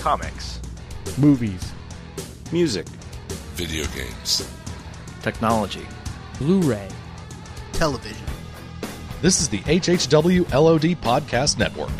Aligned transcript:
comics, 0.00 0.60
movies, 1.18 1.72
music, 2.52 2.86
video 3.52 3.84
games, 3.94 4.50
technology, 5.20 5.86
Blu 6.38 6.62
ray, 6.62 6.88
television. 7.74 8.26
This 9.20 9.42
is 9.42 9.50
the 9.50 9.58
HHW 9.58 10.50
LOD 10.54 10.96
Podcast 11.02 11.58
Network. 11.58 11.90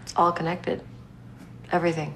It's 0.00 0.14
all 0.16 0.32
connected. 0.32 0.82
Everything. 1.70 2.14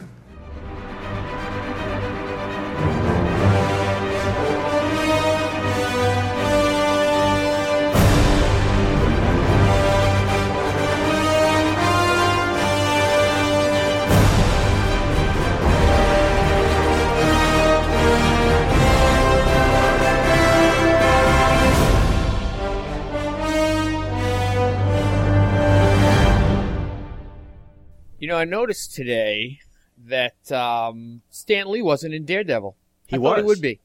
You 28.22 28.28
know, 28.28 28.36
I 28.36 28.44
noticed 28.44 28.94
today 28.94 29.58
that 30.06 30.52
um, 30.52 31.22
Stan 31.28 31.68
Lee 31.68 31.82
wasn't 31.82 32.14
in 32.14 32.24
Daredevil. 32.24 32.76
He 33.08 33.16
I 33.16 33.18
thought 33.18 33.38
he 33.38 33.42
would 33.42 33.60
be. 33.60 33.80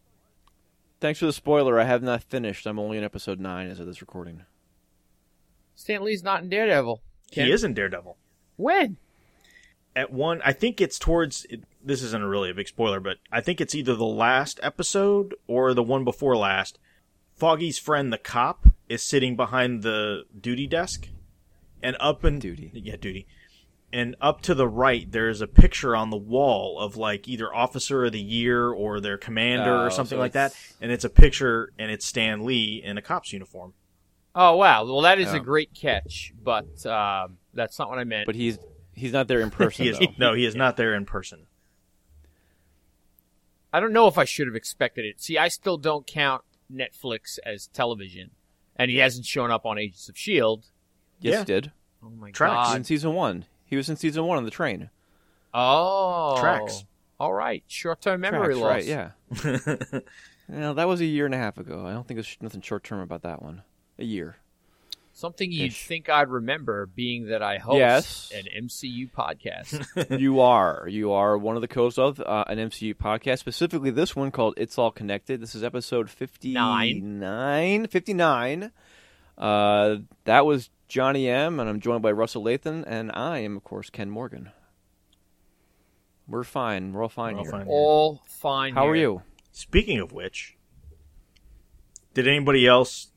Thanks 1.00 1.20
for 1.20 1.26
the 1.26 1.34
spoiler. 1.34 1.80
I 1.80 1.86
have 1.86 2.04
not 2.04 2.22
finished. 2.22 2.68
I'm 2.68 2.78
only 2.78 3.00
in 3.00 3.04
episode 3.04 3.40
nine 3.40 3.68
as 3.68 3.80
of 3.80 3.88
this 3.88 4.00
recording. 4.00 4.44
Stan 5.73 6.04
Lee's 6.04 6.22
not 6.22 6.44
in 6.44 6.50
Daredevil. 6.50 7.02
Ken? 7.31 7.48
He 7.48 7.52
is 7.52 7.64
in 7.64 7.73
Daredevil. 7.73 8.16
When? 8.58 8.98
At 9.95 10.14
one, 10.14 10.40
I 10.45 10.54
think 10.54 10.81
it's 10.81 11.00
towards. 11.00 11.45
It, 11.50 11.64
this 11.83 12.04
isn't 12.04 12.23
really 12.23 12.52
a 12.52 12.54
big 12.54 12.67
spoiler, 12.67 13.00
but 13.00 13.17
I 13.31 13.42
think 13.42 13.59
it's 13.59 13.73
either 13.73 13.95
the 13.95 14.06
last 14.06 14.59
episode 14.61 15.33
or 15.48 15.73
the 15.73 15.81
one 15.81 16.04
before 16.04 16.38
last. 16.38 16.78
Foggy's 17.33 17.80
friend, 17.80 18.14
the 18.14 18.20
cop, 18.20 18.67
is 18.88 19.02
sitting 19.02 19.36
behind 19.36 19.81
the 19.81 20.26
duty 20.39 20.67
desk, 20.67 21.09
and 21.81 21.98
up 22.00 22.23
and 22.23 22.39
Duty. 22.39 22.70
yeah, 22.76 22.98
duty, 22.98 23.26
and 23.93 24.16
up 24.19 24.41
to 24.43 24.53
the 24.53 24.67
right, 24.67 25.09
there's 25.11 25.39
a 25.41 25.47
picture 25.47 25.95
on 25.95 26.09
the 26.09 26.17
wall 26.17 26.80
of 26.80 26.97
like 26.97 27.27
either 27.27 27.53
Officer 27.53 28.05
of 28.05 28.11
the 28.11 28.19
Year 28.21 28.69
or 28.69 28.99
their 28.99 29.17
commander 29.17 29.71
Oh, 29.75 29.85
or 29.85 29.89
something 29.89 30.17
so 30.17 30.19
like 30.19 30.33
that, 30.33 30.53
and 30.81 30.91
it's 30.91 31.05
a 31.05 31.09
picture, 31.09 31.71
and 31.80 31.89
it's 31.91 32.05
Stan 32.05 32.45
Lee 32.45 32.81
in 32.83 32.97
a 32.97 33.02
cop's 33.02 33.31
uniform. 33.33 33.73
Oh 34.35 34.55
wow! 34.58 34.83
Well, 34.85 35.02
that 35.02 35.19
is 35.19 35.30
Oh. 35.30 35.35
a 35.38 35.39
great 35.39 35.73
catch, 35.73 36.33
but 36.43 36.85
um, 36.85 37.38
that's 37.53 37.80
not 37.80 37.89
what 37.89 37.97
I 37.97 38.03
meant. 38.03 38.25
But 38.25 38.35
he's 38.35 38.59
he's 38.93 39.13
not 39.13 39.27
there 39.27 39.39
in 39.41 39.49
person. 39.52 39.85
He 39.85 39.89
is 39.91 39.99
no, 40.17 40.33
he 40.33 40.45
is 40.45 40.55
not 40.55 40.77
there 40.77 40.93
in 40.93 41.05
person. 41.05 41.47
I 43.73 43.80
don't 43.80 43.93
know 43.93 44.08
if 44.08 44.17
I 44.17 44.25
should 44.25 44.47
have 44.47 44.55
expected 44.55 45.05
it. 45.05 45.21
See, 45.21 45.38
I 45.38 45.47
still 45.49 45.77
don't 45.77 46.08
count 46.08 46.43
Netflix 46.71 47.38
as 47.45 47.67
television, 47.67 48.31
and 48.75 48.89
he 48.89 48.97
hasn't 48.97 49.25
shown 49.25 49.52
up 49.52 49.65
on 49.65 49.77
Agents 49.77 50.09
of 50.09 50.17
Shield. 50.17 50.65
Yes, 51.19 51.33
Yeah. 51.33 51.39
he 51.39 51.45
did. 51.45 51.71
Oh 52.03 52.09
my 52.09 52.31
Tracks. 52.31 52.67
He 52.69 52.71
was 52.71 52.75
in 52.77 52.83
season 52.83 53.13
one. 53.13 53.45
He 53.68 53.76
was 53.76 53.90
in 53.90 53.96
season 53.96 54.23
one 54.26 54.38
on 54.38 54.46
the 54.46 54.52
train. 54.52 54.90
Oh, 55.54 56.38
Tracks. 56.40 56.84
All 57.20 57.34
right, 57.34 57.64
short-term 57.68 58.22
memory 58.22 58.56
Tracks, 58.56 58.60
loss. 58.60 58.70
right? 58.70 58.86
Yeah. 59.94 60.00
You 60.50 60.60
know, 60.62 60.73
that 60.76 60.88
was 60.88 61.02
a 61.02 61.06
year 61.06 61.26
and 61.26 61.36
a 61.36 61.38
half 61.38 61.58
ago. 61.58 61.86
I 61.86 61.92
don't 61.92 62.08
think 62.08 62.16
there's 62.16 62.38
nothing 62.40 62.62
short 62.62 62.86
term 62.86 63.02
about 63.02 63.23
that 63.23 63.42
one. 63.42 63.64
A 64.00 64.06
year. 64.06 64.38
Something 65.12 65.52
you'd 65.52 65.73
Ish. 65.73 65.88
think 65.88 66.08
I'd 66.08 66.30
remember, 66.30 66.86
being 66.86 67.26
that 67.28 67.44
I 67.44 67.58
host 67.58 67.80
Yes. 67.80 68.32
an 68.34 68.45
MCU 68.66 69.12
podcast. 69.12 69.86
you 70.22 70.40
are. 70.40 70.88
You 70.90 71.12
are 71.12 71.38
one 71.38 71.58
of 71.58 71.62
the 71.62 71.68
co 71.68 71.82
hosts 71.82 72.00
of 72.00 72.22
uh, 72.22 72.45
an 72.48 72.60
MCU 72.60 72.94
podcast, 72.95 73.40
specifically 73.40 73.90
this 73.92 74.16
one 74.16 74.32
called 74.32 74.54
It's 74.56 74.78
All 74.78 74.90
Connected. 74.90 75.42
This 75.42 75.54
is 75.54 75.66
episode 75.66 76.10
59. 76.10 77.88
59. 77.88 78.72
Uh, 79.38 79.95
that 80.23 80.45
was 80.45 80.70
Johnny 80.87 81.27
M, 81.27 81.59
and 81.59 81.70
I'm 81.70 81.80
joined 81.80 82.02
by 82.02 82.11
Russell 82.11 82.43
Lathan, 82.43 82.83
and 82.87 83.11
I 83.14 83.39
am, 83.39 83.58
of 83.58 83.64
course, 83.64 83.89
Ken 83.89 84.09
Morgan. 84.09 84.52
We're 86.27 86.43
fine. 86.43 86.93
We're 86.93 87.03
all 87.03 87.09
fine 87.09 87.36
We're 87.36 87.39
all 87.39 87.43
here. 87.45 87.52
fine. 87.52 87.67
All 87.67 88.21
fine. 88.27 88.73
How 88.73 88.87
are 88.87 88.95
you? 88.95 89.21
Speaking 89.52 89.99
of 89.99 90.11
which, 90.11 90.58
did 92.14 92.27
anybody 92.27 92.67
else 92.67 93.08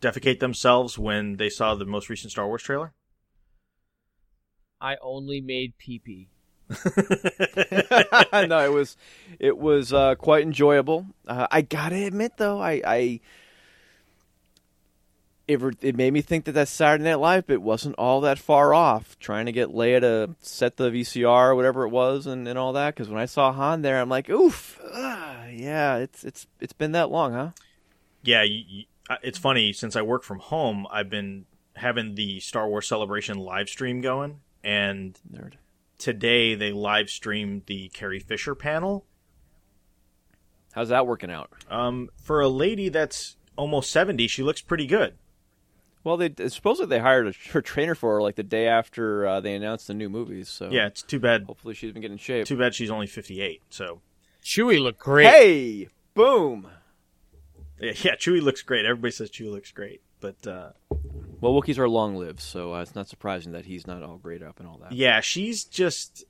defecate 0.00 0.40
themselves 0.40 0.98
when 0.98 1.36
they 1.36 1.48
saw 1.48 1.74
the 1.74 1.84
most 1.84 2.08
recent 2.08 2.32
Star 2.32 2.46
Wars 2.46 2.62
trailer? 2.62 2.92
I 4.80 4.96
only 5.00 5.40
made 5.40 5.78
pee 5.78 5.98
pee. 5.98 6.28
no, 6.70 8.58
it 8.64 8.72
was 8.72 8.96
it 9.38 9.56
was 9.56 9.92
uh, 9.92 10.14
quite 10.16 10.42
enjoyable. 10.42 11.06
Uh, 11.26 11.46
I 11.50 11.62
gotta 11.62 12.04
admit, 12.04 12.36
though, 12.36 12.60
I, 12.60 12.82
I 12.84 13.20
it, 15.46 15.60
it 15.82 15.96
made 15.96 16.12
me 16.12 16.22
think 16.22 16.44
that 16.46 16.52
that 16.52 16.68
Saturday 16.68 17.04
Night 17.04 17.16
Live 17.16 17.46
bit 17.46 17.60
wasn't 17.62 17.96
all 17.96 18.20
that 18.22 18.38
far 18.38 18.72
off. 18.72 19.18
Trying 19.18 19.46
to 19.46 19.52
get 19.52 19.68
Leia 19.68 20.00
to 20.00 20.34
set 20.40 20.76
the 20.76 20.90
VCR 20.90 21.48
or 21.50 21.54
whatever 21.54 21.84
it 21.84 21.90
was, 21.90 22.26
and, 22.26 22.48
and 22.48 22.58
all 22.58 22.72
that. 22.72 22.94
Because 22.94 23.08
when 23.08 23.20
I 23.20 23.26
saw 23.26 23.52
Han 23.52 23.82
there, 23.82 24.00
I'm 24.00 24.08
like, 24.08 24.30
oof, 24.30 24.80
ah, 24.92 25.46
yeah, 25.46 25.96
it's 25.96 26.24
it's 26.24 26.46
it's 26.60 26.72
been 26.72 26.92
that 26.92 27.10
long, 27.10 27.32
huh? 27.32 27.50
yeah, 28.24 28.42
you, 28.42 28.62
you, 28.66 28.84
it's 29.22 29.38
funny 29.38 29.72
since 29.72 29.96
I 29.96 30.02
work 30.02 30.22
from 30.22 30.38
home, 30.38 30.86
I've 30.90 31.10
been 31.10 31.44
having 31.76 32.14
the 32.14 32.40
Star 32.40 32.68
Wars 32.68 32.88
Celebration 32.88 33.36
live 33.36 33.68
stream 33.68 34.00
going, 34.00 34.40
and 34.62 35.18
Nerd. 35.30 35.54
today 35.98 36.54
they 36.54 36.72
live 36.72 37.10
streamed 37.10 37.64
the 37.66 37.90
Carrie 37.90 38.20
Fisher 38.20 38.54
panel. 38.54 39.04
How's 40.72 40.88
that 40.88 41.06
working 41.06 41.30
out? 41.30 41.50
Um, 41.70 42.08
for 42.16 42.40
a 42.40 42.48
lady 42.48 42.88
that's 42.88 43.36
almost 43.56 43.90
seventy, 43.90 44.26
she 44.26 44.42
looks 44.42 44.62
pretty 44.62 44.86
good. 44.86 45.14
Well, 46.04 46.16
they 46.18 46.32
supposedly 46.48 46.94
they 46.94 47.00
hired 47.02 47.26
a, 47.28 47.32
her 47.52 47.62
trainer 47.62 47.94
for 47.94 48.14
her 48.14 48.22
like 48.22 48.36
the 48.36 48.42
day 48.42 48.68
after 48.68 49.26
uh, 49.26 49.40
they 49.40 49.54
announced 49.54 49.86
the 49.86 49.94
new 49.94 50.08
movies. 50.10 50.48
So 50.50 50.68
Yeah, 50.70 50.86
it's 50.86 51.02
too 51.02 51.18
bad. 51.18 51.44
hopefully 51.44 51.74
she's 51.74 51.92
been 51.92 52.02
getting 52.02 52.14
in 52.16 52.18
shape. 52.18 52.46
Too 52.46 52.58
bad 52.58 52.74
she's 52.74 52.90
only 52.90 53.06
fifty-eight. 53.06 53.62
So 53.70 54.02
Chewie 54.44 54.80
looked 54.80 55.00
great. 55.00 55.26
Hey, 55.26 55.88
boom. 56.12 56.68
yeah, 57.80 57.92
yeah, 58.02 58.14
Chewie 58.16 58.42
looks 58.42 58.62
great. 58.62 58.84
Everybody 58.84 59.12
says 59.12 59.30
Chewie 59.30 59.50
looks 59.50 59.72
great, 59.72 60.02
but 60.20 60.46
uh, 60.46 60.70
Well, 61.40 61.52
Wookiees 61.54 61.78
are 61.78 61.88
long 61.88 62.16
lived, 62.16 62.40
so 62.40 62.74
uh, 62.74 62.82
it's 62.82 62.94
not 62.94 63.08
surprising 63.08 63.52
that 63.52 63.64
he's 63.64 63.86
not 63.86 64.02
all 64.02 64.18
great 64.18 64.42
up 64.42 64.60
and 64.60 64.68
all 64.68 64.76
that. 64.82 64.92
Yeah, 64.92 65.20
she's 65.20 65.64
just 65.64 66.24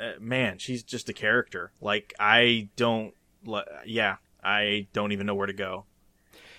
uh, 0.00 0.12
man, 0.18 0.56
she's 0.58 0.82
just 0.82 1.08
a 1.10 1.12
character. 1.12 1.72
Like 1.80 2.14
I 2.18 2.68
don't 2.76 3.12
yeah, 3.84 4.16
I 4.42 4.86
don't 4.94 5.12
even 5.12 5.26
know 5.26 5.34
where 5.34 5.46
to 5.46 5.52
go. 5.52 5.84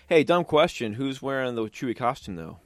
Hey, 0.08 0.24
dumb 0.24 0.44
question. 0.46 0.94
Who's 0.94 1.22
wearing 1.22 1.56
the 1.56 1.64
Chewie 1.64 1.96
costume 1.96 2.36
though? 2.36 2.60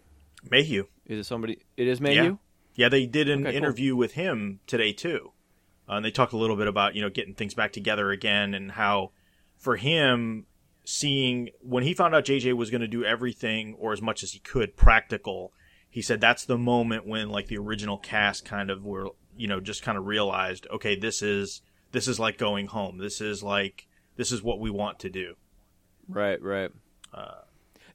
Mayhew. 0.50 0.86
Is 1.06 1.20
it 1.20 1.24
somebody? 1.26 1.60
It 1.78 1.88
is 1.88 2.00
Mayhew. 2.02 2.38
Yeah, 2.76 2.90
they 2.90 3.06
did 3.06 3.30
an 3.30 3.42
Okay, 3.42 3.52
cool. 3.52 3.58
interview 3.58 3.96
with 3.96 4.14
him 4.14 4.60
today 4.68 4.94
too. 4.94 5.32
Uh, 5.88 5.94
and 5.94 6.06
they 6.06 6.12
talked 6.12 6.34
a 6.34 6.38
little 6.38 6.56
bit 6.56 6.68
about, 6.68 6.96
you 6.96 7.02
know, 7.02 7.10
getting 7.10 7.34
things 7.34 7.54
back 7.54 7.74
together 7.74 8.12
again 8.12 8.54
and 8.54 8.72
how 8.74 9.12
for 9.58 9.76
him 9.76 10.46
seeing 10.86 11.50
when 11.62 11.84
he 11.84 11.94
found 11.94 12.14
out 12.16 12.26
JJ 12.26 12.54
was 12.56 12.70
going 12.70 12.82
to 12.82 12.88
do 12.88 13.04
everything 13.04 13.76
or 13.80 13.92
as 13.94 14.02
much 14.02 14.24
as 14.24 14.32
he 14.32 14.40
could 14.40 14.76
practical, 14.76 15.52
he 15.90 16.02
said 16.02 16.22
that's 16.22 16.46
the 16.46 16.58
moment 16.58 17.08
when 17.08 17.30
like 17.30 17.48
the 17.48 17.58
original 17.58 17.98
cast 17.98 18.46
kind 18.46 18.70
of 18.70 18.84
were, 18.86 19.10
you 19.36 19.48
know, 19.48 19.60
just 19.60 19.82
kind 19.84 19.98
of 19.98 20.06
realized, 20.06 20.68
okay, 20.72 20.96
this 20.98 21.22
is 21.22 21.62
this 21.92 22.08
is 22.08 22.20
like 22.20 22.38
going 22.38 22.68
home. 22.68 22.98
This 22.98 23.20
is 23.22 23.42
like 23.44 23.88
this 24.16 24.32
is 24.32 24.44
what 24.44 24.60
we 24.60 24.70
want 24.70 25.00
to 25.00 25.10
do. 25.10 25.36
Right, 26.08 26.42
right. 26.42 26.72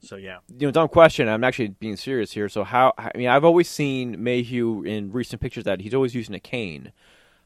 So 0.01 0.17
yeah. 0.17 0.37
You 0.57 0.67
know, 0.67 0.71
dumb 0.71 0.87
question. 0.89 1.27
I'm 1.27 1.43
actually 1.43 1.69
being 1.69 1.95
serious 1.95 2.31
here. 2.31 2.47
So 2.47 2.63
how? 2.63 2.93
I 2.97 3.11
mean, 3.15 3.27
I've 3.27 3.43
always 3.45 3.69
seen 3.69 4.23
Mayhew 4.23 4.83
in 4.83 5.11
recent 5.11 5.41
pictures 5.41 5.63
that 5.63 5.81
he's 5.81 5.93
always 5.93 6.13
using 6.13 6.35
a 6.35 6.39
cane. 6.39 6.91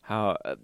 How? 0.02 0.38
Uh, 0.44 0.56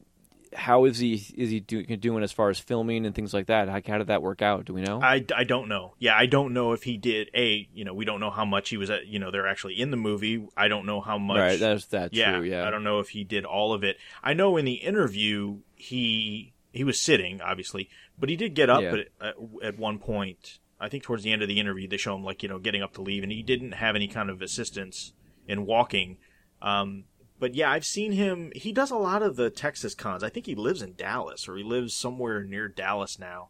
how 0.54 0.86
is 0.86 1.00
he? 1.00 1.14
Is 1.36 1.50
he 1.50 1.60
do, 1.60 1.84
doing 1.84 2.24
as 2.24 2.32
far 2.32 2.50
as 2.50 2.60
filming 2.60 3.06
and 3.06 3.14
things 3.14 3.34
like 3.34 3.48
that? 3.48 3.68
How, 3.68 3.82
how 3.86 3.98
did 3.98 4.08
that 4.08 4.22
work 4.22 4.42
out? 4.42 4.66
Do 4.66 4.74
we 4.74 4.82
know? 4.82 5.02
I, 5.02 5.26
I 5.36 5.44
don't 5.44 5.68
know. 5.68 5.96
Yeah, 6.00 6.16
I 6.18 6.26
don't 6.26 6.54
know 6.54 6.72
if 6.72 6.84
he 6.84 6.98
did 6.98 7.30
a. 7.34 7.68
You 7.74 7.86
know, 7.86 7.94
we 7.94 8.06
don't 8.06 8.20
know 8.20 8.30
how 8.30 8.46
much 8.46 8.70
he 8.70 8.78
was. 8.78 8.90
At, 8.90 9.08
you 9.08 9.20
know, 9.20 9.32
they're 9.32 9.48
actually 9.48 9.80
in 9.80 9.92
the 9.92 9.98
movie. 9.98 10.48
I 10.56 10.68
don't 10.68 10.86
know 10.86 11.02
how 11.02 11.18
much. 11.18 11.38
right, 11.38 11.60
that's 11.60 11.88
that 11.88 12.14
yeah, 12.14 12.38
true. 12.38 12.44
Yeah, 12.44 12.68
I 12.68 12.72
don't 12.72 12.84
know 12.84 13.00
if 13.00 13.10
he 13.10 13.24
did 13.24 13.46
all 13.46 13.74
of 13.74 13.84
it. 13.84 13.98
I 14.24 14.34
know 14.34 14.58
in 14.58 14.66
the 14.66 14.76
interview 14.76 15.60
he 15.76 16.54
he 16.72 16.84
was 16.84 17.00
sitting, 17.00 17.42
obviously, 17.42 17.90
but 18.18 18.30
he 18.30 18.36
did 18.36 18.54
get 18.54 18.70
up 18.70 18.82
Yeah. 18.82 18.94
at, 18.94 19.00
at 19.22 19.36
at 19.64 19.78
one 19.78 20.00
point. 20.00 20.60
I 20.80 20.90
think 20.90 21.04
towards 21.04 21.24
the 21.24 21.32
end 21.32 21.42
of 21.42 21.48
the 21.48 21.60
interview, 21.60 21.88
they 21.88 21.98
show 21.98 22.16
him 22.16 22.24
like 22.24 22.44
you 22.44 22.50
know 22.50 22.60
getting 22.60 22.82
up 22.82 22.94
to 22.94 23.02
leave, 23.02 23.24
and 23.24 23.32
he 23.32 23.44
didn't 23.44 23.74
have 23.74 23.96
any 23.96 24.08
kind 24.08 24.30
of 24.30 24.42
assistance 24.42 25.14
in 25.48 25.66
walking. 25.66 26.18
Um, 26.62 27.06
but 27.40 27.54
yeah, 27.54 27.72
I've 27.72 27.86
seen 27.86 28.14
him. 28.14 28.52
He 28.56 28.72
does 28.72 28.92
a 28.92 28.98
lot 28.98 29.22
of 29.22 29.36
the 29.36 29.50
Texas 29.50 29.94
cons. 29.94 30.24
I 30.24 30.30
think 30.30 30.46
he 30.46 30.56
lives 30.56 30.82
in 30.82 30.96
Dallas, 30.96 31.48
or 31.48 31.56
he 31.58 31.64
lives 31.64 31.94
somewhere 31.94 32.44
near 32.44 32.68
Dallas 32.68 33.20
now. 33.20 33.50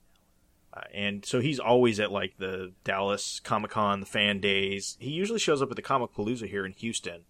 Uh, 0.74 0.82
and 0.94 1.26
so 1.26 1.40
he's 1.40 1.60
always 1.60 2.00
at 2.00 2.12
like 2.12 2.34
the 2.38 2.74
Dallas 2.84 3.40
Comic 3.40 3.72
Con, 3.72 4.02
the 4.02 4.06
fan 4.06 4.40
days. 4.40 4.98
He 5.00 5.12
usually 5.12 5.40
shows 5.40 5.62
up 5.62 5.70
at 5.70 5.76
the 5.76 5.82
Comicpalooza 5.82 6.50
here 6.50 6.66
in 6.66 6.74
Houston. 6.74 7.22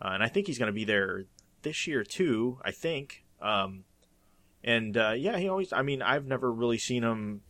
uh, 0.00 0.10
and 0.12 0.22
I 0.22 0.28
think 0.28 0.46
he's 0.46 0.58
going 0.58 0.68
to 0.68 0.72
be 0.72 0.84
there 0.84 1.24
this 1.62 1.86
year 1.86 2.04
too. 2.04 2.58
I 2.64 2.70
think. 2.70 3.24
Um, 3.40 3.84
and 4.62 4.96
uh, 4.96 5.14
yeah, 5.16 5.38
he 5.38 5.48
always. 5.48 5.72
I 5.72 5.82
mean, 5.82 6.02
I've 6.02 6.26
never 6.26 6.52
really 6.52 6.78
seen 6.78 7.02
him. 7.02 7.42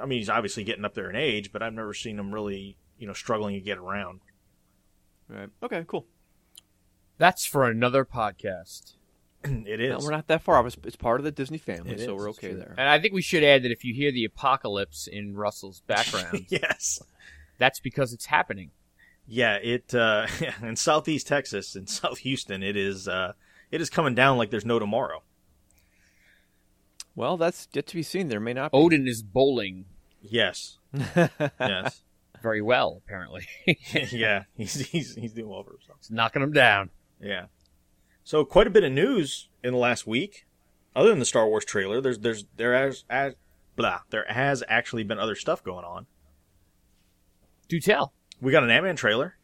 I 0.00 0.06
mean, 0.06 0.18
he's 0.18 0.30
obviously 0.30 0.64
getting 0.64 0.84
up 0.84 0.94
there 0.94 1.10
in 1.10 1.16
age, 1.16 1.52
but 1.52 1.62
I've 1.62 1.74
never 1.74 1.94
seen 1.94 2.18
him 2.18 2.32
really, 2.32 2.76
you 2.98 3.06
know, 3.06 3.12
struggling 3.12 3.54
to 3.54 3.60
get 3.60 3.78
around. 3.78 4.20
Right. 5.28 5.48
Okay. 5.62 5.84
Cool. 5.86 6.06
That's 7.18 7.46
for 7.46 7.64
another 7.68 8.04
podcast. 8.04 8.94
it 9.44 9.80
is. 9.80 9.90
No, 9.90 9.98
we're 10.04 10.10
not 10.10 10.28
that 10.28 10.42
far 10.42 10.56
off. 10.56 10.66
It's, 10.66 10.76
it's 10.84 10.96
part 10.96 11.20
of 11.20 11.24
the 11.24 11.30
Disney 11.30 11.58
family, 11.58 11.92
It 11.92 12.00
so 12.00 12.14
is, 12.14 12.20
we're 12.20 12.30
okay 12.30 12.52
there. 12.52 12.74
And 12.76 12.88
I 12.88 12.98
think 13.00 13.14
we 13.14 13.22
should 13.22 13.42
add 13.42 13.62
that 13.62 13.72
if 13.72 13.84
you 13.84 13.94
hear 13.94 14.12
the 14.12 14.24
apocalypse 14.24 15.06
in 15.06 15.34
Russell's 15.34 15.80
background, 15.80 16.46
yes. 16.48 17.02
that's 17.58 17.80
because 17.80 18.12
it's 18.12 18.26
happening. 18.26 18.70
Yeah, 19.26 19.56
it 19.56 19.94
uh, 19.94 20.26
in 20.62 20.76
Southeast 20.76 21.26
Texas, 21.26 21.74
in 21.74 21.86
South 21.86 22.18
Houston, 22.18 22.62
it 22.62 22.76
is 22.76 23.08
uh, 23.08 23.32
it 23.70 23.80
is 23.80 23.90
coming 23.90 24.14
down 24.14 24.38
like 24.38 24.50
there's 24.50 24.64
no 24.64 24.78
tomorrow. 24.78 25.22
Well, 27.16 27.36
that's 27.36 27.66
yet 27.72 27.88
to 27.88 27.96
be 27.96 28.04
seen. 28.04 28.28
There 28.28 28.38
may 28.38 28.52
not. 28.52 28.70
Be. 28.70 28.78
Odin 28.78 29.08
is 29.08 29.22
bowling 29.22 29.86
Yes, 30.30 30.78
yes, 31.16 32.02
very 32.42 32.62
well, 32.62 33.00
apparently. 33.04 33.46
yeah. 34.10 34.44
He's 34.56 34.74
he's 34.88 35.14
he's 35.14 35.32
doing 35.32 35.48
well 35.48 35.62
for 35.62 35.72
himself. 35.72 35.98
It's 36.00 36.10
knocking 36.10 36.42
him 36.42 36.52
down. 36.52 36.90
Yeah. 37.20 37.46
So 38.24 38.44
quite 38.44 38.66
a 38.66 38.70
bit 38.70 38.84
of 38.84 38.92
news 38.92 39.48
in 39.62 39.72
the 39.72 39.78
last 39.78 40.06
week, 40.06 40.46
other 40.94 41.10
than 41.10 41.18
the 41.18 41.24
Star 41.24 41.46
Wars 41.46 41.64
trailer. 41.64 42.00
There's 42.00 42.18
there's 42.18 42.44
there 42.56 42.74
has 42.74 43.04
as 43.08 43.34
blah 43.76 44.00
there 44.10 44.24
has 44.28 44.64
actually 44.68 45.04
been 45.04 45.18
other 45.18 45.36
stuff 45.36 45.62
going 45.62 45.84
on. 45.84 46.06
Do 47.68 47.78
tell. 47.80 48.12
We 48.40 48.52
got 48.52 48.64
an 48.64 48.70
Ant 48.70 48.84
Man 48.84 48.96
trailer. 48.96 49.35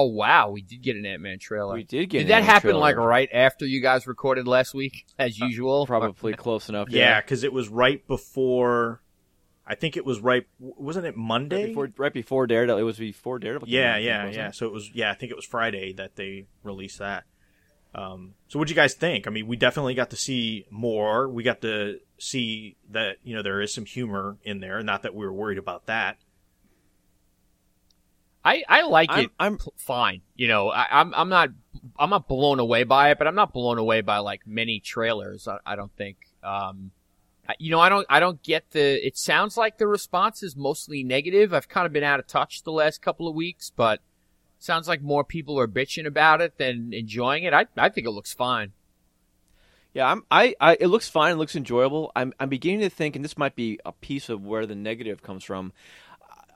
Oh 0.00 0.06
wow, 0.06 0.50
we 0.50 0.62
did 0.62 0.80
get 0.80 0.94
an 0.94 1.04
Ant 1.04 1.20
Man 1.22 1.40
trailer. 1.40 1.74
We 1.74 1.82
did 1.82 2.08
get 2.08 2.18
Did 2.18 2.22
an 2.22 2.28
that 2.28 2.34
Ant-Man 2.36 2.50
happen 2.54 2.70
trailer. 2.70 2.80
like 2.80 2.96
right 2.96 3.28
after 3.32 3.66
you 3.66 3.80
guys 3.80 4.06
recorded 4.06 4.46
last 4.46 4.72
week, 4.74 5.06
as 5.18 5.38
usual? 5.40 5.86
Probably 5.86 6.34
close 6.34 6.68
enough. 6.68 6.88
Yeah, 6.88 7.20
because 7.20 7.42
it 7.42 7.52
was 7.52 7.68
right 7.68 8.06
before. 8.06 9.02
I 9.66 9.74
think 9.74 9.96
it 9.96 10.04
was 10.06 10.20
right. 10.20 10.46
Wasn't 10.60 11.04
it 11.04 11.16
Monday? 11.16 11.56
Right 11.56 11.66
before, 11.68 11.88
right 11.96 12.12
before 12.12 12.46
Daredevil. 12.46 12.78
It 12.78 12.84
was 12.84 12.96
before 12.98 13.40
Daredevil. 13.40 13.66
came 13.66 13.74
out, 13.76 13.80
Yeah, 13.80 13.94
think, 14.22 14.36
yeah, 14.36 14.42
yeah. 14.42 14.48
it? 14.50 14.54
So 14.54 14.66
it 14.66 14.72
was. 14.72 14.88
Yeah, 14.94 15.10
I 15.10 15.14
think 15.14 15.32
it 15.32 15.36
was 15.36 15.44
Friday 15.44 15.92
that 15.94 16.14
they 16.14 16.46
released 16.62 17.00
that. 17.00 17.24
Um, 17.94 18.34
so 18.46 18.58
what 18.60 18.68
do 18.68 18.72
you 18.72 18.76
guys 18.76 18.94
think? 18.94 19.26
I 19.26 19.30
mean, 19.30 19.48
we 19.48 19.56
definitely 19.56 19.94
got 19.94 20.10
to 20.10 20.16
see 20.16 20.66
more. 20.70 21.28
We 21.28 21.42
got 21.42 21.60
to 21.62 21.98
see 22.18 22.76
that 22.90 23.16
you 23.24 23.34
know 23.34 23.42
there 23.42 23.60
is 23.60 23.74
some 23.74 23.84
humor 23.84 24.36
in 24.44 24.60
there. 24.60 24.80
Not 24.84 25.02
that 25.02 25.14
we 25.14 25.26
were 25.26 25.32
worried 25.32 25.58
about 25.58 25.86
that. 25.86 26.18
I, 28.48 28.62
I 28.68 28.82
like 28.82 29.10
I'm- 29.10 29.24
it. 29.24 29.30
I'm- 29.38 29.58
fine. 29.76 30.22
You 30.36 30.48
know, 30.48 30.70
I, 30.70 30.86
I'm 31.00 31.12
I'm 31.14 31.28
not 31.28 31.50
I'm 31.98 32.10
not 32.10 32.28
blown 32.28 32.58
away 32.60 32.84
by 32.84 33.10
it, 33.10 33.18
but 33.18 33.26
I'm 33.26 33.34
not 33.34 33.52
blown 33.52 33.78
away 33.78 34.00
by 34.00 34.18
like 34.18 34.46
many 34.46 34.80
trailers. 34.80 35.46
I, 35.48 35.58
I 35.66 35.76
don't 35.76 35.94
think. 35.96 36.16
Um, 36.42 36.90
I- 37.48 37.54
you 37.58 37.70
know, 37.70 37.80
I 37.80 37.88
don't 37.88 38.06
I 38.08 38.20
don't 38.20 38.42
get 38.42 38.70
the. 38.70 39.06
It 39.06 39.16
sounds 39.16 39.56
like 39.56 39.78
the 39.78 39.86
response 39.86 40.42
is 40.42 40.56
mostly 40.56 41.02
negative. 41.02 41.52
I've 41.54 41.68
kind 41.68 41.86
of 41.86 41.92
been 41.92 42.04
out 42.04 42.20
of 42.20 42.26
touch 42.26 42.62
the 42.62 42.72
last 42.72 43.02
couple 43.02 43.26
of 43.28 43.34
weeks, 43.34 43.70
but 43.74 44.00
sounds 44.58 44.88
like 44.88 45.02
more 45.02 45.24
people 45.24 45.58
are 45.58 45.68
bitching 45.68 46.06
about 46.06 46.40
it 46.40 46.58
than 46.58 46.92
enjoying 46.92 47.44
it. 47.44 47.52
I 47.54 47.66
I 47.76 47.88
think 47.88 48.06
it 48.06 48.10
looks 48.10 48.32
fine. 48.32 48.72
Yeah, 49.94 50.10
I'm, 50.12 50.22
I, 50.30 50.54
I, 50.60 50.76
it 50.78 50.88
looks 50.88 51.08
fine. 51.08 51.32
It 51.32 51.36
looks 51.36 51.56
enjoyable. 51.56 52.12
I'm, 52.14 52.34
I'm 52.38 52.50
beginning 52.50 52.80
to 52.80 52.90
think, 52.90 53.16
and 53.16 53.24
this 53.24 53.38
might 53.38 53.56
be 53.56 53.80
a 53.86 53.90
piece 53.92 54.28
of 54.28 54.44
where 54.44 54.66
the 54.66 54.74
negative 54.74 55.22
comes 55.22 55.42
from. 55.42 55.72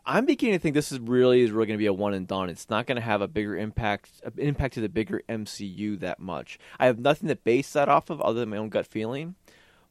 I'm 0.04 0.26
beginning 0.26 0.58
to 0.58 0.62
think 0.62 0.74
this 0.74 0.90
is 0.90 0.98
really 0.98 1.42
is 1.42 1.52
really 1.52 1.66
going 1.66 1.78
to 1.78 1.82
be 1.82 1.86
a 1.86 1.92
one 1.92 2.14
and 2.14 2.26
done. 2.26 2.48
It's 2.48 2.68
not 2.68 2.86
going 2.86 2.96
to 2.96 3.02
have 3.02 3.22
a 3.22 3.28
bigger 3.28 3.56
impact, 3.56 4.10
an 4.24 4.32
impact 4.38 4.74
to 4.74 4.80
the 4.80 4.88
bigger 4.88 5.22
MCU 5.28 5.98
that 6.00 6.18
much. 6.18 6.58
I 6.78 6.86
have 6.86 6.98
nothing 6.98 7.28
to 7.28 7.36
base 7.36 7.72
that 7.74 7.88
off 7.88 8.10
of 8.10 8.20
other 8.20 8.40
than 8.40 8.48
my 8.48 8.56
own 8.56 8.68
gut 8.68 8.86
feeling. 8.86 9.36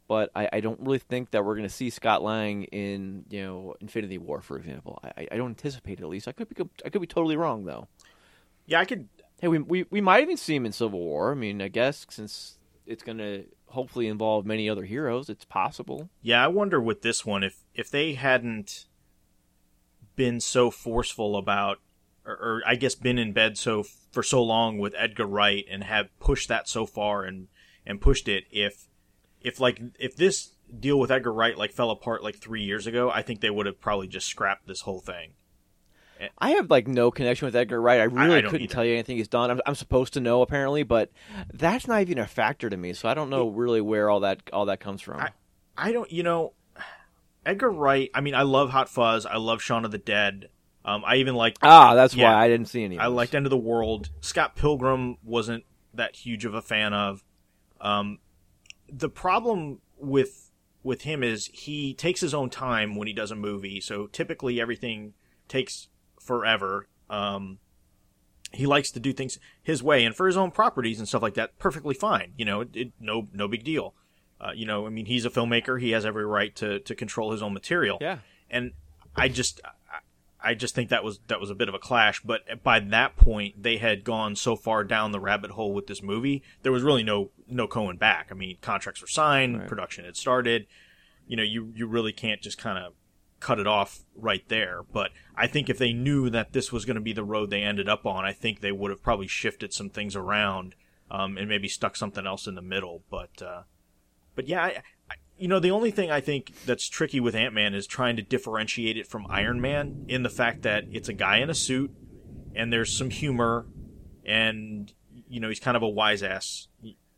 But 0.07 0.29
I, 0.35 0.49
I 0.51 0.59
don't 0.59 0.81
really 0.81 0.99
think 0.99 1.31
that 1.31 1.45
we're 1.45 1.55
going 1.55 1.67
to 1.67 1.73
see 1.73 1.89
Scott 1.89 2.21
Lang 2.21 2.65
in 2.65 3.23
you 3.29 3.43
know 3.43 3.75
Infinity 3.79 4.17
War, 4.17 4.41
for 4.41 4.57
example. 4.57 4.99
I, 5.03 5.27
I 5.31 5.37
don't 5.37 5.51
anticipate 5.51 5.99
it 5.99 6.03
at 6.03 6.09
least. 6.09 6.27
I 6.27 6.33
could 6.33 6.49
be 6.49 6.55
I 6.85 6.89
could 6.89 6.99
be 6.99 7.07
totally 7.07 7.37
wrong 7.37 7.63
though. 7.63 7.87
Yeah, 8.65 8.81
I 8.81 8.85
could. 8.85 9.07
Hey, 9.39 9.47
we, 9.47 9.59
we 9.59 9.85
we 9.89 10.01
might 10.01 10.21
even 10.23 10.35
see 10.35 10.55
him 10.55 10.65
in 10.65 10.73
Civil 10.73 10.99
War. 10.99 11.31
I 11.31 11.35
mean, 11.35 11.61
I 11.61 11.69
guess 11.69 12.05
since 12.09 12.57
it's 12.85 13.03
going 13.03 13.19
to 13.19 13.45
hopefully 13.67 14.07
involve 14.07 14.45
many 14.45 14.69
other 14.69 14.83
heroes, 14.83 15.29
it's 15.29 15.45
possible. 15.45 16.09
Yeah, 16.21 16.43
I 16.43 16.47
wonder 16.49 16.81
with 16.81 17.03
this 17.03 17.25
one 17.25 17.41
if 17.43 17.63
if 17.73 17.89
they 17.89 18.15
hadn't 18.15 18.87
been 20.15 20.39
so 20.39 20.69
forceful 20.71 21.35
about, 21.37 21.79
or, 22.25 22.33
or 22.33 22.61
I 22.65 22.75
guess 22.75 22.95
been 22.95 23.17
in 23.17 23.33
bed 23.33 23.57
so 23.57 23.83
for 24.11 24.23
so 24.23 24.43
long 24.43 24.77
with 24.77 24.93
Edgar 24.97 25.25
Wright 25.25 25.65
and 25.69 25.83
have 25.83 26.07
pushed 26.19 26.47
that 26.49 26.67
so 26.67 26.85
far 26.85 27.23
and 27.23 27.47
and 27.85 27.99
pushed 28.01 28.27
it. 28.27 28.45
If 28.51 28.87
if 29.41 29.59
like 29.59 29.81
if 29.99 30.15
this 30.15 30.51
deal 30.79 30.99
with 30.99 31.11
Edgar 31.11 31.33
Wright 31.33 31.57
like 31.57 31.71
fell 31.71 31.89
apart 31.91 32.23
like 32.23 32.35
three 32.35 32.63
years 32.63 32.87
ago, 32.87 33.09
I 33.09 33.21
think 33.21 33.41
they 33.41 33.49
would 33.49 33.65
have 33.65 33.79
probably 33.81 34.07
just 34.07 34.27
scrapped 34.27 34.67
this 34.67 34.81
whole 34.81 34.99
thing. 34.99 35.33
I 36.37 36.51
have 36.51 36.69
like 36.69 36.87
no 36.87 37.09
connection 37.09 37.47
with 37.47 37.55
Edgar 37.55 37.81
Wright. 37.81 37.99
I 37.99 38.03
really 38.03 38.35
I 38.37 38.41
don't 38.41 38.51
couldn't 38.51 38.65
either. 38.65 38.73
tell 38.73 38.85
you 38.85 38.93
anything 38.93 39.17
he's 39.17 39.27
done. 39.27 39.49
I'm, 39.49 39.59
I'm 39.65 39.73
supposed 39.73 40.13
to 40.13 40.19
know 40.19 40.43
apparently, 40.43 40.83
but 40.83 41.09
that's 41.51 41.87
not 41.87 42.01
even 42.01 42.19
a 42.19 42.27
factor 42.27 42.69
to 42.69 42.77
me. 42.77 42.93
So 42.93 43.09
I 43.09 43.15
don't 43.15 43.31
know 43.31 43.47
really 43.47 43.81
where 43.81 44.07
all 44.07 44.19
that 44.19 44.41
all 44.53 44.67
that 44.67 44.79
comes 44.79 45.01
from. 45.01 45.19
I- 45.19 45.31
I 45.77 45.93
don't, 45.93 46.11
you 46.11 46.21
know, 46.21 46.53
Edgar 47.45 47.69
Wright. 47.71 48.09
I 48.13 48.21
mean, 48.21 48.35
I 48.35 48.43
love 48.43 48.69
Hot 48.71 48.89
Fuzz. 48.89 49.25
I 49.25 49.37
love 49.37 49.61
Shaun 49.61 49.85
of 49.85 49.91
the 49.91 49.97
Dead. 49.97 50.49
Um, 50.83 51.03
I 51.05 51.17
even 51.17 51.35
like 51.35 51.57
ah, 51.61 51.93
that's 51.93 52.15
Yeah. 52.15 52.31
why 52.33 52.43
I 52.45 52.47
didn't 52.47 52.67
see 52.67 52.83
any. 52.83 52.97
I 52.97 53.07
liked 53.07 53.35
End 53.35 53.45
of 53.45 53.49
the 53.51 53.57
World. 53.57 54.09
Scott 54.21 54.55
Pilgrim 54.55 55.17
wasn't 55.23 55.63
that 55.93 56.15
huge 56.15 56.45
of 56.45 56.53
a 56.53 56.61
fan 56.61 56.93
of. 56.93 57.23
Um, 57.79 58.19
the 58.89 59.09
problem 59.09 59.79
with 59.97 60.51
with 60.83 61.03
him 61.03 61.23
is 61.23 61.45
he 61.53 61.93
takes 61.93 62.21
his 62.21 62.33
own 62.33 62.49
time 62.49 62.95
when 62.95 63.07
he 63.07 63.13
does 63.13 63.29
a 63.29 63.35
movie. 63.35 63.79
So 63.79 64.07
typically 64.07 64.59
everything 64.59 65.13
takes 65.47 65.87
forever. 66.19 66.87
Um, 67.09 67.59
he 68.51 68.65
likes 68.65 68.89
to 68.91 68.99
do 68.99 69.13
things 69.13 69.37
his 69.61 69.83
way, 69.83 70.03
and 70.03 70.15
for 70.15 70.25
his 70.27 70.35
own 70.37 70.49
properties 70.51 70.97
and 70.99 71.07
stuff 71.07 71.21
like 71.21 71.35
that, 71.35 71.57
perfectly 71.59 71.93
fine. 71.93 72.33
You 72.37 72.45
know, 72.45 72.61
it, 72.61 72.69
it, 72.73 72.91
no 72.99 73.27
no 73.31 73.47
big 73.47 73.63
deal. 73.63 73.93
Uh, 74.43 74.51
you 74.55 74.65
know, 74.65 74.87
I 74.87 74.89
mean, 74.89 75.05
he's 75.05 75.23
a 75.25 75.29
filmmaker. 75.29 75.79
He 75.79 75.91
has 75.91 76.05
every 76.05 76.25
right 76.25 76.55
to 76.55 76.79
to 76.79 76.95
control 76.95 77.31
his 77.31 77.41
own 77.43 77.53
material 77.53 77.97
Yeah. 78.01 78.19
and 78.49 78.71
I 79.15 79.27
just 79.27 79.61
I- 80.43 80.55
just 80.55 80.73
think 80.73 80.89
that 80.89 81.03
was 81.03 81.19
that 81.27 81.39
was 81.39 81.51
a 81.51 81.55
bit 81.55 81.69
of 81.69 81.75
a 81.75 81.79
clash. 81.79 82.19
But 82.21 82.63
by 82.63 82.79
that 82.79 83.15
point, 83.15 83.61
they 83.61 83.77
had 83.77 84.03
gone 84.03 84.35
so 84.35 84.55
far 84.55 84.83
down 84.83 85.11
the 85.11 85.19
rabbit 85.19 85.51
hole 85.51 85.71
with 85.73 85.85
this 85.85 86.01
movie, 86.01 86.41
there 86.63 86.71
was 86.71 86.81
really 86.81 87.03
no 87.03 87.29
no 87.47 87.67
going 87.67 87.97
back. 87.97 88.29
I 88.31 88.33
mean, 88.33 88.57
contracts 88.61 89.01
were 89.01 89.07
signed, 89.07 89.59
Right. 89.59 89.67
production 89.67 90.05
had 90.05 90.17
started. 90.17 90.65
You 91.27 91.37
know, 91.37 91.43
you 91.43 91.71
you 91.75 91.85
really 91.85 92.11
can't 92.11 92.41
just 92.41 92.57
kind 92.57 92.79
of 92.83 92.93
cut 93.39 93.59
it 93.59 93.67
off 93.67 93.99
right 94.15 94.43
there. 94.49 94.81
But 94.91 95.11
I 95.35 95.45
think 95.45 95.69
if 95.69 95.77
they 95.77 95.93
knew 95.93 96.29
that 96.31 96.53
this 96.53 96.71
was 96.71 96.85
going 96.85 96.95
to 96.95 97.01
be 97.01 97.13
the 97.13 97.23
road 97.23 97.49
they 97.51 97.61
ended 97.61 97.87
up 97.87 98.05
on, 98.07 98.25
I 98.25 98.33
think 98.33 98.61
they 98.61 98.71
would 98.71 98.89
have 98.89 99.03
probably 99.03 99.27
shifted 99.27 99.73
some 99.73 99.89
things 99.91 100.15
around 100.15 100.73
um, 101.11 101.37
and 101.37 101.47
maybe 101.47 101.67
stuck 101.67 101.95
something 101.95 102.25
else 102.25 102.47
in 102.47 102.55
the 102.55 102.61
middle. 102.63 103.03
But 103.11 103.41
uh, 103.43 103.61
but 104.35 104.47
yeah, 104.47 104.63
I, 104.63 104.67
I, 105.09 105.15
you 105.37 105.47
know, 105.47 105.59
the 105.59 105.71
only 105.71 105.91
thing 105.91 106.11
I 106.11 106.21
think 106.21 106.53
that's 106.65 106.87
tricky 106.87 107.19
with 107.19 107.35
Ant 107.35 107.53
Man 107.53 107.73
is 107.73 107.87
trying 107.87 108.15
to 108.17 108.21
differentiate 108.21 108.97
it 108.97 109.07
from 109.07 109.25
Iron 109.29 109.59
Man 109.59 110.05
in 110.07 110.23
the 110.23 110.29
fact 110.29 110.61
that 110.63 110.85
it's 110.91 111.09
a 111.09 111.13
guy 111.13 111.37
in 111.37 111.49
a 111.49 111.55
suit 111.55 111.91
and 112.55 112.71
there's 112.71 112.95
some 112.95 113.09
humor 113.09 113.65
and 114.25 114.93
you 115.27 115.39
know 115.39 115.49
he's 115.49 115.59
kind 115.59 115.77
of 115.77 115.83
a 115.83 115.89
wise 115.89 116.23
ass 116.23 116.67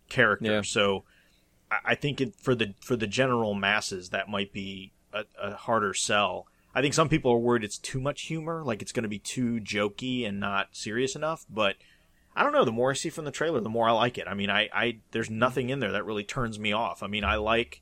character. 0.09 0.51
Yeah. 0.51 0.61
So 0.61 1.03
I, 1.69 1.77
I 1.85 1.95
think 1.95 2.21
it, 2.21 2.35
for 2.35 2.55
the 2.55 2.73
for 2.81 2.95
the 2.95 3.07
general 3.07 3.53
masses 3.53 4.09
that 4.09 4.29
might 4.29 4.53
be 4.53 4.93
a, 5.13 5.23
a 5.41 5.55
harder 5.55 5.93
sell. 5.93 6.47
I 6.75 6.81
think 6.81 6.95
some 6.95 7.09
people 7.09 7.31
are 7.31 7.37
worried 7.37 7.63
it's 7.63 7.77
too 7.77 8.01
much 8.01 8.23
humor, 8.23 8.63
like 8.63 8.81
it's 8.81 8.91
going 8.91 9.03
to 9.03 9.09
be 9.09 9.19
too 9.19 9.59
jokey 9.59 10.27
and 10.27 10.39
not 10.39 10.69
serious 10.71 11.15
enough. 11.15 11.45
But 11.49 11.75
I 12.35 12.43
don't 12.43 12.53
know. 12.53 12.65
The 12.65 12.71
more 12.71 12.91
I 12.91 12.93
see 12.93 13.09
from 13.09 13.25
the 13.25 13.31
trailer, 13.31 13.59
the 13.59 13.69
more 13.69 13.87
I 13.87 13.91
like 13.91 14.17
it. 14.17 14.27
I 14.27 14.33
mean, 14.33 14.49
I, 14.49 14.69
I 14.73 14.97
there's 15.11 15.29
nothing 15.29 15.69
in 15.69 15.79
there 15.79 15.91
that 15.91 16.05
really 16.05 16.23
turns 16.23 16.59
me 16.59 16.73
off. 16.73 17.03
I 17.03 17.07
mean, 17.07 17.23
I 17.23 17.35
like, 17.35 17.81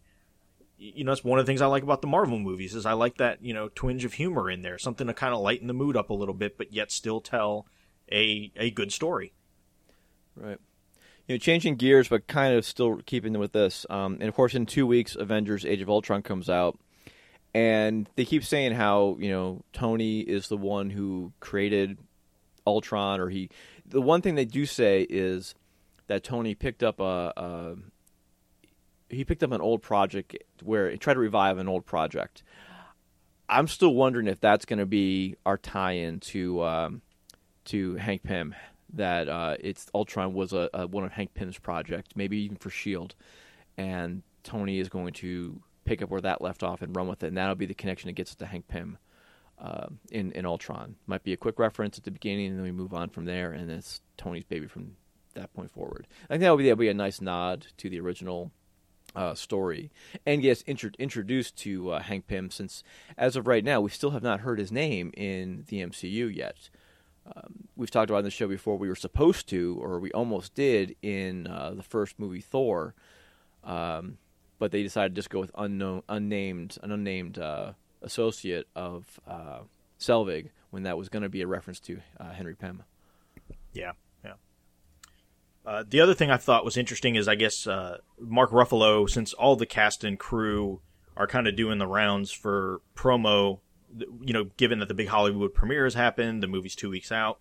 you 0.77 1.03
know, 1.03 1.12
it's 1.12 1.24
one 1.24 1.39
of 1.39 1.46
the 1.46 1.50
things 1.50 1.62
I 1.62 1.67
like 1.67 1.84
about 1.84 2.01
the 2.01 2.08
Marvel 2.08 2.39
movies 2.39 2.75
is 2.75 2.86
I 2.86 2.93
like 2.93 3.17
that 3.17 3.43
you 3.43 3.53
know 3.53 3.70
twinge 3.70 4.03
of 4.03 4.13
humor 4.13 4.50
in 4.50 4.62
there, 4.62 4.77
something 4.77 5.08
to 5.08 5.13
kind 5.13 5.34
of 5.34 5.39
lighten 5.39 5.67
the 5.67 5.74
mood 5.74 5.96
up 5.96 6.10
a 6.10 6.13
little 6.13 6.34
bit, 6.34 6.58
but 6.58 6.74
yet 6.74 6.91
still 6.91 7.22
tell 7.22 7.65
a 8.12 8.51
a 8.55 8.72
good 8.72 8.91
story. 8.91 9.34
Right. 10.36 10.58
You 11.27 11.36
know, 11.36 11.39
changing 11.39 11.75
gears, 11.75 12.08
but 12.08 12.27
kind 12.27 12.55
of 12.55 12.65
still 12.65 12.98
keeping 13.05 13.38
with 13.38 13.53
this. 13.53 13.86
Um, 13.89 14.15
and 14.20 14.24
of 14.24 14.36
course, 14.36 14.53
in 14.53 14.65
two 14.65 14.86
weeks, 14.86 15.15
Avengers: 15.15 15.65
Age 15.65 15.81
of 15.81 15.89
Ultron 15.89 16.24
comes 16.24 16.50
out, 16.50 16.77
and 17.53 18.10
they 18.15 18.25
keep 18.25 18.43
saying 18.43 18.74
how 18.74 19.17
you 19.20 19.29
know 19.29 19.63
Tony 19.72 20.22
is 20.22 20.48
the 20.48 20.58
one 20.58 20.89
who 20.89 21.31
created 21.39 21.98
Ultron, 22.65 23.20
or 23.20 23.29
he. 23.29 23.50
The 23.92 24.02
one 24.02 24.22
thing 24.22 24.36
they 24.36 24.46
do 24.46 24.66
say 24.66 25.06
is 25.10 25.54
that 26.08 26.24
Tony 26.24 26.56
picked 26.56 26.84
up 26.84 27.00
a. 27.00 27.34
a 27.38 27.76
he 29.10 29.26
picked 29.26 29.44
up 29.44 29.52
an 29.52 29.60
old 29.60 29.82
project 29.82 30.38
where 30.64 30.90
he 30.90 30.98
tried 30.98 31.16
to 31.16 31.20
revive 31.20 31.58
an 31.58 31.68
old 31.68 31.86
project. 31.86 32.44
I'm 33.50 33.68
still 33.68 33.94
wondering 33.94 34.28
if 34.28 34.40
that's 34.40 34.64
going 34.64 34.80
to 34.80 34.86
be 34.86 35.36
our 35.46 35.58
tie-in 35.58 36.22
to 36.22 36.64
um, 36.64 37.02
to 37.66 37.96
Hank 37.96 38.24
Pym, 38.24 38.56
that 38.94 39.28
uh, 39.28 39.58
it's 39.60 39.88
Ultron 39.94 40.34
was 40.34 40.54
a, 40.54 40.70
a 40.74 40.88
one 40.88 41.04
of 41.04 41.12
Hank 41.12 41.34
Pym's 41.34 41.60
project, 41.60 42.14
maybe 42.16 42.38
even 42.38 42.56
for 42.56 42.70
Shield, 42.70 43.16
and 43.78 44.24
Tony 44.44 44.80
is 44.80 44.88
going 44.88 45.14
to 45.16 45.62
pick 45.84 46.02
up 46.02 46.10
where 46.10 46.22
that 46.22 46.42
left 46.42 46.64
off 46.64 46.82
and 46.82 46.96
run 46.96 47.10
with 47.10 47.24
it, 47.24 47.28
and 47.28 47.38
that'll 47.38 47.56
be 47.56 47.66
the 47.66 47.74
connection 47.74 48.08
that 48.08 48.14
gets 48.14 48.34
to 48.36 48.46
Hank 48.46 48.70
Pym 48.70 48.98
uh, 49.62 49.88
in 50.10 50.32
in 50.32 50.46
Ultron. 50.46 50.96
Might 51.06 51.24
be 51.24 51.34
a 51.34 51.38
quick 51.38 51.60
reference 51.60 51.98
at 51.98 52.03
the 52.03 52.12
beginning, 52.12 52.48
and 52.48 52.58
then 52.58 52.63
we 52.63 52.72
move 52.72 52.94
on 52.94 53.10
from 53.10 53.25
there, 53.25 53.51
and 53.51 53.70
it's 53.70 54.01
Tony's 54.18 54.44
baby 54.44 54.68
from 54.68 54.96
that 55.36 55.53
point 55.53 55.72
forward. 55.72 56.08
I 56.25 56.34
think 56.34 56.41
that 56.41 56.50
would 56.51 56.58
be, 56.58 56.65
that 56.65 56.77
would 56.77 56.84
be 56.84 56.89
a 56.89 56.94
nice 56.94 57.22
nod 57.22 57.68
to 57.77 57.89
the 57.89 58.00
original 58.00 58.51
uh, 59.15 59.36
story, 59.36 59.91
and 60.25 60.44
intro- 60.44 60.91
introduced 60.98 61.58
to 61.58 61.91
uh, 61.91 62.00
Hank 62.01 62.27
Pym. 62.27 62.50
Since 62.50 62.84
as 63.18 63.36
of 63.36 63.48
right 63.48 63.63
now, 63.63 63.82
we 63.82 63.89
still 63.89 64.12
have 64.12 64.24
not 64.24 64.41
heard 64.41 64.60
his 64.60 64.72
name 64.72 65.12
in 65.15 65.65
the 65.68 65.82
MCU 65.82 66.34
yet. 66.36 66.70
Um, 67.27 67.68
we've 67.75 67.91
talked 67.91 68.10
about 68.10 68.20
in 68.20 68.25
the 68.25 68.32
show 68.32 68.48
before. 68.48 68.77
We 68.77 68.89
were 68.89 68.96
supposed 68.96 69.48
to, 69.50 69.77
or 69.82 70.00
we 70.00 70.12
almost 70.12 70.56
did, 70.56 70.96
in 71.01 71.46
uh, 71.46 71.74
the 71.75 71.84
first 71.84 72.18
movie 72.20 72.41
Thor, 72.41 72.96
um, 73.63 74.18
but 74.58 74.72
they 74.72 74.82
decided 74.82 75.13
to 75.13 75.20
just 75.20 75.30
go 75.30 75.39
with 75.39 75.51
unknown, 75.56 76.03
unnamed, 76.10 76.77
an 76.82 76.91
unnamed 76.91 77.38
uh, 77.38 77.74
associate 78.01 78.67
of 78.75 79.20
uh, 79.27 79.60
Selvig 80.00 80.50
when 80.70 80.84
that 80.84 80.98
was 80.98 81.10
going 81.10 81.24
to 81.24 81.29
be 81.29 81.41
a 81.41 81.48
reference 81.48 81.79
to 81.81 82.00
uh, 82.20 82.31
Henry 82.31 82.55
Pym. 82.55 82.84
Yeah, 83.74 83.91
yeah. 84.24 84.34
Uh, 85.65 85.84
the 85.88 86.01
other 86.01 86.13
thing 86.13 86.31
I 86.31 86.38
thought 86.38 86.65
was 86.65 86.77
interesting 86.77 87.15
is 87.15 87.27
I 87.27 87.36
guess 87.36 87.67
uh, 87.67 87.98
Mark 88.20 88.51
Ruffalo, 88.51 89.10
since 89.10 89.34
all 89.34 89.55
the 89.55 89.65
cast 89.65 90.03
and 90.03 90.17
crew 90.17 90.81
are 91.15 91.27
kind 91.27 91.48
of 91.48 91.55
doing 91.55 91.77
the 91.77 91.88
rounds 91.88 92.31
for 92.31 92.81
promo, 92.96 93.60
you 93.98 94.34
know, 94.34 94.46
given 94.58 94.79
that 94.79 94.88
the 94.88 94.93
big 94.93 95.08
Hollywood 95.08 95.53
premiere 95.53 95.84
has 95.84 95.93
happened, 95.93 96.41
the 96.41 96.48
movie's 96.48 96.75
two 96.75 96.89
weeks 96.89 97.12
out. 97.12 97.39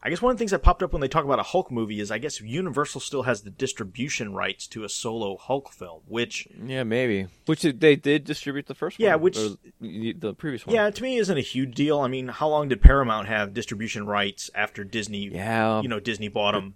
I 0.00 0.10
guess 0.10 0.22
one 0.22 0.30
of 0.30 0.36
the 0.36 0.38
things 0.40 0.52
that 0.52 0.62
popped 0.62 0.82
up 0.84 0.92
when 0.92 1.00
they 1.00 1.08
talk 1.08 1.24
about 1.24 1.40
a 1.40 1.42
Hulk 1.44 1.72
movie 1.72 1.98
is 1.98 2.10
I 2.12 2.18
guess 2.18 2.40
Universal 2.40 3.00
still 3.00 3.22
has 3.24 3.42
the 3.42 3.50
distribution 3.50 4.32
rights 4.32 4.66
to 4.68 4.84
a 4.84 4.88
solo 4.88 5.36
Hulk 5.36 5.72
film, 5.72 6.02
which 6.06 6.46
Yeah, 6.64 6.84
maybe. 6.84 7.26
Which 7.46 7.62
they 7.62 7.96
did 7.96 8.22
distribute 8.24 8.66
the 8.66 8.74
first 8.76 8.98
Yeah, 9.00 9.16
one. 9.16 9.32
Yeah 9.34 9.48
which- 9.80 10.18
the 10.20 10.34
previous 10.34 10.64
one. 10.66 10.74
yeah, 10.76 10.88
to 10.90 11.02
me 11.02 11.16
isn't 11.16 11.36
a 11.36 11.40
huge 11.40 11.74
deal. 11.74 11.98
I 12.00 12.06
mean, 12.08 12.28
how 12.28 12.48
long 12.48 12.68
did 12.68 12.80
Paramount 12.80 13.26
have 13.28 13.52
distribution 13.54 14.06
rights 14.06 14.50
after 14.54 14.84
Disney? 14.84 15.28
Yeah. 15.32 15.82
you 15.82 15.88
know, 15.88 15.98
Disney 16.00 16.28
bought 16.28 16.52
them. 16.52 16.74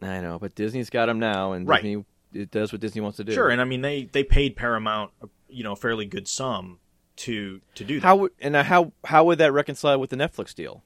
I 0.00 0.20
know, 0.20 0.38
but 0.38 0.54
Disney's 0.54 0.90
got 0.90 1.06
them 1.06 1.18
now, 1.18 1.52
and 1.52 1.66
Right. 1.66 1.82
Disney 1.82 2.04
it 2.34 2.50
does 2.50 2.72
what 2.72 2.80
Disney 2.80 3.00
wants 3.00 3.16
to 3.18 3.24
do. 3.24 3.32
Sure, 3.32 3.48
and 3.48 3.60
I 3.60 3.64
mean 3.64 3.80
they 3.80 4.04
they 4.10 4.24
paid 4.24 4.56
Paramount, 4.56 5.12
you 5.48 5.62
know, 5.64 5.72
a 5.72 5.76
fairly 5.76 6.04
good 6.04 6.26
sum 6.28 6.78
to 7.16 7.60
to 7.76 7.84
do 7.84 8.00
that. 8.00 8.06
How 8.06 8.16
would 8.16 8.32
and 8.40 8.52
now 8.52 8.62
how 8.64 8.92
how 9.04 9.24
would 9.24 9.38
that 9.38 9.52
reconcile 9.52 9.98
with 10.00 10.10
the 10.10 10.16
Netflix 10.16 10.54
deal? 10.54 10.82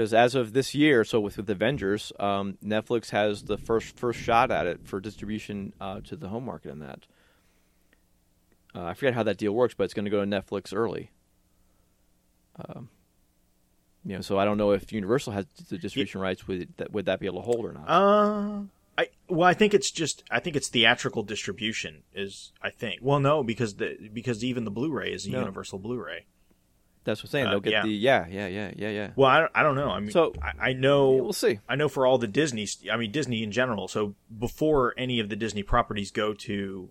Because 0.00 0.14
as 0.14 0.34
of 0.34 0.54
this 0.54 0.74
year, 0.74 1.04
so 1.04 1.20
with, 1.20 1.36
with 1.36 1.50
Avengers, 1.50 2.10
um, 2.18 2.56
Netflix 2.64 3.10
has 3.10 3.42
the 3.42 3.58
first 3.58 3.98
first 3.98 4.18
shot 4.18 4.50
at 4.50 4.66
it 4.66 4.80
for 4.88 4.98
distribution 4.98 5.74
uh, 5.78 6.00
to 6.04 6.16
the 6.16 6.28
home 6.28 6.46
market. 6.46 6.70
In 6.70 6.78
that, 6.78 7.00
uh, 8.74 8.84
I 8.84 8.94
forget 8.94 9.12
how 9.12 9.24
that 9.24 9.36
deal 9.36 9.52
works, 9.52 9.74
but 9.74 9.84
it's 9.84 9.92
going 9.92 10.06
to 10.06 10.10
go 10.10 10.24
to 10.24 10.26
Netflix 10.26 10.74
early. 10.74 11.10
Um, 12.56 12.88
you 14.02 14.14
know, 14.14 14.22
so 14.22 14.38
I 14.38 14.46
don't 14.46 14.56
know 14.56 14.70
if 14.70 14.90
Universal 14.90 15.34
has 15.34 15.44
the 15.68 15.76
distribution 15.76 16.22
rights. 16.22 16.48
Would 16.48 16.72
that 16.78 16.90
would 16.92 17.04
that 17.04 17.20
be 17.20 17.26
able 17.26 17.42
to 17.42 17.44
hold 17.44 17.66
or 17.66 17.74
not? 17.74 17.84
Uh, 17.86 18.62
I 18.96 19.08
well, 19.28 19.46
I 19.46 19.52
think 19.52 19.74
it's 19.74 19.90
just 19.90 20.24
I 20.30 20.40
think 20.40 20.56
it's 20.56 20.68
theatrical 20.68 21.24
distribution 21.24 22.04
is 22.14 22.52
I 22.62 22.70
think. 22.70 23.00
Well, 23.02 23.20
no, 23.20 23.42
because 23.42 23.74
the 23.74 23.98
because 24.10 24.42
even 24.42 24.64
the 24.64 24.70
Blu-ray 24.70 25.12
is 25.12 25.26
a 25.26 25.30
No. 25.30 25.40
Universal 25.40 25.80
Blu-ray. 25.80 26.24
That's 27.04 27.20
what 27.22 27.28
I'm 27.28 27.30
saying. 27.32 27.46
uh, 27.46 27.50
They'll 27.50 27.60
get 27.60 27.72
yeah. 27.72 27.82
the 27.82 27.88
yeah, 27.90 28.26
yeah, 28.28 28.46
yeah, 28.46 28.70
yeah, 28.76 28.90
yeah. 28.90 29.10
Well, 29.16 29.28
I, 29.30 29.48
I 29.54 29.62
don't 29.62 29.74
know. 29.74 29.88
I 29.90 30.00
mean, 30.00 30.10
So- 30.10 30.34
I, 30.42 30.70
I 30.70 30.72
know 30.74 31.14
Yeah, 31.16 31.20
we'll 31.22 31.32
see. 31.32 31.58
I 31.68 31.74
know 31.76 31.88
for 31.88 32.06
all 32.06 32.18
the 32.18 32.26
Disney, 32.28 32.66
I 32.92 32.96
mean 32.96 33.10
Disney 33.10 33.42
in 33.42 33.52
general. 33.52 33.88
So 33.88 34.14
before 34.38 34.94
any 34.98 35.18
of 35.20 35.28
the 35.30 35.36
Disney 35.36 35.62
properties 35.62 36.10
go 36.10 36.34
to 36.34 36.90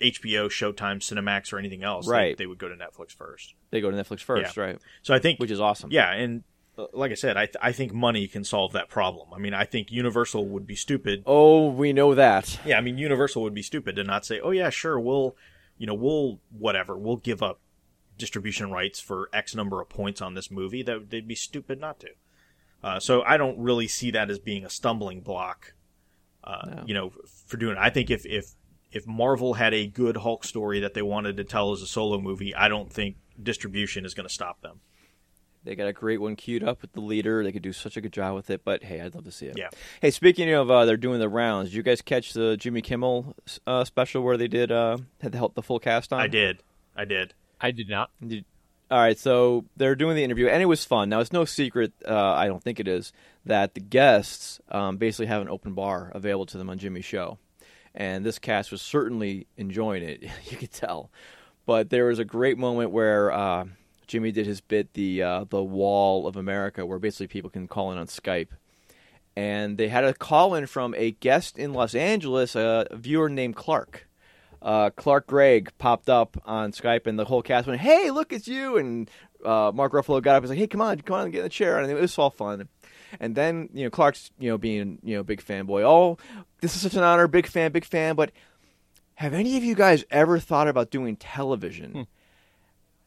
HBO, 0.00 0.48
Showtime, 0.48 0.98
Cinemax, 0.98 1.52
or 1.52 1.58
anything 1.58 1.82
else, 1.82 2.06
Right. 2.06 2.36
they, 2.36 2.46
would 2.46 2.58
go 2.58 2.68
to 2.68 2.74
Netflix 2.74 3.12
first. 3.12 3.54
They 3.70 3.80
go 3.80 3.90
to 3.90 3.96
Netflix 3.96 4.20
first, 4.20 4.56
Yeah. 4.56 4.62
right? 4.62 4.78
So 5.02 5.14
I 5.14 5.18
think 5.18 5.40
Which 5.40 5.50
is 5.50 5.60
awesome. 5.60 5.90
Yeah, 5.90 6.12
and 6.12 6.44
uh, 6.76 6.86
like 6.92 7.10
I 7.10 7.14
said, 7.14 7.38
I 7.38 7.46
th- 7.46 7.56
I 7.62 7.72
think 7.72 7.94
money 7.94 8.28
can 8.28 8.44
solve 8.44 8.72
that 8.72 8.90
problem. 8.90 9.28
I 9.34 9.38
mean, 9.38 9.54
I 9.54 9.64
think 9.64 9.90
Universal 9.90 10.46
would 10.48 10.66
be 10.66 10.76
stupid. 10.76 11.22
Oh, 11.24 11.70
we 11.70 11.94
know 11.94 12.14
that. 12.14 12.58
Yeah, 12.66 12.76
I 12.76 12.82
mean, 12.82 12.98
Universal 12.98 13.42
would 13.42 13.54
be 13.54 13.62
stupid 13.62 13.96
to 13.96 14.04
not 14.04 14.26
say, 14.26 14.38
"Oh 14.40 14.50
yeah, 14.50 14.68
sure, 14.68 15.00
we'll, 15.00 15.34
you 15.78 15.86
know, 15.86 15.94
we'll 15.94 16.40
whatever, 16.50 16.94
we'll 16.98 17.16
give 17.16 17.42
up 17.42 17.60
distribution 18.18 18.70
rights 18.70 19.00
for 19.00 19.28
X 19.32 19.54
number 19.54 19.80
of 19.80 19.88
points 19.88 20.20
on 20.20 20.34
this 20.34 20.50
movie." 20.50 20.82
That 20.82 21.10
they'd 21.10 21.28
be 21.28 21.34
stupid 21.34 21.80
not 21.80 22.00
to. 22.00 22.08
Uh, 22.82 23.00
so 23.00 23.22
I 23.22 23.36
don't 23.36 23.58
really 23.58 23.88
see 23.88 24.10
that 24.12 24.30
as 24.30 24.38
being 24.38 24.64
a 24.64 24.70
stumbling 24.70 25.20
block. 25.20 25.72
Uh, 26.44 26.62
No. 26.66 26.84
You 26.86 26.94
know, 26.94 27.12
for 27.46 27.56
doing 27.56 27.76
it. 27.76 27.80
I 27.80 27.90
think 27.90 28.10
if 28.10 28.24
if 28.26 28.52
if 28.92 29.06
Marvel 29.06 29.54
had 29.54 29.74
a 29.74 29.86
good 29.86 30.18
Hulk 30.18 30.44
story 30.44 30.80
that 30.80 30.94
they 30.94 31.02
wanted 31.02 31.36
to 31.38 31.44
tell 31.44 31.72
as 31.72 31.82
a 31.82 31.86
solo 31.86 32.20
movie, 32.20 32.54
I 32.54 32.68
don't 32.68 32.92
think 32.92 33.16
distribution 33.42 34.04
is 34.04 34.14
going 34.14 34.28
to 34.28 34.32
stop 34.32 34.60
them. 34.62 34.80
They 35.64 35.74
got 35.74 35.88
a 35.88 35.92
great 35.92 36.20
one 36.20 36.36
queued 36.36 36.62
up 36.62 36.80
with 36.80 36.92
the 36.92 37.00
leader. 37.00 37.42
They 37.42 37.50
could 37.50 37.62
do 37.62 37.72
such 37.72 37.96
a 37.96 38.00
good 38.00 38.12
job 38.12 38.36
with 38.36 38.50
it. 38.50 38.62
But 38.64 38.84
hey, 38.84 39.00
I'd 39.00 39.16
love 39.16 39.24
to 39.24 39.32
see 39.32 39.46
it. 39.46 39.58
Yeah. 39.58 39.70
Hey, 40.00 40.12
speaking 40.12 40.48
of, 40.52 40.70
uh, 40.70 40.84
they're 40.84 40.96
doing 40.96 41.18
the 41.18 41.28
rounds. 41.28 41.70
Did 41.70 41.76
you 41.76 41.82
guys 41.82 42.00
catch 42.00 42.32
the 42.34 42.56
Jimmy 42.56 42.82
Kimmel 42.82 43.34
uh, 43.66 43.84
special 43.84 44.22
where 44.22 44.36
they 44.36 44.46
did 44.46 44.70
uh, 44.70 44.98
had 45.20 45.32
the, 45.32 45.48
the 45.54 45.62
full 45.62 45.80
cast 45.80 46.12
on? 46.12 46.20
I 46.20 46.28
did, 46.28 46.62
I 46.94 47.04
did. 47.04 47.34
I 47.60 47.70
did 47.70 47.88
not. 47.88 48.10
Did- 48.26 48.44
all 48.88 48.98
right, 48.98 49.18
so 49.18 49.64
they're 49.76 49.96
doing 49.96 50.14
the 50.14 50.22
interview, 50.22 50.46
and 50.46 50.62
it 50.62 50.66
was 50.66 50.84
fun. 50.84 51.08
Now, 51.08 51.18
it's 51.18 51.32
no 51.32 51.44
secret, 51.44 51.92
uh, 52.06 52.32
I 52.32 52.46
don't 52.46 52.62
think 52.62 52.78
it 52.78 52.86
is, 52.86 53.12
that 53.44 53.74
the 53.74 53.80
guests 53.80 54.60
um, 54.68 54.96
basically 54.96 55.26
have 55.26 55.42
an 55.42 55.48
open 55.48 55.74
bar 55.74 56.12
available 56.14 56.46
to 56.46 56.58
them 56.58 56.70
on 56.70 56.78
Jimmy's 56.78 57.04
show. 57.04 57.38
And 57.96 58.24
this 58.24 58.38
cast 58.38 58.70
was 58.70 58.82
certainly 58.82 59.48
enjoying 59.56 60.04
it, 60.04 60.22
you 60.50 60.56
could 60.56 60.70
tell. 60.70 61.10
But 61.64 61.90
there 61.90 62.04
was 62.04 62.20
a 62.20 62.24
great 62.24 62.58
moment 62.58 62.92
where 62.92 63.32
uh, 63.32 63.64
Jimmy 64.06 64.30
did 64.30 64.46
his 64.46 64.60
bit, 64.60 64.94
the 64.94 65.20
uh, 65.20 65.44
the 65.48 65.64
Wall 65.64 66.28
of 66.28 66.36
America, 66.36 66.86
where 66.86 67.00
basically 67.00 67.26
people 67.26 67.50
can 67.50 67.66
call 67.66 67.90
in 67.90 67.98
on 67.98 68.06
Skype. 68.06 68.50
And 69.34 69.76
they 69.76 69.88
had 69.88 70.04
a 70.04 70.14
call 70.14 70.54
in 70.54 70.66
from 70.66 70.94
a 70.96 71.10
guest 71.10 71.58
in 71.58 71.72
Los 71.72 71.96
Angeles, 71.96 72.54
a 72.54 72.86
viewer 72.92 73.28
named 73.28 73.56
Clark 73.56 74.05
uh, 74.66 74.90
Clark 74.90 75.28
Gregg 75.28 75.70
popped 75.78 76.10
up 76.10 76.36
on 76.44 76.72
Skype, 76.72 77.06
and 77.06 77.16
the 77.16 77.24
whole 77.24 77.40
cast 77.40 77.68
went, 77.68 77.80
"Hey, 77.80 78.10
look, 78.10 78.32
it's 78.32 78.48
you!" 78.48 78.76
And 78.76 79.08
uh, 79.44 79.70
Mark 79.72 79.92
Ruffalo 79.92 80.20
got 80.20 80.32
up, 80.32 80.38
and 80.38 80.42
was 80.42 80.50
like, 80.50 80.58
"Hey, 80.58 80.66
come 80.66 80.80
on, 80.80 81.00
come 81.02 81.14
on, 81.14 81.30
get 81.30 81.38
in 81.38 81.44
the 81.44 81.48
chair," 81.48 81.78
and 81.78 81.88
it 81.88 81.94
was 81.94 82.18
all 82.18 82.30
fun. 82.30 82.68
And 83.20 83.36
then 83.36 83.68
you 83.72 83.84
know 83.84 83.90
Clark's 83.90 84.32
you 84.40 84.50
know 84.50 84.58
being 84.58 84.98
you 85.04 85.16
know 85.16 85.22
big 85.22 85.40
fanboy. 85.40 85.82
Oh, 85.84 86.18
this 86.60 86.74
is 86.74 86.82
such 86.82 86.94
an 86.94 87.04
honor, 87.04 87.28
big 87.28 87.46
fan, 87.46 87.70
big 87.70 87.84
fan. 87.84 88.16
But 88.16 88.32
have 89.14 89.34
any 89.34 89.56
of 89.56 89.62
you 89.62 89.76
guys 89.76 90.04
ever 90.10 90.40
thought 90.40 90.66
about 90.66 90.90
doing 90.90 91.14
television? 91.14 92.08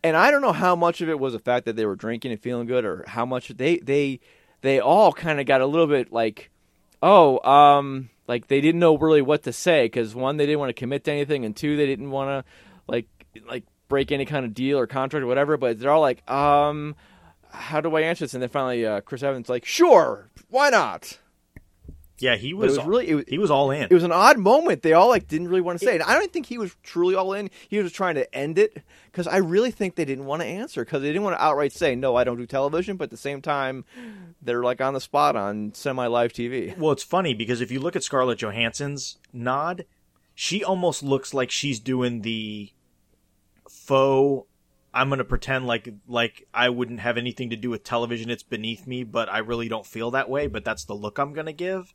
And 0.02 0.16
I 0.16 0.32
don't 0.32 0.42
know 0.42 0.54
how 0.54 0.78
much 0.78 1.02
of 1.02 1.10
it 1.10 1.20
was 1.20 1.34
the 1.34 1.40
fact 1.40 1.66
that 1.66 1.76
they 1.76 1.86
were 1.86 1.98
drinking 1.98 2.32
and 2.32 2.42
feeling 2.42 2.68
good, 2.68 2.86
or 2.86 3.04
how 3.06 3.26
much 3.26 3.50
they 3.50 3.80
they 3.80 4.22
they 4.62 4.80
all 4.80 5.12
kind 5.12 5.42
of 5.42 5.46
got 5.46 5.60
a 5.60 5.66
little 5.66 5.88
bit 5.88 6.14
like, 6.14 6.52
oh, 7.04 7.46
um, 7.46 8.10
like 8.30 8.48
they 8.48 8.62
didn't 8.62 8.80
know 8.80 8.96
really 8.96 9.24
what 9.24 9.42
to 9.44 9.52
say 9.52 9.86
because 9.86 10.14
one, 10.14 10.38
they 10.38 10.46
didn't 10.46 10.60
want 10.60 10.70
to 10.70 10.80
commit 10.80 11.04
to 11.06 11.12
anything, 11.12 11.46
and 11.46 11.56
two, 11.56 11.76
they 11.76 11.88
didn't 11.88 12.12
want 12.12 12.46
to 12.46 12.52
like 12.88 13.08
like 13.48 13.64
break 13.88 14.12
any 14.12 14.24
kind 14.24 14.46
of 14.46 14.54
deal 14.54 14.78
or 14.78 14.86
contract 14.86 15.24
or 15.24 15.28
whatever. 15.28 15.58
But 15.58 15.80
they're 15.80 15.90
all 15.90 16.00
like, 16.00 16.30
um, 16.30 16.96
how 17.50 17.82
do 17.82 17.96
I 17.96 18.02
answer 18.02 18.26
this? 18.26 18.36
And 18.36 18.44
then 18.44 18.50
finally, 18.50 18.86
uh, 18.86 19.02
Chris 19.02 19.24
Evans 19.24 19.50
like, 19.50 19.66
sure, 19.66 20.30
why 20.50 20.70
not? 20.70 21.18
Yeah, 22.20 22.36
he 22.36 22.54
was, 22.54 22.78
was 22.78 22.86
really 22.86 23.10
it 23.10 23.16
was, 23.16 23.26
he 23.28 23.38
was 23.38 23.52
all 23.52 23.72
in. 23.72 23.84
it 23.84 23.94
was 23.94 24.04
an 24.04 24.12
odd 24.12 24.38
moment. 24.38 24.82
They 24.82 24.94
all 24.94 25.10
like 25.10 25.28
didn't 25.28 25.48
really 25.48 25.62
want 25.62 25.80
to 25.80 25.86
say 25.86 25.96
it. 25.96 26.08
I 26.08 26.14
don't 26.14 26.32
think 26.32 26.46
he 26.46 26.58
was 26.58 26.76
truly 26.84 27.16
all 27.16 27.34
in. 27.34 27.50
He 27.68 27.80
was 27.80 27.92
trying 27.92 28.16
to 28.16 28.36
end 28.36 28.58
it 28.58 28.84
because 29.12 29.28
I 29.28 29.38
really 29.38 29.72
think 29.72 29.96
they 29.96 30.06
didn't 30.06 30.26
want 30.26 30.42
to 30.42 30.48
answer 30.48 30.84
because 30.84 31.02
they 31.02 31.08
didn't 31.08 31.24
want 31.24 31.38
to 31.38 31.44
outright 31.44 31.72
say 31.72 31.96
no, 31.96 32.16
I 32.16 32.24
don't 32.24 32.38
do 32.38 32.46
television. 32.46 32.98
But 32.98 33.06
at 33.06 33.12
the 33.12 33.18
same 33.18 33.42
time, 33.42 33.86
they're 34.42 34.64
like 34.64 34.82
on 34.82 34.94
the 34.94 35.02
spot 35.02 35.36
on 35.36 35.74
semi 35.74 36.08
live 36.08 36.34
TV. 36.34 36.78
Well, 36.78 36.92
it's 36.92 37.04
funny 37.04 37.34
because 37.34 37.62
if 37.62 37.72
you 37.72 37.80
look 37.80 37.96
at 37.96 38.04
Scarlett 38.04 38.40
Johansson's 38.40 39.18
nod, 39.32 39.86
she 40.36 40.64
almost 40.64 41.04
looks 41.04 41.34
like 41.34 41.52
she's 41.52 41.80
doing 41.80 42.22
the 42.22 42.72
faux. 43.70 44.48
I'm 44.94 45.10
gonna 45.10 45.24
pretend 45.24 45.68
like 45.68 45.94
like 46.08 46.48
I 46.54 46.70
wouldn't 46.70 47.00
have 47.00 47.18
anything 47.18 47.50
to 47.52 47.56
do 47.56 47.70
with 47.70 47.84
television. 47.84 48.30
It's 48.30 48.44
beneath 48.44 48.88
me, 48.88 49.04
but 49.04 49.30
I 49.30 49.38
really 49.40 49.70
don't 49.70 49.86
feel 49.86 50.12
that 50.12 50.30
way. 50.30 50.48
But 50.48 50.66
that's 50.66 50.86
the 50.86 50.96
look 50.96 51.18
I'm 51.18 51.34
gonna 51.34 51.54
give. 51.54 51.94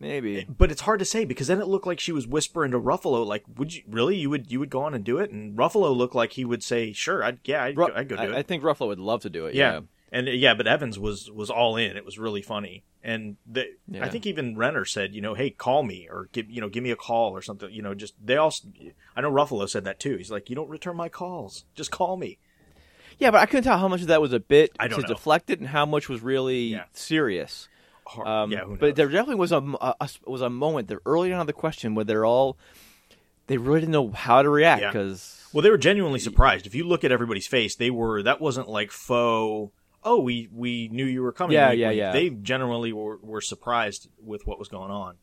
Maybe. 0.00 0.38
Eh, 0.38 0.44
but 0.48 0.72
it's 0.72 0.80
hard 0.80 0.98
to 1.00 1.04
say 1.04 1.24
because 1.26 1.46
then 1.46 1.60
it 1.60 1.68
looked 1.68 1.86
like 1.86 2.00
she 2.00 2.10
was 2.12 2.26
whispering 2.26 2.70
to 2.72 2.80
Ruffalo, 2.80 3.24
like, 3.26 3.44
"Would 3.58 3.74
you 3.74 3.82
really? 3.86 4.16
You 4.16 4.30
would 4.30 4.50
you 4.50 4.58
would 4.58 4.70
go 4.70 4.82
on 4.82 4.94
and 4.94 5.04
do 5.04 5.18
it?" 5.18 5.30
And 5.30 5.56
Ruffalo 5.56 5.94
looked 5.94 6.14
like 6.14 6.32
he 6.32 6.44
would 6.44 6.62
say, 6.62 6.92
"Sure, 6.92 7.22
I'd 7.22 7.38
yeah, 7.44 7.64
I'd, 7.64 7.76
Ru- 7.76 7.88
go, 7.88 7.92
I'd 7.94 8.08
go 8.08 8.16
do 8.16 8.22
I, 8.22 8.26
it." 8.26 8.34
I 8.34 8.42
think 8.42 8.62
Ruffalo 8.62 8.88
would 8.88 8.98
love 8.98 9.20
to 9.22 9.30
do 9.30 9.46
it. 9.46 9.54
yeah. 9.54 9.72
Yeah. 9.72 9.80
and 10.10 10.26
yeah, 10.28 10.54
but 10.54 10.66
Evans 10.66 10.98
was 10.98 11.30
was 11.30 11.50
all 11.50 11.76
in. 11.76 11.96
It 11.98 12.04
was 12.06 12.18
really 12.18 12.40
funny, 12.42 12.82
and 13.04 13.36
the, 13.46 13.66
Yeah. 13.88 14.04
I 14.04 14.08
think 14.08 14.26
even 14.26 14.56
Renner 14.56 14.84
said, 14.86 15.14
you 15.14 15.20
know, 15.20 15.34
hey, 15.34 15.50
call 15.50 15.82
me 15.82 16.08
or 16.10 16.28
give 16.32 16.50
you 16.50 16.62
know 16.62 16.68
give 16.70 16.82
me 16.82 16.90
a 16.92 16.96
call 16.96 17.32
or 17.36 17.42
something. 17.42 17.70
You 17.70 17.82
know, 17.82 17.94
just 17.94 18.14
they 18.24 18.36
all. 18.38 18.54
I 19.14 19.20
know 19.20 19.30
Ruffalo 19.30 19.68
said 19.68 19.84
that 19.84 20.00
too. 20.00 20.16
He's 20.16 20.30
like, 20.30 20.48
you 20.48 20.56
don't 20.56 20.70
return 20.70 20.96
my 20.96 21.10
calls, 21.10 21.64
just 21.74 21.90
call 21.90 22.16
me. 22.16 22.38
Yeah, 23.18 23.30
but 23.30 23.42
I 23.42 23.44
couldn't 23.46 23.64
tell 23.64 23.76
how 23.78 23.86
much 23.88 24.00
of 24.00 24.06
that 24.06 24.22
was 24.22 24.32
a 24.32 24.40
bit 24.40 24.70
I 24.80 24.88
don't 24.88 25.02
to 25.02 25.08
know. 25.08 25.12
deflect 25.14 25.50
it 25.50 25.58
and 25.60 25.68
how 25.68 25.84
much 25.84 26.08
was 26.08 26.22
really 26.22 26.68
Yeah. 26.68 26.84
serious. 26.94 27.68
Um, 28.24 28.50
yeah, 28.52 28.64
but 28.78 28.96
there 28.96 29.08
definitely 29.08 29.36
was 29.36 29.52
a, 29.52 29.58
a- 29.80 30.08
was 30.26 30.40
a 30.42 30.50
moment 30.50 30.88
there 30.88 31.00
early 31.06 31.32
on 31.32 31.40
in 31.42 31.46
the 31.46 31.52
question 31.52 31.94
where 31.94 32.04
they're 32.04 32.24
all 32.26 32.58
they 33.46 33.56
really 33.56 33.80
didn't 33.80 33.92
know 33.92 34.10
how 34.10 34.42
to 34.42 34.48
react 34.48 34.82
Yeah. 34.82 34.88
because 34.92 35.48
Well, 35.52 35.62
they 35.62 35.70
were 35.70 35.78
genuinely 35.78 36.18
surprised. 36.20 36.66
If 36.66 36.74
you 36.74 36.84
look 36.84 37.02
at 37.04 37.10
everybody's 37.12 37.46
face, 37.48 37.74
they 37.76 37.90
were. 37.90 38.22
That 38.22 38.40
wasn't 38.40 38.68
like 38.68 38.90
faux. 38.92 39.72
Oh, 40.04 40.20
we 40.20 40.48
we 40.52 40.88
knew 40.88 41.04
you 41.04 41.22
were 41.22 41.32
coming. 41.32 41.54
Yeah, 41.54 41.70
We- 41.70 41.76
yeah, 41.76 41.90
we- 41.90 41.96
yeah. 41.98 42.12
They 42.12 42.30
generally 42.30 42.92
were, 42.92 43.18
were 43.22 43.40
surprised 43.40 44.08
with 44.22 44.46
what 44.46 44.58
was 44.58 44.68
going 44.68 44.90
on. 44.90 45.16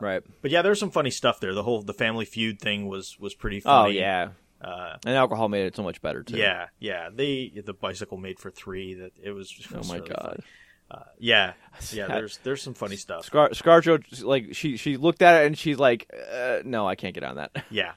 right. 0.00 0.22
But 0.42 0.50
yeah, 0.50 0.62
there's 0.62 0.78
some 0.80 0.90
funny 0.90 1.10
stuff 1.10 1.40
there. 1.40 1.54
The 1.54 1.62
whole 1.62 1.82
the 1.82 1.94
Family 1.94 2.24
Feud 2.24 2.60
thing 2.60 2.86
was 2.86 3.16
was 3.18 3.34
pretty 3.34 3.58
Oh 3.64 3.84
funny. 3.84 3.98
yeah, 3.98 4.30
Uh, 4.60 4.96
and 5.06 5.14
alcohol 5.16 5.48
made 5.48 5.66
it 5.66 5.74
so 5.76 5.82
much 5.82 6.02
better 6.02 6.22
too. 6.22 6.36
yeah, 6.36 6.66
yeah. 6.78 7.08
They 7.12 7.52
the 7.64 7.72
bicycle 7.72 8.18
made 8.18 8.38
for 8.38 8.50
three. 8.50 8.94
That 8.94 9.12
it 9.22 9.30
was. 9.32 9.50
it 9.58 9.66
Oh 9.76 9.82
my 9.88 9.96
really 9.96 10.08
god. 10.08 10.22
funny. 10.30 10.44
Uh, 10.90 11.00
yeah, 11.18 11.52
yeah. 11.92 12.06
There's 12.06 12.38
there's 12.38 12.62
some 12.62 12.74
funny 12.74 12.96
stuff. 12.96 13.24
Scar 13.26 13.50
ScarJo 13.50 14.24
like 14.24 14.54
she 14.54 14.76
she 14.76 14.96
looked 14.96 15.22
at 15.22 15.42
it 15.42 15.46
and 15.46 15.58
she's 15.58 15.78
like, 15.78 16.10
uh, 16.32 16.58
no, 16.64 16.88
I 16.88 16.94
can't 16.94 17.14
get 17.14 17.24
on 17.24 17.36
that. 17.36 17.50
Yeah. 17.70 17.92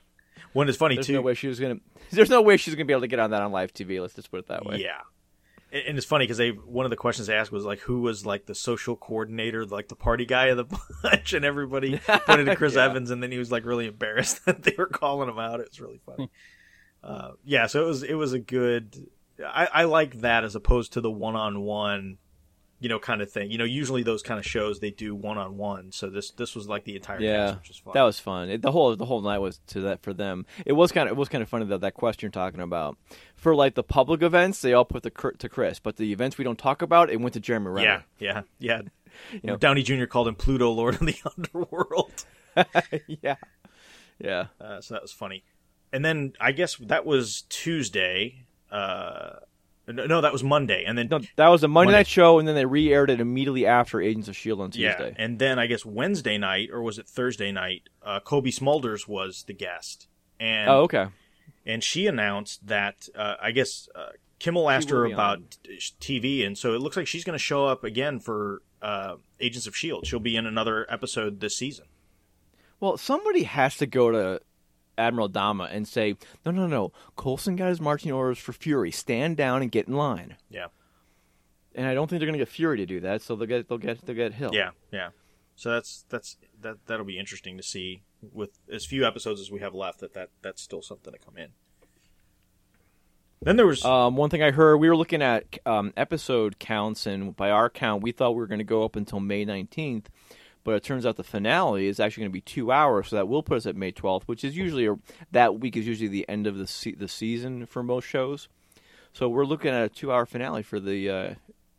When 0.54 0.68
it's 0.68 0.78
funny 0.78 0.96
There's 0.96 1.08
too. 1.08 1.14
no 1.14 1.22
way 1.22 1.34
she 1.34 1.48
was 1.48 1.60
gonna. 1.62 1.78
There's 2.12 2.30
no 2.30 2.42
way 2.42 2.58
she's 2.58 2.76
gonna 2.76 2.84
be 2.86 2.92
able 2.94 3.02
to 3.02 3.08
get 3.08 3.20
on 3.20 3.32
that 3.32 3.42
on 3.42 3.54
live 3.54 3.74
TV. 3.74 4.02
Let's 4.02 4.14
just 4.16 4.30
put 4.30 4.40
it 4.42 4.48
that 4.50 4.66
way. 4.66 4.80
Yeah. 4.84 5.00
And 5.72 5.84
and 5.88 5.98
it's 5.98 6.06
funny 6.06 6.26
because 6.26 6.38
they 6.38 6.50
one 6.50 6.86
of 6.86 6.90
the 6.90 6.98
questions 6.98 7.28
they 7.28 7.36
asked 7.36 7.54
was 7.54 7.64
like, 7.64 7.80
who 7.80 8.02
was 8.02 8.26
like 8.26 8.46
the 8.48 8.54
social 8.56 8.98
coordinator, 8.98 9.66
like 9.66 9.88
the 9.88 9.96
party 9.96 10.26
guy 10.26 10.48
of 10.48 10.58
the 10.58 10.66
bunch, 11.04 11.32
and 11.32 11.46
everybody 11.46 11.98
pointed 12.26 12.46
to 12.48 12.58
Chris 12.58 12.76
Yeah. 12.76 12.84
Evans, 12.84 13.12
and 13.12 13.24
then 13.24 13.32
he 13.32 13.38
was 13.38 13.50
like 13.50 13.64
really 13.66 13.88
embarrassed 13.88 14.44
that 14.46 14.64
they 14.64 14.76
were 14.78 14.88
calling 14.88 15.30
him 15.30 15.40
out. 15.40 15.62
It 15.62 15.70
was 15.70 15.80
really 15.80 16.02
funny. 16.06 16.30
uh, 17.02 17.32
yeah, 17.46 17.68
so 17.68 17.82
it 17.84 17.88
was 17.88 18.04
it 18.04 18.16
was 18.16 18.34
a 18.34 18.40
good. 18.40 19.08
I, 19.42 19.70
I 19.72 19.84
like 19.86 20.20
that 20.22 20.44
as 20.44 20.56
opposed 20.56 20.94
to 20.94 21.02
the 21.02 21.10
one 21.10 21.38
on 21.38 21.62
one, 21.62 22.18
you 22.82 22.90
know, 22.90 23.00
kind 23.00 23.22
of 23.22 23.32
thing. 23.32 23.50
You 23.52 23.58
know, 23.58 23.64
usually 23.64 24.04
those 24.04 24.22
kind 24.24 24.38
of 24.40 24.46
shows 24.46 24.80
they 24.80 24.90
do 24.92 25.16
one 25.16 25.38
on 25.38 25.56
one. 25.56 25.92
So 25.94 26.10
this 26.10 26.32
this 26.32 26.56
was 26.56 26.68
like 26.68 26.84
the 26.84 26.96
entire 26.98 27.22
Yeah, 27.22 27.46
cast, 27.52 27.60
which 27.60 27.68
was 27.70 27.78
fun. 27.78 27.94
that 27.94 28.02
was 28.04 28.20
fun. 28.20 28.50
It, 28.50 28.62
the 28.62 28.72
whole 28.72 28.96
the 28.96 29.06
whole 29.06 29.22
night 29.22 29.38
was 29.38 29.60
to 29.68 29.82
that 29.82 30.02
for 30.02 30.14
them. 30.14 30.46
It 30.66 30.74
was 30.74 30.92
kind 30.92 31.08
of 31.08 31.16
it 31.16 31.20
was 31.20 31.30
kind 31.30 31.42
of 31.42 31.48
funny 31.48 31.66
that 31.68 31.82
that 31.82 31.94
question 31.94 32.26
you're 32.28 32.32
talking 32.32 32.60
about. 32.60 32.98
For 33.36 33.56
like 33.56 33.76
the 33.76 33.84
public 33.84 34.22
events, 34.22 34.62
they 34.62 34.74
all 34.74 34.84
put 34.84 35.04
the 35.04 35.12
to 35.40 35.48
Chris, 35.48 35.80
but 35.80 35.96
the 35.98 36.12
events 36.12 36.38
we 36.38 36.44
don't 36.44 36.58
talk 36.60 36.82
about, 36.82 37.10
it 37.10 37.22
went 37.22 37.34
to 37.36 37.40
Jeremy 37.40 37.70
Renner. 37.70 38.04
yeah, 38.20 38.42
yeah, 38.60 38.78
yeah. 38.78 38.82
You 39.32 39.40
know- 39.44 39.58
Downey 39.58 39.84
Jr. 39.84 40.06
called 40.06 40.28
him 40.28 40.36
Pluto, 40.36 40.72
Lord 40.72 40.96
of 40.96 41.02
the 41.06 41.16
Underworld. 41.38 42.26
yeah, 43.22 43.36
yeah. 44.20 44.48
Uh, 44.60 44.82
so 44.82 44.94
that 44.96 45.02
was 45.02 45.12
funny. 45.12 45.44
And 45.94 46.04
then 46.06 46.34
I 46.40 46.52
guess 46.52 46.78
that 46.78 47.06
was 47.06 47.44
Tuesday. 47.50 48.46
Uh, 48.72 49.34
no, 49.88 50.06
no, 50.06 50.22
that 50.22 50.32
was 50.32 50.44
Monday. 50.44 50.84
And 50.86 50.98
then 50.98 51.08
No, 51.10 51.20
that 51.36 51.48
was 51.48 51.64
a 51.64 51.68
Monday, 51.68 51.88
Monday. 51.88 52.00
night 52.00 52.08
show, 52.08 52.40
and 52.40 52.48
then 52.48 52.56
they 52.56 52.66
re-aired 52.66 53.10
it 53.10 53.20
immediately 53.20 53.66
after 53.66 54.02
Agents 54.02 54.28
of 54.28 54.36
Shield 54.36 54.62
on 54.62 54.72
yeah, 54.74 54.96
Tuesday. 54.96 55.16
and 55.18 55.40
then 55.40 55.60
I 55.60 55.68
guess 55.68 55.86
Wednesday 55.86 56.38
night 56.38 56.70
or 56.72 56.82
was 56.82 57.00
it 57.00 57.08
Thursday 57.08 57.52
night? 57.52 57.90
Uh, 58.04 58.20
Cobie 58.20 58.52
Smulders 58.52 59.08
was 59.08 59.44
the 59.48 59.54
guest, 59.54 60.08
and 60.40 60.70
oh, 60.70 60.82
okay. 60.82 61.08
and 61.66 61.84
she 61.84 62.08
announced 62.08 62.68
that 62.68 63.10
uh, 63.16 63.36
I 63.42 63.52
guess 63.52 63.90
uh, 63.96 64.10
Kimmel 64.40 64.70
asked 64.70 64.90
her 64.90 65.06
about 65.06 65.38
on. 65.38 65.46
TV, 66.00 66.46
and 66.46 66.58
so 66.58 66.74
it 66.74 66.82
looks 66.82 66.98
like 66.98 67.08
she's 67.08 67.24
going 67.24 67.38
to 67.38 67.44
show 67.44 67.66
up 67.66 67.84
again 67.84 68.20
for 68.20 68.62
uh, 68.82 69.16
Agents 69.40 69.68
of 69.68 69.76
Shield. 69.76 70.06
She'll 70.08 70.20
be 70.20 70.36
in 70.36 70.46
another 70.46 70.86
episode 70.90 71.40
this 71.40 71.56
season. 71.58 71.86
Well, 72.80 72.98
somebody 72.98 73.44
has 73.44 73.78
to 73.78 73.86
go 73.86 74.10
to 74.10 74.42
Admiral 75.02 75.28
Dama 75.28 75.70
and 75.72 75.88
say, 75.88 76.16
"No, 76.46 76.52
no, 76.52 76.68
no. 76.68 76.92
Coulson 77.18 77.56
got 77.56 77.70
his 77.70 77.82
marching 77.82 78.12
orders 78.12 78.38
for 78.40 78.54
Fury. 78.54 78.92
Stand 78.92 79.38
down 79.38 79.62
and 79.62 79.72
get 79.72 79.88
in 79.88 79.96
line." 79.96 80.36
Yeah, 80.50 80.68
And 81.76 81.86
I 81.88 81.94
don't 81.94 82.08
think 82.10 82.20
they're 82.20 82.28
going 82.28 82.40
to 82.40 82.46
get 82.46 82.50
Fury 82.50 82.78
to 82.78 82.86
do 82.86 83.00
that, 83.02 83.22
so 83.22 83.36
they'll 83.36 83.48
get 83.48 83.68
they'll 83.68 83.78
get 83.78 84.06
they'll 84.06 84.16
get 84.16 84.34
Hill. 84.34 84.52
yeah, 84.54 84.72
yeah. 84.92 85.10
So 85.56 85.72
that's 85.72 86.06
that's 86.10 86.38
that 86.62 86.78
that'll 86.88 87.06
be 87.06 87.20
interesting 87.20 87.58
to 87.58 87.64
see 87.64 88.04
with 88.34 88.58
as 88.72 88.86
few 88.86 89.06
episodes 89.06 89.42
as 89.42 89.52
we 89.52 89.60
have 89.60 89.74
left. 89.76 90.00
That 90.00 90.14
that 90.14 90.30
that's 90.42 90.62
still 90.62 90.82
something 90.82 91.12
to 91.14 91.20
come 91.20 91.38
in. 91.38 91.50
Then 93.44 93.56
there 93.56 93.66
was 93.66 93.84
Um, 93.84 94.16
one 94.18 94.30
thing 94.30 94.44
I 94.44 94.52
heard, 94.52 94.78
we 94.78 94.88
were 94.88 94.96
looking 94.96 95.22
at 95.24 95.58
um, 95.66 95.94
episode 95.98 96.60
counts, 96.60 97.08
and 97.08 97.36
by 97.36 97.50
our 97.50 97.70
count, 97.72 98.04
we 98.04 98.12
thought 98.12 98.32
we 98.32 98.38
were 98.38 98.48
going 98.48 98.60
to 98.60 98.64
go 98.64 98.84
up 98.84 98.96
until 98.96 99.20
May 99.20 99.46
19th, 99.46 100.06
but 100.64 100.76
it 100.76 100.84
turns 100.84 101.06
out 101.06 101.16
the 101.16 101.24
finale 101.24 101.88
is 101.88 102.00
actually 102.00 102.22
going 102.22 102.32
to 102.32 102.34
be 102.34 102.42
two 102.42 102.72
hours, 102.72 103.10
so 103.10 103.16
that 103.16 103.28
will 103.28 103.44
put 103.44 103.58
us 103.58 103.66
at 103.66 103.76
May 103.76 103.92
12th, 103.92 104.24
which 104.24 104.44
is 104.44 104.56
usually 104.56 104.88
a, 104.88 104.96
that 105.32 105.60
week 105.60 105.76
is 105.76 105.88
usually 105.88 106.08
the 106.08 106.28
end 106.30 106.48
of 106.48 106.58
the 106.58 106.68
se- 106.68 106.96
the 106.96 107.08
season 107.08 107.66
for 107.66 107.84
most 107.84 108.06
shows. 108.06 108.48
So 109.14 109.28
we're 109.28 109.46
looking 109.46 109.72
at 109.72 109.84
a 109.84 109.90
two-hour 109.90 110.26
finale 110.26 110.64
for 110.64 110.80
the 110.80 111.10
uh, 111.10 111.34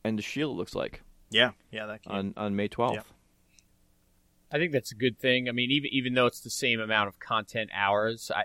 end 0.04 0.18
of 0.18 0.24
Shield. 0.24 0.56
It 0.56 0.58
looks 0.58 0.74
like 0.74 1.02
yeah 1.30 1.52
yeah 1.70 1.86
that 1.86 2.02
came. 2.02 2.12
on 2.12 2.34
on 2.36 2.56
May 2.56 2.68
12th. 2.68 2.94
Yeah. 2.94 3.02
I 4.50 4.58
think 4.58 4.72
that's 4.72 4.92
a 4.92 4.96
good 4.96 5.18
thing. 5.18 5.48
I 5.48 5.52
mean, 5.52 5.70
even 5.70 5.90
even 5.92 6.14
though 6.14 6.26
it's 6.26 6.40
the 6.40 6.50
same 6.50 6.78
amount 6.78 7.08
of 7.08 7.18
content 7.18 7.70
hours, 7.72 8.30
I 8.34 8.44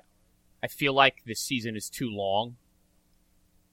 I 0.63 0.67
feel 0.67 0.93
like 0.93 1.23
this 1.25 1.39
season 1.39 1.75
is 1.75 1.89
too 1.89 2.09
long. 2.09 2.55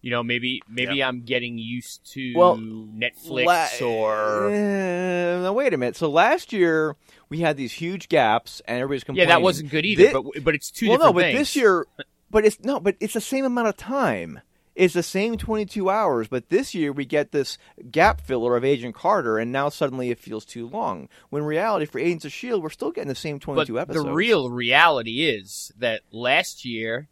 You 0.04 0.10
know, 0.10 0.22
maybe 0.22 0.60
maybe 0.68 1.02
I'm 1.02 1.22
getting 1.22 1.56
used 1.56 2.12
to 2.12 2.34
Well, 2.36 2.58
Netflix 2.58 3.80
La- 3.80 3.86
or 3.88 4.48
Uh, 4.48 5.40
now 5.40 5.52
wait 5.54 5.72
a 5.72 5.78
minute. 5.78 5.96
So 5.96 6.10
last 6.10 6.52
year 6.52 6.94
we 7.30 7.38
had 7.38 7.56
these 7.56 7.72
huge 7.72 8.10
gaps, 8.10 8.60
and 8.68 8.80
everybody's 8.80 9.02
complaining. 9.02 9.30
yeah, 9.30 9.34
that 9.36 9.40
wasn't 9.40 9.70
good 9.70 9.86
either. 9.86 10.08
Thi- 10.08 10.12
but 10.12 10.44
but 10.44 10.54
it's 10.54 10.70
two 10.70 10.90
well, 10.90 10.98
no, 10.98 11.12
but 11.14 11.22
things. 11.22 11.38
this 11.38 11.56
year, 11.56 11.86
but 12.30 12.44
it's 12.44 12.60
no, 12.62 12.80
but 12.80 12.96
it's 13.00 13.14
the 13.14 13.20
same 13.22 13.46
amount 13.46 13.68
of 13.68 13.78
time. 13.78 14.42
It's 14.74 14.92
the 14.92 15.02
same 15.02 15.38
22 15.38 15.88
hours, 15.88 16.28
but 16.28 16.50
this 16.50 16.74
year 16.74 16.92
we 16.92 17.06
get 17.06 17.32
this 17.32 17.56
gap 17.90 18.20
filler 18.20 18.58
of 18.58 18.64
Agent 18.64 18.94
Carter, 18.94 19.38
and 19.38 19.50
now 19.50 19.70
suddenly 19.70 20.10
it 20.10 20.18
feels 20.18 20.44
too 20.44 20.68
long. 20.68 21.08
When 21.30 21.44
in 21.44 21.48
reality, 21.48 21.86
for 21.86 21.98
Agents 21.98 22.26
of 22.26 22.32
Shield, 22.32 22.62
we're 22.62 22.68
still 22.68 22.90
getting 22.90 23.08
the 23.08 23.14
same 23.14 23.38
22 23.38 23.72
but 23.72 23.80
episodes. 23.80 24.04
the 24.04 24.12
real 24.12 24.50
reality 24.50 25.24
is 25.24 25.72
that 25.78 26.02
last 26.10 26.66
year 26.66 27.08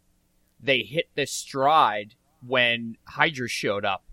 they 0.59 0.83
hit 0.83 1.09
this 1.15 1.31
stride 1.31 2.13
when 2.45 2.97
Hydra 3.05 3.47
showed 3.47 3.85
up, 3.85 4.03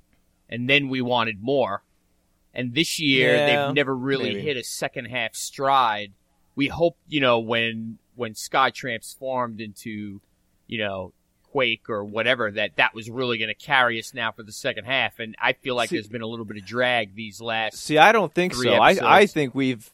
and 0.49 0.69
then 0.69 0.89
we 0.89 1.01
wanted 1.01 1.43
more. 1.43 1.83
And 2.53 2.75
this 2.75 2.99
year 2.99 3.37
Yeah, 3.37 3.67
they've 3.67 3.75
never 3.75 3.97
really 3.97 4.31
maybe. 4.35 4.41
hit 4.43 4.57
a 4.57 4.65
second 4.65 5.05
half 5.07 5.35
stride. 5.35 6.13
We 6.57 6.67
hope 6.69 6.97
you 7.09 7.21
know 7.21 7.39
when 7.39 7.99
when 8.17 8.35
Skye 8.35 8.71
transformed 8.71 9.61
into 9.61 10.21
you 10.67 10.79
know 10.79 11.13
Quake 11.53 11.89
or 11.89 12.05
whatever 12.05 12.51
that 12.51 12.77
that 12.77 12.95
was 12.95 13.09
really 13.09 13.39
going 13.39 13.49
to 13.49 13.55
carry 13.55 13.99
us 13.99 14.13
now 14.15 14.33
for 14.33 14.43
the 14.43 14.53
second 14.53 14.85
half. 14.85 15.19
And 15.21 15.37
I 15.41 15.53
feel 15.53 15.75
like 15.77 15.91
See- 15.91 15.97
there's 15.97 16.09
been 16.09 16.23
a 16.23 16.27
little 16.27 16.45
bit 16.45 16.57
of 16.57 16.65
drag 16.67 17.15
these 17.15 17.41
last. 17.41 17.77
See, 17.79 17.99
I 17.99 18.13
don't 18.13 18.33
think 18.35 18.55
so. 18.55 18.73
I, 18.75 18.97
I 19.03 19.27
think 19.27 19.55
we've, 19.55 19.91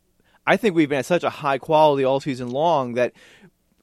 I 0.46 0.56
think 0.56 0.74
we've 0.76 0.88
been 0.88 0.98
at 1.00 1.06
such 1.06 1.24
a 1.24 1.30
high 1.30 1.58
quality 1.58 2.04
all 2.04 2.20
season 2.20 2.50
long 2.50 2.94
that, 2.94 3.12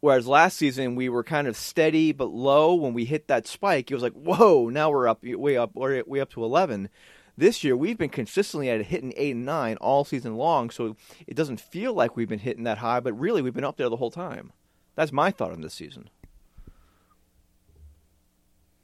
whereas 0.03 0.27
last 0.27 0.57
season 0.57 0.95
we 0.95 1.07
were 1.07 1.23
kind 1.23 1.47
of 1.47 1.55
steady 1.55 2.11
but 2.11 2.29
low. 2.29 2.75
When 2.75 2.93
we 2.93 3.05
hit 3.05 3.29
that 3.29 3.47
spike, 3.47 3.89
it 3.89 3.93
was 3.93 4.03
like, 4.03 4.11
whoa! 4.13 4.67
Now 4.67 4.89
we're 4.91 5.07
up, 5.07 5.23
way 5.23 5.55
up, 5.55 5.71
we're 5.73 6.03
way 6.05 6.19
up 6.19 6.29
to 6.31 6.43
eleven. 6.43 6.89
This 7.37 7.63
year 7.63 7.77
we've 7.77 7.97
been 7.97 8.09
consistently 8.09 8.69
at 8.69 8.85
hitting 8.87 9.13
eight 9.15 9.35
and 9.35 9.45
nine 9.45 9.77
all 9.77 10.03
season 10.03 10.35
long, 10.35 10.69
so 10.69 10.97
it 11.25 11.35
doesn't 11.35 11.61
feel 11.61 11.93
like 11.93 12.17
we've 12.17 12.27
been 12.27 12.39
hitting 12.39 12.65
that 12.65 12.79
high, 12.79 12.99
but 12.99 13.17
really 13.17 13.41
we've 13.41 13.53
been 13.53 13.63
up 13.63 13.77
there 13.77 13.89
the 13.89 13.95
whole 13.95 14.11
time. 14.11 14.51
That's 14.95 15.13
my 15.13 15.31
thought 15.31 15.51
on 15.51 15.61
this 15.61 15.73
season. 15.73 16.09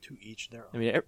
to 0.09 0.17
each 0.21 0.49
their 0.49 0.61
own. 0.61 0.69
I 0.73 0.77
mean, 0.77 1.01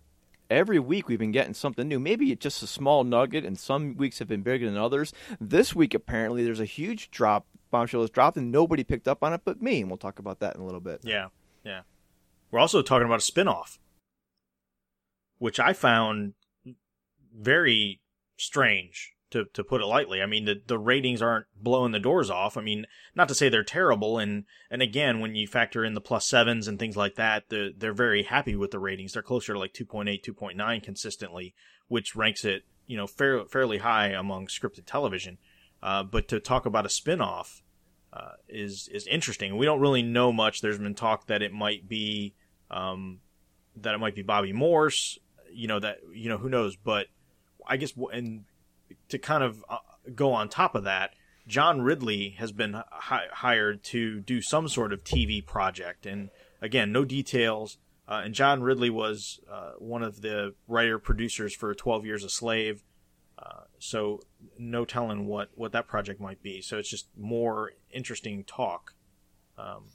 every 0.50 0.80
week 0.80 1.08
we've 1.08 1.20
been 1.20 1.32
getting 1.32 1.54
something 1.54 1.88
new. 1.88 2.00
Maybe 2.00 2.32
it's 2.32 2.44
just 2.44 2.64
a 2.64 2.68
small 2.68 3.04
nugget, 3.04 3.46
and 3.46 3.58
some 3.58 3.96
weeks 3.98 4.20
have 4.20 4.28
been 4.28 4.44
bigger 4.44 4.68
than 4.68 4.78
others. 4.78 5.14
This 5.40 5.76
week, 5.76 5.94
apparently, 5.94 6.44
there's 6.44 6.60
a 6.60 6.66
huge 6.66 7.12
drop. 7.12 7.46
Bombshell 7.72 8.02
has 8.02 8.10
dropped, 8.10 8.38
and 8.38 8.52
nobody 8.52 8.84
picked 8.84 9.08
up 9.08 9.24
on 9.24 9.34
it 9.34 9.42
but 9.44 9.62
me. 9.62 9.82
And 9.82 9.90
we'll 9.90 9.98
talk 9.98 10.20
about 10.20 10.40
that 10.40 10.56
in 10.56 10.62
a 10.62 10.66
little 10.66 10.82
bit. 10.82 11.02
Yeah, 11.04 11.28
yeah. 11.64 11.82
We're 12.52 12.60
also 12.60 12.82
talking 12.82 13.06
about 13.06 13.20
a 13.20 13.24
spin-off, 13.24 13.80
which 15.40 15.60
I 15.60 15.74
found 15.74 16.34
very 17.34 18.02
strange 18.38 19.14
to 19.32 19.46
to 19.54 19.64
put 19.64 19.82
it 19.82 19.86
lightly. 19.86 20.22
I 20.22 20.26
mean, 20.26 20.46
the 20.46 20.62
the 20.66 20.78
ratings 20.78 21.22
aren't 21.22 21.48
blowing 21.56 21.94
the 21.94 22.00
doors 22.00 22.30
off. 22.30 22.58
I 22.58 22.62
mean, 22.62 22.86
not 23.16 23.28
to 23.30 23.36
say 23.36 23.50
they're 23.50 23.64
terrible, 23.64 24.20
and 24.20 24.46
and 24.70 24.82
again, 24.82 25.20
when 25.20 25.36
you 25.36 25.48
factor 25.48 25.84
in 25.84 25.94
the 25.94 26.02
plus 26.02 26.28
sevens 26.28 26.68
and 26.68 26.78
things 26.78 26.98
like 26.98 27.16
that, 27.16 27.50
the, 27.50 27.74
they're 27.76 27.94
very 27.94 28.24
happy 28.24 28.56
with 28.56 28.72
the 28.72 28.80
ratings. 28.80 29.14
They're 29.14 29.24
closer 29.24 29.54
to 29.54 29.60
like 29.60 29.74
2.8, 29.74 30.22
2.9 30.24 30.84
consistently, 30.84 31.56
which 31.88 32.16
ranks 32.16 32.46
it 32.46 32.64
you 32.86 32.98
know 32.98 33.08
fair, 33.08 33.46
fairly 33.46 33.80
high 33.80 34.10
among 34.10 34.48
scripted 34.48 34.86
television. 34.86 35.38
Uh, 35.84 36.04
but 36.04 36.28
to 36.28 36.40
talk 36.40 36.66
about 36.66 36.86
a 36.86 36.90
spin-off 36.90 37.64
uh, 38.14 38.34
is 38.48 38.90
is 38.92 39.08
interesting. 39.08 39.58
We 39.58 39.66
don't 39.66 39.80
really 39.80 40.04
know 40.04 40.32
much. 40.32 40.62
There's 40.62 40.78
been 40.78 40.96
talk 40.96 41.28
that 41.28 41.42
it 41.42 41.54
might 41.54 41.88
be 41.88 42.34
um, 42.70 43.20
that 43.76 43.94
it 43.94 44.00
might 44.00 44.16
be 44.16 44.24
Bobbi 44.24 44.54
Morse. 44.54 45.18
You 45.52 45.68
know 45.68 45.80
that 45.80 46.00
you 46.14 46.30
know 46.30 46.38
who 46.38 46.50
knows, 46.50 46.76
but 46.76 47.08
I 47.66 47.78
guess 47.78 47.94
and 48.14 48.44
to 49.10 49.18
kind 49.18 49.44
of 49.44 49.64
uh, 49.70 49.78
go 50.14 50.34
on 50.34 50.50
top 50.50 50.76
of 50.76 50.84
that, 50.84 51.12
John 51.48 51.82
Ridley 51.82 52.36
has 52.38 52.52
been 52.52 52.82
hi- 52.92 53.28
hired 53.32 53.84
to 53.86 54.20
do 54.20 54.42
some 54.42 54.68
sort 54.68 54.94
of 54.94 55.04
TV 55.04 55.46
project, 55.46 56.06
and 56.06 56.30
again, 56.62 56.92
no 56.92 57.06
details. 57.06 57.78
Uh, 58.08 58.24
and 58.26 58.34
John 58.34 58.62
Ridley 58.62 58.90
was 58.90 59.40
uh, 59.50 59.72
one 59.78 60.04
of 60.04 60.22
the 60.22 60.54
writer 60.68 61.00
producers 61.00 61.56
for 61.56 61.74
12 61.74 62.06
Years 62.06 62.24
a 62.26 62.30
Slave. 62.30 62.84
Uh, 63.40 63.62
so 63.80 64.20
no 64.58 64.86
telling 64.86 65.28
what, 65.28 65.50
what 65.56 65.72
that 65.74 65.88
project 65.88 66.20
might 66.22 66.42
be. 66.42 66.62
So 66.62 66.78
it's 66.78 66.90
just 66.90 67.08
more 67.18 67.72
interesting 67.92 68.44
talk. 68.44 68.94
Um, 69.58 69.86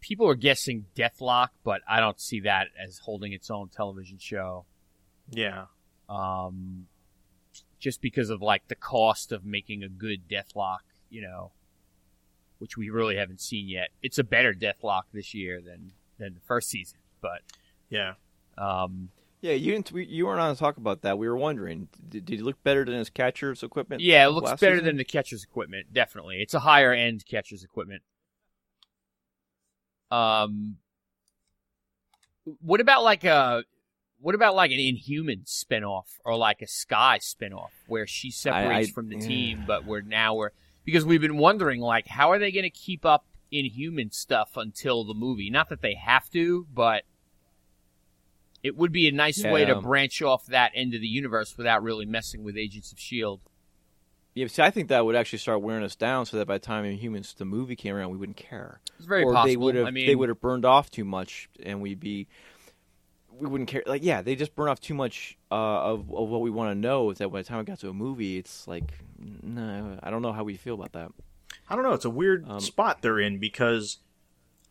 People 0.00 0.28
are 0.28 0.34
guessing 0.36 0.86
Deathlok, 0.94 1.48
but 1.64 1.80
I 1.88 1.98
don't 2.00 2.20
see 2.20 2.40
that 2.40 2.68
as 2.78 2.98
holding 2.98 3.32
its 3.32 3.50
own 3.50 3.68
television 3.68 4.18
show. 4.18 4.64
yeah. 5.30 5.66
Um, 6.08 6.86
just 7.80 8.00
because 8.00 8.30
of 8.30 8.40
like 8.40 8.68
the 8.68 8.74
cost 8.76 9.32
of 9.32 9.44
making 9.44 9.82
a 9.82 9.88
good 9.88 10.28
Deathlok, 10.28 10.78
you 11.10 11.22
know, 11.22 11.50
which 12.58 12.76
we 12.76 12.88
really 12.90 13.16
haven't 13.16 13.40
seen 13.40 13.68
yet. 13.68 13.88
It's 14.02 14.18
a 14.18 14.24
better 14.24 14.54
Deathlok 14.54 15.02
this 15.12 15.34
year 15.34 15.60
than 15.60 15.92
than 16.18 16.34
the 16.34 16.40
first 16.46 16.68
season, 16.70 16.98
but 17.20 17.42
Yeah. 17.90 18.14
um, 18.56 19.10
Yeah, 19.46 19.52
you 19.52 19.70
didn't. 19.70 19.92
We, 19.92 20.04
you 20.06 20.26
weren't 20.26 20.40
on 20.40 20.52
to 20.52 20.58
talk 20.58 20.76
about 20.76 21.02
that. 21.02 21.18
We 21.18 21.28
were 21.28 21.36
wondering, 21.36 21.86
did, 22.08 22.24
did 22.24 22.38
he 22.38 22.42
look 22.42 22.60
better 22.64 22.84
than 22.84 22.94
his 22.94 23.10
catcher's 23.10 23.62
equipment? 23.62 24.02
yeah, 24.02 24.26
it 24.26 24.30
looks 24.30 24.50
better 24.60 24.74
season? 24.74 24.86
than 24.86 24.96
the 24.96 25.04
catcher's 25.04 25.44
equipment. 25.44 25.92
Definitely, 25.92 26.42
it's 26.42 26.52
a 26.52 26.58
higher 26.58 26.92
end 26.92 27.24
catcher's 27.24 27.62
equipment. 27.62 28.02
Um, 30.10 30.78
what 32.60 32.80
about 32.80 33.04
like 33.04 33.22
a 33.22 33.62
what 34.18 34.34
about 34.34 34.56
like 34.56 34.72
an 34.72 34.80
Inhuman 34.80 35.42
spinoff 35.46 36.18
or 36.24 36.36
like 36.36 36.60
a 36.60 36.66
Skye 36.66 37.20
spinoff 37.20 37.70
where 37.86 38.08
she 38.08 38.32
separates 38.32 38.88
I- 38.88 38.92
from 38.92 39.10
the 39.10 39.16
yeah. 39.16 39.28
team, 39.28 39.64
but 39.64 39.84
we're 39.84 40.00
now 40.00 40.34
we're 40.34 40.50
because 40.84 41.04
we've 41.04 41.20
been 41.20 41.38
wondering 41.38 41.80
like 41.80 42.08
how 42.08 42.32
are 42.32 42.40
they 42.40 42.50
going 42.50 42.64
to 42.64 42.70
keep 42.70 43.06
up 43.06 43.26
Inhuman 43.52 44.10
stuff 44.10 44.56
until 44.56 45.04
the 45.04 45.14
movie? 45.14 45.50
Not 45.50 45.68
that 45.68 45.82
they 45.82 45.94
have 45.94 46.28
to, 46.30 46.66
but 46.74 47.04
it 48.62 48.76
would 48.76 48.92
be 48.92 49.08
a 49.08 49.12
nice 49.12 49.42
way 49.44 49.64
to 49.64 49.80
branch 49.80 50.22
off 50.22 50.46
that 50.46 50.72
end 50.74 50.94
of 50.94 51.00
the 51.00 51.06
universe 51.06 51.56
without 51.56 51.82
really 51.82 52.06
messing 52.06 52.44
with 52.44 52.56
Agents 52.56 52.92
of 52.92 52.98
Shield. 52.98 53.40
Yeah, 54.34 54.46
see, 54.48 54.62
I 54.62 54.70
think 54.70 54.88
that 54.88 55.04
would 55.04 55.16
actually 55.16 55.38
start 55.38 55.62
wearing 55.62 55.82
us 55.82 55.96
down, 55.96 56.26
so 56.26 56.36
that 56.36 56.46
by 56.46 56.56
the 56.56 56.64
time 56.64 56.84
Humans 56.84 57.34
the 57.38 57.46
movie 57.46 57.74
came 57.74 57.94
around, 57.94 58.10
we 58.10 58.18
wouldn't 58.18 58.36
care. 58.36 58.80
It's 58.98 59.06
very 59.06 59.22
or 59.24 59.32
possible. 59.32 59.48
they 59.48 59.56
would 59.56 59.74
have 59.76 59.86
I 59.86 59.90
mean, 59.90 60.06
they 60.06 60.14
would 60.14 60.28
have 60.28 60.40
burned 60.40 60.66
off 60.66 60.90
too 60.90 61.06
much, 61.06 61.48
and 61.62 61.80
we'd 61.80 62.00
be 62.00 62.28
we 63.38 63.48
wouldn't 63.48 63.68
care. 63.68 63.82
Like, 63.86 64.04
yeah, 64.04 64.22
they 64.22 64.34
just 64.36 64.54
burn 64.54 64.68
off 64.68 64.80
too 64.80 64.94
much 64.94 65.38
uh, 65.50 65.54
of 65.54 66.00
of 66.12 66.28
what 66.28 66.40
we 66.42 66.50
want 66.50 66.70
to 66.70 66.74
know. 66.74 67.10
Is 67.10 67.18
That 67.18 67.30
by 67.30 67.40
the 67.40 67.48
time 67.48 67.60
it 67.60 67.66
got 67.66 67.78
to 67.80 67.88
a 67.88 67.94
movie, 67.94 68.36
it's 68.38 68.68
like, 68.68 68.92
no, 69.18 69.98
I 70.02 70.10
don't 70.10 70.22
know 70.22 70.32
how 70.32 70.44
we 70.44 70.56
feel 70.56 70.74
about 70.74 70.92
that. 70.92 71.12
I 71.68 71.74
don't 71.74 71.84
know. 71.84 71.92
It's 71.92 72.04
a 72.04 72.10
weird 72.10 72.48
Um, 72.48 72.60
spot 72.60 73.02
they're 73.02 73.18
in 73.18 73.38
because 73.38 73.98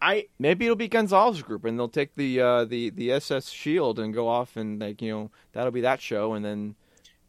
I 0.05 0.27
Maybe 0.37 0.65
it'll 0.65 0.75
be 0.75 0.87
Gonzalez 0.87 1.41
group, 1.41 1.65
and 1.65 1.79
they'll 1.79 1.89
take 1.89 2.15
the 2.15 2.39
uh, 2.39 2.65
the 2.65 2.91
the 2.91 3.11
SS 3.11 3.49
Shield 3.49 3.97
and 3.97 4.13
go 4.13 4.27
off, 4.27 4.55
and 4.55 4.79
like 4.79 5.01
you 5.01 5.11
know 5.11 5.31
that'll 5.53 5.71
be 5.71 5.81
that 5.81 5.99
show, 5.99 6.33
and 6.33 6.45
then 6.45 6.75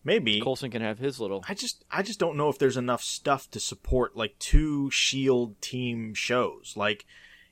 maybe 0.04 0.42
Coulson 0.42 0.70
can 0.70 0.82
have 0.82 0.98
his 0.98 1.18
little. 1.18 1.42
I 1.48 1.54
just 1.54 1.84
I 1.90 2.02
just 2.02 2.20
don't 2.20 2.36
know 2.36 2.50
if 2.50 2.58
there's 2.58 2.76
enough 2.76 3.02
stuff 3.02 3.50
to 3.52 3.60
support 3.60 4.14
like 4.14 4.38
two 4.38 4.90
Shield 4.90 5.58
team 5.62 6.12
shows. 6.12 6.74
Like 6.76 7.06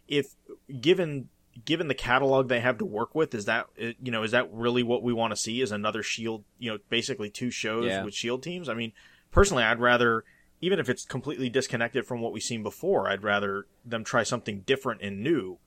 if 0.06 0.34
given 0.80 1.30
given 1.64 1.88
the 1.88 1.94
catalog 1.94 2.48
they 2.48 2.60
have 2.60 2.76
to 2.78 2.84
work 2.84 3.14
with, 3.14 3.34
is 3.34 3.46
that 3.46 3.66
uh, 3.82 3.92
you 4.02 4.12
know 4.12 4.24
is 4.24 4.32
that 4.32 4.52
really 4.52 4.82
what 4.82 5.02
we 5.02 5.14
want 5.14 5.30
to 5.32 5.37
see? 5.37 5.62
Is 5.62 5.72
another 5.72 6.02
Shield 6.02 6.44
you 6.58 6.70
know 6.70 6.78
basically 6.90 7.30
two 7.30 7.50
shows 7.50 7.87
Yeah. 7.87 8.04
with 8.04 8.12
Shield 8.14 8.42
teams? 8.42 8.68
I 8.68 8.74
mean, 8.74 8.92
personally, 9.30 9.62
I'd 9.62 9.80
rather 9.80 10.24
even 10.64 10.79
if 10.79 10.88
it's 10.88 11.05
completely 11.05 11.50
disconnected 11.50 12.07
from 12.07 12.22
what 12.22 12.33
we've 12.33 12.42
seen 12.42 12.62
before, 12.62 13.07
I'd 13.07 13.22
rather 13.22 13.66
them 13.85 14.03
try 14.03 14.22
something 14.22 14.61
different 14.61 15.03
and 15.03 15.22
new. 15.22 15.59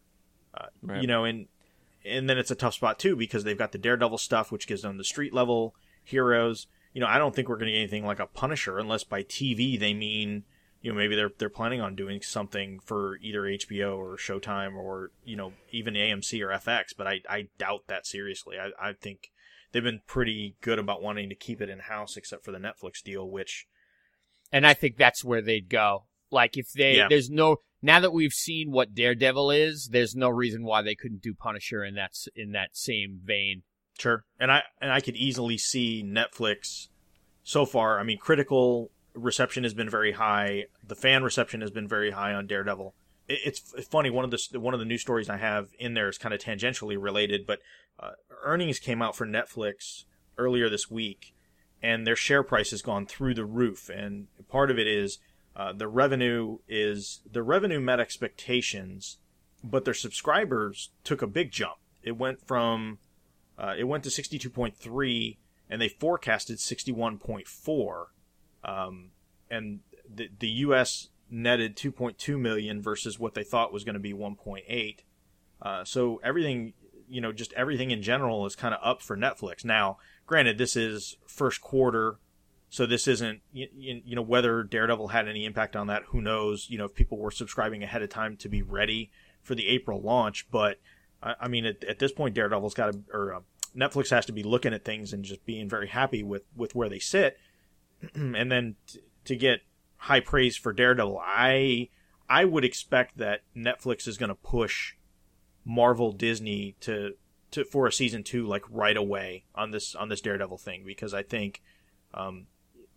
Uh, 0.53 0.65
Right. 0.81 1.01
You 1.01 1.07
know, 1.07 1.23
and 1.23 1.47
and 2.03 2.27
then 2.27 2.39
it's 2.39 2.49
a 2.49 2.55
tough 2.55 2.73
spot 2.73 2.97
too 2.97 3.15
because 3.15 3.43
they've 3.43 3.57
got 3.57 3.73
the 3.73 3.77
Daredevil 3.77 4.17
stuff, 4.17 4.51
which 4.51 4.67
gives 4.67 4.81
them 4.81 4.97
the 4.97 5.03
street 5.03 5.33
level 5.33 5.75
heroes. 6.03 6.65
You 6.93 7.01
know, 7.01 7.07
I 7.07 7.19
don't 7.19 7.35
think 7.35 7.47
we're 7.47 7.57
going 7.57 7.67
to 7.67 7.73
get 7.73 7.79
anything 7.79 8.05
like 8.05 8.19
a 8.19 8.25
Punisher 8.25 8.79
unless 8.79 9.03
by 9.03 9.21
TV 9.21 9.79
they 9.79 9.93
mean, 9.93 10.45
you 10.81 10.91
know, 10.91 10.97
maybe 10.97 11.15
they're 11.15 11.31
they're 11.37 11.49
planning 11.49 11.79
on 11.79 11.95
doing 11.95 12.23
something 12.23 12.79
for 12.79 13.17
either 13.17 13.41
HBO 13.41 13.97
or 13.97 14.17
Showtime 14.17 14.75
or 14.75 15.11
you 15.23 15.35
know 15.35 15.53
even 15.71 15.93
AMC 15.93 16.41
or 16.41 16.49
FX. 16.49 16.95
But 16.97 17.05
I 17.05 17.21
I 17.29 17.49
doubt 17.59 17.83
that 17.85 18.07
seriously. 18.07 18.57
I 18.57 18.71
I 18.81 18.93
think 18.93 19.31
they've 19.71 19.83
been 19.83 20.01
pretty 20.07 20.55
good 20.61 20.79
about 20.79 21.03
wanting 21.03 21.29
to 21.29 21.35
keep 21.35 21.61
it 21.61 21.69
in 21.69 21.79
house, 21.79 22.17
except 22.17 22.43
for 22.43 22.51
the 22.51 22.57
Netflix 22.57 23.03
deal, 23.03 23.29
which 23.29 23.67
and 24.51 24.65
I 24.65 24.73
think 24.73 24.97
that's 24.97 25.23
where 25.23 25.41
they'd 25.41 25.69
go. 25.69 26.05
Like 26.31 26.57
if 26.57 26.71
they, 26.73 26.97
Yeah. 26.97 27.07
there's 27.09 27.29
no 27.29 27.57
now 27.81 27.99
that 27.99 28.11
we've 28.11 28.33
seen 28.33 28.71
what 28.71 28.95
Daredevil 28.95 29.51
is, 29.51 29.89
there's 29.91 30.15
no 30.15 30.29
reason 30.29 30.63
why 30.63 30.81
they 30.81 30.95
couldn't 30.95 31.21
do 31.21 31.33
Punisher 31.33 31.83
in 31.83 31.95
that 31.95 32.11
in 32.35 32.51
that 32.53 32.69
same 32.75 33.19
vein. 33.23 33.63
Sure. 33.97 34.23
And 34.39 34.51
I 34.51 34.63
and 34.81 34.91
I 34.91 34.99
could 34.99 35.15
easily 35.15 35.57
see 35.57 36.03
Netflix 36.05 36.87
so 37.43 37.65
far. 37.65 37.99
I 37.99 38.03
mean, 38.03 38.17
critical 38.17 38.91
reception 39.13 39.63
has 39.63 39.73
been 39.73 39.89
very 39.89 40.11
high. 40.13 40.65
The 40.85 40.95
fan 40.95 41.23
reception 41.23 41.61
has 41.61 41.71
been 41.71 41.87
very 41.87 42.11
high 42.11 42.33
on 42.33 42.45
Daredevil. 42.47 42.93
It, 43.27 43.39
it's 43.45 43.59
funny. 43.89 44.09
One 44.09 44.25
of 44.25 44.31
the 44.31 44.59
one 44.59 44.73
of 44.73 44.79
the 44.79 44.85
news 44.85 45.01
stories 45.01 45.29
I 45.29 45.37
have 45.37 45.69
in 45.79 45.93
there 45.93 46.09
is 46.09 46.17
kind 46.17 46.33
of 46.33 46.41
tangentially 46.41 47.01
related, 47.01 47.45
but 47.47 47.59
uh, 47.99 48.11
earnings 48.43 48.79
came 48.79 49.01
out 49.01 49.15
for 49.15 49.25
Netflix 49.25 50.03
earlier 50.37 50.69
this 50.69 50.89
week, 50.91 51.33
and 51.81 52.05
their 52.05 52.15
share 52.15 52.43
price 52.43 52.71
has 52.71 52.81
gone 52.81 53.05
through 53.05 53.33
the 53.33 53.45
roof. 53.45 53.89
And 53.89 54.27
part 54.49 54.71
of 54.71 54.79
it 54.79 54.87
is 54.87 55.19
uh, 55.55 55.73
the 55.73 55.87
revenue 55.87 56.59
is 56.67 57.21
the 57.29 57.43
revenue 57.43 57.79
met 57.79 57.99
expectations, 57.99 59.17
but 59.63 59.85
their 59.85 59.93
subscribers 59.93 60.91
took 61.03 61.21
a 61.21 61.27
big 61.27 61.51
jump. 61.51 61.77
It 62.03 62.17
went 62.17 62.45
from 62.45 62.99
uh, 63.57 63.73
it 63.77 63.85
went 63.85 64.03
to 64.03 64.09
62.3 64.09 65.37
and 65.69 65.81
they 65.81 65.89
forecasted 65.89 66.57
61.4 66.57 68.05
um, 68.63 69.09
and 69.49 69.79
the, 70.13 70.29
the 70.39 70.47
us 70.49 71.09
netted 71.29 71.75
2.2 71.75 72.39
million 72.39 72.81
versus 72.81 73.19
what 73.19 73.33
they 73.33 73.43
thought 73.43 73.73
was 73.73 73.83
going 73.83 73.95
to 73.95 73.99
be 73.99 74.13
1.8 74.13 74.97
uh, 75.61 75.83
so 75.83 76.21
everything 76.23 76.73
you 77.09 77.19
know 77.19 77.31
just 77.31 77.51
everything 77.53 77.91
in 77.91 78.01
general 78.01 78.45
is 78.45 78.55
kind 78.55 78.73
of 78.73 78.79
up 78.83 79.01
for 79.01 79.17
netflix 79.17 79.65
now 79.65 79.97
granted 80.27 80.59
this 80.59 80.75
is 80.75 81.17
first 81.25 81.61
quarter 81.61 82.19
so 82.69 82.85
this 82.85 83.07
isn't 83.07 83.41
you, 83.51 83.67
you 83.73 84.15
know 84.15 84.21
whether 84.21 84.61
daredevil 84.61 85.07
had 85.07 85.27
any 85.27 85.45
impact 85.45 85.75
on 85.75 85.87
that 85.87 86.03
who 86.09 86.21
knows 86.21 86.67
you 86.69 86.77
know 86.77 86.85
if 86.85 86.93
people 86.93 87.17
were 87.17 87.31
subscribing 87.31 87.81
ahead 87.81 88.03
of 88.03 88.09
time 88.09 88.37
to 88.37 88.47
be 88.47 88.61
ready 88.61 89.09
for 89.41 89.55
the 89.55 89.67
april 89.67 89.99
launch 89.99 90.45
but 90.51 90.77
I, 91.21 91.35
I 91.41 91.47
mean, 91.47 91.65
at, 91.65 91.83
at 91.83 91.99
this 91.99 92.11
point, 92.11 92.35
Daredevil's 92.35 92.73
got 92.73 92.93
to, 92.93 92.99
or 93.11 93.35
uh, 93.35 93.39
Netflix 93.75 94.09
has 94.09 94.25
to 94.27 94.31
be 94.31 94.43
looking 94.43 94.73
at 94.73 94.85
things 94.85 95.13
and 95.13 95.23
just 95.23 95.45
being 95.45 95.69
very 95.69 95.87
happy 95.87 96.23
with 96.23 96.43
with 96.55 96.75
where 96.75 96.89
they 96.89 96.99
sit, 96.99 97.37
and 98.15 98.51
then 98.51 98.75
t- 98.87 98.99
to 99.25 99.35
get 99.35 99.61
high 99.97 100.19
praise 100.19 100.57
for 100.57 100.73
Daredevil, 100.73 101.19
I 101.23 101.89
I 102.29 102.45
would 102.45 102.65
expect 102.65 103.17
that 103.17 103.41
Netflix 103.55 104.07
is 104.07 104.17
going 104.17 104.29
to 104.29 104.35
push 104.35 104.93
Marvel 105.65 106.11
Disney 106.11 106.75
to 106.81 107.13
to 107.51 107.63
for 107.65 107.87
a 107.87 107.91
season 107.91 108.23
two 108.23 108.45
like 108.45 108.63
right 108.69 108.97
away 108.97 109.45
on 109.55 109.71
this 109.71 109.95
on 109.95 110.09
this 110.09 110.21
Daredevil 110.21 110.57
thing 110.57 110.83
because 110.85 111.13
I 111.13 111.23
think. 111.23 111.61
Um, 112.13 112.47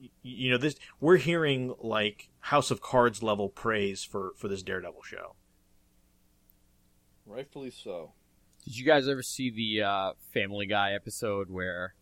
y- 0.01 0.09
you 0.23 0.51
know 0.51 0.57
this 0.57 0.77
we're 1.01 1.17
hearing 1.17 1.75
like 1.81 2.29
house 2.41 2.71
of 2.71 2.81
cards 2.81 3.23
level 3.23 3.49
praise 3.49 4.03
for 4.05 4.33
for 4.37 4.47
this 4.49 4.63
daredevil 4.63 5.03
show 5.03 5.35
Rightfully 7.27 7.71
so. 7.71 8.13
Did 8.65 8.77
you 8.79 8.85
guys 8.85 9.09
ever 9.09 9.23
see 9.23 9.51
the 9.51 9.83
uh, 9.85 10.13
Family 10.35 10.67
Guy 10.67 10.93
episode 10.93 11.49
where 11.51 11.95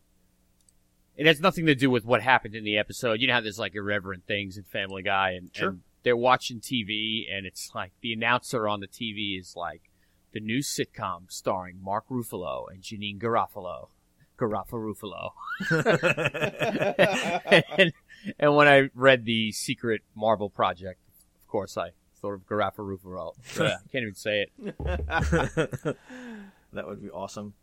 it 1.16 1.26
has 1.26 1.40
nothing 1.40 1.66
to 1.66 1.74
do 1.74 1.90
with 1.90 2.04
what 2.04 2.22
happened 2.22 2.54
in 2.54 2.64
the 2.64 2.78
episode? 2.78 3.20
You 3.20 3.26
know 3.28 3.34
how 3.34 3.40
there's 3.40 3.58
like 3.58 3.74
irreverent 3.74 4.26
things 4.26 4.56
in 4.56 4.64
Family 4.64 5.02
Guy, 5.02 5.32
and, 5.32 5.50
Sure. 5.54 5.68
and 5.70 5.80
they're 6.02 6.16
watching 6.16 6.60
TV, 6.60 7.24
and 7.32 7.46
it's 7.46 7.70
like 7.74 7.92
the 8.00 8.12
announcer 8.12 8.66
on 8.68 8.80
the 8.80 8.88
TV 8.88 9.38
is 9.38 9.54
like 9.56 9.87
the 10.32 10.40
new 10.40 10.58
sitcom 10.58 11.30
starring 11.30 11.82
Mark 11.82 12.08
Ruffalo 12.10 12.66
and 12.70 12.82
Janeane 12.82 13.18
Garofalo. 13.18 13.88
Garofalo. 14.38 15.32
and, 17.78 17.92
and 18.38 18.54
when 18.54 18.68
I 18.68 18.90
read 18.94 19.24
the 19.24 19.52
secret 19.52 20.02
Marvel 20.14 20.50
project, 20.50 21.00
of 21.42 21.48
course, 21.48 21.76
I 21.76 21.90
thought 22.20 22.34
of 22.34 22.46
Garofalo. 22.46 23.32
I 23.58 23.76
can't 23.90 24.02
even 24.02 24.14
say 24.14 24.46
it. 24.46 24.76
that 26.72 26.86
would 26.86 27.02
be 27.02 27.10
awesome. 27.10 27.54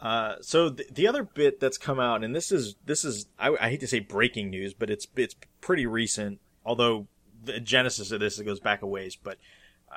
Uh, 0.00 0.36
so 0.40 0.70
the, 0.70 0.86
the 0.90 1.06
other 1.06 1.22
bit 1.22 1.60
that's 1.60 1.76
come 1.76 2.00
out, 2.00 2.24
and 2.24 2.34
this 2.34 2.50
is 2.50 2.74
this 2.86 3.04
is 3.04 3.26
I, 3.38 3.54
I 3.60 3.68
hate 3.68 3.80
to 3.80 3.86
say 3.86 4.00
breaking 4.00 4.48
news, 4.48 4.72
but 4.72 4.88
it's 4.88 5.06
it's 5.16 5.36
pretty 5.60 5.84
recent. 5.86 6.40
Although 6.64 7.06
the 7.42 7.60
genesis 7.60 8.10
of 8.10 8.20
this 8.20 8.38
it 8.38 8.44
goes 8.44 8.60
back 8.60 8.80
a 8.82 8.86
ways, 8.86 9.16
but 9.16 9.36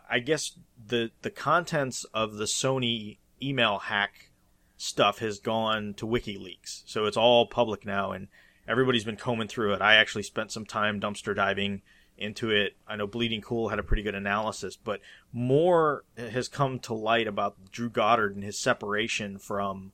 I 0.10 0.20
guess 0.20 0.52
the 0.88 1.12
the 1.22 1.30
contents 1.30 2.06
of 2.14 2.36
the 2.36 2.46
Sony 2.46 3.18
email 3.42 3.80
hack 3.80 4.32
stuff 4.78 5.20
has 5.20 5.40
gone 5.40 5.94
to 5.96 6.08
WikiLeaks, 6.08 6.84
so 6.86 7.06
it's 7.06 7.18
all 7.18 7.48
public 7.48 7.86
now, 7.86 8.12
and 8.12 8.28
everybody's 8.68 9.04
been 9.04 9.18
combing 9.18 9.48
through 9.48 9.74
it. 9.74 9.82
I 9.82 9.96
actually 9.96 10.24
spent 10.24 10.52
some 10.52 10.66
time 10.66 11.00
dumpster 11.00 11.36
diving 11.36 11.82
into 12.18 12.50
it. 12.52 12.76
I 12.88 12.96
know 12.96 13.08
Bleeding 13.08 13.42
Cool 13.42 13.70
had 13.70 13.80
a 13.80 13.84
pretty 13.84 14.04
good 14.04 14.16
analysis, 14.16 14.76
but 14.76 15.02
more 15.32 16.04
has 16.18 16.48
come 16.48 16.80
to 16.80 16.94
light 16.94 17.28
about 17.28 17.72
Drew 17.72 17.90
Goddard 17.90 18.36
and 18.36 18.44
his 18.44 18.60
separation 18.60 19.38
from 19.38 19.94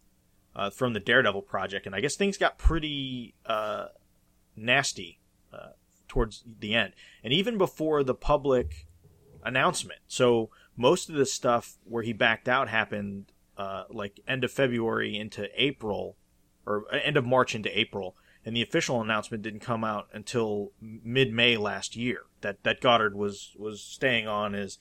uh, 0.56 0.70
from 0.70 0.94
the 0.94 1.00
Daredevil 1.00 1.44
project, 1.44 1.86
and 1.86 1.96
I 1.96 2.02
guess 2.02 2.16
things 2.16 2.38
got 2.38 2.58
pretty 2.58 3.36
uh, 3.46 3.88
nasty 4.56 5.20
uh, 5.54 5.70
towards 6.08 6.44
the 6.60 6.74
end, 6.74 6.94
and 7.24 7.34
even 7.34 7.58
before 7.58 8.04
the 8.04 8.16
public 8.16 8.88
announcement. 9.44 10.00
So 10.08 10.50
most 10.76 11.10
of 11.10 11.16
the 11.16 11.26
stuff 11.26 11.78
where 11.84 12.04
he 12.04 12.14
backed 12.14 12.48
out 12.48 12.70
happened 12.70 13.32
uh, 13.58 13.84
like 13.90 14.22
end 14.28 14.44
of 14.46 14.52
February 14.52 15.18
into 15.18 15.50
April, 15.56 16.16
or 16.66 16.86
end 16.94 17.18
of 17.18 17.26
March 17.26 17.54
into 17.54 17.78
April, 17.78 18.16
and 18.46 18.56
the 18.56 18.62
official 18.62 19.02
announcement 19.02 19.44
didn't 19.44 19.60
come 19.60 19.84
out 19.84 20.08
until 20.14 20.72
mid 20.82 21.34
May 21.34 21.58
last 21.58 21.96
year. 21.96 22.22
That 22.42 22.64
that 22.64 22.80
Goddard 22.80 23.16
was 23.16 23.56
was 23.60 23.82
staying 23.82 24.28
on 24.28 24.56
as 24.56 24.78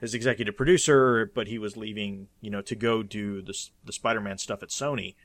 as 0.00 0.14
executive 0.14 0.56
producer, 0.56 1.30
but 1.34 1.48
he 1.48 1.58
was 1.58 1.76
leaving, 1.76 2.28
you 2.40 2.50
know, 2.50 2.62
to 2.62 2.76
go 2.76 3.02
do 3.02 3.42
the 3.42 3.54
the 3.84 3.92
Spider 3.92 4.20
Man 4.20 4.38
stuff 4.38 4.62
at 4.62 4.68
Sony. 4.68 5.16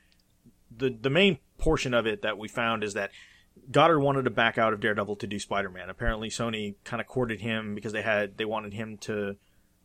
The 0.76 0.90
the 0.90 1.12
main 1.12 1.38
portion 1.60 1.94
of 1.94 2.08
it 2.08 2.24
that 2.24 2.40
we 2.40 2.48
found 2.48 2.84
is 2.84 2.96
that 2.96 3.12
Goddard 3.72 4.00
wanted 4.00 4.24
to 4.26 4.30
back 4.30 4.58
out 4.58 4.74
of 4.74 4.80
Daredevil 4.80 5.16
to 5.18 5.28
do 5.28 5.40
Spider 5.40 5.70
Man. 5.70 5.90
Apparently, 5.90 6.30
Sony 6.30 6.76
kind 6.84 7.02
of 7.02 7.08
courted 7.08 7.42
him 7.42 7.76
because 7.76 7.94
they 7.94 8.02
had 8.02 8.38
they 8.38 8.46
wanted 8.46 8.74
him 8.74 8.98
to 9.00 9.36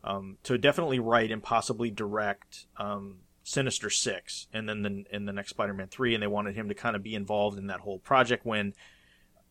um, 0.03 0.37
to 0.43 0.57
definitely 0.57 0.99
write 0.99 1.31
and 1.31 1.41
possibly 1.43 1.89
direct 1.91 2.65
um, 2.77 3.17
Sinister 3.43 3.89
Six, 3.89 4.47
and 4.53 4.67
then 4.69 4.81
the, 4.81 5.03
in 5.11 5.25
the 5.25 5.33
next 5.33 5.51
Spider-Man 5.51 5.87
three, 5.87 6.13
and 6.13 6.21
they 6.21 6.27
wanted 6.27 6.55
him 6.55 6.69
to 6.69 6.75
kind 6.75 6.95
of 6.95 7.03
be 7.03 7.15
involved 7.15 7.57
in 7.57 7.67
that 7.67 7.81
whole 7.81 7.99
project. 7.99 8.45
When 8.45 8.73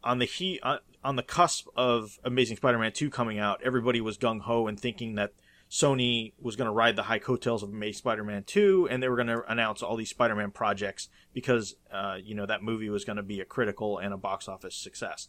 on 0.05 0.19
the 0.19 0.27
he 0.27 0.61
uh, 0.63 0.79
on 1.03 1.17
the 1.17 1.23
cusp 1.23 1.67
of 1.77 2.19
Amazing 2.25 2.57
Spider-Man 2.57 2.93
two 2.93 3.11
coming 3.11 3.39
out, 3.39 3.61
everybody 3.65 4.01
was 4.01 4.17
gung 4.19 4.43
ho 4.43 4.67
and 4.67 4.79
thinking 4.79 5.17
that 5.17 5.33
Sony 5.71 6.33
was 6.41 6.57
going 6.57 6.67
to 6.67 6.73
ride 6.73 6.97
the 6.97 7.05
high 7.05 7.21
coattails 7.21 7.63
of 7.63 7.69
Amazing 7.69 7.99
Spider-Man 7.99 8.43
two, 8.43 8.89
and 8.91 9.01
they 9.01 9.09
were 9.09 9.17
going 9.17 9.29
to 9.29 9.45
announce 9.51 9.83
all 9.83 9.97
these 9.97 10.11
Spider-Man 10.11 10.51
projects 10.51 11.09
because 11.33 11.77
uh, 11.93 12.17
you 12.23 12.35
know 12.35 12.47
that 12.47 12.63
movie 12.63 12.91
was 12.91 13.05
going 13.05 13.17
to 13.17 13.23
be 13.23 13.41
a 13.41 13.45
critical 13.45 13.99
and 13.99 14.13
a 14.13 14.17
box 14.17 14.49
office 14.49 14.75
success. 14.75 15.29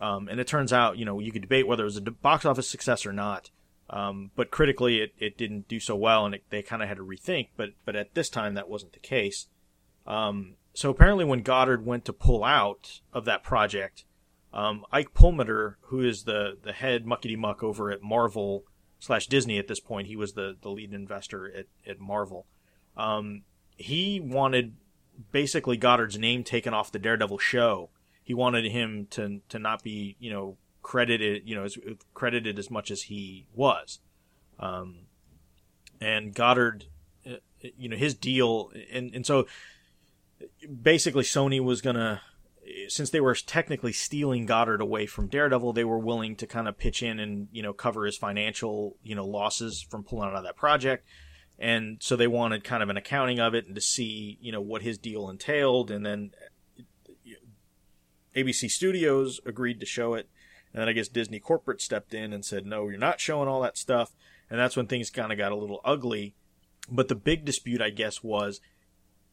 Um, 0.00 0.26
and 0.28 0.40
it 0.40 0.48
turns 0.48 0.72
out, 0.72 0.98
you 0.98 1.04
know, 1.04 1.20
you 1.20 1.30
could 1.30 1.42
debate 1.42 1.68
whether 1.68 1.84
it 1.84 1.86
was 1.86 1.96
a 1.96 2.00
box 2.00 2.44
office 2.44 2.68
success 2.68 3.06
or 3.06 3.12
not. 3.12 3.50
Um, 3.88 4.32
but 4.34 4.50
critically, 4.50 5.00
it, 5.00 5.12
it 5.18 5.38
didn't 5.38 5.68
do 5.68 5.78
so 5.78 5.94
well, 5.94 6.26
and 6.26 6.34
it, 6.34 6.44
they 6.50 6.62
kind 6.62 6.82
of 6.82 6.88
had 6.88 6.96
to 6.96 7.04
rethink. 7.04 7.48
But 7.56 7.70
but 7.84 7.94
at 7.94 8.14
this 8.14 8.28
time, 8.28 8.54
that 8.54 8.68
wasn't 8.68 8.94
the 8.94 8.98
case. 8.98 9.46
Um, 10.06 10.56
so 10.74 10.90
apparently, 10.90 11.24
when 11.24 11.42
Goddard 11.42 11.86
went 11.86 12.04
to 12.06 12.12
pull 12.12 12.42
out 12.42 13.00
of 13.12 13.26
that 13.26 13.44
project, 13.44 14.06
um, 14.52 14.84
Ike 14.90 15.14
Perlmutter, 15.14 15.78
who 15.82 16.00
is 16.00 16.24
the 16.24 16.58
the 16.60 16.72
head 16.72 17.04
muckety 17.04 17.36
muck 17.36 17.62
over 17.62 17.92
at 17.92 18.02
Marvel 18.02 18.64
slash 19.02 19.26
Disney 19.26 19.58
at 19.58 19.66
this 19.66 19.80
point, 19.80 20.06
he 20.06 20.14
was 20.14 20.34
the 20.34 20.56
the 20.62 20.70
lead 20.70 20.94
investor 20.94 21.52
at 21.52 21.66
at 21.84 21.98
Marvel. 21.98 22.46
Um, 22.96 23.42
he 23.76 24.20
wanted 24.20 24.76
basically 25.32 25.76
Goddard's 25.76 26.18
name 26.18 26.44
taken 26.44 26.72
off 26.72 26.92
the 26.92 27.00
Daredevil 27.00 27.38
show. 27.38 27.90
He 28.22 28.32
wanted 28.32 28.70
him 28.70 29.08
to 29.10 29.40
to 29.48 29.58
not 29.58 29.82
be 29.82 30.16
you 30.20 30.30
know 30.30 30.56
credited, 30.82 31.42
you 31.48 31.56
know, 31.56 31.64
as 31.64 31.76
credited 32.14 32.60
as 32.60 32.70
much 32.70 32.92
as 32.92 33.02
he 33.02 33.46
was. 33.54 33.98
Um, 34.60 35.06
and 36.00 36.32
Goddard, 36.32 36.84
uh, 37.26 37.36
you 37.76 37.88
know, 37.88 37.96
his 37.96 38.14
deal, 38.14 38.70
and 38.92 39.12
and 39.14 39.26
so 39.26 39.46
basically 40.80 41.24
Sony 41.24 41.60
was 41.60 41.80
gonna, 41.80 42.20
since 42.88 43.10
they 43.10 43.20
were 43.20 43.34
technically 43.34 43.92
stealing 43.92 44.46
Goddard 44.46 44.80
away 44.80 45.06
from 45.06 45.28
Daredevil, 45.28 45.72
they 45.72 45.84
were 45.84 45.98
willing 45.98 46.36
to 46.36 46.46
kind 46.46 46.68
of 46.68 46.78
pitch 46.78 47.02
in 47.02 47.18
and 47.18 47.48
you 47.52 47.62
know 47.62 47.72
cover 47.72 48.04
his 48.06 48.16
financial 48.16 48.96
you 49.02 49.14
know 49.14 49.26
losses 49.26 49.82
from 49.82 50.04
pulling 50.04 50.28
out 50.28 50.36
of 50.36 50.44
that 50.44 50.56
project. 50.56 51.06
And 51.58 51.98
so 52.00 52.16
they 52.16 52.26
wanted 52.26 52.64
kind 52.64 52.82
of 52.82 52.88
an 52.88 52.96
accounting 52.96 53.38
of 53.38 53.54
it 53.54 53.66
and 53.66 53.74
to 53.76 53.80
see, 53.80 54.36
you 54.40 54.50
know, 54.50 54.60
what 54.60 54.82
his 54.82 54.98
deal 54.98 55.28
entailed. 55.28 55.92
And 55.92 56.04
then 56.04 56.32
uh, 56.76 57.30
ABC 58.34 58.68
Studios 58.68 59.40
agreed 59.46 59.78
to 59.78 59.86
show 59.86 60.14
it 60.14 60.28
and 60.72 60.80
then 60.80 60.88
I 60.88 60.92
guess 60.92 61.08
Disney 61.08 61.38
corporate 61.38 61.80
stepped 61.80 62.14
in 62.14 62.32
and 62.32 62.44
said, 62.44 62.64
no, 62.64 62.88
you're 62.88 62.98
not 62.98 63.20
showing 63.20 63.48
all 63.48 63.60
that 63.60 63.76
stuff. 63.76 64.12
And 64.48 64.58
that's 64.58 64.76
when 64.76 64.86
things 64.86 65.10
kind 65.10 65.32
of 65.32 65.38
got 65.38 65.52
a 65.52 65.56
little 65.56 65.80
ugly. 65.84 66.34
But 66.90 67.08
the 67.08 67.14
big 67.14 67.44
dispute, 67.44 67.82
I 67.82 67.90
guess, 67.90 68.22
was 68.22 68.60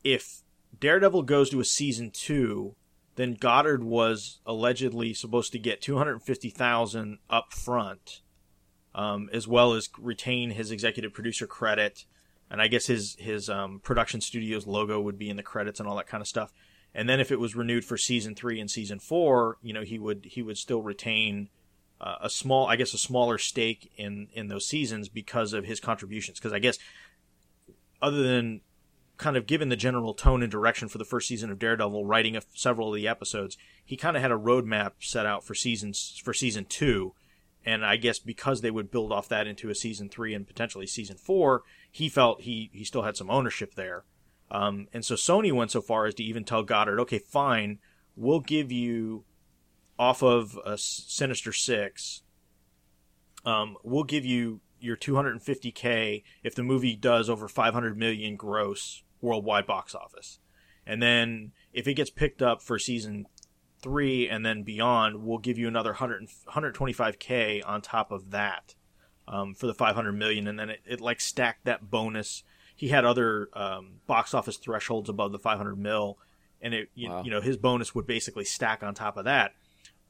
if 0.03 0.43
Daredevil 0.77 1.23
goes 1.23 1.49
to 1.49 1.59
a 1.59 1.65
season 1.65 2.11
two, 2.11 2.75
then 3.19 3.33
Goddard 3.33 3.83
was 3.83 4.39
allegedly 4.45 5.13
supposed 5.13 5.51
to 5.51 5.59
get 5.59 5.81
250000 5.81 7.17
up 7.29 7.53
front, 7.53 8.21
um, 8.95 9.29
as 9.33 9.47
well 9.47 9.73
as 9.73 9.89
retain 9.99 10.51
his 10.51 10.71
executive 10.71 11.13
producer 11.13 11.47
credit. 11.47 12.05
And 12.51 12.61
I 12.61 12.67
guess 12.67 12.87
his, 12.87 13.15
his 13.19 13.49
um, 13.49 13.79
production 13.83 14.21
studio's 14.21 14.65
logo 14.65 14.99
would 14.99 15.19
be 15.19 15.29
in 15.29 15.37
the 15.37 15.43
credits 15.43 15.79
and 15.79 15.87
all 15.87 15.97
that 15.97 16.07
kind 16.07 16.21
of 16.21 16.27
stuff 16.27 16.51
and 16.93 17.07
then 17.07 17.19
if 17.19 17.31
it 17.31 17.39
was 17.39 17.55
renewed 17.55 17.85
for 17.85 17.97
season 17.97 18.35
three 18.35 18.59
and 18.59 18.69
season 18.69 18.99
four, 18.99 19.57
you 19.61 19.73
know, 19.73 19.83
he 19.83 19.99
would 19.99 20.25
he 20.25 20.41
would 20.41 20.57
still 20.57 20.81
retain 20.81 21.49
uh, 22.01 22.15
a 22.21 22.29
small, 22.29 22.67
I 22.67 22.75
guess, 22.77 22.93
a 22.93 22.97
smaller 22.97 23.37
stake 23.37 23.91
in 23.95 24.27
in 24.33 24.47
those 24.47 24.67
seasons 24.67 25.07
because 25.07 25.53
of 25.53 25.65
his 25.65 25.79
contributions. 25.79 26.39
Because 26.39 26.53
I 26.53 26.59
guess 26.59 26.77
other 28.01 28.23
than 28.23 28.61
kind 29.19 29.35
of 29.35 29.45
given 29.45 29.67
the 29.67 29.75
general 29.75 30.13
tone 30.13 30.41
and 30.41 30.51
direction 30.51 30.87
for 30.87 30.97
the 30.97 31.05
first 31.05 31.27
season 31.27 31.51
of 31.51 31.59
Daredevil, 31.59 32.05
writing 32.05 32.37
a, 32.37 32.41
several 32.55 32.87
of 32.87 32.95
the 32.95 33.07
episodes, 33.07 33.57
he 33.83 33.97
kind 33.97 34.15
of 34.15 34.23
had 34.23 34.31
a 34.31 34.37
roadmap 34.37 34.93
set 34.99 35.25
out 35.25 35.43
for 35.43 35.53
seasons 35.53 36.19
for 36.23 36.33
season 36.33 36.65
two. 36.65 37.13
And 37.65 37.85
I 37.85 37.97
guess 37.97 38.17
because 38.17 38.61
they 38.61 38.71
would 38.71 38.89
build 38.89 39.11
off 39.11 39.27
that 39.27 39.45
into 39.45 39.69
a 39.69 39.75
season 39.75 40.07
three 40.07 40.33
and 40.33 40.47
potentially 40.47 40.87
season 40.87 41.17
four, 41.17 41.63
he 41.91 42.07
felt 42.07 42.41
he 42.41 42.71
he 42.73 42.85
still 42.85 43.01
had 43.01 43.17
some 43.17 43.29
ownership 43.29 43.75
there. 43.75 44.05
Um, 44.49 44.87
and 44.93 45.03
so 45.03 45.15
Sony 45.15 45.51
went 45.51 45.71
so 45.71 45.81
far 45.81 46.05
as 46.05 46.15
to 46.15 46.23
even 46.23 46.45
tell 46.45 46.63
Goddard, 46.63 46.99
okay, 47.01 47.19
fine, 47.19 47.79
we'll 48.15 48.39
give 48.39 48.71
you 48.71 49.25
off 49.99 50.23
of 50.23 50.57
a 50.65 50.77
Sinister 50.77 51.51
Six, 51.51 52.23
um, 53.45 53.75
we'll 53.83 54.05
give 54.05 54.25
you 54.25 54.61
your 54.79 54.95
250k 54.95 56.23
if 56.41 56.55
the 56.55 56.63
movie 56.63 56.95
does 56.95 57.29
over 57.29 57.49
500 57.49 57.97
million 57.97 58.37
gross 58.37 59.03
worldwide 59.21 59.67
box 59.67 59.95
office, 59.95 60.39
and 60.85 61.01
then 61.01 61.51
if 61.73 61.87
it 61.87 61.95
gets 61.95 62.09
picked 62.09 62.41
up 62.41 62.61
for 62.61 62.79
season 62.79 63.25
three 63.81 64.27
and 64.27 64.45
then 64.45 64.63
beyond, 64.63 65.23
we'll 65.23 65.37
give 65.37 65.57
you 65.57 65.67
another 65.67 65.91
100 65.91 66.27
125k 66.49 67.61
on 67.65 67.81
top 67.81 68.11
of 68.11 68.31
that 68.31 68.75
um, 69.27 69.53
for 69.53 69.67
the 69.67 69.73
500 69.73 70.11
million, 70.13 70.47
and 70.47 70.59
then 70.59 70.69
it, 70.69 70.81
it 70.85 71.01
like 71.01 71.21
stacked 71.21 71.65
that 71.65 71.89
bonus 71.89 72.43
he 72.79 72.87
had 72.87 73.03
other 73.03 73.49
um, 73.51 73.95
box 74.07 74.33
office 74.33 74.55
thresholds 74.55 75.09
above 75.09 75.33
the 75.33 75.37
500 75.37 75.75
mil, 75.77 76.17
and 76.61 76.73
it 76.73 76.89
you, 76.95 77.09
wow. 77.09 77.23
you 77.23 77.29
know 77.29 77.41
his 77.41 77.57
bonus 77.57 77.93
would 77.93 78.07
basically 78.07 78.45
stack 78.45 78.83
on 78.83 78.93
top 78.93 79.17
of 79.17 79.25
that. 79.25 79.51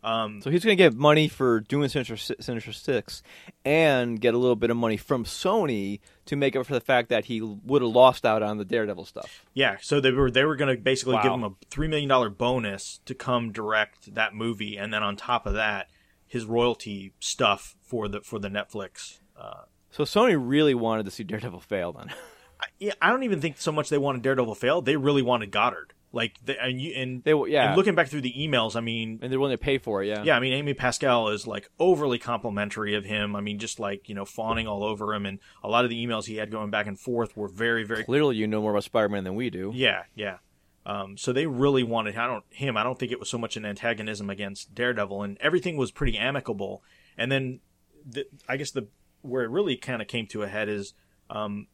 Um, 0.01 0.41
so 0.41 0.49
he's 0.49 0.63
going 0.63 0.77
to 0.77 0.81
get 0.81 0.95
money 0.95 1.27
for 1.27 1.59
doing 1.59 1.89
Sinister, 1.89 2.15
Sinister 2.17 2.71
Six, 2.71 3.21
and 3.65 4.19
get 4.19 4.33
a 4.33 4.37
little 4.37 4.55
bit 4.55 4.69
of 4.69 4.77
money 4.77 4.95
from 4.95 5.25
Sony 5.25 5.99
to 6.25 6.35
make 6.35 6.55
up 6.55 6.65
for 6.65 6.73
the 6.73 6.79
fact 6.79 7.09
that 7.09 7.25
he 7.25 7.41
would 7.41 7.81
have 7.81 7.91
lost 7.91 8.25
out 8.25 8.41
on 8.41 8.57
the 8.57 8.65
Daredevil 8.65 9.05
stuff. 9.05 9.45
Yeah, 9.53 9.77
so 9.81 9.99
they 9.99 10.11
were 10.11 10.31
they 10.31 10.45
were 10.45 10.55
going 10.55 10.75
to 10.75 10.81
basically 10.81 11.15
wow. 11.15 11.23
give 11.23 11.31
him 11.33 11.43
a 11.43 11.51
three 11.69 11.87
million 11.87 12.07
dollar 12.07 12.29
bonus 12.29 12.99
to 13.05 13.13
come 13.13 13.51
direct 13.51 14.13
that 14.15 14.33
movie, 14.33 14.77
and 14.77 14.93
then 14.93 15.03
on 15.03 15.17
top 15.17 15.45
of 15.45 15.53
that, 15.53 15.89
his 16.25 16.45
royalty 16.45 17.13
stuff 17.19 17.75
for 17.81 18.07
the 18.07 18.21
for 18.21 18.39
the 18.39 18.49
Netflix. 18.49 19.19
Uh, 19.37 19.63
so 19.91 20.03
Sony 20.03 20.37
really 20.39 20.73
wanted 20.73 21.05
to 21.05 21.11
see 21.11 21.23
Daredevil 21.23 21.59
fail 21.61 21.91
then. 21.91 22.13
yeah, 22.79 22.93
I 23.01 23.09
don't 23.09 23.23
even 23.23 23.41
think 23.41 23.57
so 23.57 23.71
much 23.71 23.89
they 23.89 23.97
wanted 23.97 24.21
Daredevil 24.21 24.55
fail. 24.55 24.81
They 24.81 24.95
really 24.95 25.21
wanted 25.21 25.51
Goddard. 25.51 25.93
Like, 26.11 26.39
they, 26.43 26.57
and 26.57 26.81
you, 26.81 26.93
and 26.95 27.23
they, 27.23 27.33
yeah. 27.47 27.67
And 27.67 27.77
looking 27.77 27.93
back 27.93 28.07
through 28.07 28.21
the 28.21 28.33
emails, 28.33 28.75
I 28.75 28.81
mean, 28.81 29.19
and 29.21 29.31
they're 29.31 29.39
willing 29.39 29.55
to 29.55 29.63
pay 29.63 29.77
for 29.77 30.01
it. 30.01 30.07
Yeah, 30.07 30.23
yeah. 30.23 30.35
I 30.35 30.39
mean, 30.39 30.53
Amy 30.53 30.73
Pascal 30.73 31.29
is 31.29 31.45
like 31.45 31.69
overly 31.79 32.17
complimentary 32.17 32.95
of 32.95 33.05
him. 33.05 33.35
I 33.35 33.41
mean, 33.41 33.59
just 33.59 33.79
like 33.79 34.09
you 34.09 34.15
know, 34.15 34.25
fawning 34.25 34.67
all 34.67 34.83
over 34.83 35.13
him, 35.13 35.25
and 35.25 35.39
a 35.63 35.67
lot 35.67 35.83
of 35.83 35.91
the 35.91 36.03
emails 36.03 36.25
he 36.25 36.37
had 36.37 36.49
going 36.49 36.71
back 36.71 36.87
and 36.87 36.99
forth 36.99 37.37
were 37.37 37.47
very, 37.47 37.83
very 37.83 38.03
clearly. 38.03 38.37
You 38.37 38.47
know 38.47 38.61
more 38.61 38.71
about 38.71 38.85
Spider-Man 38.85 39.23
than 39.23 39.35
we 39.35 39.51
do. 39.51 39.71
Yeah, 39.73 40.03
yeah. 40.15 40.37
Um, 40.85 41.17
so 41.17 41.31
they 41.31 41.45
really 41.45 41.83
wanted 41.83 42.17
I 42.17 42.25
don't 42.25 42.45
him. 42.49 42.75
I 42.75 42.83
don't 42.83 42.97
think 42.97 43.11
it 43.11 43.19
was 43.19 43.29
so 43.29 43.37
much 43.37 43.55
an 43.55 43.65
antagonism 43.65 44.31
against 44.31 44.73
Daredevil, 44.73 45.21
and 45.21 45.37
everything 45.39 45.77
was 45.77 45.91
pretty 45.91 46.17
amicable. 46.17 46.81
And 47.17 47.31
then, 47.31 47.59
the, 48.03 48.25
I 48.47 48.57
guess 48.57 48.71
the 48.71 48.87
where 49.21 49.43
it 49.43 49.51
really 49.51 49.75
kind 49.75 50.01
of 50.01 50.07
came 50.07 50.25
to 50.27 50.41
a 50.41 50.47
head 50.47 50.69
is 50.69 50.95
um, 51.29 51.67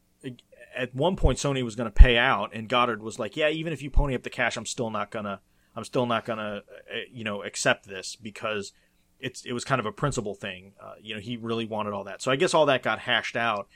at 0.76 0.94
one 0.94 1.16
point 1.16 1.38
Sony 1.38 1.62
was 1.62 1.74
going 1.74 1.88
to 1.88 1.94
pay 1.94 2.16
out, 2.16 2.54
and 2.54 2.68
Goddard 2.68 3.02
was 3.02 3.18
like, 3.18 3.36
"Yeah, 3.36 3.48
even 3.48 3.72
if 3.72 3.82
you 3.82 3.90
pony 3.90 4.14
up 4.14 4.22
the 4.22 4.30
cash, 4.30 4.56
I'm 4.56 4.66
still 4.66 4.90
not 4.90 5.10
gonna, 5.10 5.40
I'm 5.74 5.84
still 5.84 6.06
not 6.06 6.24
gonna, 6.24 6.62
uh, 6.68 6.96
you 7.10 7.24
know, 7.24 7.42
accept 7.42 7.86
this 7.86 8.16
because 8.16 8.72
it's 9.18 9.44
it 9.44 9.52
was 9.52 9.64
kind 9.64 9.80
of 9.80 9.86
a 9.86 9.92
principle 9.92 10.34
thing. 10.34 10.74
Uh, 10.80 10.94
you 11.00 11.14
know, 11.14 11.20
he 11.20 11.36
really 11.36 11.66
wanted 11.66 11.92
all 11.92 12.04
that. 12.04 12.22
So 12.22 12.30
I 12.30 12.36
guess 12.36 12.54
all 12.54 12.66
that 12.66 12.82
got 12.82 13.00
hashed 13.00 13.36
out. 13.36 13.68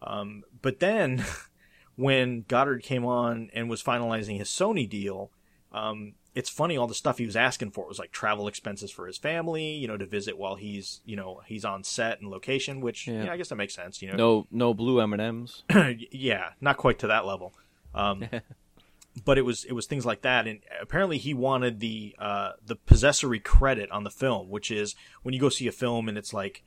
Um, 0.00 0.42
but 0.60 0.80
then 0.80 1.24
when 1.96 2.44
Goddard 2.48 2.82
came 2.82 3.04
on 3.04 3.50
and 3.54 3.70
was 3.70 3.82
finalizing 3.82 4.38
his 4.38 4.48
Sony 4.48 4.88
deal, 4.88 5.30
um, 5.72 6.14
it's 6.34 6.48
funny 6.48 6.76
all 6.76 6.86
the 6.86 6.94
stuff 6.94 7.18
he 7.18 7.26
was 7.26 7.36
asking 7.36 7.70
for 7.72 7.86
was 7.86 7.98
like 7.98 8.10
travel 8.10 8.48
expenses 8.48 8.90
for 8.90 9.06
his 9.06 9.18
family, 9.18 9.72
you 9.72 9.86
know, 9.86 9.96
to 9.96 10.06
visit 10.06 10.38
while 10.38 10.54
he's 10.54 11.00
you 11.04 11.16
know 11.16 11.40
he's 11.46 11.64
on 11.64 11.84
set 11.84 12.20
and 12.20 12.30
location, 12.30 12.80
which 12.80 13.06
yeah. 13.06 13.30
I 13.30 13.36
guess 13.36 13.48
that 13.48 13.56
makes 13.56 13.74
sense. 13.74 14.00
You 14.00 14.10
know, 14.10 14.16
No, 14.16 14.46
no 14.50 14.74
blue 14.74 15.00
M 15.00 15.12
and 15.12 15.22
M's. 15.22 15.64
yeah, 16.10 16.50
not 16.60 16.76
quite 16.76 16.98
to 17.00 17.06
that 17.08 17.26
level. 17.26 17.54
Um, 17.94 18.24
but 19.24 19.38
it 19.38 19.42
was 19.42 19.64
it 19.64 19.72
was 19.72 19.86
things 19.86 20.06
like 20.06 20.22
that, 20.22 20.46
and 20.46 20.60
apparently 20.80 21.18
he 21.18 21.34
wanted 21.34 21.80
the 21.80 22.14
uh, 22.18 22.52
the 22.64 22.76
possessory 22.76 23.38
credit 23.40 23.90
on 23.90 24.04
the 24.04 24.10
film, 24.10 24.48
which 24.48 24.70
is 24.70 24.94
when 25.22 25.34
you 25.34 25.40
go 25.40 25.48
see 25.48 25.66
a 25.66 25.72
film 25.72 26.08
and 26.08 26.16
it's 26.16 26.32
like, 26.32 26.64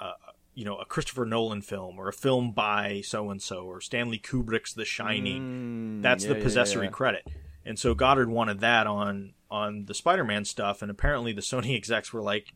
uh, 0.00 0.12
you 0.54 0.64
know, 0.64 0.76
a 0.76 0.86
Christopher 0.86 1.26
Nolan 1.26 1.62
film 1.62 1.98
or 1.98 2.08
a 2.08 2.12
film 2.12 2.52
by 2.52 3.02
so 3.04 3.30
and 3.30 3.42
so 3.42 3.64
or 3.64 3.80
Stanley 3.80 4.18
Kubrick's 4.18 4.72
The 4.72 4.84
Shining. 4.84 6.00
That's 6.00 6.24
Mm, 6.24 6.28
yeah, 6.28 6.34
the 6.34 6.40
possessory 6.40 6.86
yeah. 6.86 6.92
credit, 6.92 7.26
and 7.64 7.78
so 7.78 7.94
Goddard 7.94 8.28
wanted 8.28 8.60
that 8.60 8.86
on 8.86 9.34
on 9.50 9.84
the 9.84 9.94
Spider-Man 9.94 10.44
stuff, 10.44 10.82
and 10.82 10.90
apparently 10.90 11.32
the 11.32 11.42
Sony 11.42 11.74
execs 11.76 12.12
were 12.12 12.22
like, 12.22 12.54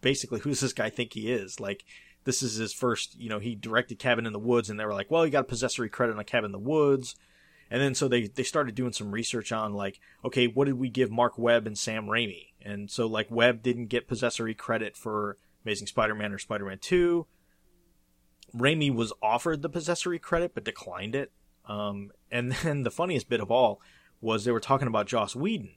basically, 0.00 0.40
who 0.40 0.50
does 0.50 0.60
this 0.60 0.72
guy 0.72 0.90
think 0.90 1.12
he 1.12 1.32
is? 1.32 1.58
Like, 1.58 1.84
this 2.24 2.42
is 2.42 2.56
his 2.56 2.72
first, 2.72 3.18
you 3.18 3.28
know, 3.28 3.38
he 3.38 3.54
directed 3.54 3.98
Cabin 3.98 4.26
in 4.26 4.32
the 4.32 4.38
Woods, 4.38 4.70
and 4.70 4.78
they 4.78 4.84
were 4.84 4.94
like, 4.94 5.10
well, 5.10 5.24
you 5.24 5.32
got 5.32 5.48
possessory 5.48 5.88
credit 5.88 6.16
on 6.16 6.24
Cabin 6.24 6.46
in 6.46 6.52
the 6.52 6.58
Woods. 6.58 7.16
And 7.70 7.82
then 7.82 7.94
so 7.94 8.06
they, 8.06 8.28
they 8.28 8.42
started 8.42 8.74
doing 8.74 8.92
some 8.92 9.10
research 9.10 9.50
on 9.50 9.74
like, 9.74 10.00
okay, 10.24 10.46
what 10.46 10.66
did 10.66 10.78
we 10.78 10.88
give 10.88 11.10
Marc 11.10 11.36
Webb 11.36 11.66
and 11.66 11.76
Sam 11.76 12.06
Raimi? 12.06 12.50
And 12.62 12.90
so 12.90 13.06
like 13.06 13.30
Webb 13.30 13.62
didn't 13.62 13.86
get 13.86 14.08
possessory 14.08 14.54
credit 14.54 14.96
for 14.96 15.36
Amazing 15.64 15.88
Spider-Man 15.88 16.32
or 16.32 16.38
Spider-Man 16.38 16.78
2. 16.80 17.26
Raimi 18.54 18.94
was 18.94 19.12
offered 19.20 19.62
the 19.62 19.68
possessory 19.68 20.18
credit 20.18 20.54
but 20.54 20.64
declined 20.64 21.16
it. 21.16 21.32
Um, 21.68 22.12
and 22.30 22.52
then 22.62 22.84
the 22.84 22.90
funniest 22.90 23.28
bit 23.28 23.40
of 23.40 23.50
all 23.50 23.80
was 24.26 24.44
they 24.44 24.52
were 24.52 24.60
talking 24.60 24.88
about 24.88 25.06
Joss 25.06 25.34
Whedon. 25.34 25.70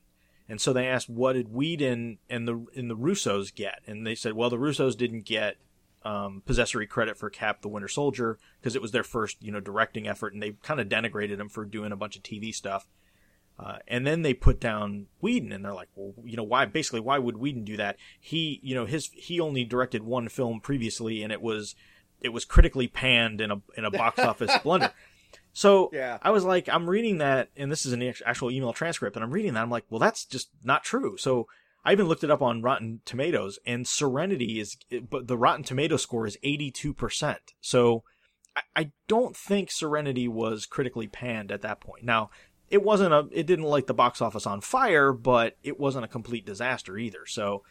And 0.49 0.59
so 0.59 0.73
they 0.73 0.87
asked, 0.87 1.09
what 1.09 1.33
did 1.33 1.53
Whedon 1.53 2.17
and 2.29 2.47
the 2.47 2.65
and 2.75 2.89
the 2.89 2.97
Russos 2.97 3.53
get? 3.53 3.81
And 3.85 4.05
they 4.05 4.15
said, 4.15 4.33
well, 4.33 4.49
the 4.49 4.57
Russos 4.57 4.97
didn't 4.97 5.25
get 5.25 5.57
um, 6.03 6.41
possessory 6.45 6.87
credit 6.87 7.17
for 7.17 7.29
Cap 7.29 7.61
the 7.61 7.67
Winter 7.67 7.87
Soldier 7.87 8.39
because 8.59 8.75
it 8.75 8.81
was 8.81 8.91
their 8.91 9.03
first, 9.03 9.37
you 9.41 9.51
know, 9.51 9.59
directing 9.59 10.07
effort, 10.07 10.33
and 10.33 10.41
they 10.41 10.53
kind 10.63 10.79
of 10.79 10.89
denigrated 10.89 11.39
him 11.39 11.49
for 11.49 11.65
doing 11.65 11.91
a 11.91 11.95
bunch 11.95 12.17
of 12.17 12.23
TV 12.23 12.53
stuff. 12.53 12.87
Uh, 13.59 13.77
and 13.87 14.07
then 14.07 14.21
they 14.23 14.33
put 14.33 14.59
down 14.59 15.07
Whedon, 15.19 15.51
and 15.51 15.63
they're 15.63 15.73
like, 15.73 15.89
well, 15.93 16.13
you 16.23 16.37
know, 16.37 16.43
why? 16.43 16.65
Basically, 16.65 17.01
why 17.01 17.19
would 17.19 17.37
Whedon 17.37 17.63
do 17.65 17.77
that? 17.77 17.97
He, 18.19 18.59
you 18.63 18.73
know, 18.73 18.85
his 18.85 19.11
he 19.13 19.39
only 19.39 19.65
directed 19.65 20.01
one 20.01 20.29
film 20.29 20.61
previously, 20.61 21.21
and 21.21 21.31
it 21.31 21.41
was 21.41 21.75
it 22.21 22.29
was 22.29 22.45
critically 22.45 22.87
panned 22.87 23.41
in 23.41 23.51
a 23.51 23.61
in 23.77 23.85
a 23.85 23.91
box 23.91 24.19
office 24.31 24.57
blunder. 24.63 24.91
So 25.59 25.89
Yeah. 25.91 26.19
I 26.21 26.31
was 26.31 26.45
like, 26.45 26.69
I'm 26.69 26.89
reading 26.89 27.17
that, 27.17 27.49
and 27.57 27.69
this 27.69 27.85
is 27.85 27.91
an 27.91 28.01
actual 28.25 28.49
email 28.49 28.71
transcript, 28.71 29.17
and 29.17 29.25
I'm 29.25 29.31
reading 29.31 29.55
that. 29.55 29.61
I'm 29.61 29.69
like, 29.69 29.83
well, 29.89 29.99
that's 29.99 30.23
just 30.23 30.47
not 30.63 30.85
true. 30.85 31.17
So 31.17 31.47
I 31.83 31.91
even 31.91 32.07
looked 32.07 32.23
it 32.23 32.31
up 32.31 32.41
on 32.41 32.61
Rotten 32.61 33.01
Tomatoes, 33.03 33.59
and 33.65 33.85
Serenity 33.85 34.61
is, 34.61 34.77
but 35.09 35.27
the 35.27 35.37
Rotten 35.37 35.65
Tomato 35.65 35.97
score 35.97 36.25
is 36.25 36.37
82%. 36.45 37.35
So 37.59 38.05
I, 38.55 38.61
I 38.73 38.91
don't 39.09 39.35
think 39.35 39.69
Serenity 39.69 40.29
was 40.29 40.65
critically 40.65 41.07
panned 41.07 41.51
at 41.51 41.61
that 41.63 41.81
point. 41.81 42.05
Now, 42.05 42.29
it 42.69 42.81
wasn't 42.81 43.13
a, 43.13 43.27
it 43.33 43.45
didn't 43.45 43.65
light 43.65 43.87
the 43.87 43.93
box 43.93 44.21
office 44.21 44.47
on 44.47 44.61
fire, 44.61 45.11
but 45.11 45.57
it 45.61 45.77
wasn't 45.77 46.05
a 46.05 46.07
complete 46.07 46.45
disaster 46.45 46.97
either. 46.97 47.25
So 47.25 47.63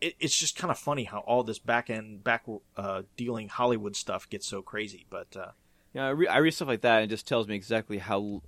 it, 0.00 0.14
it's 0.20 0.38
just 0.38 0.56
kind 0.56 0.70
of 0.70 0.78
funny 0.78 1.04
how 1.04 1.18
all 1.18 1.42
this 1.42 1.58
back 1.58 1.90
end, 1.90 2.24
back 2.24 2.46
uh, 2.78 3.02
dealing 3.18 3.50
Hollywood 3.50 3.94
stuff 3.94 4.26
gets 4.26 4.46
so 4.46 4.62
crazy. 4.62 5.04
But 5.10 5.36
uh, 5.36 5.50
Yeah, 5.96 6.08
I, 6.08 6.10
re- 6.10 6.28
I 6.28 6.36
read 6.38 6.50
stuff 6.52 6.68
like 6.68 6.82
that, 6.82 6.96
and 6.96 7.04
it 7.10 7.14
just 7.14 7.26
tells 7.26 7.48
me 7.48 7.54
exactly 7.54 7.96
how 7.96 8.42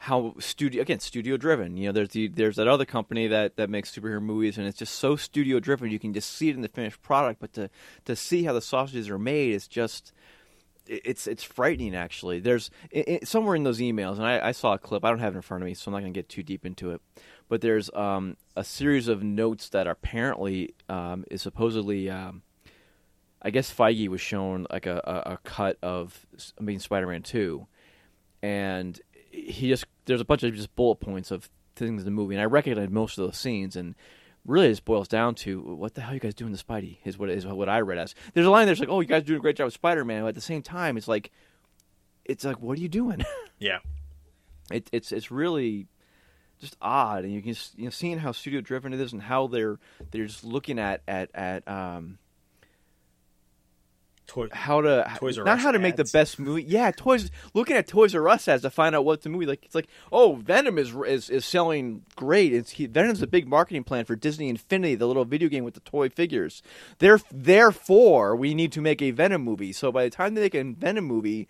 how 0.00 0.34
studio 0.38 0.82
again 0.82 1.00
studio 1.00 1.38
driven. 1.38 1.78
You 1.78 1.86
know, 1.86 1.92
there's 1.92 2.10
the 2.10 2.28
there's 2.28 2.56
that 2.56 2.68
other 2.68 2.84
company 2.84 3.28
that 3.28 3.56
that 3.56 3.70
makes 3.70 3.90
superhero 3.90 4.20
movies, 4.20 4.58
and 4.58 4.66
it's 4.66 4.76
just 4.76 4.96
so 4.96 5.16
studio 5.16 5.58
driven. 5.58 5.90
You 5.90 5.98
can 5.98 6.12
just 6.12 6.30
see 6.30 6.50
it 6.50 6.56
in 6.56 6.60
the 6.60 6.68
finished 6.68 7.00
product, 7.00 7.40
but 7.40 7.54
to 7.54 7.70
to 8.04 8.14
see 8.14 8.44
how 8.44 8.52
the 8.52 8.60
sausages 8.60 9.08
are 9.08 9.18
made 9.18 9.54
is 9.54 9.66
just 9.66 10.12
it's 10.86 11.26
it's 11.26 11.42
frightening. 11.42 11.96
Actually, 11.96 12.40
there's 12.40 12.70
i 12.94 13.04
i 13.08 13.20
somewhere 13.24 13.56
in 13.56 13.62
those 13.62 13.80
emails, 13.80 14.16
and 14.16 14.26
I, 14.26 14.48
I 14.48 14.52
saw 14.52 14.74
a 14.74 14.78
clip. 14.78 15.02
I 15.02 15.08
don't 15.08 15.20
have 15.20 15.32
it 15.32 15.36
in 15.36 15.42
front 15.42 15.62
of 15.62 15.66
me, 15.66 15.72
so 15.72 15.88
I'm 15.88 15.92
not 15.94 16.00
going 16.00 16.12
to 16.12 16.18
get 16.18 16.28
too 16.28 16.42
deep 16.42 16.66
into 16.66 16.90
it. 16.90 17.00
But 17.48 17.62
there's 17.62 17.90
um, 17.94 18.36
a 18.54 18.64
series 18.64 19.08
of 19.08 19.22
notes 19.22 19.70
that 19.70 19.86
apparently 19.86 20.74
um, 20.90 21.24
is 21.30 21.40
supposedly. 21.40 22.10
Um, 22.10 22.42
I 23.42 23.50
guess 23.50 23.72
Feige 23.72 24.08
was 24.08 24.20
shown 24.20 24.66
like 24.70 24.86
a, 24.86 25.00
a, 25.04 25.32
a 25.32 25.38
cut 25.44 25.78
of 25.82 26.26
I 26.58 26.62
mean 26.62 26.78
Spider-Man 26.78 27.22
Two, 27.22 27.66
and 28.42 29.00
he 29.30 29.68
just 29.68 29.84
there's 30.06 30.20
a 30.20 30.24
bunch 30.24 30.42
of 30.42 30.54
just 30.54 30.74
bullet 30.76 30.96
points 30.96 31.30
of 31.30 31.48
things 31.76 32.02
in 32.02 32.04
the 32.04 32.10
movie, 32.10 32.34
and 32.34 32.42
I 32.42 32.46
recognize 32.46 32.90
most 32.90 33.18
of 33.18 33.26
those 33.26 33.36
scenes, 33.36 33.76
and 33.76 33.94
really 34.46 34.66
it 34.66 34.70
just 34.70 34.84
boils 34.84 35.08
down 35.08 35.34
to 35.36 35.60
what 35.60 35.94
the 35.94 36.00
hell 36.00 36.14
you 36.14 36.20
guys 36.20 36.34
doing 36.34 36.54
to 36.54 36.62
Spidey 36.64 36.98
is 37.04 37.18
what 37.18 37.30
is 37.30 37.46
what 37.46 37.68
I 37.68 37.80
read 37.80 37.98
as. 37.98 38.14
There's 38.34 38.46
a 38.46 38.50
line 38.50 38.66
there's 38.66 38.80
like, 38.80 38.88
oh, 38.88 39.00
you 39.00 39.06
guys 39.06 39.22
are 39.22 39.26
doing 39.26 39.38
a 39.38 39.42
great 39.42 39.56
job 39.56 39.66
with 39.66 39.74
Spider-Man, 39.74 40.22
but 40.22 40.28
at 40.28 40.34
the 40.34 40.40
same 40.40 40.62
time, 40.62 40.96
it's 40.96 41.08
like, 41.08 41.30
it's 42.24 42.44
like, 42.44 42.60
what 42.60 42.78
are 42.78 42.80
you 42.82 42.88
doing? 42.88 43.24
yeah, 43.58 43.78
it, 44.70 44.88
it's 44.92 45.12
it's 45.12 45.30
really 45.30 45.86
just 46.60 46.76
odd, 46.82 47.24
and 47.24 47.32
you 47.32 47.40
can 47.40 47.52
s- 47.52 47.72
you 47.76 47.84
know 47.84 47.90
seeing 47.90 48.18
how 48.18 48.32
studio 48.32 48.60
driven 48.60 48.92
it 48.92 49.00
is, 49.00 49.12
and 49.12 49.22
how 49.22 49.46
they're 49.46 49.78
they're 50.10 50.26
just 50.26 50.44
looking 50.44 50.78
at 50.78 51.02
at 51.08 51.30
at 51.34 51.66
um 51.68 52.18
Toy- 54.30 54.46
how 54.52 54.80
to 54.80 55.12
Toys 55.16 55.38
R 55.38 55.44
not 55.44 55.58
Us 55.58 55.64
how 55.64 55.72
to 55.72 55.80
make 55.80 55.96
the 55.96 56.04
best 56.04 56.38
movie. 56.38 56.62
Yeah, 56.62 56.92
toys. 56.92 57.32
Looking 57.52 57.76
at 57.76 57.88
Toys 57.88 58.14
R 58.14 58.28
Us 58.28 58.46
ads 58.46 58.62
to 58.62 58.70
find 58.70 58.94
out 58.94 59.04
what 59.04 59.22
the 59.22 59.28
movie 59.28 59.44
like. 59.44 59.64
It's 59.64 59.74
like, 59.74 59.88
oh, 60.12 60.36
Venom 60.36 60.78
is 60.78 60.94
is, 61.04 61.28
is 61.30 61.44
selling 61.44 62.04
great. 62.14 62.52
It's 62.52 62.70
he, 62.70 62.86
Venom's 62.86 63.22
a 63.22 63.26
big 63.26 63.48
marketing 63.48 63.82
plan 63.82 64.04
for 64.04 64.14
Disney 64.14 64.48
Infinity, 64.48 64.94
the 64.94 65.08
little 65.08 65.24
video 65.24 65.48
game 65.48 65.64
with 65.64 65.74
the 65.74 65.80
toy 65.80 66.10
figures. 66.10 66.62
There, 67.00 67.18
therefore, 67.32 68.36
we 68.36 68.54
need 68.54 68.70
to 68.70 68.80
make 68.80 69.02
a 69.02 69.10
Venom 69.10 69.42
movie. 69.42 69.72
So 69.72 69.90
by 69.90 70.04
the 70.04 70.10
time 70.10 70.34
they 70.34 70.42
make 70.42 70.54
a 70.54 70.62
Venom 70.62 71.06
movie, 71.06 71.48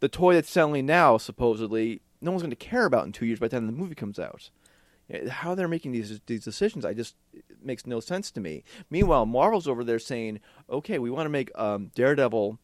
the 0.00 0.08
toy 0.08 0.34
that's 0.34 0.50
selling 0.50 0.86
now 0.86 1.18
supposedly 1.18 2.00
no 2.20 2.32
one's 2.32 2.42
going 2.42 2.50
to 2.50 2.56
care 2.56 2.84
about 2.84 3.06
in 3.06 3.12
two 3.12 3.26
years 3.26 3.38
by 3.38 3.46
the 3.46 3.56
time 3.56 3.66
the 3.66 3.72
movie 3.72 3.94
comes 3.94 4.18
out. 4.18 4.50
How 5.30 5.54
they're 5.54 5.68
making 5.68 5.92
these 5.92 6.20
these 6.26 6.44
decisions, 6.44 6.84
I 6.84 6.92
just 6.92 7.16
it 7.32 7.44
makes 7.62 7.86
no 7.86 8.00
sense 8.00 8.30
to 8.32 8.40
me. 8.40 8.62
Meanwhile, 8.90 9.26
Marvel's 9.26 9.66
over 9.66 9.82
there 9.82 9.98
saying, 9.98 10.40
"Okay, 10.68 10.98
we 10.98 11.10
want 11.10 11.26
to 11.26 11.30
make 11.30 11.50
um, 11.54 11.90
Daredevil 11.94 12.58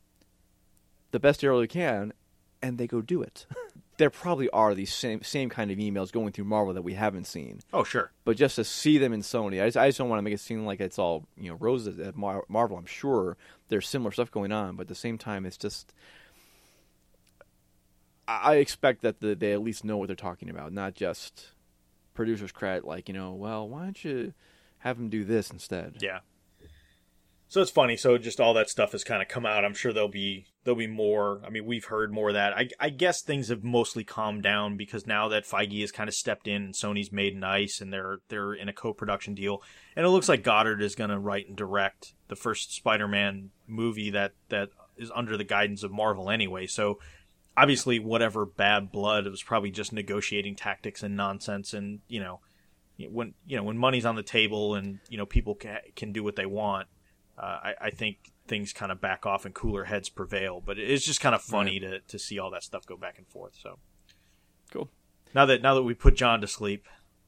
the 1.11 1.20
best 1.20 1.40
Daredevil 1.40 1.61
we 1.61 1.68
can," 1.68 2.12
and 2.61 2.76
they 2.76 2.87
go 2.87 3.00
do 3.00 3.22
it. 3.22 3.46
there 3.96 4.11
probably 4.11 4.50
are 4.50 4.74
these 4.74 4.92
same 4.92 5.22
same 5.22 5.48
kind 5.48 5.70
of 5.70 5.78
emails 5.78 6.12
going 6.12 6.33
through 6.33 6.44
Marvel 6.44 6.74
that 6.74 6.83
we 6.83 6.94
haven't 6.94 7.26
seen, 7.26 7.61
oh 7.72 7.85
sure, 7.85 8.12
but 8.24 8.37
just 8.37 8.57
to 8.57 8.64
see 8.64 8.98
them 8.98 9.12
in 9.12 9.20
Sony, 9.20 9.62
I 9.62 9.66
just, 9.66 9.76
I 9.76 9.88
just 9.88 9.98
don't 9.98 10.09
want 10.09 10.18
to 10.18 10.22
make 10.22 10.35
it 10.35 10.40
seem 10.40 10.66
like 10.66 10.80
it's 10.80 10.98
all 10.98 11.26
you 11.37 11.50
know 11.50 11.57
roses 11.59 11.98
at 11.98 12.16
Mar- 12.16 12.44
Marvel. 12.48 12.76
I'm 12.76 12.87
sure 12.87 13.37
there's 13.68 13.88
similar 13.88 14.12
stuff 14.12 14.30
going 14.30 14.52
on, 14.52 14.76
but 14.76 14.83
at 14.83 14.88
the 14.88 14.94
same 14.94 15.18
time, 15.18 15.46
it's 15.46 15.57
just. 15.57 15.92
I 18.26 18.54
I 18.54 18.54
expect 18.57 19.02
that 19.02 19.20
the, 19.20 19.35
they 19.35 19.52
at 19.52 19.62
least 19.62 19.85
know 19.85 19.96
what 19.96 20.09
they're 20.09 20.16
talking 20.16 20.50
about, 20.50 20.72
not 20.72 20.94
just 20.94 21.52
producers 22.14 22.53
credit. 22.53 22.85
Like 22.85 23.09
you 23.09 23.14
know, 23.14 23.33
well, 23.33 23.68
why 23.68 23.83
don't 23.83 24.05
you 24.05 24.33
have 24.79 24.96
them 24.96 25.09
do 25.09 25.24
this 25.24 25.50
instead? 25.50 25.96
Yeah. 26.00 26.20
So 27.48 27.61
it's 27.61 27.70
funny. 27.70 27.96
So 27.96 28.18
just 28.18 28.40
all 28.40 28.55
that 28.55 28.68
stuff 28.68 28.92
has 28.92 29.05
kind 29.05 29.22
of 29.22 29.29
come 29.29 29.46
out. 29.46 29.64
I'm 29.64 29.74
sure 29.74 29.92
there'll 29.92 30.09
be 30.09 30.46
there'll 30.64 30.77
be 30.77 30.87
more. 30.87 31.40
I 31.46 31.50
mean, 31.50 31.64
we've 31.66 31.85
heard 31.85 32.12
more 32.12 32.31
of 32.31 32.35
that. 32.35 32.53
I, 32.53 32.68
I 32.81 32.90
guess 32.90 33.22
things 33.22 33.48
have 33.48 33.62
mostly 33.62 34.03
calmed 34.03 34.42
down 34.42 34.77
because 34.77 35.07
now 35.07 35.29
that 35.29 35.44
Feige 35.44 35.81
has 35.83 35.92
kind 35.92 36.09
of 36.09 36.14
stepped 36.14 36.48
in 36.48 36.62
and 36.62 36.74
Sony's 36.74 37.12
made 37.12 37.37
nice 37.37 37.81
and 37.81 37.92
they're 37.92 38.18
they're 38.29 38.55
in 38.55 38.68
a 38.68 38.72
co-production 38.72 39.35
deal, 39.35 39.62
and 39.94 40.05
it 40.05 40.09
looks 40.09 40.29
like 40.29 40.42
Goddard 40.42 40.83
is 40.83 40.96
going 40.96 41.11
to 41.11 41.18
write 41.18 41.46
and 41.46 41.57
direct 41.57 42.14
the 42.27 42.37
first 42.37 42.74
Spider-Man 42.74 43.50
movie 43.68 44.11
that 44.11 44.33
that 44.48 44.70
is 44.96 45.12
under 45.14 45.37
the 45.37 45.44
guidance 45.44 45.83
of 45.83 45.92
Marvel 45.92 46.31
anyway. 46.31 46.66
So 46.66 46.98
obviously, 47.57 47.99
whatever 47.99 48.45
bad 48.47 48.90
blood, 48.93 49.27
it 49.27 49.31
was 49.31 49.43
probably 49.43 49.71
just 49.71 49.93
negotiating 49.93 50.57
tactics 50.57 51.03
and 51.03 51.17
nonsense, 51.17 51.73
and 51.75 52.01
you 52.09 52.21
know 52.21 52.40
when 52.99 53.35
you 53.47 53.57
know 53.57 53.62
when 53.62 53.77
money's 53.77 54.07
on 54.07 54.14
the 54.14 54.23
table 54.23 54.75
and 54.75 55.01
you 55.09 55.19
know 55.19 55.27
people 55.27 55.55
can, 55.55 55.79
can 55.97 56.12
do 56.12 56.23
what 56.23 56.37
they 56.37 56.47
want 56.47 56.88
uh, 57.38 57.59
I, 57.62 57.75
I 57.81 57.90
think 57.90 58.19
things 58.47 58.73
kind 58.73 58.93
of 58.93 59.01
back 59.01 59.27
off 59.27 59.45
and 59.45 59.55
cooler 59.55 59.85
heads 59.85 60.09
prevail 60.09 60.62
but 60.64 60.79
it's 60.79 61.05
just 61.05 61.21
kind 61.21 61.35
of 61.35 61.43
funny 61.43 61.81
to, 61.81 62.01
to 62.01 62.19
see 62.19 62.38
all 62.38 62.51
that 62.53 62.62
stuff 62.62 62.87
go 62.87 62.97
back 62.97 63.19
and 63.19 63.27
forth 63.27 63.57
so 63.61 63.79
Cool. 64.73 64.88
now 65.35 65.46
that 65.46 65.63
now 65.63 65.75
that 65.75 65.83
we 65.83 65.94
put 65.94 66.15
john 66.17 66.40
to 66.40 66.46
sleep 66.46 66.87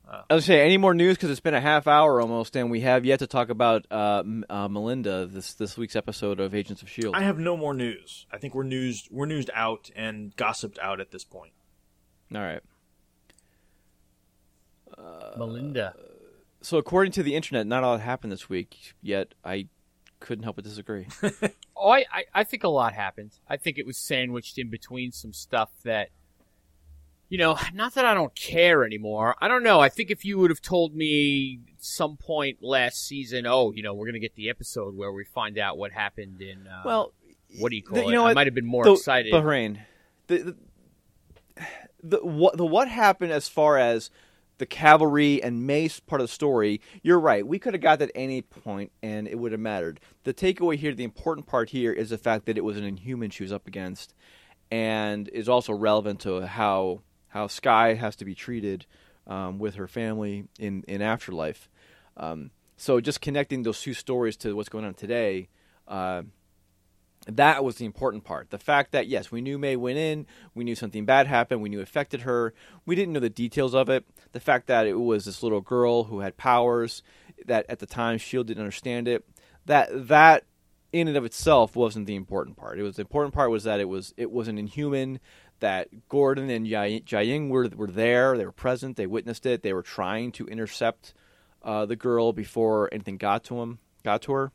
I 0.09 0.35
was 0.35 0.45
say 0.45 0.61
any 0.65 0.77
more 0.77 0.95
news 0.95 1.17
because 1.17 1.31
it's 1.31 1.41
been 1.41 1.55
a 1.55 1.61
half 1.61 1.87
hour 1.87 2.21
almost, 2.21 2.55
and 2.57 2.71
we 2.71 2.81
have 2.83 3.05
yet 3.05 3.19
to 3.19 3.27
talk 3.27 3.49
about 3.49 3.87
uh, 3.91 4.23
uh, 4.49 4.69
Melinda 4.69 5.27
this 5.27 5.55
this 5.55 5.77
week's 5.77 5.97
episode 5.97 6.39
of 6.39 6.55
Agents 6.55 6.83
of 6.83 6.89
Shield. 6.89 7.15
i 7.17 7.23
have 7.23 7.39
no 7.39 7.57
more 7.57 7.75
news 7.75 8.27
i 8.31 8.39
think 8.39 8.55
we're 8.55 8.63
news 8.63 9.09
we're 9.11 9.27
newsed 9.27 9.51
out 9.53 9.91
and 9.97 10.35
gossiped 10.37 10.79
out 10.81 11.01
at 11.01 11.11
this 11.11 11.25
point 11.25 11.53
All 12.35 12.41
right. 12.41 12.61
Melinda. 15.37 15.95
So 16.63 16.79
according 16.79 17.13
to 17.13 17.23
the 17.23 17.35
internet, 17.35 17.67
not 17.67 17.83
a 17.83 17.87
lot 17.87 18.01
happened 18.01 18.33
this 18.33 18.49
week. 18.49 18.95
Yet 19.03 19.35
I 19.45 19.69
couldn't 20.21 20.45
help 20.45 20.57
but 20.57 20.65
disagree. 20.65 21.07
Oh, 21.79 21.91
I, 21.91 22.07
I, 22.11 22.25
I 22.35 22.45
think 22.45 22.65
a 22.65 22.69
lot 22.69 22.95
happened. 22.95 23.33
I 23.47 23.59
think 23.59 23.77
it 23.77 23.85
was 23.85 23.99
sandwiched 23.99 24.57
in 24.57 24.71
between 24.71 25.13
some 25.13 25.35
stuff 25.35 25.69
that 25.85 26.09
you 27.29 27.39
know, 27.39 27.59
not 27.75 27.95
that 27.95 28.05
I 28.05 28.15
don't 28.15 28.35
care 28.35 28.85
anymore. 28.85 29.35
I 29.41 29.49
don't 29.49 29.63
know. 29.63 29.81
I 29.81 29.89
think 29.89 30.11
if 30.11 30.25
you 30.25 30.39
would 30.39 30.51
have 30.51 30.61
told 30.63 30.95
me 30.95 31.61
some 31.79 32.17
point 32.17 32.59
last 32.63 33.07
season, 33.07 33.47
oh, 33.47 33.73
you 33.73 33.83
know, 33.83 33.95
we're 33.95 34.07
gonna 34.07 34.19
get 34.19 34.35
the 34.37 34.49
episode 34.51 34.97
where 34.97 35.13
we 35.13 35.25
find 35.25 35.59
out 35.59 35.77
what 35.79 35.93
happened 35.93 36.41
in, 36.41 36.67
uh, 36.67 36.83
Well, 36.85 37.13
what 37.59 37.71
do 37.71 37.77
you 37.77 37.83
call 37.83 37.97
the- 37.97 38.03
it? 38.03 38.07
you 38.07 38.13
know 38.13 38.23
I 38.23 38.27
what? 38.29 38.35
might 38.37 38.47
have 38.47 38.55
been 38.55 38.67
more 38.67 38.85
the, 38.85 38.93
excited. 38.93 39.33
Bahrain. 39.33 39.79
The, 40.29 40.39
the, 40.39 40.57
the 42.03 42.19
what 42.25 42.57
the 42.57 42.65
what 42.67 42.89
happened 42.89 43.33
as 43.33 43.49
far 43.49 43.79
as 43.79 44.11
the 44.59 44.67
cavalry 44.67 45.43
and 45.43 45.67
Mace 45.67 46.01
part 46.01 46.21
of 46.21 46.29
the 46.29 46.33
story. 46.33 46.81
You're 47.03 47.21
right. 47.21 47.47
We 47.47 47.59
could 47.59 47.75
have 47.75 47.83
got 47.83 47.99
that 47.99 48.09
at 48.09 48.13
any 48.15 48.41
point, 48.43 48.91
and 49.03 49.29
it 49.29 49.39
would 49.39 49.53
have 49.53 49.61
mattered. 49.61 50.01
The 50.25 50.33
takeaway 50.33 50.77
here, 50.77 50.95
the 50.95 51.05
important 51.05 51.47
part 51.47 51.71
here, 51.71 51.93
is 51.93 52.09
the 52.11 52.17
fact 52.19 52.47
that 52.47 52.57
it 52.57 52.65
was 52.65 52.77
an 52.77 52.85
Inhuman 52.85 53.31
she 53.31 53.43
was 53.43 53.53
up 53.53 53.67
against, 53.67 54.15
and 54.71 55.29
is 55.29 55.49
also 55.49 55.73
relevant 55.75 56.21
to 56.21 56.47
how 56.47 57.03
how 57.37 57.47
Skye 57.49 57.93
has 57.95 58.17
to 58.17 58.25
be 58.25 58.35
treated 58.35 58.87
um, 59.27 59.59
with 59.59 59.75
her 59.75 59.87
family 59.87 60.49
in 60.59 60.83
in 60.89 61.03
afterlife. 61.03 61.69
Um, 62.17 62.51
so 62.79 62.99
just 62.99 63.21
connecting 63.21 63.63
those 63.63 63.81
two 63.81 63.93
stories 63.93 64.39
to 64.39 64.57
what's 64.57 64.71
going 64.71 64.87
on 64.87 64.95
today. 64.95 65.49
Uh, 65.87 66.23
that 67.29 67.63
was 67.63 67.77
the 67.77 67.85
important 67.85 68.25
part. 68.25 68.51
The 68.51 68.59
fact 68.59 68.93
that 68.93 69.07
yes, 69.07 69.31
we 69.31 69.43
knew 69.43 69.59
May 69.59 69.77
went 69.77 69.99
in, 69.99 70.27
we 70.55 70.65
knew 70.65 70.75
something 70.75 71.05
bad 71.05 71.27
happened, 71.27 71.61
we 71.61 71.69
knew 71.69 71.81
it 71.81 71.83
affected 71.83 72.23
her. 72.23 72.55
We 72.87 72.95
didn't 72.95 73.13
know 73.13 73.21
the 73.21 73.29
details 73.29 73.75
of 73.75 73.91
it. 73.91 74.07
The 74.33 74.41
fact 74.41 74.67
that 74.69 74.87
it 74.87 74.99
was 74.99 75.27
this 75.27 75.43
little 75.43 75.61
girl 75.61 76.05
who 76.05 76.21
had 76.21 76.39
powers 76.39 77.03
that 77.45 77.67
at 77.69 77.81
the 77.81 77.87
time 77.87 78.17
Shield 78.17 78.47
didn't 78.47 78.63
understand 78.63 79.09
it. 79.09 79.27
That 79.67 80.09
that 80.09 80.45
in 80.93 81.09
and 81.09 81.17
of 81.17 81.25
itself 81.27 81.77
wasn't 81.77 82.07
the 82.07 82.15
important 82.15 82.57
part. 82.57 82.79
It 82.79 82.83
was 82.83 82.97
the 82.97 83.03
important 83.03 83.35
part 83.35 83.51
was 83.51 83.65
that 83.65 83.81
it 83.81 83.89
was 83.89 84.15
it 84.17 84.31
was 84.31 84.49
an 84.49 84.57
inhuman. 84.57 85.21
That 85.61 86.09
Gordon 86.09 86.51
and 86.51 86.67
Jia 86.67 87.03
Jiaying 87.05 87.49
were 87.49 87.69
were 87.75 87.87
there. 87.87 88.37
They 88.37 88.45
were 88.45 88.53
present. 88.53 88.97
They 88.97 89.07
witnessed 89.07 89.47
it. 89.47 89.63
They 89.63 89.73
were 89.73 89.83
trying 89.83 90.33
to 90.33 90.47
intercept 90.47 91.15
uh, 91.63 91.87
the 91.87 91.97
girl 91.97 92.33
before 92.33 92.89
anything 92.93 93.17
got 93.17 93.45
to 93.45 93.61
him, 93.61 93.79
got 94.05 94.23
to 94.23 94.33
her. 94.33 94.53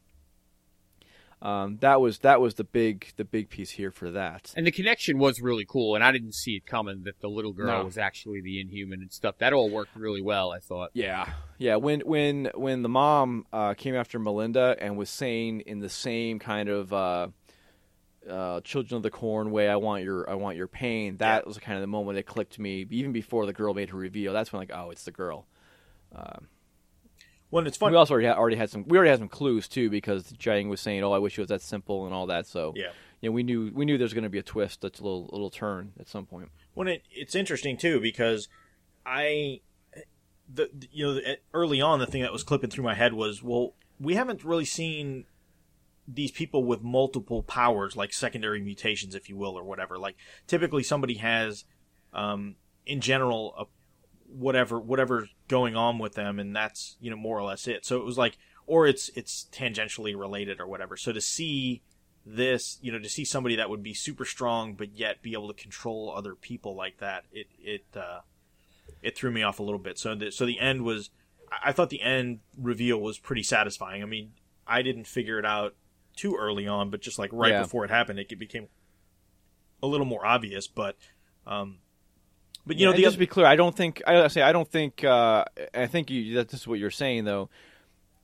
Um, 1.41 1.77
that 1.81 1.99
was 1.99 2.19
that 2.19 2.39
was 2.39 2.53
the 2.53 2.63
big 2.63 3.13
the 3.15 3.25
big 3.25 3.49
piece 3.49 3.71
here 3.71 3.89
for 3.89 4.11
that. 4.11 4.53
and 4.55 4.67
the 4.67 4.71
connection 4.71 5.17
was 5.17 5.41
really 5.41 5.65
cool, 5.67 5.95
and 5.95 6.03
I 6.03 6.11
didn't 6.11 6.35
see 6.35 6.51
it 6.51 6.67
coming 6.67 7.01
that 7.05 7.19
the 7.19 7.29
little 7.29 7.51
girl 7.51 7.79
No. 7.79 7.83
was 7.85 7.97
actually 7.97 8.41
the 8.41 8.61
Inhuman 8.61 9.01
and 9.01 9.11
stuff. 9.11 9.39
That 9.39 9.51
all 9.51 9.67
worked 9.71 9.95
really 9.95 10.21
well, 10.21 10.51
I 10.51 10.59
thought. 10.59 10.91
Yeah, 10.93 11.33
yeah. 11.57 11.77
When 11.77 12.01
when 12.01 12.51
when 12.53 12.83
the 12.83 12.89
mom 12.89 13.47
uh, 13.51 13.73
came 13.73 13.95
after 13.95 14.19
Melinda 14.19 14.75
and 14.79 14.97
was 14.97 15.09
saying 15.09 15.61
in 15.61 15.79
the 15.79 15.89
same 15.89 16.37
kind 16.37 16.69
of 16.69 16.93
uh, 18.29 18.61
"Children 18.61 18.97
of 18.97 19.03
the 19.03 19.11
Corn" 19.11 19.51
way, 19.51 19.67
"I 19.69 19.75
want 19.75 20.03
your 20.03 20.29
I 20.29 20.35
want 20.35 20.57
your 20.57 20.67
pain." 20.67 21.17
That 21.17 21.47
was 21.47 21.57
kind 21.57 21.77
of 21.77 21.81
the 21.81 21.87
moment 21.87 22.17
it 22.17 22.23
clicked 22.23 22.53
to 22.53 22.61
me. 22.61 22.85
Even 22.89 23.11
before 23.11 23.45
the 23.45 23.53
girl 23.53 23.73
made 23.73 23.89
her 23.89 23.97
reveal, 23.97 24.33
that's 24.33 24.51
when 24.51 24.59
like, 24.59 24.71
oh, 24.73 24.89
it's 24.91 25.03
the 25.03 25.11
girl. 25.11 25.47
Well, 27.51 27.67
it's 27.67 27.75
fun, 27.75 27.91
We 27.91 27.97
also 27.97 28.13
already 28.13 28.27
had, 28.27 28.37
already 28.37 28.55
had 28.55 28.69
some. 28.69 28.85
We 28.87 28.97
already 28.97 29.09
had 29.09 29.19
some 29.19 29.27
clues 29.27 29.67
too 29.67 29.89
because 29.89 30.31
Jiaying 30.31 30.69
was 30.69 30.79
saying, 30.79 31.03
"Oh, 31.03 31.11
I 31.11 31.19
wish 31.19 31.37
it 31.37 31.41
was 31.41 31.49
that 31.49 31.61
simple" 31.61 32.05
and 32.05 32.13
all 32.13 32.27
that. 32.27 32.47
So 32.47 32.71
yeah. 32.77 32.91
you 33.19 33.29
know, 33.29 33.33
we 33.33 33.43
knew 33.43 33.71
we 33.73 33.83
knew 33.83 33.97
there's 33.97 34.13
going 34.13 34.23
to 34.23 34.29
be 34.29 34.39
a 34.39 34.43
twist, 34.43 34.81
that's 34.81 34.99
a 34.99 35.03
little 35.03 35.27
little 35.31 35.49
turn 35.49 35.91
at 35.99 36.07
some 36.07 36.25
point. 36.25 36.49
when 36.73 36.87
it 36.87 37.03
it's 37.11 37.35
interesting 37.35 37.75
too 37.75 37.99
because 37.99 38.47
I 39.05 39.59
the- 40.53 40.69
you 40.91 41.05
know 41.05 41.21
early 41.53 41.81
on 41.81 41.99
the 41.99 42.05
thing 42.07 42.21
that 42.21 42.31
was 42.31 42.43
clipping 42.43 42.69
through 42.69 42.85
my 42.85 42.93
head 42.95 43.13
was 43.13 43.43
well 43.43 43.73
we 43.99 44.15
haven't 44.15 44.45
really 44.45 44.65
seen 44.65 45.25
these 46.13 46.31
people 46.31 46.63
with 46.63 46.81
multiple 46.81 47.43
powers 47.43 47.95
like 47.95 48.13
secondary 48.13 48.61
mutations 48.61 49.15
if 49.15 49.29
you 49.29 49.37
will 49.37 49.57
or 49.57 49.63
whatever. 49.63 49.97
Like 49.97 50.15
typically 50.47 50.83
somebody 50.83 51.15
has 51.15 51.65
um 52.13 52.55
in 52.85 53.01
general 53.01 53.53
a 53.57 53.65
whatever 54.33 55.27
going 55.47 55.75
on 55.75 55.99
with 55.99 56.13
them 56.13 56.39
and 56.39 56.55
that's 56.55 56.95
you 56.99 57.09
know 57.09 57.17
more 57.17 57.37
or 57.37 57.43
less 57.43 57.67
it. 57.67 57.85
So 57.85 57.97
it 57.97 58.05
was 58.05 58.17
like 58.17 58.37
or 58.65 58.87
it's 58.87 59.09
it's 59.15 59.47
tangentially 59.51 60.17
related 60.17 60.59
or 60.59 60.67
whatever. 60.67 60.97
So 60.97 61.11
to 61.11 61.21
see 61.21 61.81
this 62.25 62.77
you 62.81 62.91
know 62.91 62.99
to 62.99 63.09
see 63.09 63.25
somebody 63.25 63.55
that 63.55 63.69
would 63.69 63.81
be 63.81 63.95
super 63.95 64.25
strong 64.25 64.75
but 64.75 64.95
yet 64.95 65.23
be 65.23 65.33
able 65.33 65.47
to 65.47 65.59
control 65.59 66.13
other 66.15 66.35
people 66.35 66.75
like 66.75 66.99
that 66.99 67.23
it 67.31 67.47
it 67.59 67.83
uh 67.95 68.19
it 69.01 69.17
threw 69.17 69.31
me 69.31 69.43
off 69.43 69.59
a 69.59 69.63
little 69.63 69.79
bit. 69.79 69.97
So 69.97 70.15
the 70.15 70.31
so 70.31 70.45
the 70.45 70.59
end 70.59 70.83
was 70.83 71.09
i 71.63 71.71
thought 71.71 71.89
the 71.89 72.01
end 72.01 72.39
reveal 72.57 72.99
was 72.99 73.17
pretty 73.17 73.43
satisfying. 73.43 74.01
I 74.01 74.05
mean 74.05 74.31
i 74.67 74.81
didn't 74.81 75.07
figure 75.07 75.39
it 75.39 75.45
out 75.45 75.75
too 76.15 76.35
early 76.35 76.67
on 76.67 76.89
but 76.89 77.01
just 77.01 77.17
like 77.19 77.29
right 77.33 77.51
Yeah. 77.51 77.61
before 77.63 77.83
it 77.85 77.89
happened 77.91 78.19
it 78.19 78.37
became 78.39 78.67
a 79.83 79.87
little 79.87 80.05
more 80.05 80.25
obvious 80.25 80.67
but 80.67 80.95
um 81.47 81.77
but 82.65 82.77
you 82.77 82.85
know 82.85 82.91
the 82.91 82.97
just 82.99 83.07
other, 83.07 83.15
to 83.15 83.19
be 83.19 83.27
clear, 83.27 83.45
I 83.47 83.55
don't 83.55 83.75
think 83.75 84.03
I 84.05 84.27
say 84.27 84.43
I 84.43 84.51
don't 84.51 84.67
think 84.67 85.03
uh, 85.03 85.45
I 85.73 85.87
think 85.87 86.11
you 86.11 86.35
that 86.35 86.49
this 86.49 86.59
is 86.61 86.67
what 86.67 86.77
you're 86.77 86.91
saying 86.91 87.23
though. 87.25 87.49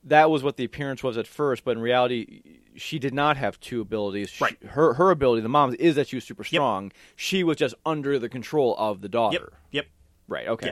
That 0.03 0.29
was 0.29 0.43
what 0.43 0.57
the 0.57 0.63
appearance 0.63 1.01
was 1.03 1.17
at 1.17 1.25
first, 1.25 1.65
but 1.65 1.71
in 1.71 1.79
reality, 1.81 2.43
she 2.75 2.99
did 2.99 3.15
not 3.15 3.35
have 3.37 3.59
two 3.59 3.81
abilities. 3.81 4.29
She- 4.29 4.43
Right. 4.43 4.63
her 4.63 4.93
her 4.93 5.09
ability, 5.09 5.41
the 5.41 5.49
mom's, 5.49 5.73
is 5.75 5.95
that 5.95 6.07
she 6.09 6.17
was 6.17 6.23
super 6.23 6.43
strong. 6.43 6.91
She 7.15 7.43
was 7.43 7.57
just 7.57 7.73
under 7.83 8.19
the 8.19 8.29
control 8.29 8.75
of 8.77 9.01
the 9.01 9.09
daughter. 9.09 9.53
yep 9.71 9.85
yep 9.85 9.85
Right. 10.27 10.47
Okay. 10.47 10.67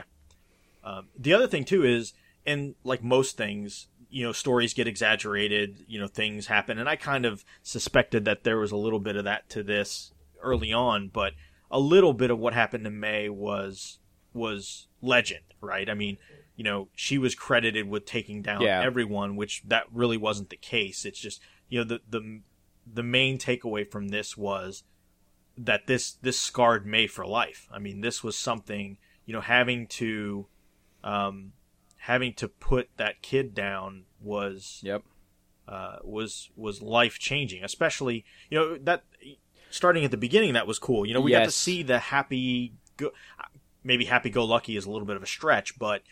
Yeah. 0.84 0.88
Um, 0.98 1.08
the 1.18 1.32
other 1.34 1.48
thing 1.48 1.64
too 1.64 1.84
is, 1.84 2.12
and 2.46 2.76
like 2.84 3.02
most 3.02 3.36
things, 3.36 3.88
you 4.10 4.24
know, 4.24 4.32
stories 4.32 4.74
get 4.74 4.86
exaggerated. 4.88 5.84
You 5.88 6.00
know, 6.00 6.06
things 6.06 6.46
happen, 6.46 6.78
and 6.78 6.88
I 6.88 6.96
kind 6.96 7.24
of 7.24 7.44
suspected 7.62 8.24
that 8.24 8.44
there 8.44 8.58
was 8.58 8.72
a 8.72 8.76
little 8.76 9.00
bit 9.00 9.16
of 9.16 9.24
that 9.24 9.48
to 9.50 9.62
this 9.62 10.12
early 10.42 10.72
on, 10.72 11.08
but 11.08 11.32
a 11.70 11.80
little 11.80 12.12
bit 12.12 12.30
of 12.30 12.38
what 12.38 12.54
happened 12.54 12.84
to 12.84 12.90
May 12.90 13.28
was 13.28 13.98
was 14.32 14.86
legend, 15.02 15.44
right? 15.60 15.88
I 15.88 15.94
mean, 15.94 16.18
you 16.56 16.62
know, 16.64 16.88
she 16.94 17.18
was 17.18 17.34
credited 17.34 17.88
with 17.88 18.04
taking 18.04 18.42
down 18.42 18.62
Yeah. 18.62 18.82
everyone, 18.82 19.34
which 19.36 19.62
that 19.66 19.84
really 19.92 20.16
wasn't 20.16 20.50
the 20.50 20.56
case. 20.56 21.04
It's 21.04 21.18
just 21.20 21.40
you 21.68 21.78
know 21.78 21.84
the 21.84 22.00
the 22.08 22.40
the 22.90 23.02
main 23.02 23.38
takeaway 23.38 23.90
from 23.90 24.08
this 24.08 24.36
was 24.36 24.84
that 25.58 25.86
this 25.86 26.12
this 26.12 26.38
scarred 26.38 26.86
May 26.86 27.06
for 27.06 27.26
life. 27.26 27.68
I 27.72 27.78
mean, 27.78 28.00
this 28.02 28.22
was 28.22 28.36
something 28.38 28.98
you 29.24 29.32
know 29.32 29.40
having 29.40 29.86
to 29.88 30.46
um, 31.02 31.52
having 32.06 32.32
to 32.34 32.48
put 32.48 32.88
that 32.96 33.20
kid 33.22 33.54
down 33.54 34.04
was 34.20 34.80
Yep. 34.82 35.02
uh, 35.68 35.96
was 36.04 36.50
was 36.56 36.80
life 36.80 37.18
changing. 37.18 37.64
Especially 37.64 38.24
you 38.50 38.58
know 38.58 38.78
that 38.78 39.04
starting 39.70 40.04
at 40.04 40.10
the 40.10 40.16
beginning 40.16 40.52
that 40.54 40.66
was 40.66 40.78
cool. 40.78 41.04
You 41.06 41.14
know 41.14 41.20
we 41.20 41.32
got 41.32 41.44
to 41.44 41.50
see 41.50 41.82
the 41.82 41.98
happy 41.98 42.72
go, 42.96 43.10
maybe 43.82 44.04
happy 44.04 44.30
go 44.30 44.44
lucky 44.44 44.76
is 44.76 44.84
a 44.86 44.90
little 44.90 45.06
bit 45.06 45.16
of 45.16 45.22
a 45.22 45.26
stretch, 45.26 45.78
but 45.78 46.02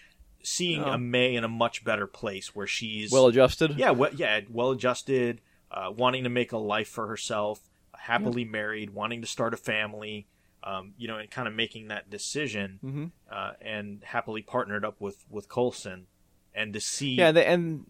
seeing 0.43 0.83
No. 0.83 0.93
a 0.93 0.99
May 0.99 1.35
in 1.37 1.45
a 1.45 1.49
much 1.49 1.85
better 1.85 2.07
place 2.07 2.55
where 2.55 2.67
she's 2.67 3.11
Well 3.11 3.29
adjusted. 3.29 3.79
yeah, 3.79 3.91
well, 3.93 4.13
yeah, 4.15 4.41
well 4.51 4.73
adjusted, 4.73 5.41
uh, 5.71 5.91
wanting 5.97 6.25
to 6.25 6.31
make 6.31 6.53
a 6.53 6.59
life 6.59 6.89
for 6.89 7.07
herself, 7.07 7.61
happily 7.97 8.45
married, 8.45 8.91
wanting 8.91 9.21
to 9.23 9.27
start 9.27 9.55
a 9.55 9.57
family, 9.57 10.27
um, 10.65 10.95
you 10.99 11.07
know, 11.07 11.19
and 11.19 11.31
kind 11.31 11.47
of 11.47 11.55
making 11.55 11.89
that 11.89 12.09
decision, 12.11 12.81
Mhm. 12.83 13.11
uh, 13.31 13.53
and 13.61 14.03
happily 14.03 14.43
partnered 14.43 14.85
up 14.85 15.01
with 15.01 15.25
with 15.31 15.49
Coulson, 15.49 16.07
and 16.55 16.73
to 16.73 16.81
see, 16.81 17.15
Yeah. 17.15 17.31
They, 17.33 17.45
and 17.47 17.85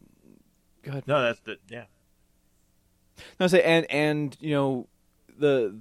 go 0.83 0.91
ahead. 0.91 1.07
no, 1.07 1.23
that's 1.23 1.41
the 1.41 1.59
yeah, 1.69 1.85
No, 3.41 3.47
say 3.47 3.63
and 3.63 3.87
and 3.91 4.37
you 4.41 4.51
know 4.51 4.89
the 5.39 5.79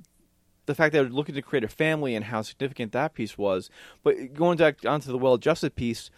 the 0.66 0.76
fact 0.76 0.94
that 0.94 1.02
they're 1.04 1.10
looking 1.12 1.36
to 1.36 1.41
create 1.41 1.64
a 1.64 1.68
family 1.68 2.16
and 2.16 2.26
how 2.26 2.41
significant 2.41 2.91
that 2.94 3.14
piece 3.14 3.38
was. 3.38 3.70
But 4.02 4.34
going 4.34 4.58
back 4.58 4.86
onto 4.86 5.12
the 5.12 5.18
well-adjusted 5.18 5.76
piece, 5.76 6.10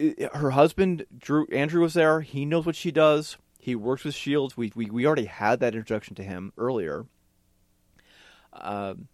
i 0.00 0.28
her 0.34 0.50
husband 0.50 1.06
Drew 1.16 1.46
Andrew 1.52 1.80
was 1.80 1.94
there. 1.94 2.20
He 2.20 2.44
knows 2.44 2.66
what 2.66 2.76
she 2.76 2.90
does. 2.90 3.38
He 3.58 3.74
works 3.74 4.04
with 4.04 4.14
Shields. 4.14 4.56
We 4.56 4.72
we 4.74 4.90
we 4.90 5.06
already 5.06 5.24
had 5.26 5.60
that 5.60 5.74
introduction 5.74 6.14
to 6.16 6.22
him 6.24 6.52
earlier. 6.58 7.06
Um, 8.52 9.08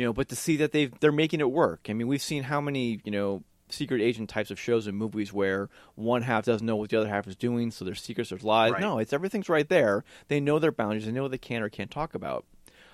you 0.00 0.06
know, 0.06 0.14
but 0.14 0.30
to 0.30 0.34
see 0.34 0.56
that 0.56 0.72
they've 0.72 0.98
they're 1.00 1.12
making 1.12 1.40
it 1.40 1.50
work. 1.50 1.88
I 1.90 1.92
mean, 1.92 2.06
we've 2.06 2.22
seen 2.22 2.42
how 2.42 2.58
many 2.58 3.00
you 3.04 3.12
know 3.12 3.42
secret 3.68 4.00
agent 4.00 4.30
types 4.30 4.50
of 4.50 4.58
shows 4.58 4.86
and 4.86 4.96
movies 4.96 5.30
where 5.30 5.68
one 5.94 6.22
half 6.22 6.46
doesn't 6.46 6.66
know 6.66 6.76
what 6.76 6.88
the 6.88 6.98
other 6.98 7.08
half 7.10 7.28
is 7.28 7.36
doing, 7.36 7.70
so 7.70 7.84
there's 7.84 8.00
secrets, 8.00 8.30
there's 8.30 8.42
lies. 8.42 8.72
Right. 8.72 8.80
No, 8.80 8.96
it's 8.96 9.12
everything's 9.12 9.50
right 9.50 9.68
there. 9.68 10.02
They 10.28 10.40
know 10.40 10.58
their 10.58 10.72
boundaries. 10.72 11.04
They 11.04 11.12
know 11.12 11.24
what 11.24 11.32
they 11.32 11.36
can 11.36 11.62
or 11.62 11.68
can't 11.68 11.90
talk 11.90 12.14
about. 12.14 12.46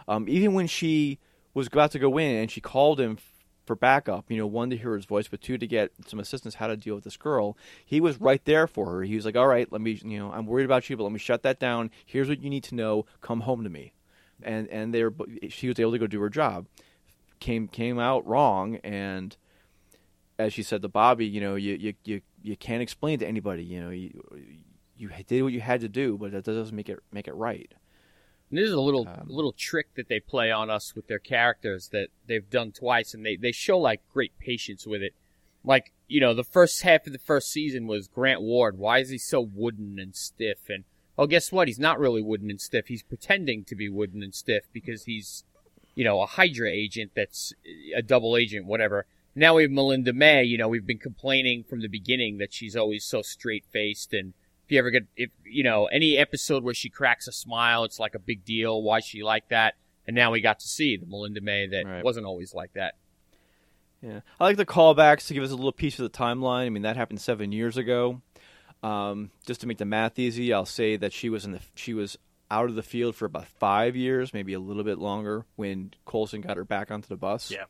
Um, 0.09 0.29
even 0.29 0.53
when 0.53 0.67
she 0.67 1.21
was 1.55 1.69
about 1.69 1.93
to 1.93 2.01
go 2.01 2.19
in 2.19 2.35
and 2.35 2.51
she 2.51 2.61
called 2.61 2.99
him 2.99 3.19
for 3.67 3.77
backup, 3.77 4.29
you 4.29 4.39
know, 4.39 4.47
one 4.49 4.71
to 4.71 4.77
hear 4.77 4.97
his 4.97 5.05
voice, 5.05 5.29
but 5.29 5.41
two 5.41 5.59
to 5.59 5.67
get 5.69 5.93
some 6.09 6.19
assistance 6.19 6.57
how 6.57 6.67
to 6.67 6.77
deal 6.77 6.97
with 6.97 7.05
this 7.05 7.17
girl. 7.17 7.57
He 7.85 8.01
was 8.01 8.21
right 8.21 8.45
there 8.45 8.67
for 8.67 8.87
her. 8.87 9.03
He 9.05 9.15
was 9.15 9.25
like, 9.25 9.37
"All 9.37 9.47
right, 9.47 9.71
let 9.71 9.81
me, 9.81 10.01
you 10.05 10.19
know, 10.19 10.33
I'm 10.33 10.47
worried 10.47 10.65
about 10.65 10.91
you, 10.91 10.97
but 10.97 11.05
let 11.05 11.13
me 11.13 11.21
shut 11.21 11.45
that 11.45 11.61
down. 11.61 11.93
Here's 12.05 12.29
what 12.29 12.43
you 12.43 12.51
need 12.51 12.65
to 12.65 12.75
know. 12.75 13.07
Come 13.21 13.43
home 13.43 13.63
to 13.63 13.71
me." 13.71 13.93
And 14.43 14.67
and 14.69 14.93
they 14.93 15.05
were, 15.05 15.15
she 15.49 15.69
was 15.69 15.79
able 15.79 15.93
to 15.93 15.99
go 15.99 16.09
do 16.09 16.21
her 16.21 16.29
job. 16.29 16.67
Came 17.39 17.69
came 17.69 17.99
out 17.99 18.27
wrong, 18.27 18.77
and 18.77 19.37
as 20.39 20.53
she 20.53 20.63
said 20.63 20.83
to 20.83 20.89
Bobbi, 20.89 21.31
you 21.31 21.41
know, 21.41 21.55
you 21.55 21.75
you 21.75 21.95
you, 22.05 22.21
you 22.43 22.57
can't 22.57 22.83
explain 22.83 23.19
to 23.19 23.27
anybody. 23.27 23.63
You 23.65 23.83
know, 23.83 23.91
you 23.91 24.23
you 24.97 25.11
did 25.27 25.43
what 25.43 25.53
you 25.53 25.61
had 25.61 25.81
to 25.81 25.89
do, 25.89 26.17
but 26.17 26.33
that 26.33 26.45
doesn't 26.45 26.75
make 26.75 26.89
it 26.89 26.99
make 27.13 27.29
it 27.29 27.35
right. 27.35 27.73
And 28.51 28.59
this 28.59 28.69
is 28.69 28.73
a 28.73 28.81
little 28.81 29.09
um, 29.09 29.27
little 29.27 29.53
trick 29.53 29.95
that 29.97 30.09
they 30.09 30.21
play 30.21 30.51
on 30.51 30.71
us 30.71 30.95
with 30.95 31.09
their 31.09 31.19
characters 31.19 31.89
that 31.89 32.09
they've 32.27 32.49
done 32.49 32.73
twice, 32.73 33.13
and 33.13 33.25
they 33.25 33.37
they 33.37 33.53
show 33.53 33.79
like 33.79 34.01
great 34.13 34.39
patience 34.39 34.87
with 34.87 35.03
it. 35.03 35.15
Like 35.65 35.93
you 36.07 36.21
know, 36.21 36.35
the 36.35 36.45
first 36.45 36.83
half 36.83 37.07
of 37.07 37.13
the 37.13 37.19
first 37.19 37.51
season 37.51 37.87
was 37.87 38.07
Grant 38.07 38.41
Ward. 38.41 38.79
Why 38.79 38.99
is 38.99 39.09
he 39.09 39.19
so 39.19 39.41
wooden 39.41 39.99
and 39.99 40.15
stiff? 40.15 40.69
And 40.69 40.85
oh, 41.19 41.27
guess 41.27 41.51
what? 41.51 41.69
He's 41.69 41.79
not 41.79 41.99
really 41.99 42.23
wooden 42.23 42.51
and 42.51 42.61
stiff. 42.61 42.87
He's 42.87 43.03
pretending 43.03 43.65
to 43.65 43.75
be 43.75 43.89
wooden 43.89 44.23
and 44.23 44.35
stiff 44.35 44.65
because 44.73 45.05
he's 45.05 45.45
you 45.97 46.05
know 46.05 46.23
a 46.23 46.27
Hydra 46.27 46.71
agent 46.71 47.11
that's 47.17 47.53
a 47.97 48.03
double 48.03 48.37
agent, 48.37 48.67
whatever. 48.67 49.07
Now 49.35 49.55
we 49.55 49.63
have 49.63 49.73
Melinda 49.73 50.13
May. 50.13 50.45
You 50.45 50.57
know, 50.57 50.69
we've 50.69 50.87
been 50.87 50.99
complaining 50.99 51.65
from 51.65 51.81
the 51.81 51.89
beginning 51.89 52.39
that 52.39 52.55
she's 52.55 52.77
always 52.77 53.05
so 53.05 53.21
straight 53.23 53.65
faced 53.73 54.15
and 54.15 54.33
if 54.67 54.73
you 54.73 54.81
ever 54.81 54.91
get, 54.91 55.07
if 55.17 55.31
you 55.45 55.63
know, 55.63 55.87
any 55.87 56.19
episode 56.19 56.65
where 56.65 56.75
she 56.75 56.91
cracks 56.91 57.29
a 57.29 57.33
smile, 57.33 57.85
it's 57.85 58.01
like 58.01 58.17
a 58.17 58.19
big 58.19 58.45
deal. 58.45 58.83
Why 58.83 58.99
she 58.99 59.23
like 59.23 59.49
that? 59.51 59.75
And 60.09 60.17
now 60.17 60.33
we 60.33 60.41
got 60.41 60.59
to 60.59 60.67
see 60.67 60.97
the 60.97 61.07
Melinda 61.07 61.41
May 61.41 61.69
that 61.69 61.87
right. 61.87 62.05
wasn't 62.05 62.27
always 62.27 62.53
like 62.53 62.73
that. 62.75 62.95
Yeah, 64.03 64.21
I 64.41 64.45
like 64.45 64.57
the 64.57 64.67
callbacks 64.67 65.29
to 65.29 65.35
give 65.35 65.45
us 65.45 65.53
a 65.53 65.57
little 65.57 65.73
piece 65.73 66.01
of 66.01 66.03
the 66.11 66.19
timeline. 66.19 66.67
I 66.67 66.71
mean, 66.71 66.83
that 66.83 66.97
happened 66.97 67.21
seven 67.21 67.53
years 67.53 67.77
ago. 67.77 68.23
Um, 68.83 69.31
just 69.47 69.61
to 69.61 69.69
make 69.69 69.79
the 69.79 69.85
math 69.85 70.19
easy, 70.19 70.53
I'll 70.53 70.67
say 70.67 70.97
that 70.97 71.13
she 71.13 71.29
was 71.29 71.45
in 71.45 71.53
the 71.53 71.61
she 71.77 71.95
was 71.95 72.19
out 72.51 72.69
of 72.69 72.75
the 72.75 72.83
field 72.83 73.15
for 73.17 73.25
about 73.25 73.47
five 73.47 73.97
years, 73.97 74.33
maybe 74.33 74.53
a 74.53 74.61
little 74.61 74.85
bit 74.85 74.99
longer, 74.99 75.45
when 75.57 75.93
Coulson 76.07 76.41
got 76.41 76.57
her 76.57 76.65
back 76.65 76.91
onto 76.91 77.09
the 77.09 77.17
bus. 77.17 77.51
Yeah. 77.51 77.65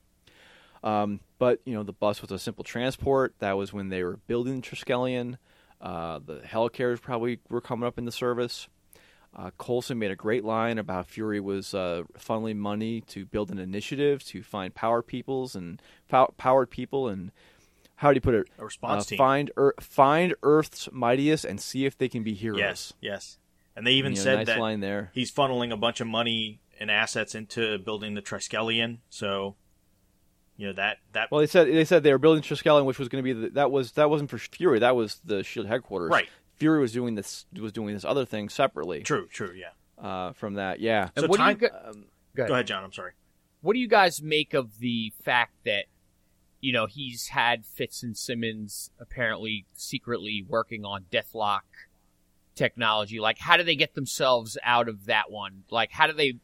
Um, 0.83 1.21
but 1.39 1.61
you 1.65 1.75
know, 1.75 1.83
the 1.83 1.93
bus 1.93 2.23
was 2.23 2.31
a 2.31 2.39
simple 2.39 2.65
transport. 2.65 3.35
That 3.39 3.57
was 3.57 3.73
when 3.73 3.89
they 3.89 4.03
were 4.03 4.19
building 4.27 4.63
Triskelion. 4.63 5.37
Uh, 5.81 6.21
the 6.25 6.41
Helicarriers 6.41 7.01
probably 7.01 7.41
were 7.49 7.61
coming 7.61 7.87
up 7.87 7.99
in 7.99 8.05
the 8.05 8.13
service. 8.13 8.69
Uh, 9.35 9.51
Coulson 9.59 9.99
made 9.99 10.11
a 10.11 10.17
great 10.17 10.45
line 10.45 10.79
about 10.79 11.07
Fury 11.07 11.41
was 11.41 11.75
uh, 11.75 12.05
funneling 12.19 12.57
money 12.57 13.03
to 13.03 13.27
build 13.27 13.51
an 13.51 13.59
initiative 13.59 14.25
to 14.25 14.43
find 14.43 14.75
power 14.75 15.03
peoples 15.03 15.55
and 15.55 15.83
pow- 16.09 16.33
powered 16.39 16.71
people 16.71 17.09
and 17.09 17.33
how 17.97 18.11
do 18.11 18.15
you 18.17 18.21
put 18.21 18.35
it? 18.35 18.49
A 18.59 18.65
response 18.65 19.07
uh, 19.07 19.09
team. 19.11 19.19
Find 19.19 19.51
er- 19.59 19.75
find 19.81 20.35
Earth's 20.43 20.89
mightiest 20.93 21.45
and 21.45 21.61
see 21.61 21.85
if 21.87 21.99
they 21.99 22.09
can 22.09 22.23
be 22.23 22.35
heroes. 22.35 22.59
Yes, 22.59 22.93
yes. 23.01 23.39
And 23.77 23.87
they 23.87 23.93
even 23.93 24.13
you 24.13 24.17
know, 24.17 24.25
said 24.25 24.37
nice 24.39 24.47
that 24.47 24.59
line 24.59 24.81
there. 24.81 25.11
he's 25.13 25.31
funneling 25.31 25.71
a 25.71 25.77
bunch 25.77 26.01
of 26.01 26.07
money 26.07 26.61
and 26.81 26.91
assets 26.91 27.35
into 27.35 27.79
building 27.79 28.15
the 28.15 28.23
Triskelion. 28.23 28.99
So 29.11 29.57
you 30.57 30.69
know 30.69 30.73
that 30.75 30.99
that. 31.13 31.31
Well, 31.31 31.41
they 31.41 31.47
said 31.47 31.69
they 31.69 31.85
said 31.85 32.03
they 32.03 32.13
were 32.13 32.19
building 32.19 32.43
Triskelion, 32.43 32.87
which 32.87 32.99
was 32.99 33.09
going 33.09 33.23
to 33.23 33.35
be 33.35 33.39
the, 33.39 33.51
that 33.51 33.71
was 33.71 33.93
that 33.93 34.09
wasn't 34.09 34.31
for 34.31 34.39
Fury. 34.39 34.79
That 34.79 34.97
was 34.97 35.21
the 35.25 35.45
Shield 35.45 35.67
headquarters. 35.67 36.11
Right. 36.11 36.29
Fury 36.57 36.81
was 36.81 36.93
doing 36.93 37.15
this 37.15 37.45
was 37.59 37.73
doing 37.73 37.95
this 37.95 38.05
other 38.05 38.25
thing 38.25 38.49
separately. 38.49 39.03
True. 39.03 39.27
True. 39.29 39.53
Yeah. 39.55 39.71
Uh, 40.03 40.33
from 40.33 40.55
that, 40.55 40.81
yeah. 40.81 41.09
And 41.17 41.25
so 41.25 41.29
what 41.29 41.39
time, 41.39 41.57
do 41.57 41.65
you 41.65 41.71
go, 41.71 41.77
um, 41.77 42.05
go, 42.35 42.43
ahead. 42.43 42.49
go 42.49 42.55
ahead, 42.55 42.67
John. 42.67 42.85
I'm 42.85 42.93
sorry. 42.93 43.13
What 43.63 43.73
do 43.73 43.79
you 43.79 43.89
guys 43.89 44.21
make 44.23 44.53
of 44.55 44.79
the 44.79 45.13
fact 45.23 45.53
that 45.65 45.87
you 46.61 46.73
know 46.73 46.87
he's 46.87 47.29
had 47.29 47.65
Fitz 47.67 48.03
and 48.03 48.17
Simmons 48.17 48.91
apparently 49.01 49.67
secretly 49.75 50.45
working 50.47 50.85
on 50.85 51.05
Deathlok 51.11 51.61
technology? 52.57 53.21
Like, 53.21 53.39
how 53.39 53.57
do 53.57 53.63
they 53.63 53.77
get 53.77 53.95
themselves 53.95 54.59
out 54.65 54.89
of 54.89 55.07
that 55.07 55.31
one? 55.31 55.63
Like, 55.71 55.93
how 55.93 56.07
do 56.07 56.13
they 56.13 56.41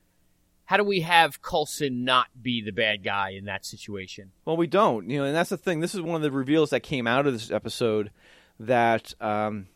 how 0.65 0.77
do 0.77 0.85
we 0.85 1.01
have 1.01 1.43
Coulson 1.43 2.05
not 2.05 2.29
be 2.41 2.63
the 2.63 2.71
bad 2.71 3.03
guy 3.03 3.31
in 3.31 3.45
that 3.47 3.67
situation? 3.67 4.31
Well, 4.45 4.57
we 4.57 4.67
don't. 4.67 5.11
You 5.11 5.19
know, 5.19 5.25
and 5.25 5.35
that's 5.35 5.51
the 5.51 5.57
thing. 5.57 5.81
This 5.81 5.95
is 5.95 6.01
one 6.01 6.17
of 6.17 6.23
the 6.23 6.31
reveals 6.31 6.71
that 6.71 6.81
came 6.81 7.07
out 7.07 7.27
of 7.27 7.33
this 7.33 7.51
episode 7.51 8.11
that 8.61 9.13
um, 9.21 9.67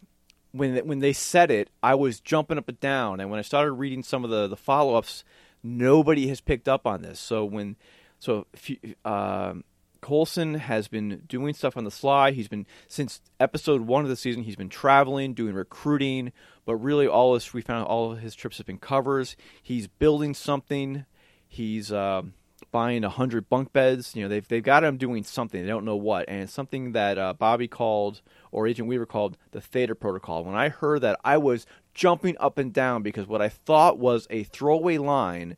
when 0.52 0.76
when 0.86 1.00
they 1.00 1.12
said 1.12 1.50
it, 1.50 1.70
I 1.82 1.94
was 1.96 2.20
jumping 2.20 2.56
up 2.56 2.68
and 2.68 2.80
down, 2.80 3.20
and 3.20 3.30
when 3.30 3.38
I 3.38 3.42
started 3.42 3.72
reading 3.72 4.02
some 4.02 4.24
of 4.24 4.30
the 4.30 4.46
the 4.46 4.56
follow 4.56 4.94
ups, 4.94 5.24
nobody 5.62 6.28
has 6.28 6.40
picked 6.40 6.68
up 6.68 6.86
on 6.86 7.02
this. 7.02 7.18
So 7.18 7.44
when 7.44 7.76
so 8.18 8.46
if 8.54 8.70
um, 9.04 9.64
Coulson 10.00 10.54
has 10.54 10.88
been 10.88 11.22
doing 11.26 11.54
stuff 11.54 11.76
on 11.76 11.84
the 11.84 11.90
sly. 11.90 12.30
He's 12.32 12.48
been 12.48 12.66
since 12.88 13.20
episode 13.40 13.82
one 13.82 14.04
of 14.04 14.08
the 14.08 14.16
season. 14.16 14.42
He's 14.42 14.56
been 14.56 14.68
traveling, 14.68 15.34
doing 15.34 15.54
recruiting, 15.54 16.32
but 16.64 16.76
really 16.76 17.06
all 17.06 17.34
this 17.34 17.52
we 17.52 17.62
found 17.62 17.86
all 17.86 18.12
of 18.12 18.20
his 18.20 18.34
trips 18.34 18.58
have 18.58 18.66
been 18.66 18.78
covers. 18.78 19.36
He's 19.62 19.86
building 19.86 20.34
something. 20.34 21.04
He's 21.48 21.92
uh, 21.92 22.22
buying 22.70 23.04
a 23.04 23.08
hundred 23.08 23.48
bunk 23.48 23.72
beds. 23.72 24.14
You 24.14 24.22
know 24.22 24.28
they've 24.28 24.46
they've 24.46 24.62
got 24.62 24.84
him 24.84 24.96
doing 24.96 25.24
something. 25.24 25.60
They 25.60 25.68
don't 25.68 25.84
know 25.84 25.96
what, 25.96 26.28
and 26.28 26.42
it's 26.42 26.52
something 26.52 26.92
that 26.92 27.18
uh, 27.18 27.34
Bobbi 27.38 27.70
called 27.70 28.22
or 28.52 28.66
Agent 28.66 28.88
Weaver 28.88 29.06
called 29.06 29.36
the 29.52 29.60
Theta 29.60 29.94
Protocol. 29.94 30.44
When 30.44 30.54
I 30.54 30.68
heard 30.68 31.02
that, 31.02 31.18
I 31.24 31.38
was 31.38 31.66
jumping 31.94 32.36
up 32.38 32.58
and 32.58 32.72
down 32.72 33.02
because 33.02 33.26
what 33.26 33.42
I 33.42 33.48
thought 33.48 33.98
was 33.98 34.26
a 34.30 34.44
throwaway 34.44 34.98
line 34.98 35.56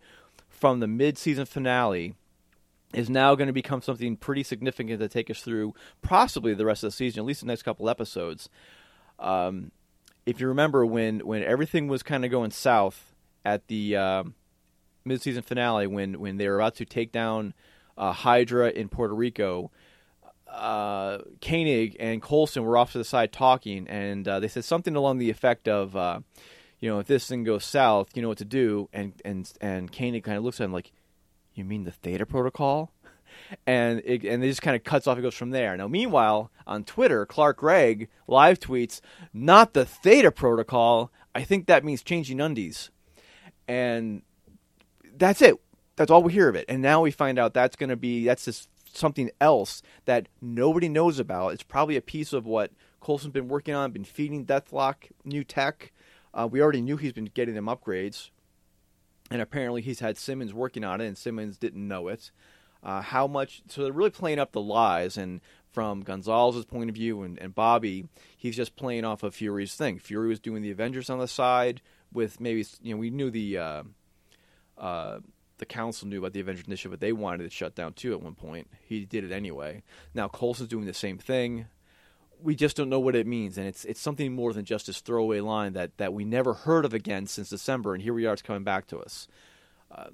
from 0.48 0.80
the 0.80 0.86
mid-season 0.86 1.46
finale 1.46 2.14
is 2.94 3.10
now 3.10 3.34
going 3.34 3.48
to 3.48 3.52
become 3.52 3.82
something 3.82 4.16
pretty 4.16 4.42
significant 4.42 5.00
to 5.00 5.08
take 5.08 5.30
us 5.30 5.40
through 5.40 5.74
possibly 6.02 6.54
the 6.54 6.64
rest 6.64 6.82
of 6.82 6.88
the 6.88 6.96
season, 6.96 7.20
at 7.20 7.26
least 7.26 7.40
the 7.40 7.46
next 7.46 7.62
couple 7.62 7.88
episodes. 7.88 8.48
Um, 9.18 9.72
if 10.24 10.40
you 10.40 10.48
remember 10.48 10.84
when 10.86 11.20
when 11.20 11.42
everything 11.42 11.88
was 11.88 12.02
kind 12.02 12.24
of 12.24 12.30
going 12.30 12.50
south 12.50 13.14
at 13.44 13.66
the 13.68 13.96
uh, 13.96 14.24
midseason 15.06 15.44
finale, 15.44 15.86
when 15.86 16.20
when 16.20 16.36
they 16.36 16.48
were 16.48 16.56
about 16.56 16.76
to 16.76 16.84
take 16.84 17.12
down 17.12 17.54
uh, 17.96 18.12
Hydra 18.12 18.70
in 18.70 18.88
Puerto 18.88 19.14
Rico, 19.14 19.70
uh, 20.50 21.18
Koenig 21.40 21.96
and 21.98 22.22
Coulson 22.22 22.64
were 22.64 22.76
off 22.76 22.92
to 22.92 22.98
the 22.98 23.04
side 23.04 23.32
talking, 23.32 23.86
and 23.88 24.26
uh, 24.26 24.40
they 24.40 24.48
said 24.48 24.64
something 24.64 24.96
along 24.96 25.18
the 25.18 25.30
effect 25.30 25.68
of, 25.68 25.96
uh, 25.96 26.20
you 26.78 26.88
know, 26.88 26.98
if 27.00 27.06
this 27.06 27.26
thing 27.26 27.44
goes 27.44 27.64
south, 27.64 28.10
you 28.14 28.22
know 28.22 28.28
what 28.28 28.38
to 28.38 28.44
do. 28.44 28.88
And 28.92 29.14
and 29.24 29.50
and 29.60 29.92
Koenig 29.92 30.24
kind 30.24 30.38
of 30.38 30.44
looks 30.44 30.60
at 30.60 30.64
him 30.64 30.72
like, 30.72 30.92
you 31.58 31.64
mean 31.64 31.84
the 31.84 31.90
Theta 31.90 32.26
Protocol? 32.26 32.92
And 33.66 34.02
it, 34.04 34.24
and 34.24 34.42
it 34.42 34.48
just 34.48 34.62
kind 34.62 34.74
of 34.74 34.84
cuts 34.84 35.06
off. 35.06 35.18
It 35.18 35.22
goes 35.22 35.34
from 35.34 35.50
there. 35.50 35.76
Now, 35.76 35.86
meanwhile, 35.86 36.50
on 36.66 36.84
Twitter, 36.84 37.24
Clark 37.26 37.58
Gregg 37.58 38.08
live 38.26 38.58
tweets, 38.58 39.00
"Not 39.32 39.74
the 39.74 39.84
Theta 39.84 40.32
Protocol. 40.32 41.12
I 41.34 41.44
think 41.44 41.66
that 41.66 41.84
means 41.84 42.02
changing 42.02 42.40
undies." 42.40 42.90
And 43.66 44.22
that's 45.16 45.42
it. 45.42 45.56
That's 45.96 46.10
all 46.10 46.22
we 46.22 46.32
hear 46.32 46.48
of 46.48 46.56
it. 46.56 46.64
And 46.68 46.80
now 46.80 47.02
we 47.02 47.10
find 47.10 47.38
out 47.38 47.54
that's 47.54 47.76
going 47.76 47.90
to 47.90 47.96
be 47.96 48.24
that's 48.24 48.46
just 48.46 48.68
something 48.92 49.30
else 49.40 49.82
that 50.06 50.28
nobody 50.40 50.88
knows 50.88 51.18
about. 51.18 51.52
It's 51.52 51.62
probably 51.62 51.96
a 51.96 52.02
piece 52.02 52.32
of 52.32 52.46
what 52.46 52.72
Coulson's 53.00 53.32
been 53.32 53.48
working 53.48 53.74
on, 53.74 53.92
been 53.92 54.04
feeding 54.04 54.46
Deathlok 54.46 55.10
new 55.24 55.44
tech. 55.44 55.92
Uh, 56.34 56.48
we 56.50 56.60
already 56.60 56.80
knew 56.82 56.96
he's 56.96 57.12
been 57.12 57.30
getting 57.32 57.54
them 57.54 57.66
upgrades 57.66 58.30
and 59.30 59.40
apparently 59.40 59.82
he's 59.82 60.00
had 60.00 60.16
Simmons 60.16 60.54
working 60.54 60.84
on 60.84 61.00
it, 61.00 61.06
and 61.06 61.18
Simmons 61.18 61.58
didn't 61.58 61.86
know 61.86 62.08
it. 62.08 62.30
Uh, 62.82 63.02
how 63.02 63.26
much? 63.26 63.62
So 63.68 63.82
they're 63.82 63.92
really 63.92 64.10
playing 64.10 64.38
up 64.38 64.52
the 64.52 64.60
lies, 64.60 65.16
and 65.16 65.40
from 65.72 66.02
Gonzalez's 66.02 66.64
point 66.64 66.88
of 66.88 66.96
view 66.96 67.22
and, 67.22 67.38
and 67.38 67.54
Bobbi, 67.54 68.08
he's 68.36 68.56
just 68.56 68.76
playing 68.76 69.04
off 69.04 69.22
of 69.22 69.34
Fury's 69.34 69.74
thing. 69.74 69.98
Fury 69.98 70.28
was 70.28 70.40
doing 70.40 70.62
the 70.62 70.70
Avengers 70.70 71.10
on 71.10 71.18
the 71.18 71.28
side 71.28 71.80
with 72.12 72.40
maybe 72.40 72.64
you 72.82 72.94
know 72.94 72.98
we 72.98 73.10
knew 73.10 73.30
the 73.30 73.58
uh, 73.58 73.82
uh, 74.78 75.18
the 75.58 75.66
council 75.66 76.08
knew 76.08 76.18
about 76.18 76.32
the 76.32 76.40
Avengers 76.40 76.66
initiative, 76.66 76.92
but 76.92 77.00
they 77.00 77.12
wanted 77.12 77.44
it 77.44 77.52
shut 77.52 77.74
down 77.74 77.92
too 77.92 78.12
at 78.12 78.22
one 78.22 78.34
point. 78.34 78.68
He 78.86 79.04
did 79.04 79.24
it 79.24 79.32
anyway. 79.32 79.82
Now 80.14 80.28
Coulson's 80.28 80.68
doing 80.68 80.86
the 80.86 80.94
same 80.94 81.18
thing 81.18 81.66
we 82.42 82.54
just 82.54 82.76
don't 82.76 82.88
know 82.88 83.00
what 83.00 83.16
it 83.16 83.26
means, 83.26 83.58
and 83.58 83.66
it's 83.66 83.84
it's 83.84 84.00
something 84.00 84.32
more 84.32 84.52
than 84.52 84.64
just 84.64 84.86
this 84.86 85.00
throwaway 85.00 85.40
line 85.40 85.72
that 85.74 85.96
that 85.98 86.12
we 86.12 86.24
never 86.24 86.54
heard 86.54 86.84
of 86.84 86.94
again 86.94 87.26
since 87.26 87.50
December, 87.50 87.94
and 87.94 88.02
here 88.02 88.14
we 88.14 88.26
are, 88.26 88.32
it's 88.32 88.42
coming 88.42 88.64
back 88.64 88.86
to 88.88 88.98
us. 88.98 89.28
Uh, 89.90 90.08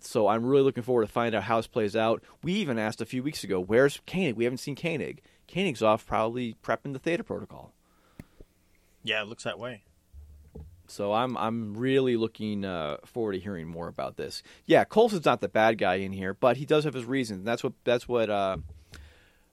so 0.00 0.28
I'm 0.28 0.44
really 0.44 0.62
looking 0.62 0.82
forward 0.82 1.06
to 1.06 1.12
find 1.12 1.34
out 1.34 1.44
how 1.44 1.56
this 1.56 1.66
plays 1.66 1.96
out. 1.96 2.22
We 2.42 2.52
even 2.54 2.78
asked 2.78 3.00
a 3.00 3.06
few 3.06 3.22
weeks 3.22 3.44
ago, 3.44 3.60
"Where's 3.60 4.00
Koenig?" 4.06 4.36
We 4.36 4.44
haven't 4.44 4.58
seen 4.58 4.76
Koenig. 4.76 5.22
Koenig's 5.48 5.82
off, 5.82 6.06
probably 6.06 6.56
prepping 6.62 6.92
the 6.92 6.98
Theta 6.98 7.24
Protocol. 7.24 7.72
Yeah, 9.02 9.22
it 9.22 9.28
looks 9.28 9.44
that 9.44 9.58
way. 9.58 9.82
So 10.86 11.12
I'm 11.12 11.36
I'm 11.36 11.74
really 11.74 12.16
looking 12.16 12.64
uh, 12.64 12.98
forward 13.04 13.32
to 13.32 13.40
hearing 13.40 13.68
more 13.68 13.88
about 13.88 14.16
this. 14.16 14.42
Yeah, 14.66 14.84
Coulson's 14.84 15.24
not 15.24 15.40
the 15.40 15.48
bad 15.48 15.78
guy 15.78 15.96
in 15.96 16.12
here, 16.12 16.34
but 16.34 16.56
he 16.56 16.66
does 16.66 16.84
have 16.84 16.94
his 16.94 17.04
reasons. 17.04 17.44
That's 17.44 17.64
what 17.64 17.72
that's 17.84 18.06
what 18.06 18.28
uh, 18.28 18.58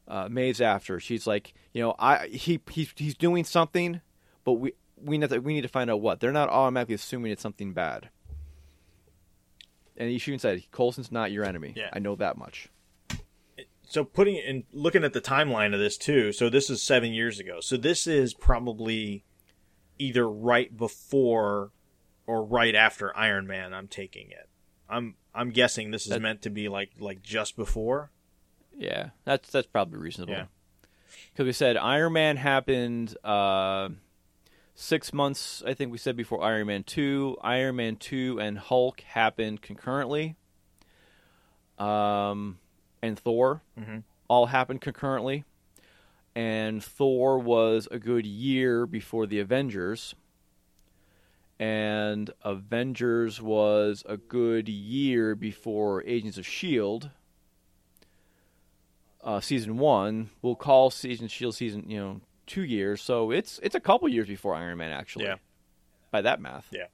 uh, 0.07 0.27
Maeve's 0.29 0.61
after. 0.61 0.99
She's 0.99 1.27
like, 1.27 1.53
you 1.73 1.81
know, 1.81 1.95
I 1.99 2.27
he 2.27 2.59
he's 2.69 2.93
he's 2.95 3.15
doing 3.15 3.43
something, 3.43 4.01
but 4.43 4.53
we 4.53 4.73
we 4.97 5.17
need 5.17 5.29
to, 5.29 5.39
we 5.39 5.53
need 5.53 5.61
to 5.61 5.67
find 5.67 5.89
out 5.89 6.01
what. 6.01 6.19
They're 6.19 6.31
not 6.31 6.49
automatically 6.49 6.95
assuming 6.95 7.31
it's 7.31 7.41
something 7.41 7.73
bad. 7.73 8.09
And 9.97 10.09
Ishun 10.09 10.39
said, 10.39 10.63
Coulson's 10.71 11.11
not 11.11 11.31
your 11.31 11.45
enemy. 11.45 11.73
Yeah. 11.75 11.89
I 11.93 11.99
know 11.99 12.15
that 12.15 12.37
much. 12.37 12.69
So 13.83 14.05
putting 14.05 14.39
and 14.39 14.63
looking 14.71 15.03
at 15.03 15.13
the 15.13 15.21
timeline 15.21 15.73
of 15.73 15.79
this 15.79 15.97
too, 15.97 16.31
so 16.31 16.49
this 16.49 16.69
is 16.69 16.81
seven 16.81 17.13
years 17.13 17.39
ago. 17.39 17.59
So 17.59 17.75
this 17.75 18.07
is 18.07 18.33
probably 18.33 19.25
either 19.99 20.27
right 20.27 20.75
before 20.75 21.71
or 22.25 22.43
right 22.43 22.73
after 22.73 23.15
Iron 23.17 23.47
Man. 23.47 23.73
I'm 23.73 23.87
taking 23.87 24.31
it. 24.31 24.49
I'm 24.89 25.15
I'm 25.35 25.49
guessing 25.49 25.91
this 25.91 26.03
is 26.03 26.09
that, 26.09 26.21
meant 26.21 26.41
to 26.43 26.49
be 26.49 26.69
like 26.69 26.91
like 26.99 27.21
just 27.21 27.57
before. 27.57 28.11
Yeah, 28.81 29.09
that's 29.25 29.49
that's 29.51 29.67
probably 29.67 29.99
reasonable. 29.99 30.33
Yeah. 30.33 30.45
Because 31.31 31.45
we 31.45 31.53
said 31.53 31.77
Iron 31.77 32.13
Man 32.13 32.35
happened 32.37 33.15
uh, 33.23 33.89
six 34.75 35.13
months, 35.13 35.61
I 35.65 35.73
think 35.75 35.91
we 35.91 35.97
said 35.97 36.15
before 36.17 36.43
Iron 36.43 36.67
Man 36.67 36.83
2. 36.83 37.37
Iron 37.41 37.75
Man 37.77 37.95
2 37.95 38.39
and 38.39 38.57
Hulk 38.57 39.01
happened 39.01 39.61
concurrently. 39.61 40.35
Um, 41.77 42.59
and 43.01 43.17
Thor 43.19 43.61
Mhm. 43.79 44.03
all 44.27 44.47
happened 44.47 44.81
concurrently. 44.81 45.43
And 46.35 46.83
Thor 46.83 47.37
was 47.39 47.87
a 47.91 47.99
good 47.99 48.25
year 48.25 48.85
before 48.87 49.27
the 49.27 49.39
Avengers. 49.39 50.15
And 51.59 52.31
Avengers 52.41 53.41
was 53.41 54.03
a 54.07 54.17
good 54.17 54.67
year 54.67 55.35
before 55.35 56.03
Agents 56.05 56.37
of 56.37 56.45
S.H.I.E.L.D. 56.45 57.09
Uh, 59.23 59.39
season 59.39 59.77
one. 59.77 60.29
We'll 60.41 60.55
call 60.55 60.89
season 60.89 61.27
Shield 61.27 61.55
season, 61.55 61.85
you 61.87 61.99
know, 61.99 62.21
two 62.47 62.63
years. 62.63 63.01
So 63.01 63.31
it's 63.31 63.59
it's 63.61 63.75
a 63.75 63.79
couple 63.79 64.07
years 64.09 64.27
before 64.27 64.55
Iron 64.55 64.77
Man 64.77 64.91
actually. 64.91 65.25
Yeah. 65.25 65.35
By 66.11 66.21
that 66.21 66.41
math. 66.41 66.67
Yeah. 66.71 66.85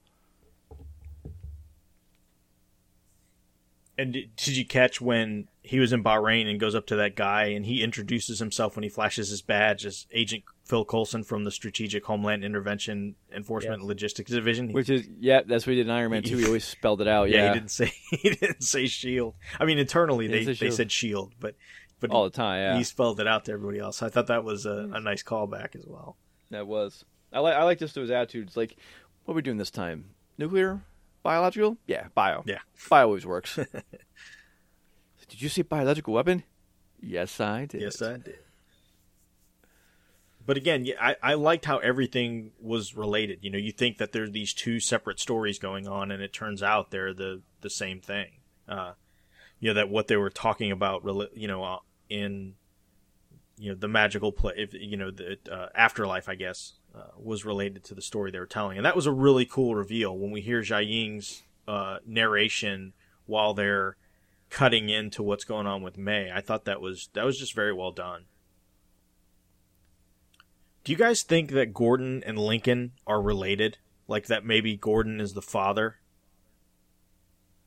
And 4.00 4.14
did, 4.14 4.36
did 4.36 4.56
you 4.56 4.66
catch 4.66 5.02
when 5.02 5.48
he 5.64 5.80
was 5.80 5.92
in 5.92 6.04
Bahrain 6.04 6.48
and 6.48 6.60
goes 6.60 6.76
up 6.76 6.86
to 6.88 6.98
that 6.98 7.16
guy 7.16 7.46
and 7.46 7.66
he 7.66 7.82
introduces 7.82 8.38
himself 8.38 8.76
when 8.76 8.84
he 8.84 8.90
flashes 8.90 9.30
his 9.30 9.42
badge 9.42 9.88
as 9.88 10.06
Agent 10.12 10.44
Phil 10.66 10.86
Coulson 10.86 11.24
from 11.24 11.46
the 11.46 11.50
Strategic 11.52 12.06
Homeland 12.06 12.44
Intervention 12.44 13.16
Enforcement 13.36 13.80
and 13.80 13.88
Logistics 13.88 14.30
Division? 14.30 14.72
Which 14.72 14.92
is 14.92 15.08
yeah, 15.20 15.42
that's 15.48 15.66
what 15.66 15.72
he 15.72 15.78
did 15.78 15.88
in 15.88 15.92
Iron 15.92 16.12
Man 16.12 16.22
two. 16.22 16.38
He 16.38 16.46
always 16.46 16.64
spelled 16.64 17.02
it 17.02 17.08
out. 17.08 17.30
yeah, 17.30 17.38
Yeah, 17.46 17.48
he 17.48 17.54
didn't 17.60 17.72
say 17.72 17.92
he 18.12 18.30
didn't 18.30 18.62
say 18.62 18.86
Shield. 18.86 19.34
I 19.60 19.66
mean, 19.66 19.80
internally 19.80 20.28
they, 20.28 20.44
they 20.44 20.70
said 20.70 20.92
Shield, 20.92 21.34
but 21.40 21.56
but 22.00 22.12
all 22.12 22.24
the 22.24 22.30
time. 22.30 22.60
Yeah, 22.60 22.78
he 22.78 22.84
spelled 22.84 23.20
it 23.20 23.28
out 23.28 23.46
to 23.46 23.52
everybody 23.52 23.80
else. 23.80 24.02
I 24.02 24.10
thought 24.10 24.28
that 24.28 24.44
was 24.44 24.66
a, 24.66 24.90
a 24.94 25.00
nice 25.00 25.24
callback 25.24 25.76
as 25.76 25.86
well. 25.86 26.18
that 26.52 26.68
was. 26.68 27.04
I 27.34 27.40
like 27.40 27.56
I 27.56 27.64
like 27.64 27.80
just 27.80 27.96
those 27.96 28.12
attitudes. 28.12 28.56
Like, 28.56 28.78
what 29.26 29.34
are 29.34 29.36
we 29.36 29.42
doing 29.42 29.58
this 29.58 29.72
time? 29.72 30.12
Nuclear, 30.38 30.82
biological? 31.24 31.78
Yeah, 31.88 32.08
bio. 32.16 32.44
Yeah. 32.46 32.60
bio 32.90 33.06
always 33.06 33.26
works. 33.26 33.56
did 35.30 35.42
you 35.42 35.50
see 35.50 35.62
biological 35.64 36.14
weapon? 36.14 36.44
Yes, 37.02 37.40
I 37.40 37.66
did. 37.66 37.82
Yes, 37.82 38.02
I 38.02 38.18
did. 38.18 38.40
But 40.46 40.56
again, 40.56 40.86
yeah, 40.86 40.96
I, 41.02 41.16
I 41.22 41.34
liked 41.34 41.66
how 41.66 41.80
everything 41.80 42.52
was 42.62 42.96
related. 42.96 43.40
You 43.42 43.50
know, 43.50 43.58
you 43.58 43.74
think 43.74 43.98
that 43.98 44.14
there's 44.14 44.32
these 44.32 44.54
two 44.54 44.80
separate 44.80 45.20
stories 45.20 45.60
going 45.60 45.88
on, 45.90 46.10
and 46.10 46.24
it 46.24 46.32
turns 46.32 46.64
out 46.64 46.90
they're 46.90 47.14
the 47.14 47.42
the 47.60 47.70
same 47.70 48.00
thing. 48.00 48.28
Uh, 48.68 48.94
you 49.60 49.70
know 49.70 49.74
that 49.76 49.90
what 49.90 50.08
they 50.08 50.18
were 50.18 50.30
talking 50.30 50.72
about, 50.72 51.04
you 51.36 51.48
know, 51.48 51.64
uh, 51.64 51.80
in 52.10 52.56
you 53.58 53.70
know 53.70 53.76
the 53.76 53.88
magical 53.88 54.32
play, 54.32 54.54
if 54.58 54.74
you 54.74 54.98
know 54.98 55.12
the 55.12 55.38
uh, 55.52 55.68
afterlife, 55.76 56.30
I 56.30 56.36
guess, 56.36 56.74
uh, 56.96 57.12
was 57.18 57.46
related 57.46 57.84
to 57.86 57.96
the 57.96 58.02
story 58.02 58.32
they 58.32 58.40
were 58.40 58.46
telling, 58.46 58.78
and 58.78 58.86
that 58.86 58.96
was 58.96 59.08
a 59.08 59.12
really 59.12 59.46
cool 59.46 59.76
reveal 59.76 60.18
when 60.18 60.32
we 60.32 60.42
hear 60.42 60.62
Jiaying's 60.62 61.44
uh, 61.68 61.98
narration 62.06 62.94
while 63.26 63.54
they're 63.54 63.98
cutting 64.50 64.90
into 64.90 65.24
what's 65.24 65.44
going 65.44 65.68
on 65.68 65.82
with 65.82 65.98
May. 65.98 66.32
I 66.32 66.42
thought 66.42 66.66
that 66.66 66.82
was 66.82 67.10
that 67.14 67.26
was 67.26 67.38
just 67.38 67.54
very 67.54 67.74
well 67.74 67.92
done. 67.92 68.26
Do 70.84 70.92
you 70.94 70.98
guys 70.98 71.24
think 71.24 71.52
that 71.52 71.74
Gordon 71.74 72.24
and 72.26 72.40
Lincoln 72.40 72.94
are 73.06 73.22
related? 73.22 73.78
Like 74.08 74.28
that 74.28 74.46
maybe 74.46 74.78
Gordon 74.78 75.20
is 75.20 75.34
the 75.34 75.42
father? 75.42 75.98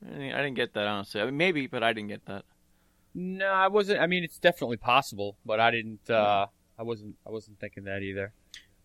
I 0.05 0.43
didn't, 0.43 0.55
get 0.55 0.75
that 0.75 0.87
honestly. 0.87 1.21
I 1.21 1.27
mean, 1.27 1.37
maybe, 1.37 1.67
but 1.67 1.83
I 1.83 1.93
didn't 1.93 2.09
get 2.09 2.27
that. 2.27 2.45
No, 3.15 3.47
I 3.47 3.69
wasn't. 3.69 4.01
I 4.01 4.07
mean, 4.07 4.25
it's 4.25 4.39
definitely 4.39 4.77
possible, 4.77 5.37
but 5.45 5.61
I 5.61 5.71
didn't. 5.71 6.09
uh 6.09 6.47
I 6.79 6.83
wasn't. 6.83 7.17
I 7.27 7.31
wasn't 7.31 7.61
thinking 7.61 7.85
that 7.85 8.03
either. 8.03 8.33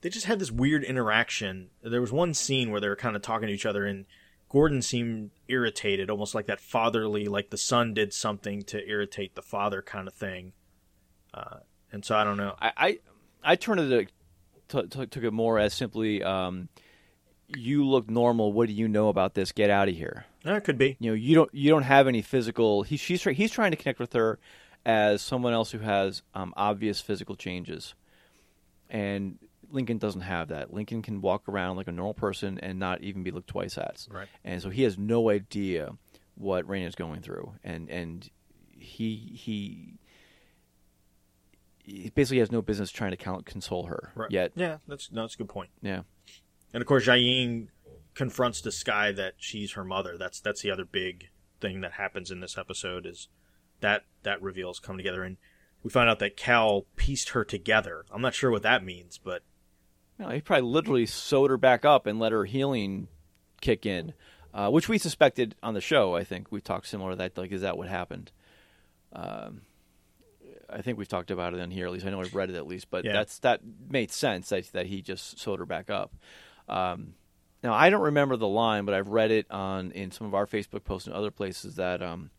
They 0.02 0.10
just 0.10 0.26
had 0.26 0.40
this 0.40 0.52
weird 0.52 0.84
interaction. 0.84 1.70
There 1.82 2.02
was 2.02 2.12
one 2.12 2.34
scene 2.34 2.70
where 2.70 2.82
they 2.82 2.90
were 2.90 2.96
kind 2.96 3.16
of 3.16 3.22
talking 3.22 3.48
to 3.48 3.54
each 3.54 3.66
other 3.66 3.86
and 3.86 4.06
Gordon 4.50 4.82
seemed 4.82 5.32
irritated, 5.48 6.10
almost 6.10 6.36
like 6.36 6.46
that 6.46 6.60
fatherly, 6.60 7.26
like 7.26 7.50
the 7.50 7.58
son 7.58 7.94
did 7.94 8.14
something 8.14 8.62
to 8.64 8.88
irritate 8.88 9.36
the 9.36 9.42
father 9.42 9.82
kind 9.82 10.08
of 10.08 10.14
thing. 10.14 10.54
Uh, 11.34 11.58
and 11.92 12.06
so 12.06 12.16
I 12.16 12.24
don't 12.24 12.38
know. 12.38 12.56
I 12.62 12.72
I, 12.78 13.00
I 13.44 13.56
turned 13.56 13.92
it 13.92 14.10
to, 14.70 14.88
to, 14.88 15.08
took 15.08 15.24
it 15.24 15.34
more 15.34 15.60
as 15.60 15.74
simply, 15.74 16.24
um, 16.24 16.70
you 17.48 17.86
look 17.86 18.10
normal. 18.10 18.52
What 18.54 18.68
do 18.68 18.74
you 18.74 18.88
know 18.88 19.10
about 19.10 19.34
this? 19.34 19.52
Get 19.52 19.70
out 19.70 19.88
of 19.90 19.96
here. 19.96 20.26
That 20.44 20.64
could 20.64 20.78
be. 20.78 20.96
you 21.00 21.10
know 21.12 21.16
you 21.16 21.36
don't 21.36 21.54
you 21.54 21.70
don't 21.70 21.84
have 21.84 22.08
any 22.08 22.22
physical 22.22 22.84
he, 22.84 22.98
she's 22.98 23.24
he's 23.24 23.52
trying 23.52 23.72
to 23.72 23.78
connect 23.78 24.00
with 24.00 24.14
her 24.14 24.38
as 24.86 25.22
someone 25.22 25.54
else 25.54 25.72
who 25.72 25.80
has 25.80 26.22
um, 26.36 26.54
obvious 26.56 27.02
physical 27.02 27.36
changes 27.36 27.96
and 28.90 29.40
lincoln 29.72 29.98
doesn't 29.98 30.22
have 30.22 30.50
that 30.50 30.72
lincoln 30.72 31.02
can 31.02 31.20
walk 31.22 31.50
around 31.50 31.76
like 31.78 31.88
a 31.88 31.92
normal 31.92 32.14
person 32.14 32.60
and 32.60 32.78
not 32.78 33.02
even 33.02 33.24
be 33.24 33.32
looked 33.32 33.48
twice 33.48 33.76
at 33.80 34.06
Right. 34.12 34.28
and 34.44 34.62
so 34.62 34.70
he 34.70 34.84
has 34.84 35.00
no 35.00 35.32
idea 35.32 35.94
what 36.36 36.68
Raina 36.68 36.86
is 36.88 36.94
going 36.94 37.22
through 37.22 37.54
and 37.64 37.90
and 37.90 38.30
he 38.78 39.16
he 39.34 39.96
he 41.84 42.10
basically 42.12 42.40
has 42.40 42.52
no 42.52 42.62
business 42.62 42.92
trying 42.92 43.12
to 43.12 43.18
count, 43.18 43.48
console 43.48 43.88
her 43.88 44.12
Right. 44.16 44.30
yet 44.30 44.52
Yeah, 44.56 44.78
that's 44.88 45.12
no, 45.12 45.22
that's 45.22 45.34
a 45.34 45.38
good 45.40 45.50
point. 45.50 45.72
yeah 45.82 46.02
And 46.76 46.82
of 46.82 46.88
course, 46.90 47.06
Jiaying 47.08 47.70
confronts 48.16 48.60
the 48.60 48.70
Skye 48.70 49.14
that 49.14 49.36
she's 49.38 49.72
her 49.76 49.86
mother. 49.86 50.18
That's 50.18 50.42
that's 50.42 50.62
the 50.62 50.72
other 50.72 50.84
big 50.84 51.30
thing 51.62 51.80
that 51.80 51.94
happens 51.94 52.32
in 52.32 52.42
this 52.42 52.58
episode 52.58 53.06
is 53.06 53.30
that 53.80 54.04
that 54.24 54.42
reveals 54.42 54.82
come 54.82 54.98
together, 54.98 55.24
and 55.24 55.38
we 55.84 55.90
find 55.90 56.10
out 56.10 56.20
that 56.20 56.36
Cal 56.36 56.86
pieced 56.98 57.30
her 57.30 57.46
together. 57.46 58.04
I'm 58.12 58.22
not 58.22 58.34
sure 58.34 58.52
what 58.52 58.64
that 58.64 58.84
means, 58.84 59.18
but 59.18 59.44
No, 60.20 60.28
he 60.28 60.42
probably 60.42 60.70
literally 60.70 61.06
sewed 61.06 61.50
her 61.50 61.56
back 61.56 61.86
up 61.86 62.06
and 62.06 62.20
let 62.20 62.34
her 62.34 62.44
healing 62.44 63.08
kick 63.62 63.86
in, 63.86 64.14
uh, 64.54 64.70
which 64.70 64.90
we 64.90 64.98
suspected 64.98 65.56
on 65.64 65.76
the 65.76 65.82
show. 65.82 66.14
I 66.14 66.26
think 66.26 66.52
we 66.52 66.60
talked 66.60 66.88
similar 66.88 67.12
to 67.12 67.16
that. 67.16 67.38
Like, 67.38 67.54
is 67.54 67.62
that 67.62 67.78
what 67.78 67.88
happened? 67.88 68.34
Um, 69.14 69.62
I 70.70 70.82
think 70.82 70.98
we've 70.98 71.08
talked 71.08 71.32
about 71.32 71.54
it 71.54 71.62
in 71.62 71.72
here. 71.72 71.86
At 71.86 71.94
least 71.94 72.06
I 72.06 72.10
know 72.10 72.20
I've 72.20 72.36
read 72.36 72.50
it 72.50 72.58
at 72.58 72.68
least, 72.68 72.90
but 72.90 73.06
Yeah. 73.06 73.14
that's 73.14 73.40
that 73.40 73.62
made 73.90 74.12
sense 74.12 74.50
that 74.50 74.74
that 74.74 74.88
he 74.88 75.02
just 75.02 75.40
sewed 75.40 75.60
her 75.60 75.66
back 75.66 75.90
up. 75.90 76.14
Um, 76.68 77.16
now 77.64 77.74
I 77.74 77.90
don't 77.90 78.02
remember 78.02 78.38
the 78.38 78.48
line, 78.48 78.86
but 78.86 78.94
I've 78.94 79.10
read 79.10 79.32
it 79.32 79.50
on 79.50 79.92
in 79.92 80.12
some 80.12 80.28
of 80.28 80.34
our 80.34 80.46
Facebook 80.46 80.84
posts 80.84 81.08
and 81.08 81.16
other 81.16 81.32
places 81.32 81.76
that 81.76 82.02
um, 82.02 82.30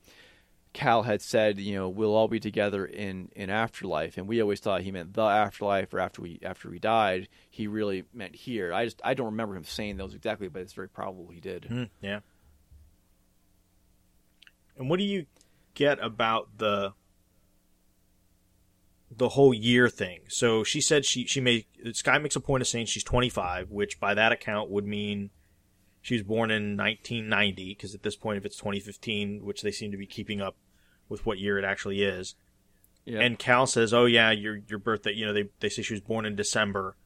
Cal 0.72 1.02
had 1.02 1.22
said, 1.22 1.58
you 1.58 1.74
know, 1.74 1.88
we'll 1.88 2.14
all 2.14 2.28
be 2.28 2.38
together 2.38 2.84
in 2.84 3.30
in 3.34 3.50
afterlife, 3.50 4.18
and 4.18 4.28
we 4.28 4.40
always 4.40 4.60
thought 4.60 4.82
he 4.82 4.92
meant 4.92 5.14
the 5.14 5.22
afterlife 5.22 5.92
or 5.94 6.00
after 6.00 6.22
we 6.22 6.38
after 6.42 6.68
we 6.68 6.78
died. 6.78 7.28
He 7.50 7.66
really 7.66 8.04
meant 8.12 8.36
here. 8.36 8.72
I 8.72 8.84
just 8.84 9.00
I 9.02 9.14
don't 9.14 9.26
remember 9.26 9.56
him 9.56 9.64
saying 9.64 9.96
those 9.96 10.14
exactly, 10.14 10.48
but 10.48 10.62
it's 10.62 10.74
very 10.74 10.88
probable 10.88 11.28
he 11.32 11.40
did. 11.40 11.64
Hmm, 11.64 11.84
yeah. 12.00 12.20
And 14.76 14.90
what 14.90 14.98
do 14.98 15.04
you 15.04 15.26
get 15.74 15.98
about 16.02 16.48
the 16.58 16.92
the 19.16 19.30
whole 19.30 19.54
year 19.54 19.88
thing? 19.88 20.20
So 20.28 20.64
she 20.64 20.80
said 20.80 21.04
she 21.04 21.26
she 21.26 21.40
made 21.40 21.66
Skye 21.92 22.18
makes 22.18 22.36
a 22.36 22.40
point 22.40 22.62
of 22.62 22.68
saying 22.68 22.86
she's 22.86 23.04
25, 23.04 23.70
which 23.70 23.98
by 24.00 24.14
that 24.14 24.32
account 24.32 24.70
would 24.70 24.86
mean 24.86 25.30
she 26.00 26.14
was 26.14 26.22
born 26.22 26.50
in 26.50 26.76
1990 26.76 27.74
because 27.74 27.94
at 27.94 28.02
this 28.02 28.16
point 28.16 28.38
if 28.38 28.46
it's 28.46 28.56
2015, 28.56 29.44
which 29.44 29.62
they 29.62 29.70
seem 29.70 29.90
to 29.90 29.96
be 29.96 30.06
keeping 30.06 30.40
up 30.40 30.56
with 31.08 31.26
what 31.26 31.38
year 31.38 31.58
it 31.58 31.64
actually 31.64 32.02
is. 32.02 32.34
Yeah. 33.04 33.20
And 33.20 33.38
Cal 33.38 33.66
says, 33.66 33.94
"Oh 33.94 34.06
yeah, 34.06 34.32
your 34.32 34.56
your 34.68 34.78
birthday, 34.78 35.12
you 35.12 35.24
know, 35.26 35.32
they 35.32 35.48
they 35.60 35.68
say 35.68 35.82
she 35.82 35.94
was 35.94 36.00
born 36.00 36.26
in 36.26 36.34
December." 36.34 36.96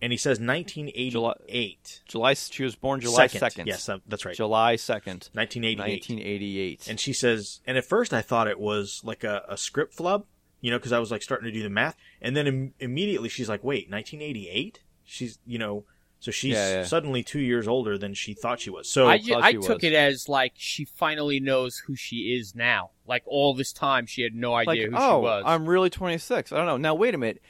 And 0.00 0.12
he 0.12 0.18
says 0.18 0.38
1988. 0.38 2.02
July 2.06 2.34
she 2.34 2.62
was 2.62 2.76
born 2.76 3.00
July 3.00 3.28
Second. 3.28 3.40
second. 3.40 3.66
Yes, 3.66 3.88
that's 4.06 4.26
right. 4.26 4.36
July 4.36 4.76
second, 4.76 5.30
1988. 5.32 5.78
nineteen 5.78 6.18
eighty 6.18 6.58
eight. 6.58 6.86
And 6.86 7.00
she 7.00 7.14
says, 7.14 7.60
and 7.66 7.78
at 7.78 7.84
first 7.86 8.12
I 8.12 8.20
thought 8.20 8.46
it 8.46 8.60
was 8.60 9.00
like 9.04 9.24
a, 9.24 9.44
a 9.48 9.56
script 9.56 9.94
flub, 9.94 10.26
you 10.60 10.70
know, 10.70 10.78
because 10.78 10.92
I 10.92 10.98
was 10.98 11.10
like 11.10 11.22
starting 11.22 11.46
to 11.46 11.52
do 11.52 11.62
the 11.62 11.70
math. 11.70 11.96
And 12.20 12.36
then 12.36 12.46
Im- 12.46 12.74
immediately 12.80 13.28
she's 13.28 13.48
like, 13.48 13.62
wait, 13.62 13.90
1988? 13.90 14.80
She's, 15.04 15.38
you 15.46 15.58
know, 15.58 15.84
so 16.18 16.30
she's 16.30 16.54
Yeah, 16.54 16.70
yeah. 16.78 16.84
suddenly 16.84 17.22
two 17.22 17.40
years 17.40 17.68
older 17.68 17.98
than 17.98 18.14
she 18.14 18.34
thought 18.34 18.58
she 18.60 18.70
was. 18.70 18.88
So, 18.88 19.06
I, 19.06 19.18
ju- 19.18 19.34
I 19.36 19.52
took 19.52 19.68
was. 19.68 19.84
it 19.84 19.92
as 19.92 20.28
like 20.28 20.54
she 20.56 20.84
finally 20.84 21.40
knows 21.40 21.78
who 21.86 21.94
she 21.94 22.34
is 22.34 22.54
now. 22.54 22.90
Like 23.06 23.22
all 23.26 23.54
this 23.54 23.72
time, 23.72 24.06
she 24.06 24.22
had 24.22 24.34
no 24.34 24.54
idea 24.54 24.90
like, 24.90 24.90
who 24.90 24.96
oh, 24.96 25.20
she 25.20 25.22
was. 25.24 25.44
I'm 25.46 25.66
really 25.68 25.90
26. 25.90 26.50
I 26.52 26.56
don't 26.56 26.66
know. 26.66 26.76
Now, 26.78 26.94
wait 26.94 27.14
a 27.14 27.18
minute. 27.18 27.42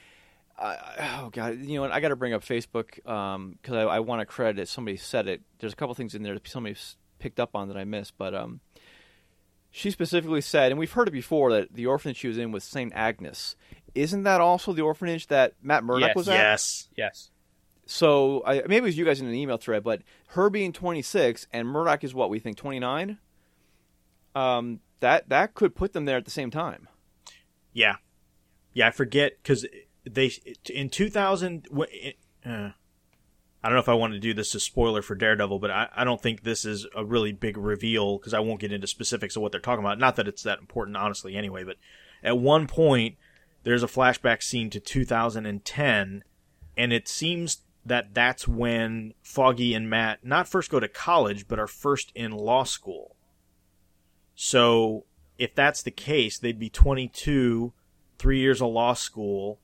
I 0.59 1.19
oh 1.23 1.29
god, 1.29 1.59
you 1.59 1.75
know 1.75 1.81
what? 1.81 1.91
I 1.91 1.99
got 1.99 2.09
to 2.09 2.15
bring 2.15 2.33
up 2.33 2.43
Facebook 2.43 2.95
because 2.95 3.75
I, 3.75 3.81
I 3.83 3.99
want 3.99 4.21
to 4.21 4.25
credit. 4.25 4.67
Somebody 4.67 4.97
said 4.97 5.27
it. 5.27 5.41
There's 5.59 5.73
a 5.73 5.75
couple 5.75 5.93
things 5.93 6.15
in 6.15 6.23
there 6.23 6.33
that 6.33 6.47
somebody 6.47 6.73
s- 6.75 6.95
picked 7.19 7.39
up 7.39 7.55
on 7.55 7.67
that 7.67 7.77
I 7.77 7.83
missed, 7.83 8.13
but 8.17 8.33
um, 8.33 8.59
she 9.71 9.91
specifically 9.91 10.41
said, 10.41 10.71
and 10.71 10.79
we've 10.79 10.91
heard 10.91 11.07
it 11.07 11.11
before, 11.11 11.51
that 11.51 11.73
the 11.73 11.85
orphanage 11.85 12.17
she 12.17 12.27
was 12.27 12.37
in 12.37 12.51
was 12.51 12.63
Saint 12.63 12.93
Agnes. 12.95 13.55
Isn't 13.95 14.23
that 14.23 14.41
also 14.41 14.73
the 14.73 14.81
orphanage 14.81 15.27
that 15.27 15.53
Matt 15.61 15.83
Murdock 15.83 16.09
Yes. 16.09 16.15
was 16.15 16.29
at? 16.29 16.33
yes. 16.35 16.89
yes. 16.95 17.31
So 17.85 18.43
I, 18.45 18.55
maybe 18.67 18.77
it 18.77 18.81
was 18.83 18.97
you 18.97 19.05
guys 19.05 19.21
in 19.21 19.27
an 19.27 19.33
email 19.33 19.57
thread, 19.57 19.83
but 19.83 20.01
her 20.29 20.49
being 20.49 20.73
26 20.73 21.47
and 21.53 21.67
Murdock 21.67 22.03
is 22.03 22.13
what 22.13 22.29
we 22.29 22.39
think 22.39 22.57
29. 22.57 23.17
Um, 24.35 24.81
that 24.99 25.29
that 25.29 25.53
could 25.55 25.75
put 25.75 25.93
them 25.93 26.05
there 26.05 26.17
at 26.17 26.25
the 26.25 26.31
same 26.31 26.51
time. 26.51 26.87
Yeah. 27.73 27.95
Yeah, 28.73 28.87
I 28.87 28.91
forget 28.91 29.33
because 29.41 29.65
they, 30.03 30.31
in 30.71 30.89
2000, 30.89 31.67
wh- 31.75 32.47
uh, 32.47 32.69
I 33.63 33.69
don't 33.69 33.75
know 33.75 33.81
if 33.81 33.89
I 33.89 33.95
want 33.95 34.13
to 34.13 34.19
do 34.19 34.33
this 34.33 34.53
as 34.53 34.63
spoiler 34.63 35.01
for 35.01 35.15
Daredevil, 35.15 35.59
but 35.59 35.71
I, 35.71 35.89
I 35.95 36.03
don't 36.03 36.21
think 36.21 36.43
this 36.43 36.63
is 36.63 36.85
a 36.95 37.03
really 37.03 37.31
big 37.31 37.57
reveal 37.57 38.17
because 38.17 38.33
I 38.33 38.39
won't 38.39 38.59
get 38.59 38.71
into 38.71 38.87
specifics 38.87 39.35
of 39.35 39.41
what 39.41 39.51
they're 39.51 39.61
talking 39.61 39.83
about. 39.83 39.99
Not 39.99 40.15
that 40.17 40.27
it's 40.27 40.43
that 40.43 40.59
important, 40.59 40.95
honestly, 40.95 41.35
anyway. 41.35 41.63
But 41.63 41.77
at 42.23 42.37
one 42.37 42.67
point, 42.67 43.15
there's 43.63 43.83
a 43.83 43.87
flashback 43.87 44.43
scene 44.43 44.69
to 44.69 44.79
2010, 44.79 46.23
and 46.77 46.93
it 46.93 47.07
seems 47.07 47.63
that 47.85 48.13
that's 48.13 48.47
when 48.47 49.13
Foggy 49.23 49.73
and 49.73 49.89
Matt 49.89 50.23
not 50.23 50.47
first 50.47 50.69
go 50.69 50.79
to 50.79 50.87
college, 50.87 51.47
but 51.47 51.59
are 51.59 51.67
first 51.67 52.11
in 52.13 52.31
law 52.31 52.63
school. 52.63 53.15
So 54.35 55.05
if 55.37 55.55
that's 55.55 55.81
the 55.81 55.91
case, 55.91 56.37
they'd 56.37 56.59
be 56.59 56.69
22, 56.69 57.73
three 58.17 58.39
years 58.39 58.61
of 58.61 58.69
law 58.69 58.93
school. 58.93 59.59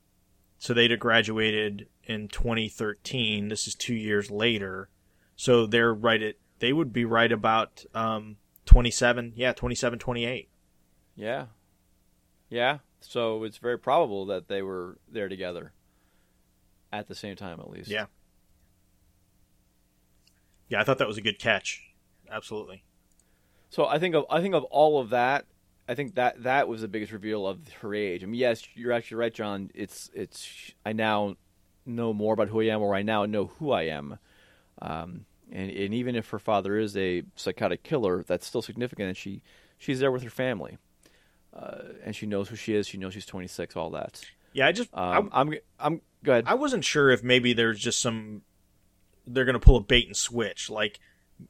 So 0.64 0.74
they'd 0.74 0.92
have 0.92 1.00
graduated 1.02 1.90
in 2.06 2.30
2013. 2.30 3.50
This 3.50 3.68
is 3.68 3.76
two 3.76 3.96
years 3.96 4.32
later. 4.32 4.88
So 5.36 5.66
they're 5.66 5.94
right 5.94 6.24
at, 6.24 6.36
they 6.60 6.72
would 6.72 6.94
be 6.94 7.04
right 7.04 7.34
about 7.34 7.84
um, 7.94 8.38
27. 8.66 9.34
Yeah, 9.36 9.52
27, 9.52 10.00
28. 10.00 10.48
Yeah. 11.18 11.48
Yeah. 12.48 12.78
So 13.02 13.44
it's 13.44 13.58
very 13.58 13.78
probable 13.78 14.26
that 14.28 14.48
they 14.48 14.62
were 14.62 15.00
there 15.12 15.28
together 15.28 15.74
at 16.94 17.10
the 17.10 17.16
same 17.16 17.36
time, 17.36 17.60
at 17.60 17.70
least. 17.70 17.90
Yeah. 17.90 18.06
Yeah, 20.70 20.80
I 20.80 20.86
thought 20.86 20.98
that 21.00 21.10
was 21.10 21.18
a 21.18 21.22
good 21.22 21.40
catch. 21.40 21.92
Absolutely. 22.32 22.86
So 23.70 23.86
I 23.86 24.00
think 24.00 24.16
of 24.16 24.24
I 24.30 24.40
think 24.40 24.56
of 24.56 24.64
all 24.64 25.02
of 25.02 25.10
that. 25.10 25.44
I 25.88 25.96
think 25.96 26.16
that 26.16 26.44
that 26.44 26.68
was 26.68 26.82
the 26.82 26.88
biggest 26.88 27.12
reveal 27.12 27.46
of 27.46 27.60
her 27.82 27.94
age. 27.94 28.24
I 28.24 28.26
mean, 28.26 28.40
yes, 28.40 28.64
you're 28.74 28.94
actually 28.94 29.18
right, 29.18 29.34
John. 29.34 29.70
It's 29.74 30.10
it's 30.14 30.72
I 30.86 30.94
now 30.94 31.36
know 31.86 32.14
more 32.14 32.34
about 32.34 32.48
who 32.48 32.62
I 32.62 32.66
am, 32.66 32.82
or 32.82 32.96
I 32.96 33.02
now 33.02 33.26
know 33.26 33.48
who 33.60 33.72
I 33.72 33.84
am. 33.84 34.18
Um, 34.82 35.26
and 35.52 35.70
and 35.70 35.94
even 35.94 36.16
if 36.16 36.30
her 36.30 36.40
father 36.40 36.78
is 36.78 36.96
a 36.96 37.24
psychotic 37.36 37.84
killer, 37.84 38.24
that's 38.24 38.46
still 38.46 38.62
significant. 38.62 39.10
And 39.10 39.18
she 39.18 39.42
she's 39.78 40.00
there 40.00 40.12
with 40.12 40.24
her 40.24 40.30
family, 40.30 40.78
uh, 41.54 41.80
and 42.04 42.16
she 42.16 42.26
knows 42.26 42.50
who 42.50 42.56
she 42.56 42.76
is. 42.76 42.88
She 42.88 42.98
knows 42.98 43.14
she's 43.14 43.26
26. 43.26 43.76
All 43.76 43.90
that. 43.92 44.22
Yeah, 44.54 44.68
I 44.68 44.72
just 44.72 44.90
Um, 44.94 45.30
I, 45.34 45.42
I'm 45.42 45.54
I'm 45.80 46.02
go 46.24 46.32
ahead. 46.34 46.46
I 46.48 46.54
wasn't 46.54 46.86
sure 46.86 47.12
if 47.12 47.24
maybe 47.24 47.54
there's 47.54 47.80
just 47.80 48.00
some 48.00 48.44
they're 49.28 49.46
going 49.46 49.54
to 49.54 49.60
pull 49.60 49.78
a 49.78 49.82
bait 49.82 50.08
and 50.08 50.16
switch 50.16 50.70
like 50.70 51.00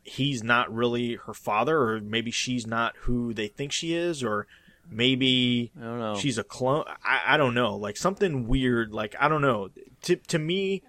he's 0.04 0.44
not 0.44 0.74
really 0.74 1.16
her 1.26 1.34
father 1.34 1.78
or 1.78 2.00
maybe 2.02 2.32
she's 2.32 2.66
not 2.66 2.96
who 3.02 3.34
they 3.34 3.48
think 3.48 3.72
she 3.72 3.94
is 3.96 4.24
or 4.24 4.48
maybe 4.90 5.72
I 5.80 5.84
don't 5.84 6.00
know. 6.00 6.16
she's 6.18 6.38
a 6.38 6.44
clone. 6.44 6.86
I, 7.06 7.22
I 7.28 7.38
don't 7.38 7.54
know. 7.54 7.76
Like 7.76 7.98
something 7.98 8.48
weird 8.48 8.92
like 8.94 9.16
I 9.20 9.28
don't 9.28 9.42
know. 9.42 9.70
To 10.04 10.16
to 10.16 10.40
me 10.40 10.84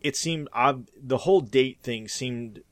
it 0.00 0.16
seemed 0.16 0.48
odd 0.52 0.88
the 1.00 1.18
whole 1.18 1.40
date 1.40 1.78
thing 1.82 2.08
seemed 2.08 2.62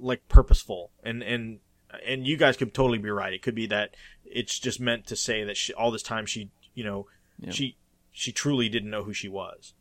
like 0.00 0.28
purposeful. 0.28 0.90
And 1.02 1.22
and 1.22 1.60
and 2.06 2.26
you 2.26 2.36
guys 2.36 2.56
could 2.56 2.74
totally 2.74 2.98
be 2.98 3.10
right. 3.10 3.32
It 3.32 3.42
could 3.42 3.54
be 3.54 3.66
that 3.66 3.94
it's 4.24 4.58
just 4.58 4.78
meant 4.78 5.06
to 5.06 5.16
say 5.16 5.42
that 5.44 5.56
she, 5.56 5.72
all 5.72 5.90
this 5.90 6.02
time 6.02 6.26
she 6.26 6.50
you 6.74 6.84
know 6.84 7.06
Yeah. 7.38 7.50
she 7.52 7.76
she 8.12 8.32
truly 8.32 8.68
didn't 8.68 8.90
know 8.90 9.04
who 9.04 9.12
she 9.12 9.28
was 9.28 9.74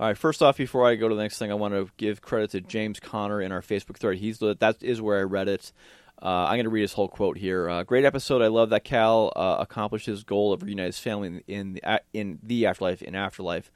All 0.00 0.06
right. 0.06 0.16
First 0.16 0.42
off, 0.42 0.56
before 0.56 0.88
I 0.88 0.94
go 0.94 1.10
to 1.10 1.14
the 1.14 1.20
next 1.20 1.36
thing, 1.36 1.50
I 1.50 1.56
want 1.56 1.74
to 1.74 1.90
give 1.98 2.22
credit 2.22 2.52
to 2.52 2.62
James 2.62 2.98
Connor 2.98 3.42
in 3.42 3.52
our 3.52 3.60
Facebook 3.60 3.98
thread. 3.98 4.16
He's 4.16 4.38
that 4.38 4.78
is 4.80 5.02
where 5.02 5.18
I 5.18 5.24
read 5.24 5.46
it. 5.46 5.74
Uh, 6.22 6.46
I'm 6.46 6.54
going 6.54 6.64
to 6.64 6.70
read 6.70 6.80
his 6.80 6.94
whole 6.94 7.06
quote 7.08 7.36
here. 7.36 7.68
Uh, 7.68 7.82
Great 7.82 8.06
episode. 8.06 8.40
I 8.40 8.46
love 8.46 8.70
that 8.70 8.82
Cal 8.82 9.30
uh, 9.36 9.56
accomplished 9.60 10.06
his 10.06 10.24
goal 10.24 10.54
of 10.54 10.62
reuniting 10.62 10.86
his 10.86 10.98
family 10.98 11.28
in, 11.28 11.42
in 11.46 11.72
the 11.74 12.00
in 12.14 12.38
the 12.42 12.64
afterlife 12.64 13.02
in 13.02 13.14
afterlife, 13.14 13.70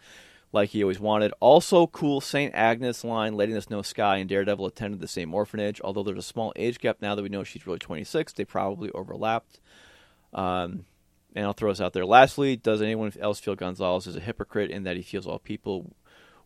like 0.51 0.71
he 0.71 0.83
always 0.83 0.99
wanted. 0.99 1.35
Also, 1.41 1.87
cool 1.89 2.23
Saint 2.23 2.55
Agnes 2.55 3.05
line 3.05 3.35
letting 3.35 3.55
us 3.55 3.69
know 3.69 3.83
Skye 3.83 4.17
and 4.17 4.29
Daredevil 4.31 4.65
attended 4.65 5.01
the 5.01 5.09
same 5.09 5.35
orphanage. 5.35 5.79
Although 5.85 6.05
there's 6.05 6.17
a 6.17 6.23
small 6.23 6.55
age 6.57 6.79
gap 6.79 7.03
now 7.03 7.15
that 7.15 7.23
we 7.23 7.29
know 7.29 7.45
she's 7.45 7.67
really 7.67 7.79
26, 7.81 8.33
they 8.33 8.47
probably 8.47 8.91
overlapped. 8.93 9.61
Um, 10.33 10.87
and 11.35 11.45
I'll 11.45 11.53
throw 11.53 11.71
this 11.71 11.83
out 11.83 11.93
there. 11.93 12.07
Lastly, 12.07 12.57
does 12.57 12.81
anyone 12.81 13.13
else 13.21 13.41
feel 13.41 13.57
Gonzalez 13.57 14.07
is 14.07 14.17
a 14.17 14.21
hypocrite 14.21 14.71
in 14.71 14.85
that 14.85 14.97
he 14.97 15.03
feels 15.03 15.27
all 15.27 15.39
people 15.39 15.95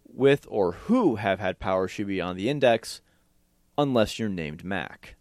with 0.09 0.47
or 0.49 0.73
who 0.73 1.17
have 1.17 1.39
had 1.41 1.59
power 1.59 1.87
should 1.89 2.07
be 2.07 2.21
on 2.21 2.37
the 2.37 2.49
index, 2.49 3.01
unless 3.77 4.19
you're 4.19 4.29
named 4.29 4.65
Mac? 4.65 5.17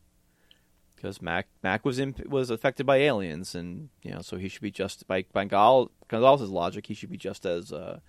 Because 0.96 1.22
Mac 1.22 1.48
Mac 1.62 1.86
was 1.86 2.00
in, 2.00 2.16
was 2.28 2.50
affected 2.50 2.86
by 2.86 2.98
aliens, 2.98 3.54
and 3.54 3.90
you 4.02 4.12
know, 4.12 4.22
so 4.22 4.38
he 4.38 4.48
should 4.48 4.62
be 4.62 4.72
just 4.72 5.08
by 5.08 5.26
by 5.32 5.46
Gonzal- 5.46 5.92
Gonzalez's 6.08 6.50
logic, 6.50 6.88
he 6.88 6.96
should 6.96 7.12
be 7.12 7.18
just 7.18 7.46
as 7.46 7.72
uh, 7.72 8.00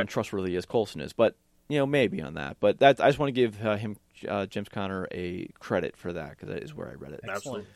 untrustworthy 0.00 0.56
as 0.56 0.64
Coulson 0.64 1.00
is. 1.02 1.12
But 1.12 1.36
you 1.68 1.78
know, 1.78 1.86
maybe 1.86 2.22
on 2.22 2.34
that. 2.34 2.56
But 2.60 2.78
that 2.78 3.00
I 3.00 3.08
just 3.08 3.18
want 3.18 3.28
to 3.28 3.40
give 3.40 3.64
uh, 3.64 3.76
him 3.76 3.96
uh, 4.26 4.46
James 4.46 4.68
Conner 4.68 5.06
a 5.12 5.48
credit 5.58 5.96
for 5.96 6.12
that 6.12 6.30
because 6.30 6.48
that 6.48 6.62
is 6.62 6.74
where 6.74 6.88
I 6.88 6.94
read 6.94 7.12
it. 7.12 7.20
Absolutely. 7.28 7.66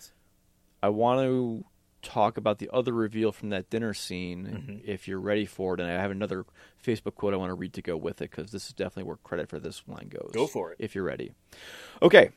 I 0.83 0.89
want 0.89 1.20
to 1.20 1.64
talk 2.03 2.37
about 2.37 2.59
the 2.59 2.69
other 2.73 2.93
reveal 2.93 3.33
from 3.33 3.51
that 3.51 3.71
dinner 3.71 3.95
scene 3.95 4.83
if 4.85 5.07
you're 5.09 5.21
ready 5.21 5.47
for 5.47 5.75
it. 5.75 5.81
And 5.81 5.89
I 5.89 5.95
have 5.95 6.11
another 6.11 6.45
Facebook 6.85 7.15
quote 7.15 7.33
I 7.33 7.37
want 7.37 7.51
to 7.51 7.55
read 7.55 7.73
to 7.75 7.83
go 7.83 7.97
with 7.97 8.21
it 8.21 8.31
because 8.31 8.51
this 8.51 8.67
is 8.67 8.73
definitely 8.73 9.05
where 9.05 9.17
credit 9.19 9.49
for 9.49 9.59
this 9.59 9.83
line 9.87 10.09
goes. 10.09 10.31
Go 10.35 10.47
for 10.47 10.73
it. 10.73 10.77
If 10.81 10.95
you're 10.95 11.05
ready. 11.05 11.33
Okay. 12.03 12.31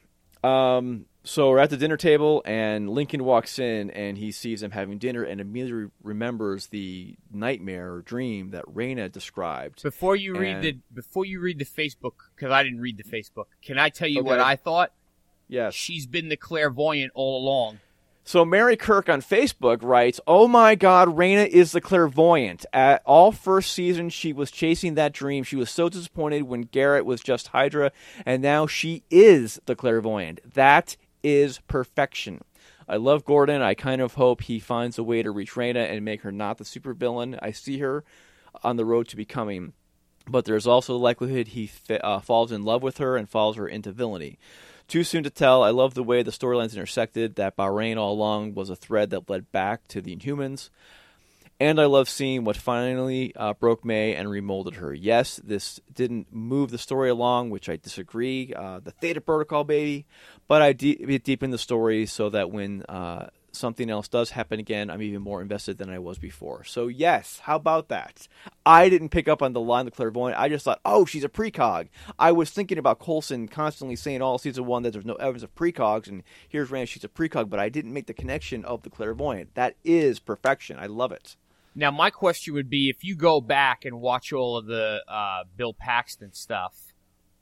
Um, 0.43 1.07
so 1.24 1.49
we're 1.49 1.57
at 1.57 1.72
the 1.72 1.78
dinner 1.78 1.97
table, 1.97 2.43
and 2.45 2.88
Lincoln 2.88 3.24
walks 3.24 3.57
in 3.57 3.89
and 3.89 4.16
he 4.16 4.32
sees 4.32 4.61
them 4.61 4.70
having 4.70 4.99
dinner 4.99 5.24
and 5.24 5.41
immediately 5.41 5.89
remembers 6.03 6.68
the 6.68 7.16
nightmare 7.32 7.93
or 7.93 8.01
dream 8.03 8.51
that 8.51 8.66
Raina 8.66 9.11
described. 9.11 9.82
Before 9.82 10.16
you 10.16 10.36
read 10.36 10.61
the 10.61 10.78
before 10.93 11.26
you 11.26 11.39
read 11.39 11.57
the 11.57 11.66
Facebook, 11.66 12.13
because 12.36 12.51
I 12.51 12.61
didn't 12.61 12.80
read 12.82 12.97
the 12.97 13.03
Facebook. 13.03 13.45
Can 13.63 13.80
I 13.80 13.89
tell 13.89 14.07
you 14.07 14.20
Okay. 14.20 14.28
what 14.30 14.39
I 14.39 14.55
thought? 14.55 14.91
Yes. 15.47 15.74
She's 15.74 16.05
been 16.05 16.30
the 16.30 16.38
clairvoyant 16.38 17.11
all 17.16 17.43
along. 17.43 17.80
So 18.28 18.43
Mary 18.43 18.76
Kirk 18.76 19.07
on 19.07 19.21
Facebook 19.21 19.84
writes, 19.84 20.19
"Oh 20.26 20.47
my 20.47 20.73
God, 20.73 21.09
Raina 21.09 21.47
is 21.47 21.73
the 21.73 21.80
clairvoyant. 21.80 22.65
At 22.73 23.03
all 23.05 23.32
first 23.32 23.71
season, 23.71 24.09
she 24.09 24.34
was 24.34 24.49
chasing 24.49 24.95
that 24.95 25.13
dream. 25.13 25.43
She 25.43 25.55
was 25.55 25.69
so 25.69 25.89
disappointed 25.89 26.41
when 26.41 26.61
Garrett 26.63 27.05
was 27.05 27.21
just 27.21 27.49
Hydra, 27.49 27.91
and 28.26 28.41
now 28.41 28.65
she 28.65 29.03
is 29.11 29.59
the 29.67 29.76
clairvoyant. 29.76 30.41
That 30.55 30.97
is 31.21 31.59
perfection." 31.67 32.41
I 32.88 32.97
love 32.97 33.26
Gordon. 33.26 33.61
I 33.61 33.76
kind 33.76 34.01
of 34.01 34.15
hope 34.15 34.41
he 34.41 34.59
finds 34.59 34.97
a 34.97 35.03
way 35.03 35.21
to 35.21 35.30
reach 35.30 35.53
Raina 35.53 35.88
and 35.88 36.03
make 36.03 36.21
her 36.21 36.32
not 36.32 36.57
the 36.57 36.63
supervillain 36.63 37.38
I 37.43 37.51
see 37.51 37.78
her 37.80 38.03
on 38.63 38.76
the 38.76 38.86
road 38.86 39.07
to 39.09 39.15
becoming. 39.15 39.73
But 40.28 40.45
there's 40.45 40.65
also 40.65 40.93
the 40.93 40.99
likelihood 40.99 41.49
he 41.49 41.69
uh, 41.89 42.19
falls 42.19 42.51
in 42.51 42.63
love 42.63 42.82
with 42.82 42.97
her 42.97 43.17
and 43.17 43.30
follows 43.30 43.57
her 43.57 43.67
into 43.67 43.91
villainy. 43.91 44.39
Too 44.88 45.03
soon 45.03 45.23
to 45.23 45.29
tell. 45.29 45.63
I 45.63 45.71
love 45.71 45.93
the 45.93 46.03
way 46.03 46.21
the 46.21 46.31
storylines 46.31 46.73
intersected. 46.73 47.36
That 47.36 47.57
Bahrain 47.57 47.97
all 47.97 48.13
along 48.13 48.53
was 48.53 48.69
a 48.69 48.75
thread 48.75 49.09
that 49.09 49.29
led 49.29 49.51
back 49.51 49.88
to 49.89 50.01
the 50.01 50.15
Inhumans. 50.15 50.69
And 51.59 51.79
I 51.79 51.86
love 51.86 52.09
seeing 52.09 52.43
what 52.43 52.57
finally 52.57 53.33
uh, 53.36 53.53
broke 53.53 53.86
May 53.86 54.13
and 54.13 54.29
remolded 54.29 54.75
her. 54.75 54.93
Yes, 54.93 55.39
this 55.43 55.79
didn't 55.93 56.27
move 56.33 56.69
the 56.69 56.77
story 56.77 57.09
along, 57.09 57.49
which 57.49 57.69
I 57.69 57.77
disagree. 57.77 58.53
Uh, 58.53 58.81
the 58.83 58.91
Theta 58.91 59.21
Protocol, 59.21 59.63
baby. 59.63 60.05
But 60.49 60.61
I 60.61 60.73
de- 60.73 61.01
it 61.01 61.23
deepened 61.23 61.53
the 61.53 61.57
story 61.57 62.05
so 62.07 62.29
that 62.29 62.51
when 62.51 62.83
uh, 62.89 63.29
something 63.55 63.89
else 63.89 64.07
does 64.07 64.31
happen 64.31 64.59
again, 64.59 64.89
I'm 64.89 65.01
even 65.01 65.21
more 65.21 65.41
invested 65.41 65.77
than 65.77 65.89
I 65.89 65.99
was 65.99 66.17
before. 66.17 66.63
So, 66.63 66.87
yes, 66.87 67.39
how 67.43 67.55
about 67.55 67.89
that? 67.89 68.27
I 68.65 68.89
didn't 68.89 69.09
pick 69.09 69.27
up 69.27 69.41
on 69.41 69.53
the 69.53 69.59
line, 69.59 69.85
the 69.85 69.91
clairvoyant. 69.91 70.39
I 70.39 70.49
just 70.49 70.65
thought, 70.65 70.81
oh, 70.85 71.05
she's 71.05 71.23
a 71.23 71.29
precog. 71.29 71.87
I 72.19 72.31
was 72.31 72.49
thinking 72.49 72.77
about 72.77 72.99
Coulson 72.99 73.47
constantly 73.47 73.95
saying 73.95 74.21
all 74.21 74.37
season 74.37 74.65
one 74.65 74.83
that 74.83 74.93
there's 74.93 75.05
no 75.05 75.15
evidence 75.15 75.43
of 75.43 75.55
precogs, 75.55 76.07
and 76.07 76.23
here's 76.47 76.69
Raina, 76.69 76.87
she's 76.87 77.03
a 77.03 77.09
precog, 77.09 77.49
but 77.49 77.59
I 77.59 77.69
didn't 77.69 77.93
make 77.93 78.07
the 78.07 78.13
connection 78.13 78.65
of 78.65 78.83
the 78.83 78.89
clairvoyant. 78.89 79.55
That 79.55 79.75
is 79.83 80.19
perfection. 80.19 80.77
I 80.79 80.87
love 80.87 81.11
it. 81.11 81.35
Now, 81.75 81.91
my 81.91 82.09
question 82.09 82.53
would 82.53 82.69
be: 82.69 82.89
if 82.89 83.03
you 83.03 83.15
go 83.15 83.41
back 83.41 83.83
and 83.83 83.99
watch 83.99 84.31
all 84.31 84.57
of 84.57 84.65
the 84.65 85.03
uh, 85.07 85.43
Bill 85.57 85.73
Paxton 85.73 86.33
stuff, 86.33 86.93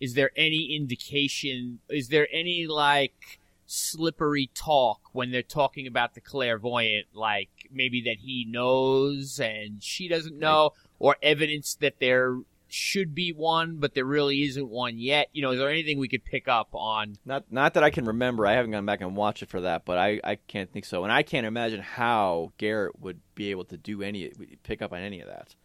is 0.02 0.16
there 0.16 0.32
any 0.36 0.76
indication? 0.76 1.80
Is 1.88 2.08
there 2.08 2.28
any 2.34 2.66
like 2.66 3.40
slippery 3.66 4.50
talk 4.54 5.02
when 5.14 5.32
they're 5.32 5.42
talking 5.42 5.88
about 5.88 6.14
the 6.14 6.22
clairvoyant, 6.22 7.08
like 7.14 7.50
maybe 7.72 8.02
that 8.04 8.18
he 8.20 8.46
knows 8.50 9.40
and 9.40 9.84
she 9.84 10.08
doesn't 10.08 10.38
know, 10.38 10.72
or 11.00 11.18
evidence 11.22 11.76
that 11.76 12.00
there 12.00 12.38
should 12.68 13.14
be 13.14 13.32
one 13.32 13.76
but 13.76 13.94
there 13.94 14.06
really 14.06 14.42
isn't 14.44 14.68
one 14.68 14.98
yet? 14.98 15.30
You 15.32 15.44
know, 15.44 15.52
is 15.52 15.60
there 15.60 15.70
anything 15.70 16.00
we 16.00 16.08
could 16.08 16.26
pick 16.26 16.48
up 16.48 16.70
on? 16.74 17.18
Not 17.24 17.46
not 17.52 17.76
that 17.76 17.84
I 17.84 17.92
can 17.92 18.06
remember. 18.06 18.48
I 18.48 18.54
haven't 18.54 18.72
gone 18.72 18.86
back 18.86 19.02
and 19.02 19.16
watched 19.16 19.44
it 19.44 19.50
for 19.50 19.62
that, 19.62 19.86
but 19.86 19.98
I, 19.98 20.20
I 20.24 20.36
can't 20.36 20.72
think 20.72 20.86
so. 20.86 21.04
And 21.04 21.14
I 21.14 21.22
can't 21.22 21.46
imagine 21.46 21.82
how 21.82 22.52
Garrett 22.58 23.00
would 23.00 23.20
be 23.36 23.52
able 23.52 23.66
to 23.66 23.78
do 23.78 24.02
any 24.02 24.32
pick 24.64 24.82
up 24.82 24.92
on 24.92 25.00
any 25.00 25.22
of 25.22 25.28
that. 25.28 25.56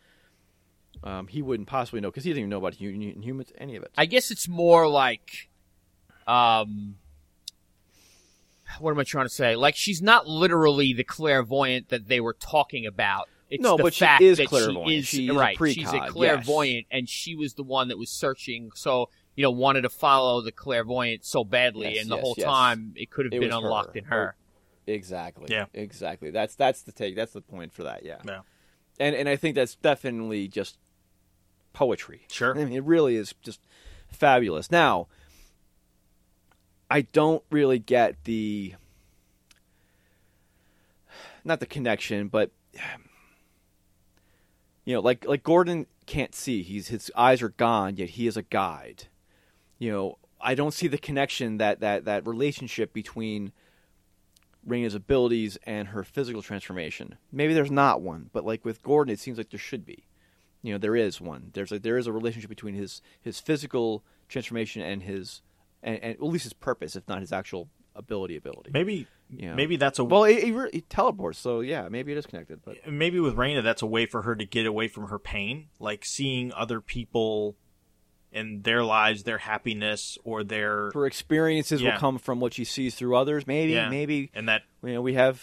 Um, 1.02 1.28
he 1.28 1.42
wouldn't 1.42 1.68
possibly 1.68 2.00
know 2.00 2.10
because 2.10 2.24
he 2.24 2.30
doesn't 2.30 2.40
even 2.40 2.50
know 2.50 2.58
about 2.58 2.74
hu- 2.74 2.90
hu- 2.90 3.20
humans, 3.20 3.52
any 3.56 3.76
of 3.76 3.84
it. 3.84 3.92
I 3.96 4.06
guess 4.06 4.30
it's 4.30 4.48
more 4.48 4.88
like, 4.88 5.48
um, 6.26 6.96
what 8.80 8.90
am 8.90 8.98
I 8.98 9.04
trying 9.04 9.26
to 9.26 9.30
say? 9.30 9.56
Like 9.56 9.76
she's 9.76 10.02
not 10.02 10.26
literally 10.26 10.92
the 10.92 11.04
clairvoyant 11.04 11.88
that 11.88 12.08
they 12.08 12.20
were 12.20 12.34
talking 12.34 12.86
about 12.86 13.28
It's 13.50 13.62
No, 13.62 13.76
the 13.76 13.82
but 13.84 13.94
she 13.94 14.04
is 14.20 14.38
that 14.38 14.46
clairvoyant. 14.48 14.88
She 14.88 14.96
is, 14.98 15.06
She 15.08 15.28
is 15.28 15.36
a 15.36 15.54
she's 15.72 15.86
precog, 15.88 15.92
a 15.92 15.96
yes. 16.04 16.10
clairvoyant, 16.12 16.86
and 16.90 17.08
she 17.08 17.34
was 17.34 17.54
the 17.54 17.62
one 17.62 17.88
that 17.88 17.98
was 17.98 18.10
searching. 18.10 18.70
So 18.74 19.08
you 19.36 19.42
know, 19.42 19.50
wanted 19.52 19.82
to 19.82 19.88
follow 19.88 20.40
the 20.42 20.50
clairvoyant 20.52 21.24
so 21.24 21.44
badly, 21.44 21.94
Yes, 21.94 22.02
and 22.02 22.10
the 22.10 22.16
yes, 22.16 22.22
whole 22.24 22.34
yes. 22.36 22.44
time 22.46 22.92
it 22.96 23.08
could 23.10 23.24
have 23.26 23.32
It 23.32 23.40
been 23.40 23.50
was 23.50 23.54
her. 23.60 23.64
unlocked 23.66 23.96
in 23.96 24.04
her. 24.04 24.34
Exactly. 24.86 25.46
Yeah. 25.50 25.66
Exactly. 25.74 26.30
That's 26.30 26.54
that's 26.54 26.82
the 26.82 26.92
take. 26.92 27.14
That's 27.14 27.32
the 27.32 27.40
point 27.40 27.72
for 27.72 27.84
that. 27.84 28.04
Yeah. 28.04 28.16
Yeah. 28.26 28.40
And 28.98 29.14
and 29.14 29.28
I 29.28 29.36
think 29.36 29.54
that's 29.54 29.76
definitely 29.76 30.48
just 30.48 30.76
poetry. 31.72 32.22
Sure. 32.30 32.58
I 32.58 32.64
mean, 32.64 32.72
it 32.72 32.82
really 32.84 33.16
is 33.16 33.34
just 33.42 33.60
fabulous. 34.08 34.70
Now, 34.70 35.06
I 36.90 37.02
don't 37.02 37.42
really 37.50 37.78
get 37.78 38.24
the 38.24 38.74
not 41.44 41.60
the 41.60 41.66
connection, 41.66 42.28
but 42.28 42.50
you 44.84 44.94
know, 44.94 45.00
like 45.00 45.26
like 45.26 45.42
Gordon 45.42 45.86
can't 46.06 46.34
see. 46.34 46.62
He's 46.62 46.88
his 46.88 47.10
eyes 47.16 47.42
are 47.42 47.50
gone, 47.50 47.96
yet 47.96 48.10
he 48.10 48.26
is 48.26 48.36
a 48.36 48.42
guide. 48.42 49.04
You 49.78 49.92
know, 49.92 50.18
I 50.40 50.54
don't 50.54 50.74
see 50.74 50.88
the 50.88 50.98
connection 50.98 51.58
that 51.58 51.80
that 51.80 52.04
that 52.06 52.26
relationship 52.26 52.92
between 52.92 53.52
Raina's 54.66 54.94
abilities 54.94 55.58
and 55.64 55.88
her 55.88 56.04
physical 56.04 56.42
transformation. 56.42 57.16
Maybe 57.30 57.54
there's 57.54 57.70
not 57.70 58.00
one, 58.00 58.30
but 58.32 58.44
like 58.44 58.64
with 58.64 58.82
Gordon, 58.82 59.12
it 59.12 59.20
seems 59.20 59.38
like 59.38 59.50
there 59.50 59.58
should 59.58 59.84
be. 59.84 60.04
You 60.62 60.72
know, 60.72 60.78
there 60.78 60.96
is 60.96 61.20
one. 61.20 61.50
There's 61.52 61.70
like 61.70 61.82
there 61.82 61.98
is 61.98 62.06
a 62.06 62.12
relationship 62.12 62.48
between 62.48 62.74
his 62.74 63.02
his 63.20 63.40
physical 63.40 64.02
transformation 64.28 64.82
and 64.82 65.02
his 65.02 65.42
and, 65.82 65.96
and 66.02 66.14
at 66.14 66.22
least 66.22 66.44
his 66.44 66.52
purpose, 66.52 66.96
if 66.96 67.06
not 67.08 67.20
his 67.20 67.32
actual 67.32 67.68
ability 67.94 68.36
ability. 68.36 68.70
Maybe 68.72 69.06
Yeah. 69.30 69.54
maybe 69.54 69.76
that's 69.76 69.98
a 69.98 70.04
Well, 70.04 70.24
he, 70.24 70.40
he, 70.40 70.52
re- 70.52 70.70
he 70.72 70.80
teleports, 70.82 71.38
so 71.38 71.60
yeah, 71.60 71.88
maybe 71.88 72.12
it 72.12 72.18
is 72.18 72.26
connected. 72.26 72.60
But 72.64 72.86
maybe 72.90 73.18
with 73.20 73.34
Raina, 73.36 73.62
that's 73.62 73.82
a 73.82 73.86
way 73.86 74.06
for 74.06 74.22
her 74.22 74.36
to 74.36 74.44
get 74.44 74.66
away 74.66 74.86
from 74.88 75.08
her 75.08 75.18
pain, 75.18 75.68
like 75.80 76.04
seeing 76.04 76.52
other 76.52 76.80
people 76.80 77.56
and 78.32 78.62
their 78.62 78.84
lives, 78.84 79.22
their 79.24 79.38
happiness, 79.38 80.18
or 80.22 80.44
their 80.44 80.90
her 80.92 81.06
experiences 81.06 81.80
Yeah. 81.82 81.92
will 81.94 81.98
come 81.98 82.18
from 82.18 82.40
what 82.40 82.54
she 82.54 82.64
sees 82.64 82.94
through 82.94 83.16
others. 83.16 83.46
Maybe, 83.46 83.72
Yeah. 83.72 83.88
maybe 83.88 84.30
and 84.34 84.48
that 84.48 84.62
you 84.84 84.92
know 84.92 85.02
we 85.02 85.14
have 85.14 85.42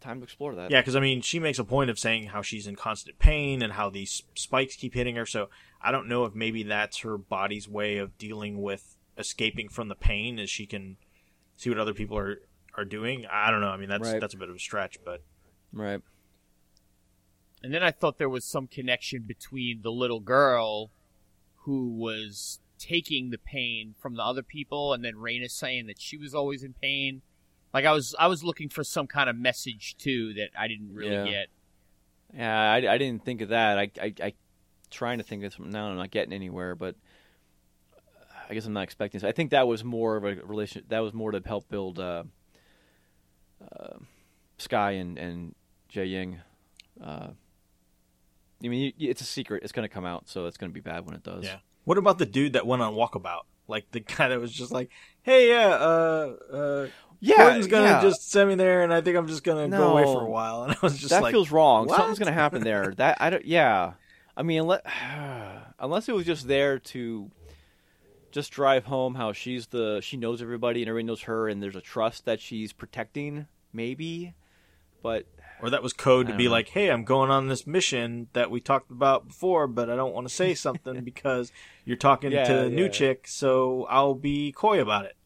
time 0.00 0.18
to 0.20 0.24
explore 0.24 0.54
that. 0.54 0.70
yeah, 0.70 0.80
because 0.82 0.94
I 0.94 1.00
mean, 1.00 1.22
she 1.22 1.38
makes 1.40 1.58
a 1.58 1.64
point 1.64 1.88
of 1.90 1.98
saying 1.98 2.26
how 2.26 2.42
she's 2.42 2.66
in 2.66 2.76
constant 2.76 3.18
pain 3.18 3.62
and 3.62 3.72
how 3.72 3.88
these 3.88 4.22
spikes 4.34 4.76
keep 4.76 4.92
hitting 4.94 5.16
her. 5.16 5.24
So 5.24 5.48
I 5.80 5.90
don't 5.90 6.06
know 6.08 6.26
if 6.26 6.34
maybe 6.34 6.62
that's 6.62 6.98
her 6.98 7.16
body's 7.16 7.66
way 7.68 7.96
of 7.96 8.18
dealing 8.18 8.60
with 8.60 8.94
escaping 9.18 9.68
from 9.68 9.88
the 9.88 9.94
pain, 9.94 10.38
as 10.38 10.48
she 10.48 10.66
can 10.66 10.96
see 11.56 11.68
what 11.70 11.78
other 11.78 11.94
people 11.94 12.16
are 12.16 12.40
are 12.74 12.84
doing. 12.84 13.26
I 13.26 13.50
don't 13.50 13.60
know. 13.60 13.68
I 13.70 13.76
mean, 13.76 13.88
that's 13.88 14.08
Right. 14.12 14.20
that's 14.20 14.34
a 14.34 14.36
bit 14.38 14.48
of 14.48 14.54
a 14.56 14.58
stretch, 14.60 14.98
but 15.04 15.22
Right. 15.72 16.00
And 17.62 17.74
then 17.74 17.82
I 17.82 17.90
thought 17.90 18.18
there 18.18 18.28
was 18.28 18.44
some 18.44 18.68
connection 18.68 19.22
between 19.22 19.82
the 19.82 19.90
little 19.90 20.20
girl 20.20 20.90
who 21.64 21.88
was 21.88 22.60
taking 22.78 23.30
the 23.30 23.38
pain 23.38 23.94
from 23.98 24.14
the 24.14 24.22
other 24.22 24.44
people, 24.44 24.92
and 24.92 25.04
then 25.04 25.14
Raina 25.14 25.50
saying 25.50 25.86
that 25.88 26.00
she 26.00 26.16
was 26.16 26.34
always 26.34 26.62
in 26.62 26.74
pain. 26.74 27.22
Like 27.74 27.84
I 27.84 27.92
was, 27.92 28.14
I 28.18 28.28
was 28.28 28.44
looking 28.44 28.68
for 28.68 28.84
some 28.84 29.08
kind 29.08 29.28
of 29.28 29.34
message 29.36 29.96
too 29.98 30.32
that 30.34 30.50
I 30.56 30.68
didn't 30.68 30.94
really 30.94 31.14
Yeah. 31.16 31.24
get. 31.24 31.46
Yeah, 32.34 32.72
I, 32.72 32.94
I 32.94 32.98
didn't 32.98 33.24
think 33.24 33.40
of 33.40 33.48
that. 33.48 33.78
I, 33.78 33.90
I, 34.00 34.14
I 34.22 34.32
trying 34.90 35.18
to 35.18 35.24
think 35.24 35.42
of 35.44 35.52
something 35.52 35.72
now. 35.72 35.88
I'm 35.90 35.96
not 35.96 36.10
getting 36.12 36.32
anywhere, 36.32 36.74
but 36.76 36.94
I 38.48 38.54
guess 38.54 38.64
I'm 38.64 38.72
not 38.72 38.84
expecting. 38.84 39.20
So 39.20 39.28
I 39.28 39.32
think 39.32 39.50
that 39.50 39.68
was 39.68 39.84
more 39.84 40.16
of 40.16 40.24
a 40.24 40.36
relation. 40.36 40.84
That 40.88 41.00
was 41.00 41.12
more 41.12 41.32
to 41.32 41.42
help 41.44 41.68
build 41.68 41.98
uh, 41.98 42.24
uh, 43.62 43.98
Skye 44.56 44.92
and 44.92 45.18
and 45.18 45.54
Jiaying. 45.92 46.38
Uh, 47.02 47.28
I 48.64 48.68
mean, 48.68 48.92
you, 48.96 49.10
it's 49.10 49.20
a 49.20 49.24
secret. 49.24 49.62
It's 49.62 49.72
going 49.72 49.86
to 49.86 49.92
come 49.92 50.04
out, 50.04 50.28
so 50.28 50.46
it's 50.46 50.56
going 50.56 50.70
to 50.70 50.74
be 50.74 50.80
bad 50.80 51.06
when 51.06 51.14
it 51.14 51.22
does. 51.22 51.44
yeah. 51.44 51.58
What 51.84 51.98
about 51.98 52.18
the 52.18 52.26
dude 52.26 52.54
that 52.54 52.66
went 52.66 52.82
on 52.82 52.94
walkabout? 52.94 53.42
Like 53.68 53.90
the 53.92 54.00
guy 54.00 54.28
that 54.28 54.40
was 54.40 54.52
just 54.52 54.72
like, 54.72 54.90
"Hey, 55.22 55.50
yeah, 55.50 55.68
uh, 55.68 56.36
uh, 56.52 56.88
yeah. 57.20 57.36
Gordon's 57.36 57.66
gonna 57.66 57.84
yeah. 57.84 58.02
just 58.02 58.30
send 58.30 58.48
me 58.48 58.54
there, 58.54 58.82
and 58.82 58.92
I 58.92 59.02
think 59.02 59.16
I'm 59.16 59.26
just 59.26 59.44
gonna 59.44 59.68
go 59.68 59.90
away 59.92 60.04
for 60.04 60.22
a 60.22 60.30
while." 60.30 60.62
And 60.68 60.72
I 60.72 60.76
was 60.82 60.96
just 60.96 61.10
that 61.10 61.22
like, 61.22 61.32
feels 61.32 61.50
wrong. 61.50 61.86
what? 61.86 61.96
Something's 61.96 62.18
going 62.18 62.28
to 62.28 62.32
happen 62.32 62.62
there. 62.62 62.94
That 62.96 63.18
I 63.20 63.28
don't. 63.28 63.44
Yeah, 63.44 63.92
I 64.36 64.42
mean, 64.42 64.62
unless, 64.62 64.80
unless 65.78 66.08
it 66.08 66.14
was 66.14 66.24
just 66.24 66.48
there 66.48 66.78
to 66.78 67.30
just 68.30 68.52
drive 68.52 68.84
home 68.84 69.14
how 69.14 69.32
she's 69.32 69.66
the 69.68 70.00
she 70.02 70.16
knows 70.16 70.40
everybody 70.42 70.82
and 70.82 70.88
everybody 70.88 71.06
knows 71.06 71.22
her, 71.22 71.48
and 71.48 71.62
there's 71.62 71.76
a 71.76 71.80
trust 71.80 72.24
that 72.24 72.40
she's 72.40 72.72
protecting. 72.72 73.46
Maybe, 73.72 74.34
but 75.02 75.26
or 75.60 75.70
that 75.70 75.82
was 75.82 75.92
code 75.92 76.28
to 76.28 76.36
be 76.36 76.44
know. 76.46 76.52
like, 76.52 76.68
"Hey, 76.68 76.90
I'm 76.90 77.04
going 77.04 77.30
on 77.30 77.48
this 77.48 77.66
mission 77.66 78.28
that 78.32 78.50
we 78.50 78.60
talked 78.60 78.90
about 78.90 79.28
before, 79.28 79.66
but 79.66 79.90
I 79.90 79.96
don't 79.96 80.14
want 80.14 80.26
to 80.28 80.34
say 80.34 80.54
something 80.54 81.00
because 81.04 81.52
you're 81.84 81.96
talking 81.96 82.32
Yeah, 82.32 82.44
to 82.44 82.54
the 82.54 82.70
new 82.70 82.84
yeah. 82.84 82.90
chick, 82.90 83.26
so 83.28 83.86
I'll 83.90 84.14
be 84.14 84.52
coy 84.52 84.80
about 84.80 85.04
it." 85.04 85.16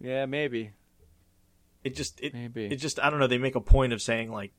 yeah, 0.00 0.26
maybe, 0.26 0.72
It 1.82 1.94
just 1.96 2.20
it 2.20 2.32
maybe. 2.34 2.66
it 2.66 2.76
just 2.76 2.98
I 3.00 3.10
don't 3.10 3.20
know. 3.20 3.26
They 3.26 3.38
make 3.38 3.54
a 3.54 3.60
point 3.60 3.92
of 3.92 4.00
saying 4.02 4.30
like 4.30 4.52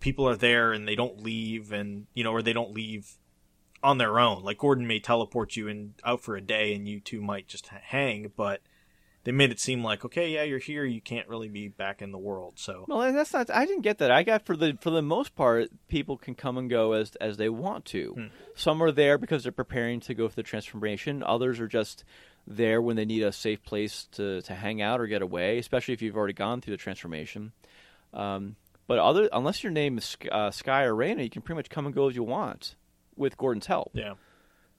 people 0.00 0.28
are 0.28 0.36
there 0.36 0.72
and 0.72 0.86
they 0.86 0.94
don't 0.94 1.22
leave, 1.22 1.72
and 1.72 2.06
you 2.14 2.24
know, 2.24 2.32
or 2.32 2.42
they 2.42 2.52
don't 2.52 2.72
leave 2.72 3.12
on 3.82 3.98
their 3.98 4.18
own. 4.18 4.42
Like 4.42 4.58
Gordon 4.58 4.86
may 4.86 5.00
teleport 5.00 5.56
you 5.56 5.68
and 5.68 5.94
out 6.04 6.20
for 6.20 6.36
a 6.36 6.40
day, 6.40 6.74
and 6.74 6.88
you 6.88 7.00
two 7.00 7.20
might 7.20 7.48
just 7.48 7.68
hang, 7.68 8.32
but 8.36 8.60
they 9.24 9.32
made 9.32 9.50
it 9.50 9.60
seem 9.60 9.84
like 9.84 10.04
okay, 10.04 10.30
yeah, 10.30 10.42
you're 10.42 10.58
here, 10.58 10.84
you 10.84 11.00
can't 11.00 11.28
really 11.28 11.48
be 11.48 11.68
back 11.68 12.02
in 12.02 12.12
the 12.12 12.18
world. 12.18 12.54
So 12.56 12.84
Well, 12.88 13.12
that's 13.12 13.32
not. 13.32 13.50
I 13.50 13.66
didn't 13.66 13.82
get 13.82 13.98
that. 13.98 14.10
I 14.10 14.22
got 14.22 14.44
for 14.44 14.56
the 14.56 14.78
for 14.80 14.90
the 14.90 15.02
most 15.02 15.34
part, 15.34 15.70
people 15.88 16.16
can 16.16 16.34
come 16.34 16.58
and 16.58 16.70
go 16.70 16.92
as 16.92 17.16
as 17.16 17.36
they 17.36 17.48
want 17.48 17.84
to. 17.86 18.12
Hmm. 18.12 18.26
Some 18.54 18.82
are 18.82 18.92
there 18.92 19.18
because 19.18 19.42
they're 19.42 19.52
preparing 19.52 20.00
to 20.00 20.14
go 20.14 20.28
for 20.28 20.36
the 20.36 20.42
transformation. 20.42 21.22
Others 21.22 21.60
are 21.60 21.68
just 21.68 22.04
there 22.46 22.80
when 22.80 22.96
they 22.96 23.04
need 23.04 23.22
a 23.22 23.32
safe 23.32 23.62
place 23.62 24.08
to 24.12 24.42
to 24.42 24.54
hang 24.54 24.80
out 24.82 25.00
or 25.00 25.06
get 25.06 25.22
away, 25.22 25.58
especially 25.58 25.94
if 25.94 26.02
you've 26.02 26.16
already 26.16 26.34
gone 26.34 26.60
through 26.60 26.74
the 26.74 26.82
transformation. 26.82 27.52
Um, 28.12 28.56
but 28.86 28.98
other 28.98 29.28
unless 29.32 29.62
your 29.62 29.72
name 29.72 29.98
is 29.98 30.16
uh, 30.32 30.50
Skye 30.50 30.84
or 30.84 30.94
Raina, 30.94 31.22
you 31.22 31.30
can 31.30 31.42
pretty 31.42 31.56
much 31.56 31.70
come 31.70 31.86
and 31.86 31.94
go 31.94 32.08
as 32.08 32.16
you 32.16 32.24
want 32.24 32.74
with 33.20 33.36
Gordon's 33.36 33.66
help. 33.66 33.92
yeah, 33.94 34.14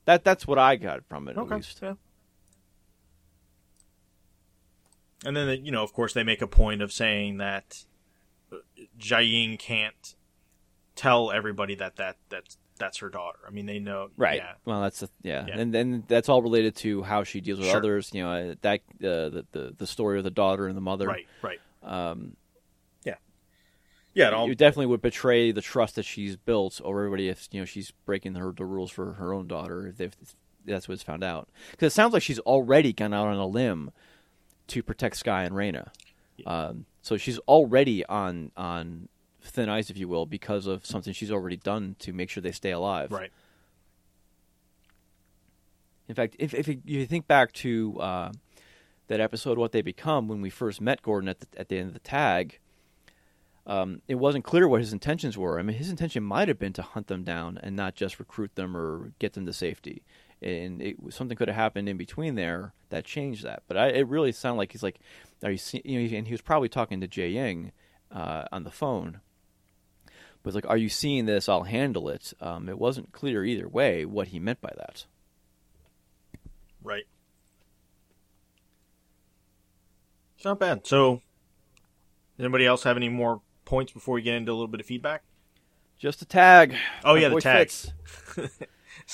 That 0.06 0.24
that's 0.26 0.46
what 0.46 0.58
I 0.60 0.76
got 0.76 1.06
from 1.08 1.28
it 1.30 1.38
at 1.38 1.48
least. 1.48 1.80
yeah. 1.82 1.94
And 5.24 5.36
then, 5.38 5.64
you 5.66 5.72
know, 5.72 5.84
of 5.84 5.94
course, 5.94 6.14
they 6.14 6.24
make 6.24 6.42
a 6.42 6.48
point 6.48 6.82
of 6.82 6.92
saying 6.92 7.38
that 7.38 7.86
uh, 8.52 8.58
Jiaying 9.00 9.60
can't 9.60 10.16
tell 10.96 11.32
everybody 11.32 11.76
that 11.76 11.98
that 11.98 12.18
that's 12.30 12.58
that's 12.80 12.98
her 12.98 13.10
daughter. 13.10 13.38
I 13.48 13.52
mean, 13.52 13.68
they 13.68 13.78
know, 13.78 14.10
Right. 14.18 14.38
Yeah, 14.38 14.54
Well, 14.66 14.82
that's 14.82 15.02
the, 15.02 15.10
yeah. 15.22 15.46
Yeah. 15.48 15.60
and 15.60 15.72
then 15.72 16.04
that's 16.08 16.28
all 16.30 16.42
related 16.42 16.76
to 16.78 17.04
how 17.04 17.24
she 17.24 17.40
deals 17.40 17.60
with 17.60 17.68
Sure. 17.68 17.78
others. 17.78 18.10
You 18.14 18.24
know, 18.24 18.32
uh, 18.32 18.56
that 18.62 18.80
uh, 19.00 19.30
the, 19.30 19.46
the 19.52 19.76
the 19.78 19.88
story 19.88 20.18
of 20.18 20.24
the 20.24 20.32
daughter 20.32 20.68
and 20.68 20.76
the 20.76 20.82
mother. 20.82 21.06
right, 21.06 21.28
right. 21.44 21.60
Um, 21.84 22.36
yeah. 24.14 24.28
It 24.28 24.34
all, 24.34 24.50
it 24.50 24.58
definitely 24.58 24.88
would 24.88 25.02
betray 25.02 25.52
the 25.52 25.62
trust 25.62 25.96
that 25.96 26.04
she's 26.04 26.36
built 26.36 26.82
over 26.84 27.00
everybody 27.00 27.30
if 27.30 27.48
you 27.52 27.62
know 27.62 27.66
she's 27.66 27.92
breaking 28.06 28.36
her 28.36 28.52
the 28.52 28.66
rules 28.66 28.92
for 28.92 29.14
her 29.14 29.34
own 29.34 29.48
daughter. 29.48 29.88
If, 29.88 30.00
if 30.02 30.36
that's 30.66 30.88
what's 30.88 31.04
found 31.04 31.24
out, 31.24 31.50
because 31.72 31.94
it 31.94 31.96
sounds 31.96 32.14
like 32.14 32.24
she's 32.24 32.40
already 32.40 32.94
gone 32.94 33.14
out 33.14 33.28
on 33.28 33.38
a 33.38 33.48
limb 33.48 33.92
to 34.68 34.84
protect 34.84 35.18
Skye 35.18 35.44
and 35.44 35.56
Raina. 35.56 35.90
Um, 36.46 36.86
so 37.02 37.18
she's 37.18 37.40
already 37.40 38.06
on 38.06 38.52
on 38.56 39.10
thin 39.42 39.70
ice, 39.70 39.90
if 39.90 39.98
you 39.98 40.08
will, 40.08 40.26
because 40.26 40.68
of 40.68 40.86
something 40.86 41.14
she's 41.14 41.32
already 41.32 41.58
done 41.58 41.96
to 42.00 42.14
make 42.14 42.30
sure 42.30 42.42
they 42.42 42.52
stay 42.52 42.72
alive. 42.72 43.12
right. 43.12 43.32
In 46.08 46.16
fact, 46.16 46.36
if 46.40 46.54
if 46.54 46.68
you 46.86 47.06
think 47.06 47.28
back 47.28 47.54
to 47.54 47.98
uh, 48.00 48.32
that 49.08 49.22
episode, 49.22 49.58
what 49.58 49.72
they 49.72 49.82
become 49.82 50.28
when 50.28 50.42
we 50.42 50.50
first 50.50 50.82
met 50.82 51.02
Gordon 51.02 51.30
at 51.30 51.40
the, 51.40 51.48
at 51.58 51.70
the 51.70 51.78
end 51.78 51.88
of 51.88 51.94
the 51.94 52.00
tag, 52.00 52.60
um, 53.68 54.02
it 54.08 54.16
wasn't 54.16 54.44
clear 54.44 54.68
what 54.68 54.82
his 54.82 54.94
intentions 54.94 55.38
were. 55.38 55.60
I 55.60 55.64
mean, 55.64 55.78
his 55.78 55.90
intention 55.90 56.24
might 56.24 56.48
have 56.48 56.58
been 56.58 56.74
to 56.74 56.82
hunt 56.82 57.08
them 57.08 57.24
down 57.24 57.60
and 57.62 57.76
not 57.76 57.96
just 57.96 58.20
recruit 58.20 58.56
them 58.56 58.76
or 58.76 59.14
get 59.20 59.34
them 59.34 59.46
to 59.46 59.54
safety. 59.54 60.04
And 60.42 60.82
it, 60.82 60.96
something 61.10 61.38
could 61.38 61.48
have 61.48 61.56
happened 61.56 61.88
in 61.88 61.98
between 61.98 62.36
there 62.36 62.74
that 62.90 63.06
changed 63.06 63.44
that. 63.44 63.64
But 63.68 63.78
I, 63.78 63.88
it 63.90 64.08
really 64.08 64.32
sounded 64.32 64.58
like 64.58 64.72
he's 64.72 64.82
like, 64.82 65.00
are 65.44 65.52
you, 65.52 65.58
see, 65.58 65.82
you 65.86 66.00
know, 66.00 66.18
and 66.18 66.28
he 66.28 66.34
was 66.34 66.42
probably 66.42 66.70
talking 66.70 67.02
to 67.02 67.08
Jiaying 67.08 67.72
uh, 68.12 68.46
on 68.52 68.64
the 68.64 68.72
phone. 68.72 69.22
But 70.42 70.56
like, 70.56 70.68
are 70.68 70.78
you 70.78 70.90
seeing 70.90 71.28
this? 71.28 71.48
I'll 71.48 71.64
handle 71.64 72.10
it. 72.10 72.34
Um, 72.42 72.68
it 72.68 72.80
wasn't 72.80 73.12
clear 73.12 73.46
either 73.46 73.68
way 73.68 74.06
what 74.06 74.30
he 74.30 74.40
meant 74.40 74.60
by 74.60 74.74
that. 74.76 75.06
Right. 76.84 77.04
It's 80.36 80.46
not 80.46 80.60
bad. 80.60 80.88
So, 80.88 81.22
anybody 82.40 82.66
else 82.66 82.82
have 82.84 82.98
any 82.98 83.10
more 83.10 83.42
points 83.72 83.94
before 83.94 84.16
we 84.16 84.22
get 84.22 84.36
into 84.36 84.52
a 84.52 84.54
little 84.54 84.68
bit 84.68 84.82
of 84.82 84.86
feedback? 84.86 85.24
Just 85.98 86.22
a 86.22 86.26
tag. 86.26 86.76
Oh, 87.06 87.14
My 87.14 87.20
yeah, 87.22 87.30
the 87.30 87.36
boy 87.36 87.40
tag. 87.40 87.72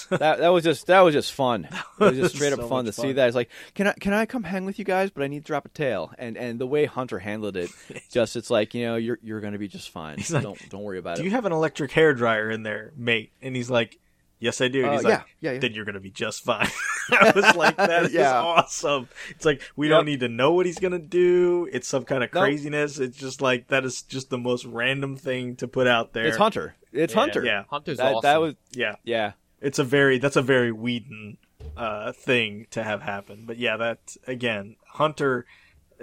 That 0.09 0.39
that 0.39 0.49
was 0.49 0.63
just 0.63 0.87
that 0.87 0.99
was 1.01 1.13
just 1.13 1.31
fun. 1.31 1.67
It 1.99 2.03
was 2.03 2.17
just 2.17 2.35
straight 2.35 2.53
up 2.53 2.59
so 2.59 2.67
fun 2.67 2.85
to 2.85 2.89
much 2.89 2.95
see 2.95 3.01
fun. 3.03 3.15
that. 3.15 3.27
It's 3.27 3.35
like, 3.35 3.49
can 3.73 3.87
I 3.87 3.93
can 3.93 4.13
I 4.13 4.25
come 4.25 4.43
hang 4.43 4.65
with 4.65 4.77
you 4.79 4.85
guys? 4.85 5.09
But 5.11 5.23
I 5.23 5.27
need 5.27 5.43
to 5.43 5.47
drop 5.47 5.65
a 5.65 5.69
tail. 5.69 6.11
And 6.17 6.37
and 6.37 6.59
the 6.59 6.67
way 6.67 6.85
Hunter 6.85 7.19
handled 7.19 7.55
it, 7.55 7.71
just 8.11 8.35
it's 8.35 8.49
like 8.49 8.73
you 8.73 8.85
know 8.85 8.95
you're 8.95 9.17
you're 9.23 9.39
gonna 9.39 9.57
be 9.57 9.67
just 9.67 9.89
fine. 9.89 10.17
like, 10.29 10.43
don't 10.43 10.69
don't 10.69 10.83
worry 10.83 10.99
about 10.99 11.15
Do 11.15 11.21
it. 11.21 11.23
Do 11.23 11.29
you 11.29 11.35
have 11.35 11.45
an 11.45 11.51
electric 11.53 11.91
hair 11.91 12.13
dryer 12.13 12.49
in 12.49 12.63
there, 12.63 12.91
mate? 12.95 13.31
And 13.41 13.55
he's 13.55 13.69
like, 13.69 13.97
Yes, 14.39 14.61
I 14.61 14.67
do. 14.67 14.81
And 14.81 14.89
Uh, 14.89 14.93
he's 14.93 15.03
yeah, 15.03 15.09
like, 15.09 15.25
yeah, 15.39 15.51
yeah. 15.53 15.59
Then 15.59 15.73
you're 15.73 15.85
gonna 15.85 15.99
be 15.99 16.11
just 16.11 16.43
fine. 16.43 16.67
I 17.11 17.31
was 17.35 17.55
like, 17.55 17.75
That 17.77 18.03
is 18.05 18.13
Yeah. 18.13 18.39
awesome. 18.39 19.09
It's 19.31 19.45
like 19.45 19.61
we 19.75 19.87
Yep. 19.89 19.97
don't 19.97 20.05
need 20.05 20.19
to 20.19 20.27
know 20.29 20.53
what 20.53 20.65
he's 20.65 20.77
gonna 20.79 20.99
do. 20.99 21.67
It's 21.71 21.87
some 21.87 22.03
kind 22.03 22.23
of 22.23 22.31
Nope. 22.33 22.43
craziness. 22.43 22.99
It's 22.99 23.17
just 23.17 23.41
like 23.41 23.67
that 23.69 23.83
is 23.85 24.03
just 24.03 24.29
the 24.29 24.37
most 24.37 24.65
random 24.65 25.15
thing 25.15 25.55
to 25.57 25.67
put 25.67 25.87
out 25.87 26.13
there. 26.13 26.27
It's 26.27 26.37
Hunter. 26.37 26.75
It's 26.93 27.13
Yeah, 27.13 27.19
Hunter. 27.19 27.43
Yeah. 27.45 27.63
Hunter's 27.69 27.97
That, 27.97 28.13
awesome. 28.15 28.21
that 28.23 28.41
was 28.41 28.55
Yeah. 28.73 28.95
yeah. 29.03 29.31
It's 29.59 29.79
a 29.79 29.83
very 29.83 30.19
that's 30.19 30.35
a 30.35 30.41
very 30.43 30.71
Whedon 30.71 31.37
uh, 31.75 32.11
thing 32.11 32.67
to 32.71 32.83
have 32.83 33.01
happen. 33.01 33.45
But 33.47 33.57
yeah, 33.57 33.77
that 33.77 34.15
again, 34.27 34.75
Hunter 34.93 35.45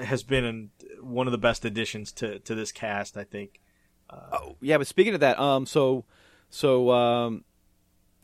has 0.03 0.24
been 0.24 0.45
in 0.45 0.70
one 1.01 1.28
of 1.28 1.32
the 1.32 1.39
best 1.39 1.64
additions 1.64 2.11
to 2.12 2.41
to 2.41 2.55
this 2.57 2.72
cast. 2.72 3.16
I 3.16 3.22
think. 3.24 3.61
Yeah, 4.61 4.78
but 4.78 4.87
speaking 4.87 5.14
of 5.14 5.20
that, 5.20 5.39
um, 5.41 5.66
so, 5.66 6.05
so, 6.49 6.91
um, 6.93 7.43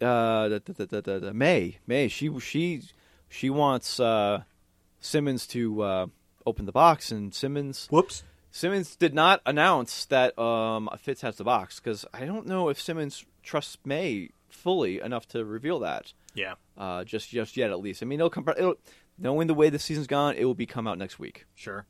uh, 0.00 0.48
the, 0.48 0.62
the, 0.66 1.00
the, 1.00 1.20
the, 1.20 1.34
May, 1.34 1.78
May, 1.86 2.08
she, 2.08 2.38
she, 2.40 2.82
she 3.28 3.50
wants 3.50 4.00
uh, 4.00 4.42
Simmons 5.00 5.46
to 5.48 5.82
uh, 5.82 6.06
open 6.46 6.66
the 6.66 6.72
box, 6.72 7.10
and 7.10 7.34
Simmons, 7.34 7.88
Whoops. 7.90 8.24
Simmons 8.50 8.96
did 8.96 9.14
not 9.14 9.40
announce 9.46 10.06
that 10.06 10.38
um, 10.38 10.88
Fitz 10.98 11.20
has 11.20 11.36
the 11.36 11.44
box 11.44 11.78
because 11.78 12.04
I 12.12 12.24
don't 12.24 12.46
know 12.46 12.68
if 12.68 12.80
Simmons 12.80 13.24
trusts 13.42 13.78
May 13.84 14.30
fully 14.48 15.00
enough 15.00 15.26
to 15.28 15.44
reveal 15.44 15.78
that. 15.80 16.12
Yeah. 16.34 16.54
Uh, 16.76 17.04
just, 17.04 17.30
just 17.30 17.56
yet, 17.56 17.70
at 17.70 17.80
least. 17.80 18.02
I 18.02 18.06
mean, 18.06 18.20
it'll 18.20 18.30
come. 18.30 18.48
It'll, 18.56 18.76
knowing 19.18 19.46
the 19.46 19.54
way 19.54 19.70
the 19.70 19.78
season's 19.78 20.06
gone, 20.06 20.34
it 20.36 20.44
will 20.44 20.54
be 20.54 20.66
come 20.66 20.86
out 20.86 20.98
next 20.98 21.18
week. 21.18 21.46
Sure. 21.54 21.86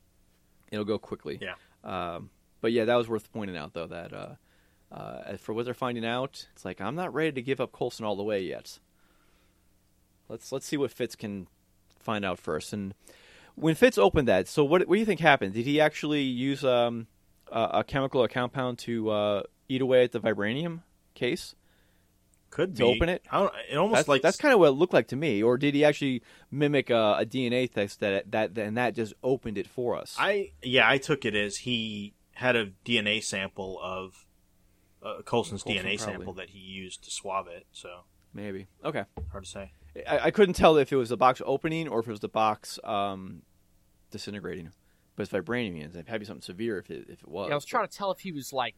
It'll 0.71 0.85
go 0.85 0.99
quickly. 0.99 1.39
Yeah. 1.41 1.55
Um, 1.85 2.31
but 2.61 2.73
yeah, 2.73 2.85
that 2.85 2.97
was 2.97 3.09
worth 3.09 3.33
pointing 3.33 3.57
out, 3.57 3.73
though, 3.73 3.87
that 3.87 4.13
uh, 4.93 4.95
uh, 4.95 5.37
for 5.37 5.53
what 5.53 5.65
they're 5.65 5.75
finding 5.75 6.05
out, 6.05 6.47
it's 6.55 6.65
like 6.65 6.81
I'm 6.81 6.95
not 6.95 7.13
ready 7.15 7.33
to 7.33 7.43
give 7.43 7.61
up 7.61 7.73
Coulson 7.73 8.05
all 8.05 8.17
the 8.17 8.23
way 8.23 8.43
yet. 8.43 8.79
Let's 10.29 10.53
let's 10.53 10.67
see 10.67 10.77
what 10.77 10.91
Fitz 10.91 11.17
can 11.17 11.47
find 11.99 12.25
out 12.25 12.39
first. 12.39 12.73
And 12.73 12.95
when 13.55 13.75
Fitz 13.75 13.99
opened 13.99 14.29
that, 14.29 14.49
so 14.49 14.65
what 14.65 14.87
what 14.89 14.95
do 14.95 15.01
you 15.01 15.07
think 15.07 15.21
happened? 15.21 15.55
Did 15.55 15.67
he 15.67 15.81
actually 15.81 16.23
use 16.23 16.65
um, 16.65 17.07
a, 17.51 17.71
a 17.75 17.85
chemical 17.85 18.23
or 18.23 18.29
compound 18.29 18.79
to 18.81 19.11
uh, 19.11 19.43
eat 19.69 19.81
away 19.81 20.05
at 20.05 20.13
the 20.13 20.21
vibranium 20.21 20.81
case? 21.15 21.55
Could 22.51 22.75
To 22.77 22.83
be. 22.83 22.89
open 22.97 23.09
it? 23.09 23.23
I 23.31 23.39
don't, 23.39 23.55
it 23.71 23.77
almost 23.77 23.99
That's, 23.99 24.09
like 24.09 24.23
that's 24.23 24.37
kind 24.37 24.53
of 24.53 24.59
what 24.59 24.71
it 24.71 24.73
looked 24.73 24.93
like 24.93 25.07
to 25.09 25.17
me. 25.17 25.41
Or 25.41 25.57
did 25.57 25.73
he 25.73 25.85
actually 25.85 26.23
mimic 26.51 26.91
a, 26.91 27.19
a 27.21 27.25
DNA 27.25 27.73
test 27.73 28.01
that 28.01 28.33
that 28.33 28.59
and 28.59 28.77
that 28.77 28.97
just 28.97 29.15
opened 29.23 29.57
it 29.57 29.69
for 29.69 29.97
us? 29.97 30.17
I 30.19 30.51
yeah, 30.61 30.89
I 30.89 30.99
took 30.99 31.25
it 31.25 31.37
as 31.37 31.59
he 31.59 32.15
had 32.35 32.57
a 32.57 32.73
DNA 32.85 33.23
sample 33.23 33.79
of 33.81 34.27
uh, 35.03 35.23
Coulson's 35.25 35.63
Coulson, 35.63 35.85
DNA 35.85 35.97
probably. 35.97 36.15
sample 36.15 36.33
that 36.35 36.51
he 36.51 36.59
used 36.59 37.05
to 37.05 37.11
swab 37.11 37.47
it. 37.49 37.67
So 37.73 38.05
Maybe. 38.33 38.69
Okay. 38.85 39.05
hard 39.33 39.45
to 39.45 39.51
say. 39.51 39.73
I, 40.09 40.19
I 40.19 40.31
couldn't 40.31 40.55
tell 40.55 40.77
if 40.77 40.93
it 40.93 40.97
was 40.97 41.09
the 41.09 41.17
box 41.17 41.43
opening 41.45 41.89
or 41.89 42.01
if 42.01 42.07
it 42.07 42.11
was 42.11 42.21
the 42.21 42.29
box 42.29 42.79
um, 42.85 43.43
disintegrating. 44.11 44.71
But 45.17 45.25
it's 45.25 45.33
vibranium. 45.33 45.91
It'd 45.91 45.97
have 45.97 46.07
to 46.07 46.19
be 46.21 46.25
something 46.25 46.43
severe 46.43 46.79
if 46.79 46.91
it, 46.91 47.07
if 47.09 47.23
it 47.23 47.29
was. 47.29 47.49
Yeah, 47.49 47.55
I 47.55 47.57
was 47.57 47.65
trying 47.65 47.87
to 47.87 47.95
tell 47.95 48.11
if 48.13 48.21
he 48.21 48.33
was 48.33 48.53
like, 48.53 48.75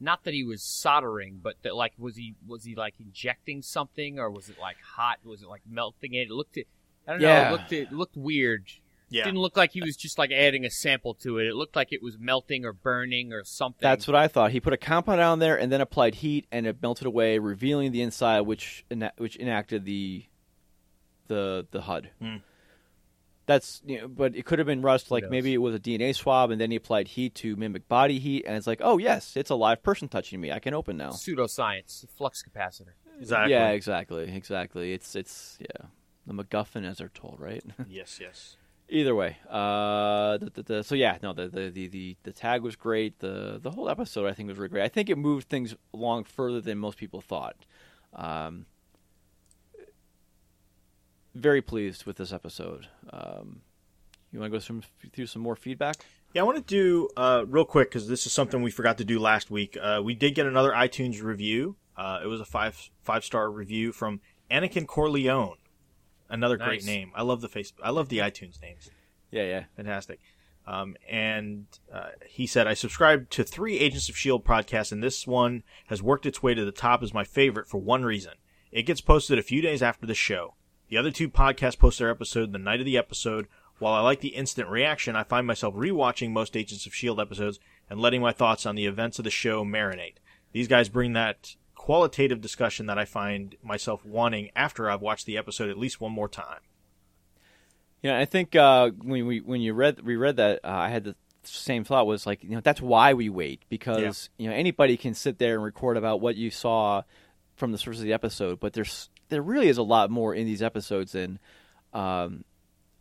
not 0.00 0.24
that 0.24 0.34
he 0.34 0.44
was 0.44 0.62
soldering, 0.62 1.40
but 1.42 1.54
that 1.62 1.74
like 1.74 1.92
was 1.98 2.16
he 2.16 2.34
was 2.46 2.64
he 2.64 2.74
like 2.74 2.94
injecting 3.00 3.62
something 3.62 4.18
or 4.18 4.30
was 4.30 4.48
it 4.48 4.56
like 4.60 4.76
hot? 4.96 5.18
Was 5.24 5.42
it 5.42 5.48
like 5.48 5.62
melting 5.68 6.14
it? 6.14 6.28
It 6.28 6.30
looked, 6.30 6.56
it. 6.56 6.68
I 7.06 7.12
don't 7.12 7.22
know. 7.22 7.28
It 7.28 7.50
looked 7.50 7.72
it 7.72 7.92
looked 7.92 8.16
weird. 8.16 8.66
Yeah. 9.10 9.24
Didn't 9.24 9.40
look 9.40 9.56
like 9.56 9.72
he 9.72 9.80
was 9.80 9.96
just 9.96 10.18
like 10.18 10.30
adding 10.30 10.64
a 10.64 10.70
sample 10.70 11.14
to 11.14 11.38
it. 11.38 11.46
It 11.46 11.54
looked 11.54 11.76
like 11.76 11.92
it 11.92 12.02
was 12.02 12.18
melting 12.18 12.64
or 12.64 12.72
burning 12.72 13.32
or 13.32 13.42
something. 13.44 13.80
That's 13.80 14.06
what 14.06 14.14
I 14.14 14.28
thought. 14.28 14.50
He 14.50 14.60
put 14.60 14.72
a 14.72 14.76
compound 14.76 15.20
on 15.20 15.38
there 15.38 15.58
and 15.58 15.72
then 15.72 15.80
applied 15.80 16.16
heat, 16.16 16.46
and 16.52 16.66
it 16.66 16.82
melted 16.82 17.06
away, 17.06 17.38
revealing 17.38 17.92
the 17.92 18.02
inside, 18.02 18.42
which 18.42 18.84
ena- 18.90 19.12
which 19.16 19.36
enacted 19.36 19.84
the 19.84 20.24
the 21.28 21.66
the 21.70 21.82
HUD. 21.82 22.10
Hmm. 22.20 22.36
That's 23.46 23.80
you 23.86 24.02
know, 24.02 24.08
but 24.08 24.36
it 24.36 24.44
could 24.44 24.58
have 24.58 24.66
been 24.66 24.82
rust. 24.82 25.10
Like 25.10 25.30
maybe 25.30 25.54
it 25.54 25.58
was 25.58 25.74
a 25.74 25.78
DNA 25.78 26.14
swab, 26.14 26.50
and 26.50 26.60
then 26.60 26.70
he 26.70 26.76
applied 26.76 27.08
heat 27.08 27.34
to 27.36 27.56
mimic 27.56 27.88
body 27.88 28.18
heat, 28.18 28.44
and 28.46 28.56
it's 28.56 28.66
like, 28.66 28.80
oh 28.84 28.98
yes, 28.98 29.36
it's 29.36 29.48
a 29.48 29.54
live 29.54 29.82
person 29.82 30.06
touching 30.08 30.38
me. 30.38 30.52
I 30.52 30.58
can 30.58 30.74
open 30.74 30.98
now. 30.98 31.12
pseudoscience, 31.12 32.06
flux 32.14 32.42
capacitor. 32.42 32.92
Exactly. 33.18 33.52
Yeah, 33.52 33.70
exactly, 33.70 34.24
exactly. 34.30 34.92
It's 34.92 35.16
it's 35.16 35.56
yeah, 35.60 35.86
the 36.26 36.34
MacGuffin, 36.34 36.84
as 36.86 36.98
they're 36.98 37.08
told, 37.08 37.40
right? 37.40 37.64
yes. 37.88 38.18
Yes. 38.20 38.56
Either 38.90 39.14
way, 39.14 39.36
uh, 39.50 40.38
the, 40.38 40.50
the, 40.54 40.62
the, 40.62 40.82
so 40.82 40.94
yeah, 40.94 41.18
no, 41.22 41.34
the, 41.34 41.48
the, 41.48 41.68
the, 41.68 42.16
the, 42.22 42.32
tag 42.32 42.62
was 42.62 42.74
great. 42.74 43.18
The 43.18 43.60
the 43.62 43.70
whole 43.70 43.90
episode 43.90 44.26
I 44.26 44.32
think 44.32 44.48
was 44.48 44.56
really 44.56 44.70
great. 44.70 44.82
I 44.82 44.88
think 44.88 45.10
it 45.10 45.18
moved 45.18 45.50
things 45.50 45.74
along 45.92 46.24
further 46.24 46.62
than 46.62 46.78
most 46.78 46.96
people 46.96 47.20
thought. 47.20 47.56
Um, 48.14 48.64
very 51.34 51.60
pleased 51.60 52.06
with 52.06 52.16
this 52.16 52.32
episode. 52.32 52.88
Um, 53.10 53.60
you 54.32 54.40
want 54.40 54.52
to 54.52 54.56
go 54.56 54.60
some, 54.60 54.82
through 55.12 55.26
some 55.26 55.42
more 55.42 55.56
feedback? 55.56 55.96
Yeah, 56.34 56.42
I 56.42 56.44
want 56.44 56.58
to 56.58 56.64
do 56.64 57.08
uh, 57.16 57.44
real 57.46 57.64
quick 57.64 57.90
because 57.90 58.08
this 58.08 58.26
is 58.26 58.32
something 58.32 58.62
we 58.62 58.70
forgot 58.70 58.98
to 58.98 59.04
do 59.04 59.18
last 59.18 59.50
week. 59.50 59.78
Uh, 59.80 60.00
we 60.04 60.14
did 60.14 60.34
get 60.34 60.46
another 60.46 60.72
iTunes 60.72 61.22
review. 61.22 61.76
Uh, 61.96 62.20
it 62.22 62.26
was 62.26 62.40
a 62.40 62.44
five 62.44 62.90
five 63.02 63.24
star 63.24 63.50
review 63.50 63.92
from 63.92 64.20
Anakin 64.50 64.86
Corleone. 64.86 65.56
Another 66.28 66.56
great 66.56 66.84
name. 66.84 67.12
I 67.14 67.22
love 67.22 67.40
the 67.40 67.48
face. 67.48 67.72
I 67.82 67.90
love 67.90 68.08
the 68.08 68.18
iTunes 68.18 68.60
names. 68.60 68.90
Yeah, 69.30 69.44
yeah. 69.44 69.64
Fantastic. 69.76 70.20
Um, 70.66 70.96
and 71.08 71.66
uh, 71.92 72.08
he 72.26 72.46
said, 72.46 72.66
I 72.66 72.74
subscribe 72.74 73.30
to 73.30 73.42
three 73.42 73.78
Agents 73.78 74.10
of 74.10 74.14
S.H.I.E.L.D. 74.14 74.44
podcasts, 74.44 74.92
and 74.92 75.02
this 75.02 75.26
one 75.26 75.62
has 75.86 76.02
worked 76.02 76.26
its 76.26 76.42
way 76.42 76.52
to 76.52 76.64
the 76.64 76.72
top 76.72 77.02
as 77.02 77.14
my 77.14 77.24
favorite 77.24 77.68
for 77.68 77.78
one 77.78 78.04
reason. 78.04 78.34
It 78.70 78.82
gets 78.82 79.00
posted 79.00 79.38
a 79.38 79.42
few 79.42 79.62
days 79.62 79.82
after 79.82 80.06
the 80.06 80.14
show. 80.14 80.56
The 80.90 80.98
other 80.98 81.10
two 81.10 81.30
podcasts 81.30 81.78
post 81.78 81.98
their 81.98 82.10
episode 82.10 82.52
the 82.52 82.58
night 82.58 82.80
of 82.80 82.86
the 82.86 82.98
episode. 82.98 83.46
While 83.78 83.94
I 83.94 84.00
like 84.00 84.20
the 84.20 84.28
instant 84.28 84.68
reaction, 84.68 85.16
I 85.16 85.22
find 85.22 85.46
myself 85.46 85.74
rewatching 85.74 86.32
most 86.32 86.54
Agents 86.54 86.84
of 86.84 86.92
S.H.I.E.L.D. 86.92 87.22
episodes 87.22 87.58
and 87.88 87.98
letting 87.98 88.20
my 88.20 88.32
thoughts 88.32 88.66
on 88.66 88.74
the 88.74 88.86
events 88.86 89.18
of 89.18 89.24
the 89.24 89.30
show 89.30 89.64
marinate. 89.64 90.16
These 90.52 90.68
guys 90.68 90.90
bring 90.90 91.14
that 91.14 91.56
qualitative 91.88 92.42
discussion 92.42 92.84
that 92.84 92.98
I 92.98 93.06
find 93.06 93.56
myself 93.62 94.04
wanting 94.04 94.50
after 94.54 94.90
I've 94.90 95.00
watched 95.00 95.24
the 95.24 95.38
episode 95.38 95.70
at 95.70 95.78
least 95.78 96.02
one 96.02 96.12
more 96.12 96.28
time. 96.28 96.60
Yeah, 98.02 98.18
I 98.18 98.26
think 98.26 98.54
uh, 98.54 98.90
when 98.90 99.26
we 99.26 99.40
when 99.40 99.62
you 99.62 99.72
read 99.72 99.98
reread 100.04 100.36
that, 100.36 100.60
uh, 100.62 100.68
I 100.68 100.90
had 100.90 101.04
the 101.04 101.16
same 101.44 101.84
thought. 101.84 102.06
Was 102.06 102.26
like, 102.26 102.44
you 102.44 102.50
know, 102.50 102.60
that's 102.60 102.82
why 102.82 103.14
we 103.14 103.30
wait 103.30 103.62
because 103.70 104.28
you 104.36 104.50
know 104.50 104.54
anybody 104.54 104.98
can 104.98 105.14
sit 105.14 105.38
there 105.38 105.54
and 105.54 105.64
record 105.64 105.96
about 105.96 106.20
what 106.20 106.36
you 106.36 106.50
saw 106.50 107.04
from 107.56 107.72
the 107.72 107.78
source 107.78 107.96
of 107.96 108.04
the 108.04 108.12
episode, 108.12 108.60
but 108.60 108.74
there's 108.74 109.08
there 109.30 109.40
really 109.40 109.68
is 109.68 109.78
a 109.78 109.82
lot 109.82 110.10
more 110.10 110.34
in 110.34 110.44
these 110.44 110.60
episodes 110.60 111.12
than 111.12 111.38
um, 111.94 112.44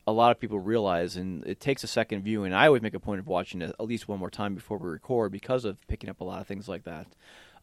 a 0.07 0.13
lot 0.13 0.31
of 0.31 0.39
people 0.39 0.61
realize, 0.61 1.17
and 1.17 1.45
it 1.45 1.59
takes 1.59 1.83
a 1.83 1.87
second 1.87 2.23
view. 2.23 2.45
And 2.45 2.55
I 2.55 2.67
always 2.67 2.81
make 2.81 2.93
a 2.93 3.01
point 3.01 3.19
of 3.19 3.27
watching 3.27 3.61
it 3.61 3.75
at 3.77 3.85
least 3.85 4.07
one 4.07 4.19
more 4.19 4.31
time 4.31 4.55
before 4.55 4.77
we 4.77 4.87
record 4.87 5.33
because 5.33 5.65
of 5.65 5.85
picking 5.89 6.09
up 6.09 6.21
a 6.21 6.23
lot 6.23 6.39
of 6.39 6.47
things 6.47 6.69
like 6.69 6.85
that. 6.85 7.07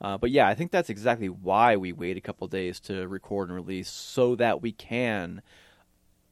Uh, 0.00 0.18
but 0.18 0.30
yeah, 0.30 0.48
I 0.48 0.54
think 0.54 0.70
that's 0.70 0.90
exactly 0.90 1.28
why 1.28 1.76
we 1.76 1.92
wait 1.92 2.16
a 2.16 2.20
couple 2.20 2.46
days 2.48 2.80
to 2.80 3.06
record 3.06 3.48
and 3.48 3.56
release 3.56 3.88
so 3.88 4.34
that 4.36 4.60
we 4.60 4.72
can 4.72 5.42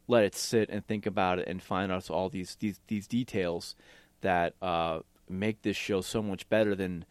let 0.09 0.25
it 0.25 0.35
sit 0.35 0.69
and 0.69 0.87
think 0.87 1.07
about 1.07 1.39
it 1.39 1.49
and 1.49 1.63
find 1.63 1.91
out 1.93 2.11
all 2.11 2.29
these 2.29 2.57
these 2.61 2.81
these 2.89 3.07
details 3.07 3.75
that 4.21 4.55
uh, 4.61 5.01
make 5.29 5.63
this 5.63 5.77
show 5.77 6.01
so 6.01 6.23
much 6.23 6.49
better 6.49 6.75
than, 6.75 7.05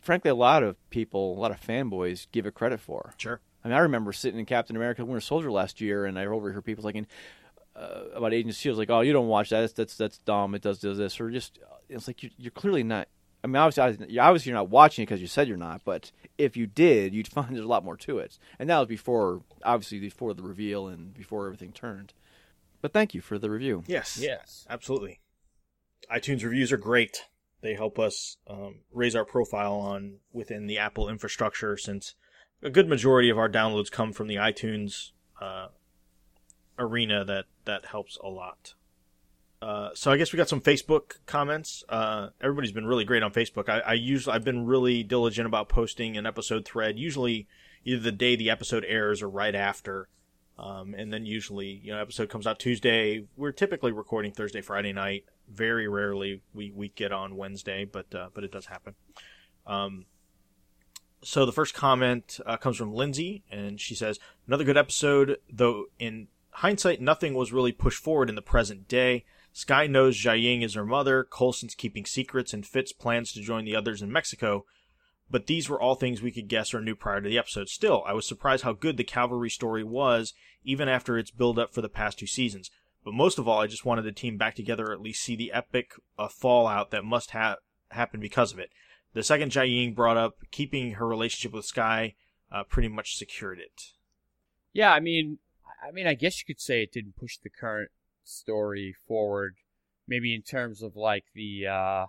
frankly, 0.00 0.30
a 0.30 0.34
lot 0.34 0.62
of 0.62 0.76
people, 0.90 1.36
a 1.36 1.40
lot 1.40 1.50
of 1.50 1.60
fanboys 1.60 2.26
give 2.32 2.46
it 2.46 2.54
credit 2.54 2.80
for. 2.80 3.14
Sure. 3.16 3.40
I 3.64 3.68
mean, 3.68 3.76
I 3.76 3.80
remember 3.80 4.12
sitting 4.12 4.38
in 4.38 4.46
Captain 4.46 4.76
America: 4.76 5.04
Winter 5.04 5.20
Soldier 5.20 5.50
last 5.50 5.80
year, 5.80 6.04
and 6.04 6.18
I 6.18 6.26
overheard 6.26 6.64
people 6.64 6.84
saying 6.84 7.06
uh, 7.74 8.04
about 8.14 8.32
Agent 8.32 8.54
Shield, 8.54 8.78
like, 8.78 8.90
"Oh, 8.90 9.00
you 9.00 9.12
don't 9.12 9.28
watch 9.28 9.50
that? 9.50 9.60
That's 9.60 9.72
that's, 9.72 9.96
that's 9.96 10.18
dumb. 10.18 10.54
It 10.54 10.62
does 10.62 10.78
does 10.78 10.98
this," 10.98 11.20
or 11.20 11.30
just 11.30 11.58
it's 11.88 12.06
like 12.06 12.22
you're, 12.22 12.32
you're 12.38 12.50
clearly 12.50 12.82
not. 12.82 13.08
I 13.42 13.46
mean, 13.46 13.56
obviously, 13.56 14.06
you 14.12 14.20
obviously 14.20 14.50
you're 14.50 14.58
not 14.58 14.70
watching 14.70 15.02
it 15.02 15.06
because 15.06 15.20
you 15.20 15.28
said 15.28 15.48
you're 15.48 15.56
not. 15.56 15.82
But 15.84 16.10
if 16.36 16.56
you 16.56 16.66
did, 16.66 17.14
you'd 17.14 17.28
find 17.32 17.54
there's 17.54 17.64
a 17.64 17.68
lot 17.68 17.84
more 17.84 17.96
to 17.98 18.18
it. 18.18 18.38
And 18.58 18.68
that 18.68 18.78
was 18.78 18.88
before, 18.88 19.42
obviously, 19.64 20.00
before 20.00 20.34
the 20.34 20.42
reveal 20.42 20.88
and 20.88 21.14
before 21.14 21.46
everything 21.46 21.72
turned. 21.72 22.12
But 22.80 22.92
thank 22.92 23.14
you 23.14 23.20
for 23.20 23.38
the 23.38 23.50
review. 23.50 23.84
Yes. 23.86 24.18
Yes. 24.20 24.66
Absolutely. 24.70 25.20
iTunes 26.12 26.44
reviews 26.44 26.72
are 26.72 26.76
great. 26.76 27.24
They 27.60 27.74
help 27.74 27.98
us 27.98 28.36
um, 28.46 28.76
raise 28.92 29.16
our 29.16 29.24
profile 29.24 29.74
on 29.74 30.18
within 30.32 30.66
the 30.66 30.78
Apple 30.78 31.08
infrastructure 31.08 31.76
since 31.76 32.14
a 32.62 32.70
good 32.70 32.88
majority 32.88 33.30
of 33.30 33.38
our 33.38 33.48
downloads 33.48 33.90
come 33.90 34.12
from 34.12 34.28
the 34.28 34.36
iTunes 34.36 35.10
uh, 35.40 35.68
arena. 36.78 37.24
That 37.24 37.46
that 37.64 37.86
helps 37.86 38.16
a 38.22 38.28
lot. 38.28 38.74
Uh, 39.60 39.90
so 39.94 40.12
I 40.12 40.16
guess 40.16 40.32
we 40.32 40.36
got 40.36 40.48
some 40.48 40.60
Facebook 40.60 41.16
comments. 41.26 41.82
Uh, 41.88 42.28
everybody's 42.40 42.72
been 42.72 42.86
really 42.86 43.04
great 43.04 43.22
on 43.22 43.32
Facebook. 43.32 43.68
I, 43.68 43.80
I 43.80 43.92
usually 43.94 44.34
I've 44.34 44.44
been 44.44 44.66
really 44.66 45.02
diligent 45.02 45.46
about 45.46 45.68
posting 45.68 46.16
an 46.16 46.26
episode 46.26 46.64
thread. 46.64 46.98
Usually, 46.98 47.48
either 47.84 48.00
the 48.00 48.12
day 48.12 48.36
the 48.36 48.50
episode 48.50 48.84
airs 48.86 49.22
or 49.22 49.28
right 49.28 49.54
after. 49.54 50.08
Um, 50.58 50.94
and 50.94 51.12
then 51.12 51.24
usually, 51.24 51.80
you 51.84 51.92
know, 51.92 52.00
episode 52.00 52.28
comes 52.28 52.46
out 52.46 52.58
Tuesday. 52.58 53.24
We're 53.36 53.52
typically 53.52 53.92
recording 53.92 54.32
Thursday, 54.32 54.60
Friday 54.60 54.92
night. 54.92 55.24
Very 55.48 55.88
rarely 55.88 56.42
we, 56.52 56.72
we 56.72 56.88
get 56.88 57.12
on 57.12 57.36
Wednesday, 57.36 57.84
but 57.84 58.12
uh, 58.14 58.28
but 58.34 58.44
it 58.44 58.52
does 58.52 58.66
happen. 58.66 58.94
Um, 59.66 60.06
so 61.22 61.46
the 61.46 61.52
first 61.52 61.74
comment 61.74 62.40
uh, 62.44 62.56
comes 62.56 62.76
from 62.76 62.92
Lindsay, 62.92 63.44
and 63.50 63.80
she 63.80 63.94
says, 63.94 64.18
"Another 64.46 64.64
good 64.64 64.76
episode, 64.76 65.38
though. 65.50 65.86
In 65.98 66.28
hindsight, 66.50 67.00
nothing 67.00 67.34
was 67.34 67.52
really 67.52 67.72
pushed 67.72 68.02
forward 68.02 68.28
in 68.28 68.34
the 68.34 68.42
present 68.42 68.88
day. 68.88 69.24
Skye 69.52 69.86
knows 69.86 70.16
Jiaying 70.16 70.62
is 70.62 70.74
her 70.74 70.84
mother. 70.84 71.24
Coulson's 71.24 71.74
keeping 71.74 72.04
secrets, 72.04 72.52
and 72.52 72.66
Fitz 72.66 72.92
plans 72.92 73.32
to 73.32 73.40
join 73.40 73.64
the 73.64 73.76
others 73.76 74.02
in 74.02 74.12
Mexico. 74.12 74.64
But 75.30 75.46
these 75.46 75.68
were 75.68 75.80
all 75.80 75.94
things 75.94 76.22
we 76.22 76.30
could 76.30 76.48
guess 76.48 76.72
or 76.72 76.80
knew 76.80 76.94
prior 76.94 77.20
to 77.20 77.28
the 77.28 77.38
episode. 77.38 77.68
Still, 77.68 78.02
I 78.06 78.14
was 78.14 78.26
surprised 78.26 78.64
how 78.64 78.72
good 78.72 78.96
the 78.96 79.04
cavalry 79.04 79.50
story 79.50 79.84
was, 79.84 80.32
even 80.64 80.88
after 80.88 81.18
its 81.18 81.30
build 81.30 81.58
up 81.58 81.74
for 81.74 81.82
the 81.82 81.88
past 81.88 82.18
two 82.18 82.26
seasons. 82.26 82.70
But 83.04 83.14
most 83.14 83.38
of 83.38 83.46
all, 83.46 83.60
I 83.60 83.66
just 83.66 83.84
wanted 83.84 84.02
the 84.02 84.12
team 84.12 84.36
back 84.36 84.54
together, 84.54 84.86
or 84.86 84.92
at 84.92 85.00
least 85.00 85.22
see 85.22 85.36
the 85.36 85.52
epic 85.52 85.92
uh, 86.18 86.28
fallout 86.28 86.90
that 86.90 87.04
must 87.04 87.30
have 87.32 87.58
happen 87.90 88.20
because 88.20 88.52
of 88.52 88.58
it. 88.58 88.70
The 89.14 89.22
second 89.22 89.52
Jiaying 89.52 89.94
brought 89.94 90.16
up 90.16 90.36
keeping 90.50 90.92
her 90.92 91.06
relationship 91.06 91.52
with 91.52 91.64
Skye 91.64 92.14
uh, 92.52 92.64
pretty 92.64 92.88
much 92.88 93.16
secured 93.16 93.58
it. 93.58 93.82
Yeah, 94.72 94.92
I 94.92 95.00
mean, 95.00 95.38
I 95.86 95.90
mean, 95.90 96.06
I 96.06 96.14
guess 96.14 96.38
you 96.38 96.46
could 96.46 96.60
say 96.60 96.82
it 96.82 96.92
didn't 96.92 97.16
push 97.16 97.38
the 97.38 97.50
current 97.50 97.90
story 98.28 98.94
forward. 99.06 99.56
Maybe 100.06 100.34
in 100.34 100.42
terms 100.42 100.82
of 100.82 100.96
like 100.96 101.24
the 101.34 101.66
uh, 101.66 102.06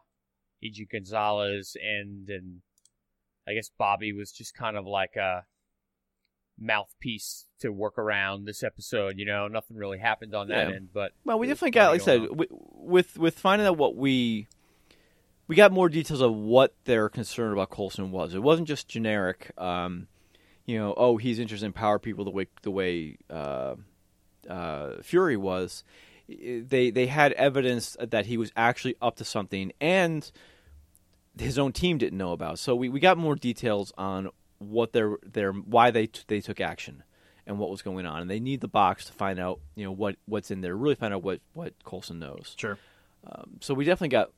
Agent 0.63 0.89
Gonzalez 0.91 1.75
and 1.81 2.29
and 2.29 2.61
I 3.47 3.53
guess 3.53 3.71
Bobbi 3.79 4.15
was 4.15 4.31
just 4.31 4.55
kind 4.55 4.77
of 4.77 4.85
like 4.85 5.15
a 5.15 5.45
mouthpiece 6.59 7.45
to 7.61 7.71
work 7.71 7.97
around 7.97 8.45
this 8.45 8.63
episode. 8.63 9.17
You 9.17 9.25
know, 9.25 9.47
nothing 9.47 9.77
really 9.77 9.97
happened 9.99 10.35
on 10.35 10.49
that 10.49 10.67
Yeah. 10.69 10.75
end, 10.75 10.89
but 10.93 11.13
Well, 11.25 11.39
we 11.39 11.47
definitely 11.47 11.71
got, 11.71 11.91
like 11.91 12.01
I 12.01 12.03
said, 12.03 12.27
going 12.27 12.47
with 12.73 13.17
with 13.17 13.39
finding 13.39 13.67
out 13.67 13.77
what 13.77 13.95
we 13.95 14.47
we 15.47 15.55
got 15.55 15.71
more 15.71 15.89
details 15.89 16.21
of 16.21 16.33
what 16.35 16.75
their 16.85 17.09
concern 17.09 17.53
about 17.53 17.71
Coulson 17.71 18.11
was. 18.11 18.35
It 18.35 18.43
wasn't 18.43 18.67
just 18.67 18.87
generic, 18.87 19.51
um, 19.57 20.07
you 20.65 20.77
know, 20.77 20.93
oh, 20.95 21.17
he's 21.17 21.39
interested 21.39 21.65
in 21.65 21.73
power 21.73 21.97
people 21.97 22.23
the 22.23 22.31
way 22.31 22.47
the 22.61 22.71
way 22.71 23.17
uh, 23.29 23.75
uh, 24.47 25.01
Fury 25.01 25.37
was. 25.37 25.83
They 26.29 26.91
they 26.91 27.07
had 27.07 27.33
evidence 27.33 27.97
that 27.99 28.27
he 28.27 28.37
was 28.37 28.51
actually 28.55 28.95
up 29.01 29.15
to 29.17 29.25
something, 29.25 29.71
and 29.81 30.29
his 31.37 31.57
own 31.57 31.71
team 31.71 31.97
didn't 31.97 32.17
know 32.17 32.33
about. 32.33 32.59
So 32.59 32.75
we, 32.75 32.89
we 32.89 32.99
got 32.99 33.17
more 33.17 33.35
details 33.35 33.91
on 33.97 34.29
what 34.59 34.93
their 34.93 35.17
their 35.23 35.51
why 35.51 35.89
they 35.91 36.07
t- 36.07 36.23
they 36.27 36.41
took 36.41 36.61
action 36.61 37.03
and 37.47 37.57
what 37.57 37.69
was 37.71 37.81
going 37.81 38.05
on, 38.05 38.21
and 38.21 38.29
they 38.29 38.39
need 38.39 38.61
the 38.61 38.67
box 38.67 39.05
to 39.05 39.13
find 39.13 39.39
out 39.39 39.59
you 39.75 39.83
know 39.83 39.91
what 39.91 40.17
what's 40.25 40.51
in 40.51 40.61
there, 40.61 40.75
really 40.75 40.95
find 40.95 41.13
out 41.13 41.23
what 41.23 41.41
what 41.53 41.73
Coulson 41.83 42.19
knows. 42.19 42.55
Sure. 42.57 42.77
Um, 43.29 43.57
so 43.59 43.73
we 43.73 43.85
definitely 43.85 44.09
got 44.09 44.31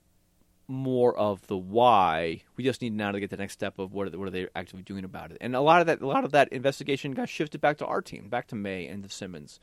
more 0.67 1.15
of 1.17 1.45
the 1.47 1.57
why. 1.57 2.43
We 2.55 2.63
just 2.63 2.81
need 2.81 2.93
now 2.93 3.11
to 3.11 3.19
get 3.19 3.29
the 3.29 3.37
next 3.37 3.53
step 3.53 3.77
of 3.77 3.91
what 3.93 4.07
are 4.07 4.09
they, 4.09 4.17
what 4.17 4.27
are 4.27 4.31
they 4.31 4.47
actually 4.55 4.83
doing 4.83 5.03
about 5.03 5.31
it. 5.31 5.37
And 5.41 5.55
a 5.55 5.61
lot 5.61 5.81
of 5.81 5.87
that 5.87 6.01
a 6.01 6.07
lot 6.07 6.23
of 6.23 6.31
that 6.31 6.47
investigation 6.49 7.11
got 7.11 7.29
shifted 7.29 7.61
back 7.61 7.77
to 7.79 7.85
our 7.85 8.01
team, 8.01 8.29
back 8.29 8.47
to 8.47 8.55
May 8.55 8.87
and 8.87 9.03
to 9.03 9.09
Simmons. 9.09 9.59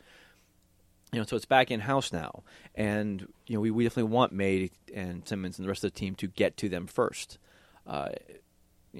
You 1.13 1.21
know, 1.21 1.25
so 1.25 1.37
it's 1.37 1.47
back 1.47 1.71
in 1.71 1.81
house 1.81 2.13
now, 2.13 2.43
and 2.75 3.27
you 3.47 3.55
know 3.55 3.61
we, 3.61 3.71
we 3.71 3.85
definitely 3.85 4.13
want 4.13 4.33
May 4.33 4.71
and 4.95 5.27
Simmons 5.27 5.59
and 5.59 5.65
the 5.65 5.69
rest 5.69 5.83
of 5.83 5.93
the 5.93 5.99
team 5.99 6.15
to 6.17 6.27
get 6.29 6.57
to 6.59 6.69
them 6.69 6.87
first. 6.87 7.39
Uh, 7.87 8.11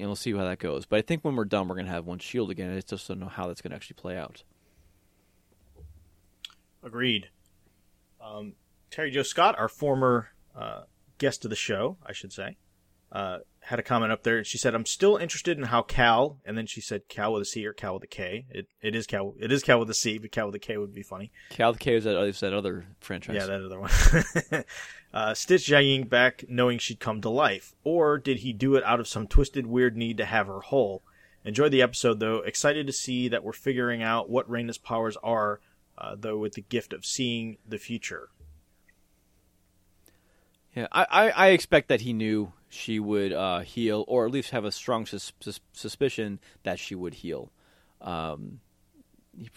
know, 0.03 0.09
we'll 0.09 0.17
see 0.17 0.33
how 0.33 0.45
that 0.45 0.59
goes. 0.59 0.87
But 0.87 0.99
I 0.99 1.03
think 1.03 1.25
when 1.25 1.37
we're 1.37 1.45
done, 1.45 1.69
we're 1.69 1.75
going 1.75 1.87
to 1.87 1.93
have 1.93 2.07
one 2.07 2.19
shield 2.19 2.51
again. 2.51 2.75
I 2.75 2.81
just 2.81 3.09
don't 3.09 3.21
know 3.21 3.29
how 3.29 3.47
that's 3.47 3.61
going 3.61 3.71
to 3.71 3.77
actually 3.77 3.97
play 3.97 4.17
out. 4.17 4.43
Agreed. 6.83 7.29
Um, 8.21 8.55
Terry 8.91 9.11
Joe 9.11 9.23
Scott, 9.23 9.59
our 9.59 9.69
former 9.69 10.29
uh, 10.57 10.83
guest 11.19 11.45
of 11.45 11.51
the 11.51 11.57
show, 11.57 11.97
I 12.05 12.13
should 12.13 12.33
say, 12.33 12.57
uh, 13.13 13.39
had 13.69 13.79
a 13.79 13.83
comment 13.83 14.11
up 14.11 14.23
there. 14.23 14.43
She 14.45 14.57
said, 14.57 14.75
"I'm 14.75 14.87
still 14.87 15.19
interested 15.19 15.59
in 15.59 15.65
how 15.65 15.83
Cal," 15.83 16.39
and 16.47 16.57
then 16.57 16.67
she 16.67 16.81
said 16.81 17.07
Cal 17.09 17.35
with 17.35 17.43
a 17.43 17.45
C 17.45 17.67
or 17.67 17.75
Cal 17.75 17.95
with 17.95 18.05
a 18.05 18.07
K. 18.07 18.47
It 18.49 18.67
it 18.81 18.95
is 18.95 19.07
Cal. 19.07 19.35
It 19.39 19.53
is 19.53 19.63
Cal 19.63 19.79
with 19.79 19.91
a 19.91 19.95
C, 19.95 20.17
but 20.17 20.33
Cal 20.33 20.47
with 20.47 20.55
a 20.55 20.59
K 20.59 20.79
would 20.79 20.95
be 20.95 21.03
funny. 21.03 21.31
Cal 21.51 21.73
with 21.73 21.79
K 21.79 21.95
is 21.97 22.05
that, 22.05 22.17
is 22.23 22.41
that 22.41 22.55
other 22.55 22.87
franchise. 23.01 23.37
Yeah, 23.37 23.45
that 23.45 23.63
other 23.63 23.79
one. 23.79 23.91
uh, 25.13 25.35
Stitch 25.35 25.67
Jiaying 25.67 26.09
back 26.09 26.47
knowing 26.49 26.79
she'd 26.79 26.99
come 26.99 27.21
to 27.21 27.29
life, 27.29 27.75
or 27.85 28.17
did 28.17 28.39
he 28.39 28.55
do 28.55 28.75
it 28.75 28.85
out 28.85 29.01
of 29.01 29.09
some 29.09 29.27
twisted, 29.27 29.67
weird 29.67 29.99
need 29.99 30.17
to 30.17 30.25
have 30.25 30.47
her 30.47 30.61
whole? 30.61 31.03
Enjoyed 31.45 31.73
the 31.73 31.83
episode 31.83 32.21
though. 32.21 32.39
Excited 32.39 32.87
to 32.87 32.93
see 32.95 33.29
that 33.29 33.45
we're 33.45 33.53
figuring 33.53 34.03
out 34.03 34.31
what 34.31 34.51
Raina's 34.51 34.79
powers 34.79 35.19
are, 35.23 35.61
uh, 35.99 36.17
though 36.19 36.39
with 36.39 36.55
the 36.55 36.63
gift 36.63 36.95
of 36.95 37.05
seeing 37.05 37.59
the 37.69 37.79
future. 37.79 38.31
Yeah, 40.75 40.87
I, 40.91 41.07
I, 41.11 41.31
I 41.31 41.47
expect 41.49 41.89
that 41.89 42.03
he 42.03 42.15
knew 42.15 42.53
she 42.69 42.99
would 43.01 43.33
uh, 43.33 43.61
heal, 43.61 44.05
or 44.09 44.27
at 44.27 44.33
least 44.33 44.51
have 44.51 44.65
a 44.65 44.73
strong 44.73 45.07
sus- 45.07 45.33
sus- 45.41 45.61
suspicion 45.73 46.39
that 46.65 46.79
she 46.79 46.95
would 46.95 47.15
heal. 47.15 47.51
Um, 48.01 48.61
he, 49.37 49.49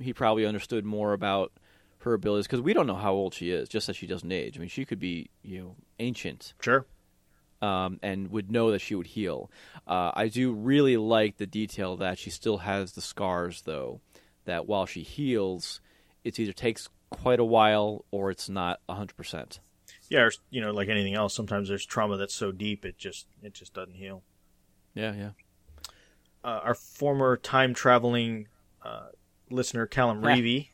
he 0.00 0.12
probably 0.12 0.46
understood 0.46 0.84
more 0.84 1.12
about 1.12 1.52
her 1.98 2.14
abilities 2.14 2.46
because 2.46 2.60
we 2.60 2.72
don't 2.74 2.86
know 2.86 2.94
how 2.94 3.12
old 3.12 3.34
she 3.34 3.50
is, 3.50 3.68
just 3.68 3.86
that 3.88 3.96
she 3.96 4.06
doesn't 4.06 4.30
age. 4.30 4.56
I 4.56 4.60
mean, 4.60 4.68
she 4.68 4.84
could 4.84 4.98
be 5.00 5.30
you 5.42 5.58
know 5.60 5.76
ancient 5.98 6.54
Sure. 6.60 6.86
um, 7.62 7.98
and 8.02 8.30
would 8.30 8.50
know 8.50 8.70
that 8.70 8.80
she 8.80 8.94
would 8.94 9.08
heal. 9.08 9.50
Uh, 9.86 10.12
I 10.14 10.28
do 10.28 10.52
really 10.52 10.96
like 10.96 11.36
the 11.38 11.46
detail 11.46 11.96
that 11.96 12.18
she 12.18 12.30
still 12.30 12.58
has 12.58 12.92
the 12.92 13.00
scars, 13.00 13.62
though. 13.62 14.00
That 14.44 14.66
while 14.68 14.86
she 14.86 15.02
heals, 15.02 15.80
it 16.22 16.38
either 16.38 16.52
takes 16.52 16.88
quite 17.10 17.40
a 17.40 17.44
while 17.44 18.04
or 18.12 18.30
it's 18.30 18.48
not 18.48 18.80
hundred 18.88 19.16
percent. 19.16 19.58
Yeah, 20.08 20.20
or, 20.22 20.32
you 20.50 20.60
know, 20.60 20.72
like 20.72 20.88
anything 20.88 21.14
else, 21.14 21.34
sometimes 21.34 21.68
there's 21.68 21.84
trauma 21.86 22.16
that's 22.16 22.34
so 22.34 22.52
deep 22.52 22.84
it 22.84 22.98
just 22.98 23.26
it 23.42 23.54
just 23.54 23.74
doesn't 23.74 23.94
heal. 23.94 24.22
Yeah, 24.94 25.14
yeah. 25.14 25.30
uh, 26.44 26.60
our 26.62 26.74
former 26.74 27.36
time 27.36 27.74
traveling 27.74 28.48
uh, 28.84 29.08
listener 29.50 29.86
Callum 29.86 30.22
Yeah. 30.22 30.30
Reevy 30.34 30.68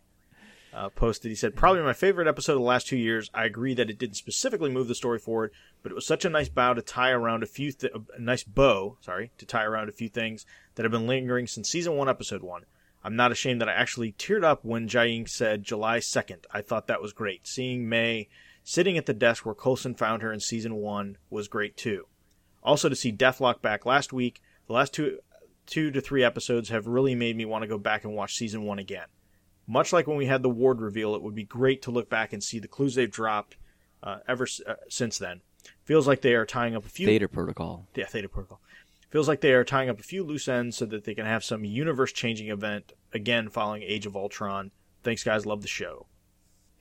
uh, 0.74 0.88
posted. 0.90 1.30
He 1.30 1.34
said, 1.34 1.56
"Probably 1.56 1.82
my 1.82 1.92
favorite 1.92 2.28
episode 2.28 2.52
of 2.52 2.58
the 2.58 2.64
last 2.64 2.86
two 2.86 2.96
years. 2.96 3.30
I 3.34 3.44
agree 3.44 3.74
that 3.74 3.90
it 3.90 3.98
didn't 3.98 4.16
specifically 4.16 4.70
move 4.70 4.88
the 4.88 4.94
story 4.94 5.18
forward, 5.18 5.52
but 5.82 5.92
it 5.92 5.94
was 5.94 6.06
such 6.06 6.24
a 6.24 6.30
nice 6.30 6.48
bow 6.48 6.74
to 6.74 6.82
tie 6.82 7.10
around 7.10 7.42
a 7.42 7.46
few 7.46 7.72
th- 7.72 7.92
a 8.16 8.20
nice 8.20 8.44
bow, 8.44 8.96
sorry, 9.00 9.32
to 9.38 9.46
tie 9.46 9.64
around 9.64 9.88
a 9.88 9.92
few 9.92 10.08
things 10.08 10.46
that 10.74 10.84
have 10.84 10.92
been 10.92 11.06
lingering 11.06 11.46
since 11.46 11.68
season 11.68 11.94
one, 11.96 12.08
episode 12.08 12.42
one." 12.42 12.64
I'm 13.04 13.16
not 13.16 13.32
ashamed 13.32 13.60
that 13.60 13.68
I 13.68 13.72
actually 13.72 14.12
teared 14.12 14.44
up 14.44 14.64
when 14.64 14.86
Jiaying 14.88 15.28
said 15.28 15.64
July 15.64 15.98
2nd. 15.98 16.44
I 16.52 16.62
thought 16.62 16.86
that 16.86 17.02
was 17.02 17.12
great. 17.12 17.48
Seeing 17.48 17.88
May 17.88 18.28
sitting 18.64 18.96
at 18.96 19.06
the 19.06 19.14
desk 19.14 19.44
where 19.44 19.54
Coulson 19.54 19.94
found 19.94 20.22
her 20.22 20.32
in 20.32 20.40
season 20.40 20.74
one 20.76 21.16
was 21.30 21.48
great 21.48 21.76
too. 21.76 22.06
Also, 22.62 22.88
to 22.88 22.96
see 22.96 23.12
Deathlok 23.12 23.60
back 23.60 23.84
last 23.84 24.12
week, 24.12 24.40
the 24.66 24.72
last 24.72 24.92
two 24.94 25.18
two 25.66 25.90
to 25.92 26.00
three 26.00 26.24
episodes 26.24 26.68
have 26.70 26.86
really 26.86 27.14
made 27.14 27.36
me 27.36 27.44
want 27.44 27.62
to 27.62 27.68
go 27.68 27.78
back 27.78 28.04
and 28.04 28.14
watch 28.14 28.34
season 28.34 28.62
one 28.64 28.78
again. 28.78 29.06
Much 29.66 29.92
like 29.92 30.06
when 30.08 30.16
we 30.16 30.26
had 30.26 30.42
the 30.42 30.50
Ward 30.50 30.80
reveal, 30.80 31.14
it 31.14 31.22
would 31.22 31.34
be 31.36 31.44
great 31.44 31.82
to 31.82 31.90
look 31.92 32.10
back 32.10 32.32
and 32.32 32.42
see 32.42 32.58
the 32.58 32.66
clues 32.68 32.94
they've 32.96 33.10
dropped 33.10 33.56
uh, 34.02 34.18
ever 34.26 34.44
s- 34.44 34.60
uh, 34.66 34.74
since 34.88 35.18
then. 35.18 35.40
Feels 35.84 36.08
like 36.08 36.20
they 36.20 36.34
are 36.34 36.44
tying 36.44 36.74
up 36.74 36.84
a 36.84 36.88
few. 36.88 37.06
Theta 37.06 37.28
Protocol. 37.28 37.86
Yeah, 37.94 38.06
Theta 38.06 38.28
Protocol. 38.28 38.60
Feels 39.10 39.28
like 39.28 39.40
they 39.40 39.52
are 39.52 39.62
tying 39.64 39.88
up 39.88 40.00
a 40.00 40.02
few 40.02 40.24
loose 40.24 40.48
ends 40.48 40.76
so 40.76 40.86
that 40.86 41.04
they 41.04 41.14
can 41.14 41.26
have 41.26 41.44
some 41.44 41.64
universe-changing 41.64 42.48
event 42.48 42.92
again 43.12 43.48
following 43.48 43.82
Age 43.84 44.06
of 44.06 44.16
Ultron. 44.16 44.72
Thanks, 45.04 45.22
guys. 45.22 45.46
Love 45.46 45.62
the 45.62 45.68
show. 45.68 46.06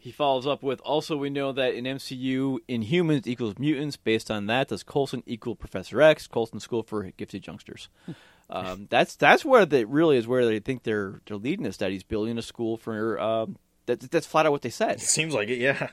He 0.01 0.11
follows 0.11 0.47
up 0.47 0.63
with 0.63 0.81
also 0.81 1.15
we 1.15 1.29
know 1.29 1.51
that 1.51 1.75
in 1.75 1.85
MCU 1.85 2.57
Inhumans 2.67 3.27
equals 3.27 3.59
mutants. 3.59 3.97
Based 3.97 4.31
on 4.31 4.47
that, 4.47 4.69
does 4.69 4.81
Coulson 4.81 5.21
equal 5.27 5.55
Professor 5.55 6.01
X? 6.01 6.25
Coulson 6.25 6.59
School 6.59 6.81
for 6.81 7.03
Gifted 7.17 7.45
Youngsters. 7.45 7.87
um, 8.49 8.87
that's 8.89 9.15
that's 9.15 9.45
where 9.45 9.63
they 9.63 9.85
really 9.85 10.17
is 10.17 10.27
where 10.27 10.43
they 10.43 10.57
think 10.57 10.81
they're 10.81 11.21
they're 11.27 11.37
leading 11.37 11.67
us. 11.67 11.77
That 11.77 11.91
he's 11.91 12.01
building 12.01 12.39
a 12.39 12.41
school 12.41 12.77
for 12.77 13.19
um, 13.19 13.57
that, 13.85 13.99
that's 14.09 14.25
flat 14.25 14.47
out 14.47 14.51
what 14.51 14.63
they 14.63 14.71
said. 14.71 14.95
It 14.95 15.01
Seems 15.01 15.35
like 15.35 15.49
it, 15.49 15.59
yeah. 15.59 15.89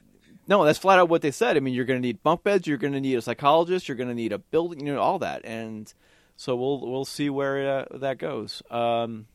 No, 0.47 0.65
that's 0.65 0.79
flat 0.79 0.99
out 0.99 1.11
what 1.11 1.21
they 1.21 1.31
said. 1.31 1.59
I 1.59 1.61
mean, 1.61 1.75
you're 1.75 1.85
going 1.85 2.01
to 2.01 2.07
need 2.07 2.23
bunk 2.23 2.43
beds, 2.43 2.67
you're 2.67 2.79
going 2.79 2.95
to 2.95 3.01
need 3.03 3.17
a 3.17 3.21
psychologist, 3.21 3.89
you're 3.89 3.99
going 3.99 4.09
to 4.09 4.15
need 4.15 4.33
a 4.33 4.39
building, 4.39 4.87
you 4.87 4.95
know, 4.95 5.01
all 5.01 5.19
that, 5.19 5.45
and 5.45 5.93
so 6.37 6.57
we'll 6.57 6.81
we'll 6.81 7.05
see 7.05 7.29
where 7.29 7.81
uh, 7.81 7.99
that 7.99 8.17
goes. 8.17 8.63
Um, 8.71 9.27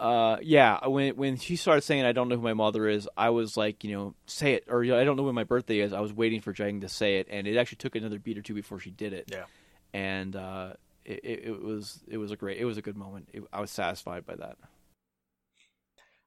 uh, 0.00 0.38
yeah, 0.40 0.88
when 0.88 1.14
when 1.16 1.36
she 1.36 1.56
started 1.56 1.82
saying 1.82 2.04
I 2.06 2.12
don't 2.12 2.28
know 2.30 2.36
who 2.36 2.42
my 2.42 2.54
mother 2.54 2.88
is, 2.88 3.06
I 3.16 3.30
was 3.30 3.56
like, 3.56 3.84
you 3.84 3.92
know, 3.92 4.14
say 4.26 4.54
it, 4.54 4.64
or 4.66 4.82
I 4.82 5.04
don't 5.04 5.16
know 5.16 5.24
when 5.24 5.34
my 5.34 5.44
birthday 5.44 5.80
is. 5.80 5.92
I 5.92 6.00
was 6.00 6.12
waiting 6.12 6.40
for 6.40 6.54
Jang 6.54 6.80
to 6.80 6.88
say 6.88 7.18
it, 7.18 7.28
and 7.30 7.46
it 7.46 7.58
actually 7.58 7.76
took 7.76 7.94
another 7.96 8.18
beat 8.18 8.38
or 8.38 8.42
two 8.42 8.54
before 8.54 8.80
she 8.80 8.90
did 8.90 9.12
it. 9.12 9.30
Yeah. 9.30 9.44
and 9.92 10.36
uh, 10.36 10.72
it, 11.04 11.20
it, 11.24 11.44
it 11.44 11.62
was 11.62 12.00
it 12.08 12.16
was 12.16 12.30
a 12.30 12.36
great, 12.36 12.58
it 12.58 12.64
was 12.64 12.78
a 12.78 12.82
good 12.82 12.96
moment. 12.96 13.28
It, 13.32 13.42
I 13.52 13.60
was 13.60 13.70
satisfied 13.70 14.26
by 14.26 14.36
that. 14.36 14.56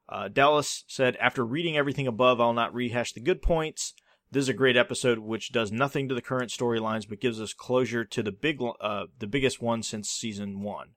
Uh, 0.09 0.27
Dallas 0.27 0.83
said, 0.87 1.15
after 1.15 1.45
reading 1.45 1.77
everything 1.77 2.07
above, 2.07 2.41
I'll 2.41 2.53
not 2.53 2.73
rehash 2.73 3.13
the 3.13 3.21
good 3.21 3.41
points. 3.41 3.93
This 4.31 4.43
is 4.43 4.49
a 4.49 4.53
great 4.53 4.75
episode, 4.75 5.19
which 5.19 5.51
does 5.51 5.71
nothing 5.71 6.09
to 6.09 6.15
the 6.15 6.21
current 6.21 6.51
storylines, 6.51 7.07
but 7.07 7.21
gives 7.21 7.39
us 7.39 7.53
closure 7.53 8.03
to 8.05 8.21
the 8.21 8.31
big, 8.31 8.59
uh, 8.81 9.05
the 9.19 9.27
biggest 9.27 9.61
one 9.61 9.81
since 9.81 10.09
season 10.09 10.61
one. 10.61 10.89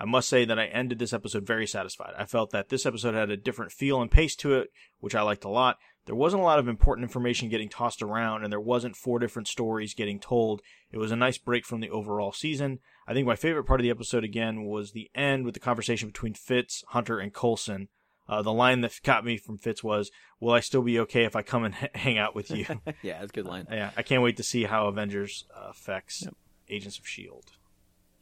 I 0.00 0.06
must 0.06 0.30
say 0.30 0.46
that 0.46 0.58
I 0.58 0.64
ended 0.64 0.98
this 0.98 1.12
episode 1.12 1.46
very 1.46 1.66
satisfied. 1.66 2.14
I 2.16 2.24
felt 2.24 2.52
that 2.52 2.70
this 2.70 2.86
episode 2.86 3.14
had 3.14 3.30
a 3.30 3.36
different 3.36 3.70
feel 3.70 4.00
and 4.00 4.10
pace 4.10 4.34
to 4.36 4.54
it, 4.54 4.70
which 4.98 5.14
I 5.14 5.20
liked 5.20 5.44
a 5.44 5.50
lot. 5.50 5.76
There 6.06 6.14
wasn't 6.14 6.40
a 6.40 6.46
lot 6.46 6.58
of 6.58 6.68
important 6.68 7.04
information 7.04 7.50
getting 7.50 7.68
tossed 7.68 8.00
around, 8.00 8.42
and 8.42 8.50
there 8.50 8.58
wasn't 8.58 8.96
four 8.96 9.18
different 9.18 9.46
stories 9.46 9.92
getting 9.92 10.18
told. 10.18 10.62
It 10.90 10.96
was 10.96 11.12
a 11.12 11.16
nice 11.16 11.36
break 11.36 11.66
from 11.66 11.80
the 11.80 11.90
overall 11.90 12.32
season. 12.32 12.78
I 13.06 13.12
think 13.12 13.26
my 13.26 13.36
favorite 13.36 13.64
part 13.64 13.78
of 13.78 13.82
the 13.82 13.90
episode 13.90 14.24
again 14.24 14.64
was 14.64 14.92
the 14.92 15.10
end 15.14 15.44
with 15.44 15.52
the 15.52 15.60
conversation 15.60 16.08
between 16.08 16.32
Fitz, 16.32 16.82
Hunter, 16.88 17.18
and 17.18 17.34
Coulson. 17.34 17.88
Uh, 18.26 18.40
the 18.40 18.52
line 18.52 18.80
that 18.80 18.98
got 19.02 19.24
me 19.24 19.36
from 19.36 19.58
Fitz 19.58 19.84
was, 19.84 20.10
"Will 20.38 20.54
I 20.54 20.60
still 20.60 20.82
be 20.82 20.98
okay 21.00 21.24
if 21.24 21.36
I 21.36 21.42
come 21.42 21.64
and 21.64 21.74
h- 21.82 21.90
hang 21.94 22.16
out 22.16 22.34
with 22.34 22.50
you?" 22.50 22.64
yeah, 23.02 23.18
that's 23.18 23.30
a 23.30 23.34
good 23.34 23.46
line. 23.46 23.66
yeah, 23.70 23.90
I 23.96 24.02
can't 24.02 24.22
wait 24.22 24.38
to 24.38 24.42
see 24.42 24.64
how 24.64 24.86
Avengers 24.86 25.44
uh, 25.54 25.68
affects 25.68 26.22
yep. 26.22 26.34
Agents 26.70 26.98
of 26.98 27.06
Shield. 27.06 27.52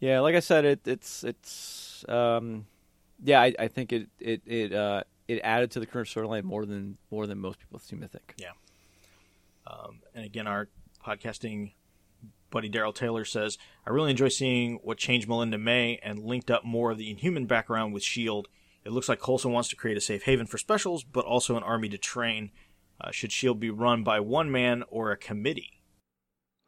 Yeah, 0.01 0.21
like 0.21 0.35
I 0.35 0.41
said, 0.41 0.65
it, 0.65 0.81
it's 0.87 1.25
it's 1.25 2.05
um, 2.09 2.67
yeah, 3.23 3.41
I, 3.41 3.55
I 3.59 3.69
think 3.69 3.93
it 3.93 4.09
it 4.21 4.43
it 4.47 4.73
uh, 4.73 5.03
it 5.27 5.41
added 5.43 5.71
to 5.73 5.81
the 5.81 5.87
current 5.87 6.09
storyline 6.09 6.45
more 6.45 6.65
than 6.65 6.99
more 7.11 7.27
than 7.27 7.39
most 7.39 7.59
people 7.59 7.79
seem 7.79 8.01
to 8.01 8.09
think. 8.09 8.35
Yeah. 8.37 8.53
Um, 9.67 10.01
and 10.15 10.25
again, 10.25 10.47
our 10.47 10.69
podcasting 11.05 11.73
buddy 12.51 12.71
Daryl 12.71 12.95
Taylor 12.95 13.25
says, 13.25 13.59
"I 13.87 13.91
really 13.91 14.11
enjoy 14.11 14.29
seeing 14.29 14.77
what 14.83 14.99
changed 14.99 15.29
Melinda 15.29 15.59
May 15.59 15.99
and 16.03 16.21
linked 16.21 16.51
up 16.51 16.65
more 16.65 16.93
of 16.93 16.99
the 16.99 17.11
Inhuman 17.11 17.47
background 17.47 17.93
with 17.93 18.03
Shield. 18.03 18.49
It 18.85 18.93
looks 18.93 19.09
like 19.09 19.21
Coulson 19.21 19.53
wants 19.53 19.69
to 19.71 19.77
create 19.77 19.99
a 19.99 20.01
safe 20.01 20.23
haven 20.23 20.47
for 20.47 20.57
specials, 20.59 21.05
but 21.05 21.25
also 21.25 21.57
an 21.57 21.63
army 21.63 21.89
to 21.91 21.99
train. 21.99 22.53
Uh, 23.01 23.11
should 23.11 23.33
Shield 23.33 23.61
be 23.61 23.71
run 23.71 24.03
by 24.03 24.21
one 24.21 24.51
man 24.51 24.83
or 24.89 25.11
a 25.11 25.17
committee? 25.17 25.83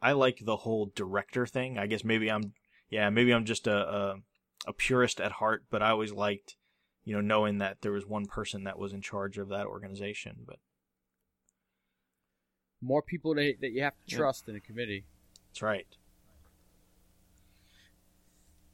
I 0.01 0.11
like 0.13 0.45
the 0.45 0.57
whole 0.57 0.91
director 0.93 1.45
thing. 1.45 1.77
I 1.77 1.87
guess 1.87 2.03
maybe 2.03 2.29
I'm, 2.29 2.53
yeah, 2.91 3.09
maybe 3.09 3.33
I'm 3.33 3.45
just 3.45 3.65
a, 3.65 3.75
a, 3.75 4.15
a 4.67 4.73
purist 4.73 5.19
at 5.19 5.31
heart, 5.31 5.63
but 5.71 5.81
I 5.81 5.89
always 5.89 6.11
liked." 6.11 6.55
you 7.03 7.15
know, 7.15 7.21
knowing 7.21 7.57
that 7.59 7.77
there 7.81 7.91
was 7.91 8.05
one 8.05 8.25
person 8.25 8.63
that 8.65 8.77
was 8.77 8.93
in 8.93 9.01
charge 9.01 9.37
of 9.37 9.49
that 9.49 9.65
organization. 9.65 10.37
But 10.45 10.57
more 12.81 13.01
people 13.01 13.33
that, 13.35 13.55
that 13.61 13.71
you 13.71 13.81
have 13.83 13.93
to 14.07 14.15
trust 14.15 14.47
in 14.47 14.55
a 14.55 14.59
committee. 14.59 15.05
That's 15.49 15.61
right. 15.61 15.87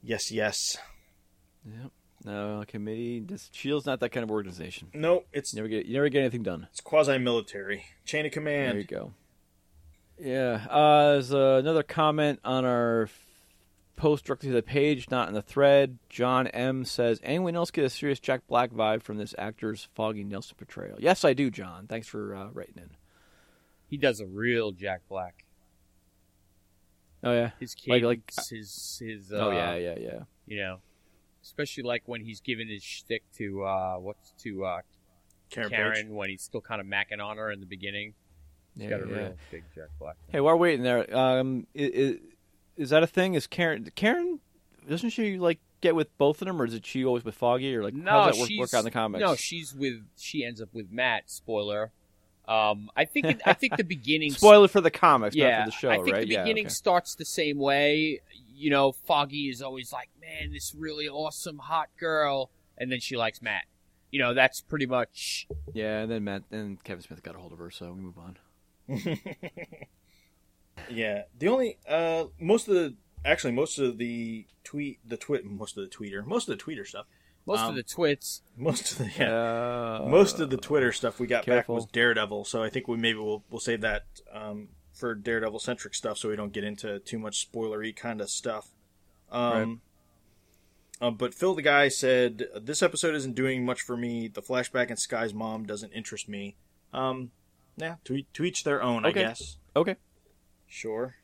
Yes, 0.02 0.31
yes. 0.31 0.77
Yep. 1.65 1.91
No, 2.26 2.64
committee. 2.68 3.19
This 3.19 3.49
Shield's 3.53 3.85
not 3.85 3.99
that 3.99 4.10
kind 4.10 4.23
of 4.23 4.31
organization. 4.31 4.89
No, 4.94 5.23
it's 5.31 5.53
you 5.53 5.57
never 5.57 5.68
get 5.68 5.85
you 5.85 5.94
never 5.94 6.10
get 6.10 6.22
anything 6.22 6.44
done. 6.44 6.68
It's 6.72 6.81
quasi-military, 6.81 7.85
chain 8.06 8.26
of 8.26 8.31
command. 8.31 8.73
There 8.73 8.80
you 8.80 8.88
go. 8.88 9.14
Yeah. 10.19 10.65
Uh, 10.69 11.11
there's 11.14 11.34
uh, 11.34 11.60
another 11.61 11.84
comment 11.84 12.39
on 12.44 12.65
our 12.65 13.10
post 13.98 14.26
directly 14.26 14.49
to 14.49 14.56
the 14.56 14.64
page, 14.64 15.10
not 15.11 15.28
in 15.28 15.34
the 15.34 15.41
thread. 15.41 15.98
John 16.07 16.48
M 16.48 16.86
says, 16.86 17.19
"Anyone 17.24 17.57
else 17.57 17.72
get 17.72 17.84
a 17.84 17.90
serious 17.90 18.19
Jack 18.19 18.48
Black 18.48 18.72
vibe 18.72 19.03
from 19.03 19.18
this 19.18 19.36
actor's 19.38 19.90
Foggy 19.94 20.24
Nelson 20.24 20.56
portrayal?" 20.57 20.98
Yes, 20.99 21.26
I 21.26 21.34
do, 21.34 21.52
John. 21.52 21.88
Thanks 21.88 22.07
for 22.07 22.34
uh, 22.34 22.48
writing 22.53 22.76
in. 22.78 22.91
He 23.90 23.98
does 23.98 24.22
a 24.22 24.26
real 24.26 24.72
Jack 24.72 25.02
Black. 25.10 25.44
Oh 27.24 27.34
yeah, 27.34 27.52
his 27.60 27.76
cadence, 27.76 28.03
like, 28.03 28.03
like 28.03 28.48
his 28.49 29.02
his. 29.03 29.34
Uh, 29.34 29.38
oh 29.38 29.52
yeah, 29.52 29.76
yeah, 29.76 29.95
yeah. 29.99 30.19
You 30.45 30.60
know, 30.60 30.78
especially 31.44 31.84
like 31.84 32.03
when 32.06 32.24
he's 32.24 32.40
giving 32.40 32.69
his 32.69 32.84
shtick 32.84 33.24
to 33.38 33.64
uh, 33.64 33.95
what's 33.95 34.32
to 34.44 34.64
uh, 34.64 34.82
Karen, 35.49 35.69
Karen 35.69 36.15
when 36.15 36.30
he's 36.30 36.44
still 36.44 36.61
kind 36.61 36.80
of 36.80 36.88
macking 36.88 37.22
on 37.22 37.38
her 37.38 37.52
in 37.52 37.60
the 37.60 37.65
beginning. 37.65 38.14
He's 38.76 38.84
yeah, 38.84 38.90
got 38.91 39.07
a 39.07 39.10
yeah. 39.10 39.18
real 39.18 39.36
big 39.52 39.64
Jack 39.74 39.90
Black. 39.99 40.15
Hey, 40.30 40.40
while 40.40 40.53
we're 40.53 40.61
waiting 40.61 40.84
there, 40.84 41.18
um, 41.18 41.65
is, 41.74 42.19
is 42.78 42.90
that 42.91 43.04
a 43.04 43.08
thing? 43.08 43.34
Is 43.34 43.48
Karen 43.48 43.91
Karen 43.95 44.40
doesn't 44.88 45.10
she 45.10 45.38
like 45.38 45.60
get 45.82 45.95
with 45.95 46.16
both 46.18 46.41
of 46.41 46.48
them, 46.48 46.62
or 46.62 46.66
is 46.66 46.74
it 46.74 46.86
she 46.86 47.04
always 47.06 47.26
with 47.26 47.36
Foggy, 47.36 47.76
or 47.76 47.84
like 47.84 47.94
no, 47.94 48.12
how 48.12 48.28
does 48.28 48.38
that 48.38 48.41
work, 48.41 48.49
work 48.60 48.74
out 48.74 48.80
in 48.80 48.86
the 48.86 48.91
comics? 48.91 49.22
No, 49.22 49.36
she's 49.36 49.74
with 49.74 50.04
she 50.18 50.44
ends 50.44 50.62
up 50.62 50.70
with 50.74 50.91
Matt. 50.91 51.30
Spoiler. 51.30 51.91
Um, 52.48 52.90
I 52.95 53.04
think 53.04 53.26
it, 53.26 53.41
I 53.45 53.54
think 53.54 53.76
the 53.76 53.84
beginning 53.84 54.32
spoiler 54.32 54.70
for 54.70 54.80
the 54.80 54.91
comics, 54.91 55.36
yeah, 55.36 55.66
for 55.66 55.70
the 55.70 55.76
show. 55.76 55.90
I 55.90 55.95
think 55.98 56.14
right? 56.14 56.22
the 56.22 56.28
beginning 56.28 56.58
yeah, 56.58 56.64
okay. 56.64 56.70
starts 56.70 57.16
the 57.16 57.26
same 57.26 57.58
way. 57.58 58.22
You 58.56 58.70
know, 58.70 58.94
Foggy 58.94 59.49
is 59.49 59.62
always 59.62 59.91
like, 59.91 60.10
"Man, 60.22 60.54
this 60.54 60.74
really 60.74 61.10
awesome 61.10 61.58
hot 61.58 61.90
girl," 61.99 62.49
and 62.78 62.91
then 62.91 62.99
she 62.99 63.18
likes 63.18 63.41
Matt. 63.41 63.66
You 64.12 64.20
know, 64.20 64.34
that's 64.34 64.62
pretty 64.62 64.86
much. 64.86 65.48
Yeah, 65.74 65.99
and 65.99 66.12
then 66.12 66.24
Matt 66.24 66.44
and 66.49 66.82
Kevin 66.82 67.04
Smith 67.04 67.22
got 67.22 67.36
a 67.36 67.40
hold 67.40 67.52
of 67.52 67.60
her, 67.60 67.70
so 67.70 67.91
we 67.91 68.02
move 68.02 68.18
on. 68.18 68.38
yeah, 70.90 71.24
the 71.38 71.48
only 71.48 71.78
uh, 71.88 72.26
most 72.40 72.68
of 72.68 72.76
the 72.76 72.95
actually 73.26 73.54
most 73.54 73.80
of 73.80 73.98
the 73.98 74.45
tweet 74.64 74.99
the 75.06 75.18
tweet 75.18 75.45
most 75.45 75.78
of 75.78 75.90
the 75.90 75.95
tweeter 75.95 76.26
most 76.26 76.49
of 76.49 76.58
the 76.58 76.64
tweeter 76.64 76.86
stuff 76.86 77.06
most 77.45 77.62
um, 77.62 77.70
of 77.70 77.76
the 77.76 77.84
twits 77.84 78.41
most 78.58 78.91
of 78.91 78.98
the 78.98 79.12
yeah 79.18 79.99
uh, 80.02 80.08
most 80.08 80.40
of 80.40 80.49
the 80.49 80.58
twitter 80.58 80.91
stuff 80.91 81.20
we 81.20 81.28
got 81.28 81.44
careful. 81.45 81.76
back 81.76 81.82
was 81.82 81.86
daredevil 81.88 82.44
so 82.44 82.62
i 82.62 82.70
think 82.70 82.88
we 82.88 82.98
maybe 82.98 83.18
we'll 83.18 83.44
we'll 83.49 83.60
save 83.60 83.82
that 83.82 84.04
um, 84.34 84.68
for 84.94 85.16
daredevil 85.16 85.60
centric 85.60 85.94
stuff 85.95 86.18
so 86.18 86.30
we 86.30 86.36
don't 86.36 86.54
get 86.54 86.64
into 86.64 86.99
too 86.99 87.18
much 87.18 87.49
spoilery 87.49 87.95
kind 87.95 88.22
of 88.22 88.30
stuff 88.30 88.70
um, 89.32 89.82
right. 91.02 91.08
uh, 91.08 91.12
but 91.12 91.34
phil 91.34 91.56
the 91.56 91.62
guy 91.62 91.88
said 91.88 92.48
this 92.62 92.84
episode 92.84 93.16
isn't 93.16 93.36
doing 93.36 93.66
much 93.66 93.82
for 93.82 93.95
me 93.95 94.28
the 94.28 94.41
flashback 94.41 94.90
and 94.90 94.99
Skye's 94.99 95.34
mom 95.34 95.66
doesn't 95.66 95.91
interest 95.94 96.28
me 96.28 96.56
um 96.94 97.32
yeah 97.78 97.95
to, 98.04 98.24
to 98.34 98.44
each 98.44 98.64
their 98.64 98.82
own 98.82 99.06
okay. 99.06 99.22
i 99.22 99.28
guess 99.28 99.58
okay 99.76 99.95
sure 100.68 101.15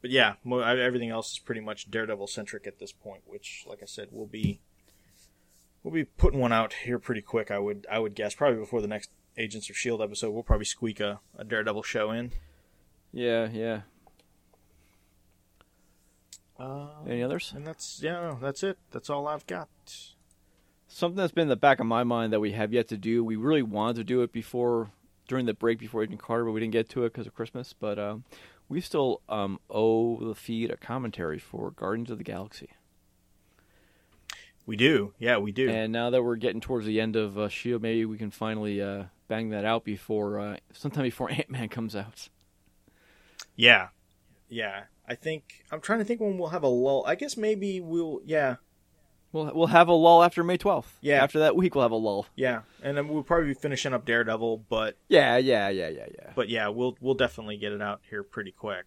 but 0.00 0.10
yeah, 0.10 0.34
everything 0.46 1.10
else 1.10 1.32
is 1.32 1.38
pretty 1.38 1.60
much 1.60 1.90
Daredevil 1.90 2.28
centric 2.28 2.66
at 2.66 2.78
this 2.78 2.92
point. 2.92 3.22
Which, 3.26 3.64
like 3.66 3.82
I 3.82 3.86
said, 3.86 4.08
we'll 4.12 4.26
be 4.26 4.60
we'll 5.82 5.94
be 5.94 6.04
putting 6.04 6.40
one 6.40 6.52
out 6.52 6.72
here 6.72 6.98
pretty 6.98 7.22
quick. 7.22 7.50
I 7.50 7.58
would 7.58 7.86
I 7.90 7.98
would 7.98 8.14
guess 8.14 8.34
probably 8.34 8.60
before 8.60 8.80
the 8.80 8.88
next 8.88 9.10
Agents 9.36 9.68
of 9.70 9.76
Shield 9.76 10.00
episode. 10.00 10.30
We'll 10.30 10.44
probably 10.44 10.66
squeak 10.66 11.00
a, 11.00 11.20
a 11.36 11.44
Daredevil 11.44 11.82
show 11.82 12.10
in. 12.10 12.32
Yeah, 13.12 13.48
yeah. 13.50 13.80
Uh, 16.58 16.88
Any 17.06 17.22
others? 17.22 17.52
And 17.54 17.66
that's 17.66 18.00
yeah, 18.02 18.20
no, 18.20 18.38
that's 18.40 18.62
it. 18.62 18.78
That's 18.92 19.10
all 19.10 19.26
I've 19.26 19.46
got. 19.46 19.68
Something 20.86 21.16
that's 21.16 21.32
been 21.32 21.42
in 21.42 21.48
the 21.48 21.56
back 21.56 21.80
of 21.80 21.86
my 21.86 22.04
mind 22.04 22.32
that 22.32 22.40
we 22.40 22.52
have 22.52 22.72
yet 22.72 22.88
to 22.88 22.96
do. 22.96 23.22
We 23.24 23.36
really 23.36 23.62
wanted 23.62 23.96
to 23.96 24.04
do 24.04 24.22
it 24.22 24.32
before 24.32 24.90
during 25.26 25.44
the 25.44 25.54
break 25.54 25.78
before 25.78 26.02
Agent 26.02 26.22
Carter, 26.22 26.44
but 26.44 26.52
we 26.52 26.60
didn't 26.60 26.72
get 26.72 26.88
to 26.90 27.04
it 27.04 27.12
because 27.12 27.26
of 27.26 27.34
Christmas. 27.34 27.74
But 27.78 27.98
um, 27.98 28.24
we 28.68 28.80
still 28.80 29.22
um, 29.28 29.60
owe 29.70 30.18
the 30.18 30.34
feed 30.34 30.70
a 30.70 30.76
commentary 30.76 31.38
for 31.38 31.70
Guardians 31.70 32.10
of 32.10 32.18
the 32.18 32.24
Galaxy. 32.24 32.70
We 34.66 34.76
do, 34.76 35.14
yeah, 35.18 35.38
we 35.38 35.50
do. 35.50 35.70
And 35.70 35.92
now 35.92 36.10
that 36.10 36.22
we're 36.22 36.36
getting 36.36 36.60
towards 36.60 36.84
the 36.84 37.00
end 37.00 37.16
of 37.16 37.38
uh, 37.38 37.48
Shield, 37.48 37.80
maybe 37.80 38.04
we 38.04 38.18
can 38.18 38.30
finally 38.30 38.82
uh, 38.82 39.04
bang 39.26 39.48
that 39.50 39.64
out 39.64 39.82
before 39.82 40.38
uh, 40.38 40.56
sometime 40.74 41.04
before 41.04 41.30
Ant 41.32 41.48
Man 41.48 41.70
comes 41.70 41.96
out. 41.96 42.28
Yeah, 43.56 43.88
yeah. 44.48 44.84
I 45.06 45.14
think 45.14 45.64
I'm 45.72 45.80
trying 45.80 46.00
to 46.00 46.04
think 46.04 46.20
when 46.20 46.36
we'll 46.36 46.50
have 46.50 46.64
a 46.64 46.68
lull. 46.68 47.02
I 47.06 47.14
guess 47.14 47.38
maybe 47.38 47.80
we'll, 47.80 48.20
yeah, 48.26 48.56
We'll 49.38 49.54
we'll 49.54 49.66
have 49.68 49.88
a 49.88 49.92
lull 49.92 50.24
after 50.24 50.42
May 50.42 50.56
twelfth. 50.56 50.98
Yeah. 51.00 51.22
After 51.22 51.38
that 51.40 51.54
week, 51.54 51.74
we'll 51.74 51.84
have 51.84 51.92
a 51.92 51.96
lull. 51.96 52.26
Yeah, 52.34 52.62
and 52.82 52.96
then 52.96 53.08
we'll 53.08 53.22
probably 53.22 53.48
be 53.48 53.54
finishing 53.54 53.94
up 53.94 54.04
Daredevil, 54.04 54.64
but 54.68 54.96
yeah, 55.08 55.36
yeah, 55.36 55.68
yeah, 55.68 55.88
yeah, 55.88 56.06
yeah. 56.12 56.32
But 56.34 56.48
yeah, 56.48 56.68
we'll 56.68 56.96
we'll 57.00 57.14
definitely 57.14 57.56
get 57.56 57.72
it 57.72 57.80
out 57.80 58.00
here 58.10 58.22
pretty 58.24 58.50
quick. 58.50 58.86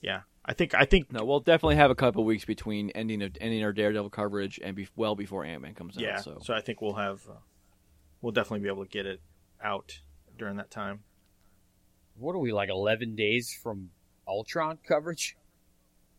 Yeah, 0.00 0.22
I 0.44 0.52
think 0.52 0.74
I 0.74 0.84
think 0.84 1.12
no, 1.12 1.24
we'll 1.24 1.40
definitely 1.40 1.76
have 1.76 1.90
a 1.90 1.94
couple 1.94 2.24
weeks 2.24 2.44
between 2.44 2.90
ending 2.90 3.22
of, 3.22 3.36
ending 3.40 3.62
our 3.62 3.72
Daredevil 3.72 4.10
coverage 4.10 4.58
and 4.62 4.74
be 4.74 4.88
well 4.96 5.14
before 5.14 5.44
Ant 5.44 5.62
Man 5.62 5.74
comes 5.74 5.96
yeah, 5.96 6.16
out. 6.16 6.24
So 6.24 6.38
so 6.42 6.54
I 6.54 6.60
think 6.60 6.80
we'll 6.80 6.94
have 6.94 7.20
uh, 7.28 7.34
we'll 8.20 8.32
definitely 8.32 8.60
be 8.60 8.68
able 8.68 8.84
to 8.84 8.90
get 8.90 9.06
it 9.06 9.20
out 9.62 10.00
during 10.38 10.56
that 10.56 10.70
time. 10.70 11.04
What 12.16 12.34
are 12.34 12.38
we 12.38 12.52
like 12.52 12.68
eleven 12.68 13.14
days 13.14 13.56
from 13.62 13.90
Ultron 14.26 14.78
coverage? 14.86 15.36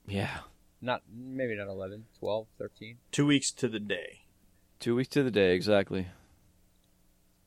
Yeah. 0.07 0.39
Not 0.81 1.03
maybe 1.13 1.55
not 1.55 1.67
11, 1.67 2.05
12, 2.19 2.47
13. 2.57 2.97
Two 3.11 3.27
weeks 3.27 3.51
to 3.51 3.67
the 3.67 3.79
day. 3.79 4.21
Two 4.79 4.95
weeks 4.95 5.09
to 5.09 5.23
the 5.23 5.31
day, 5.31 5.53
exactly. 5.53 6.07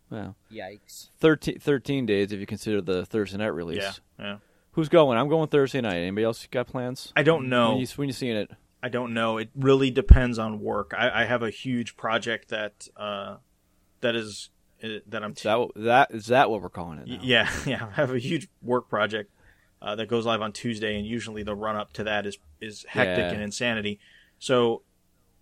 Well, 0.08 0.36
yikes. 0.52 1.08
13, 1.18 1.58
13 1.58 2.06
days 2.06 2.30
if 2.32 2.38
you 2.38 2.46
consider 2.46 2.80
the 2.80 3.04
Thursday 3.04 3.38
night 3.38 3.46
release. 3.46 3.82
Yeah, 3.82 4.24
yeah. 4.24 4.36
Who's 4.72 4.88
going? 4.88 5.18
I'm 5.18 5.28
going 5.28 5.48
Thursday 5.48 5.80
night. 5.80 5.96
Anybody 5.96 6.24
else 6.24 6.46
got 6.50 6.68
plans? 6.68 7.12
I 7.16 7.22
don't 7.22 7.48
know. 7.48 7.72
When 7.72 7.80
you, 7.80 7.86
when 7.96 8.08
you 8.08 8.12
seeing 8.12 8.36
it? 8.36 8.50
I 8.82 8.88
don't 8.88 9.14
know. 9.14 9.38
It 9.38 9.50
really 9.56 9.90
depends 9.90 10.38
on 10.38 10.60
work. 10.60 10.92
I, 10.96 11.22
I 11.22 11.24
have 11.24 11.42
a 11.42 11.50
huge 11.50 11.96
project 11.96 12.50
that 12.50 12.88
uh, 12.96 13.36
that 14.00 14.14
is 14.14 14.50
uh, 14.82 14.98
that 15.06 15.24
I'm. 15.24 15.34
T- 15.34 15.40
is 15.40 15.42
that, 15.42 15.68
that 15.76 16.10
is 16.12 16.26
that 16.26 16.50
what 16.50 16.60
we're 16.60 16.68
calling 16.68 16.98
it? 16.98 17.08
Now? 17.08 17.18
Yeah, 17.22 17.50
yeah. 17.66 17.86
I 17.90 17.94
have 17.94 18.12
a 18.12 18.18
huge 18.18 18.48
work 18.62 18.88
project 18.88 19.32
uh, 19.84 19.94
that 19.94 20.08
goes 20.08 20.24
live 20.24 20.40
on 20.40 20.50
Tuesday, 20.50 20.96
and 20.96 21.06
usually 21.06 21.42
the 21.42 21.54
run 21.54 21.76
up 21.76 21.92
to 21.92 22.04
that 22.04 22.24
is 22.24 22.38
is 22.60 22.86
hectic 22.88 23.18
yeah. 23.18 23.32
and 23.32 23.42
insanity. 23.42 24.00
So 24.38 24.82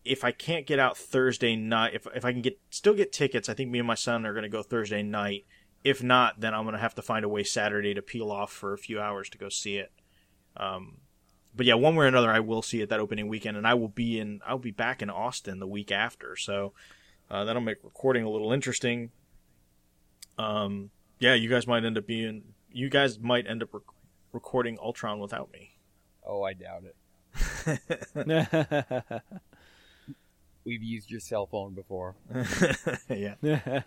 if 0.05 0.25
I 0.25 0.33
can't 0.33 0.67
get 0.67 0.81
out 0.81 0.99
Thursday 0.99 1.55
night, 1.55 1.95
if 1.95 2.09
if 2.13 2.25
I 2.25 2.33
can 2.33 2.43
get 2.43 2.59
still 2.69 2.95
get 2.95 3.13
tickets, 3.13 3.49
I 3.49 3.55
think 3.55 3.71
me 3.71 3.79
and 3.79 3.87
my 3.87 3.95
son 3.95 4.27
are 4.27 4.33
going 4.33 4.43
to 4.43 4.49
go 4.49 4.63
Thursday 4.63 5.03
night. 5.03 5.47
If 5.85 6.03
not, 6.03 6.41
then 6.41 6.55
I'm 6.55 6.65
going 6.65 6.75
to 6.75 6.81
have 6.81 6.95
to 6.97 7.03
find 7.03 7.25
a 7.25 7.29
way 7.29 7.45
Saturday 7.45 7.95
to 7.95 8.03
peel 8.03 8.31
off 8.31 8.53
for 8.53 8.73
a 8.73 8.79
few 8.79 9.01
hours 9.01 9.29
to 9.31 9.39
go 9.39 9.49
see 9.49 9.77
it. 9.77 9.93
Um, 10.57 10.99
but 11.55 11.67
yeah, 11.67 11.75
one 11.75 11.95
way 11.95 12.05
or 12.05 12.09
another, 12.09 12.31
I 12.31 12.41
will 12.41 12.63
see 12.63 12.81
it 12.81 12.89
that 12.89 13.01
opening 13.01 13.29
weekend, 13.29 13.57
and 13.57 13.67
I 13.67 13.75
will 13.75 13.89
be 13.89 14.19
in. 14.19 14.41
I'll 14.45 14.59
be 14.59 14.73
back 14.73 15.03
in 15.03 15.11
Austin 15.11 15.61
the 15.61 15.69
week 15.69 15.93
after, 15.93 16.35
so 16.35 16.73
uh, 17.31 17.45
that'll 17.45 17.63
make 17.63 17.79
recording 17.85 18.25
a 18.25 18.31
little 18.31 18.53
interesting. 18.53 19.13
Um, 20.37 20.91
yeah, 21.21 21.35
you 21.35 21.49
guys 21.49 21.69
might 21.69 21.85
end 21.85 21.97
up 21.97 22.09
being. 22.09 22.43
You 22.73 22.89
guys 22.89 23.21
might 23.21 23.47
end 23.47 23.63
up 23.63 23.73
rec- 23.73 23.83
recording 24.33 24.79
Ultron 24.81 25.21
without 25.21 25.53
me. 25.53 25.71
Oh, 26.27 26.43
I 26.43 26.55
doubt 26.55 26.85
it. 26.85 26.97
We've 30.65 30.83
used 30.83 31.11
your 31.11 31.21
cell 31.21 31.47
phone 31.47 31.75
before. 31.75 32.15
yeah. 33.09 33.35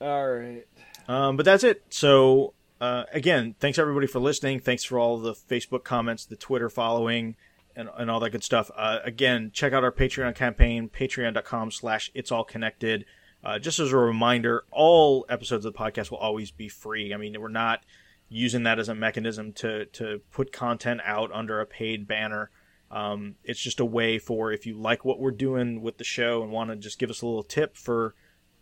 All 0.00 0.28
right. 0.28 0.64
Um, 1.08 1.36
but 1.36 1.44
that's 1.44 1.64
it. 1.64 1.82
So 1.90 2.54
uh, 2.80 3.04
again, 3.12 3.54
thanks 3.58 3.78
everybody 3.78 4.06
for 4.06 4.20
listening. 4.20 4.60
Thanks 4.60 4.84
for 4.84 4.98
all 4.98 5.18
the 5.18 5.34
Facebook 5.34 5.84
comments, 5.84 6.24
the 6.24 6.36
Twitter 6.36 6.70
following, 6.70 7.36
and, 7.76 7.90
and 7.96 8.10
all 8.10 8.20
that 8.20 8.30
good 8.30 8.44
stuff. 8.44 8.70
Uh, 8.74 9.00
again, 9.04 9.50
check 9.52 9.72
out 9.72 9.84
our 9.84 9.92
Patreon 9.92 10.34
campaign, 10.34 10.88
patreon.com 10.88 11.70
slash 11.72 12.10
it's 12.14 12.32
all 12.32 12.44
connected. 12.44 13.04
Uh, 13.42 13.58
just 13.58 13.78
as 13.78 13.92
a 13.92 13.96
reminder, 13.96 14.64
all 14.70 15.26
episodes 15.28 15.64
of 15.64 15.72
the 15.72 15.78
podcast 15.78 16.10
will 16.10 16.18
always 16.18 16.50
be 16.50 16.68
free. 16.68 17.12
I 17.12 17.16
mean, 17.16 17.38
we're 17.40 17.48
not 17.48 17.82
using 18.30 18.62
that 18.62 18.78
as 18.78 18.88
a 18.88 18.94
mechanism 18.94 19.52
to, 19.52 19.84
to 19.86 20.20
put 20.30 20.52
content 20.52 21.00
out 21.04 21.30
under 21.32 21.60
a 21.60 21.66
paid 21.66 22.08
banner. 22.08 22.50
Um, 22.90 23.34
it's 23.44 23.60
just 23.60 23.80
a 23.80 23.84
way 23.84 24.18
for 24.18 24.50
if 24.52 24.64
you 24.64 24.78
like 24.78 25.04
what 25.04 25.20
we're 25.20 25.30
doing 25.32 25.82
with 25.82 25.98
the 25.98 26.04
show 26.04 26.42
and 26.42 26.50
want 26.50 26.70
to 26.70 26.76
just 26.76 26.98
give 26.98 27.10
us 27.10 27.20
a 27.20 27.26
little 27.26 27.42
tip 27.42 27.76
for 27.76 28.14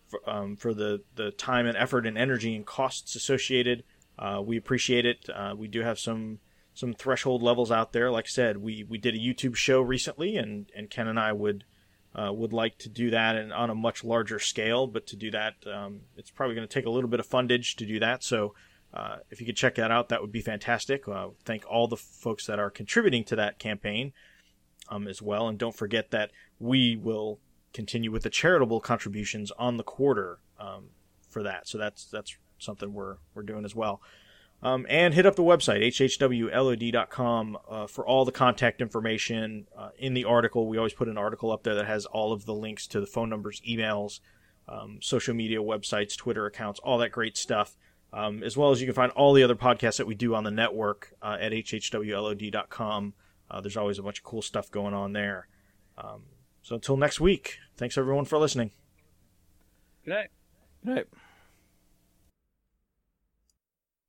for, 0.09 0.29
um, 0.29 0.57
for 0.57 0.73
the, 0.73 1.03
the 1.17 1.31
time 1.33 1.67
and 1.67 1.77
effort 1.77 2.07
and 2.07 2.17
energy 2.17 2.57
and 2.57 2.65
costs 2.65 3.15
associated. 3.15 3.85
Uh, 4.19 4.41
we 4.45 4.57
appreciate 4.57 5.05
it. 5.05 5.29
Uh, 5.33 5.55
we 5.57 5.69
do 5.69 5.83
have 5.83 5.99
some 5.99 6.41
some 6.75 6.95
threshold 6.95 7.43
levels 7.43 7.73
out 7.73 7.93
there. 7.93 8.11
Like 8.11 8.27
I 8.27 8.29
said, 8.29 8.59
we, 8.59 8.85
we 8.89 8.99
did 8.99 9.15
a 9.15 9.19
YouTube 9.19 9.57
show 9.57 9.81
recently, 9.81 10.37
and, 10.37 10.71
and 10.77 10.89
Ken 10.89 11.09
and 11.09 11.19
I 11.19 11.33
would 11.33 11.65
uh, 12.15 12.33
would 12.33 12.53
like 12.53 12.79
to 12.79 12.89
do 12.89 13.11
that 13.11 13.37
and 13.37 13.53
on 13.53 13.69
a 13.69 13.75
much 13.75 14.05
larger 14.05 14.39
scale. 14.39 14.87
But 14.87 15.07
to 15.09 15.17
do 15.17 15.31
that, 15.33 15.55
um, 15.67 16.03
it's 16.17 16.31
probably 16.31 16.55
going 16.55 16.67
to 16.67 16.73
take 16.73 16.87
a 16.87 16.91
little 16.91 17.11
bit 17.11 17.21
of 17.21 17.29
fundage 17.29 17.75
to 17.77 17.87
do 17.87 17.99
that. 18.01 18.23
So 18.23 18.55
uh, 18.95 19.17
if 19.31 19.41
you 19.41 19.47
could 19.47 19.57
check 19.57 19.75
that 19.75 19.91
out, 19.91 20.09
that 20.09 20.21
would 20.21 20.33
be 20.33 20.41
fantastic. 20.41 21.07
Uh, 21.07 21.29
thank 21.45 21.65
all 21.69 21.89
the 21.89 21.97
folks 21.97 22.47
that 22.47 22.59
are 22.59 22.71
contributing 22.71 23.25
to 23.25 23.37
that 23.37 23.59
campaign 23.59 24.13
um, 24.89 25.07
as 25.07 25.21
well, 25.21 25.49
and 25.49 25.59
don't 25.59 25.77
forget 25.77 26.11
that 26.11 26.31
we 26.59 26.97
will 26.97 27.39
continue 27.73 28.11
with 28.11 28.23
the 28.23 28.31
charitable 28.31 28.81
contributions 28.81 29.51
on 29.53 29.77
the 29.77 29.83
quarter 29.83 30.39
um, 30.59 30.87
for 31.29 31.43
that. 31.43 31.69
So 31.69 31.79
that's 31.79 32.07
that's 32.07 32.37
something 32.59 32.93
we're 32.93 33.17
we're 33.35 33.43
doing 33.43 33.65
as 33.65 33.75
well. 33.75 34.01
Um, 34.61 34.87
and 34.89 35.15
hit 35.15 35.25
up 35.25 35.37
the 35.37 35.45
website 35.45 35.87
hhwlod.com 35.87 37.59
uh, 37.69 37.87
for 37.87 38.05
all 38.05 38.25
the 38.25 38.33
contact 38.33 38.81
information 38.81 39.69
uh, 39.77 39.91
in 39.97 40.15
the 40.15 40.25
article. 40.25 40.67
We 40.67 40.79
always 40.79 40.95
put 40.95 41.07
an 41.09 41.17
article 41.17 41.53
up 41.53 41.63
there 41.63 41.77
that 41.77 41.87
has 41.87 42.07
all 42.07 42.33
of 42.33 42.45
the 42.45 42.55
links 42.55 42.89
to 42.89 43.01
the 43.01 43.07
phone 43.07 43.31
numbers, 43.31 43.63
emails, 43.69 44.19
um, 44.67 44.99
social 45.01 45.33
media 45.35 45.59
websites, 45.59 46.17
Twitter 46.17 46.45
accounts, 46.47 46.81
all 46.81 46.99
that 46.99 47.13
great 47.13 47.37
stuff. 47.37 47.77
Um, 48.13 48.43
as 48.43 48.57
well 48.57 48.71
as 48.71 48.81
you 48.81 48.87
can 48.87 48.95
find 48.95 49.13
all 49.13 49.35
the 49.35 49.43
other 49.43 49.55
podcasts 49.55 49.99
that 49.99 50.07
we 50.07 50.15
do 50.15 50.35
on 50.35 50.45
the 50.45 50.51
network 50.51 51.13
uh, 51.21 51.37
at 51.41 51.53
hhwlod.com. 51.53 53.15
Uh, 53.51 53.61
there's 53.61 53.77
always 53.77 53.99
a 53.99 54.03
bunch 54.03 54.19
of 54.19 54.25
cool 54.25 54.43
stuff 54.43 54.71
going 54.71 54.95
on 54.95 55.13
there. 55.13 55.47
Um, 55.99 56.23
so 56.63 56.75
until 56.75 56.97
next 56.97 57.21
week, 57.21 57.59
thanks 57.77 57.99
everyone 57.99 58.25
for 58.25 58.39
listening. 58.39 58.71
Good 60.05 60.15
night. 60.15 60.29
Good 60.85 60.95
night. 60.95 61.07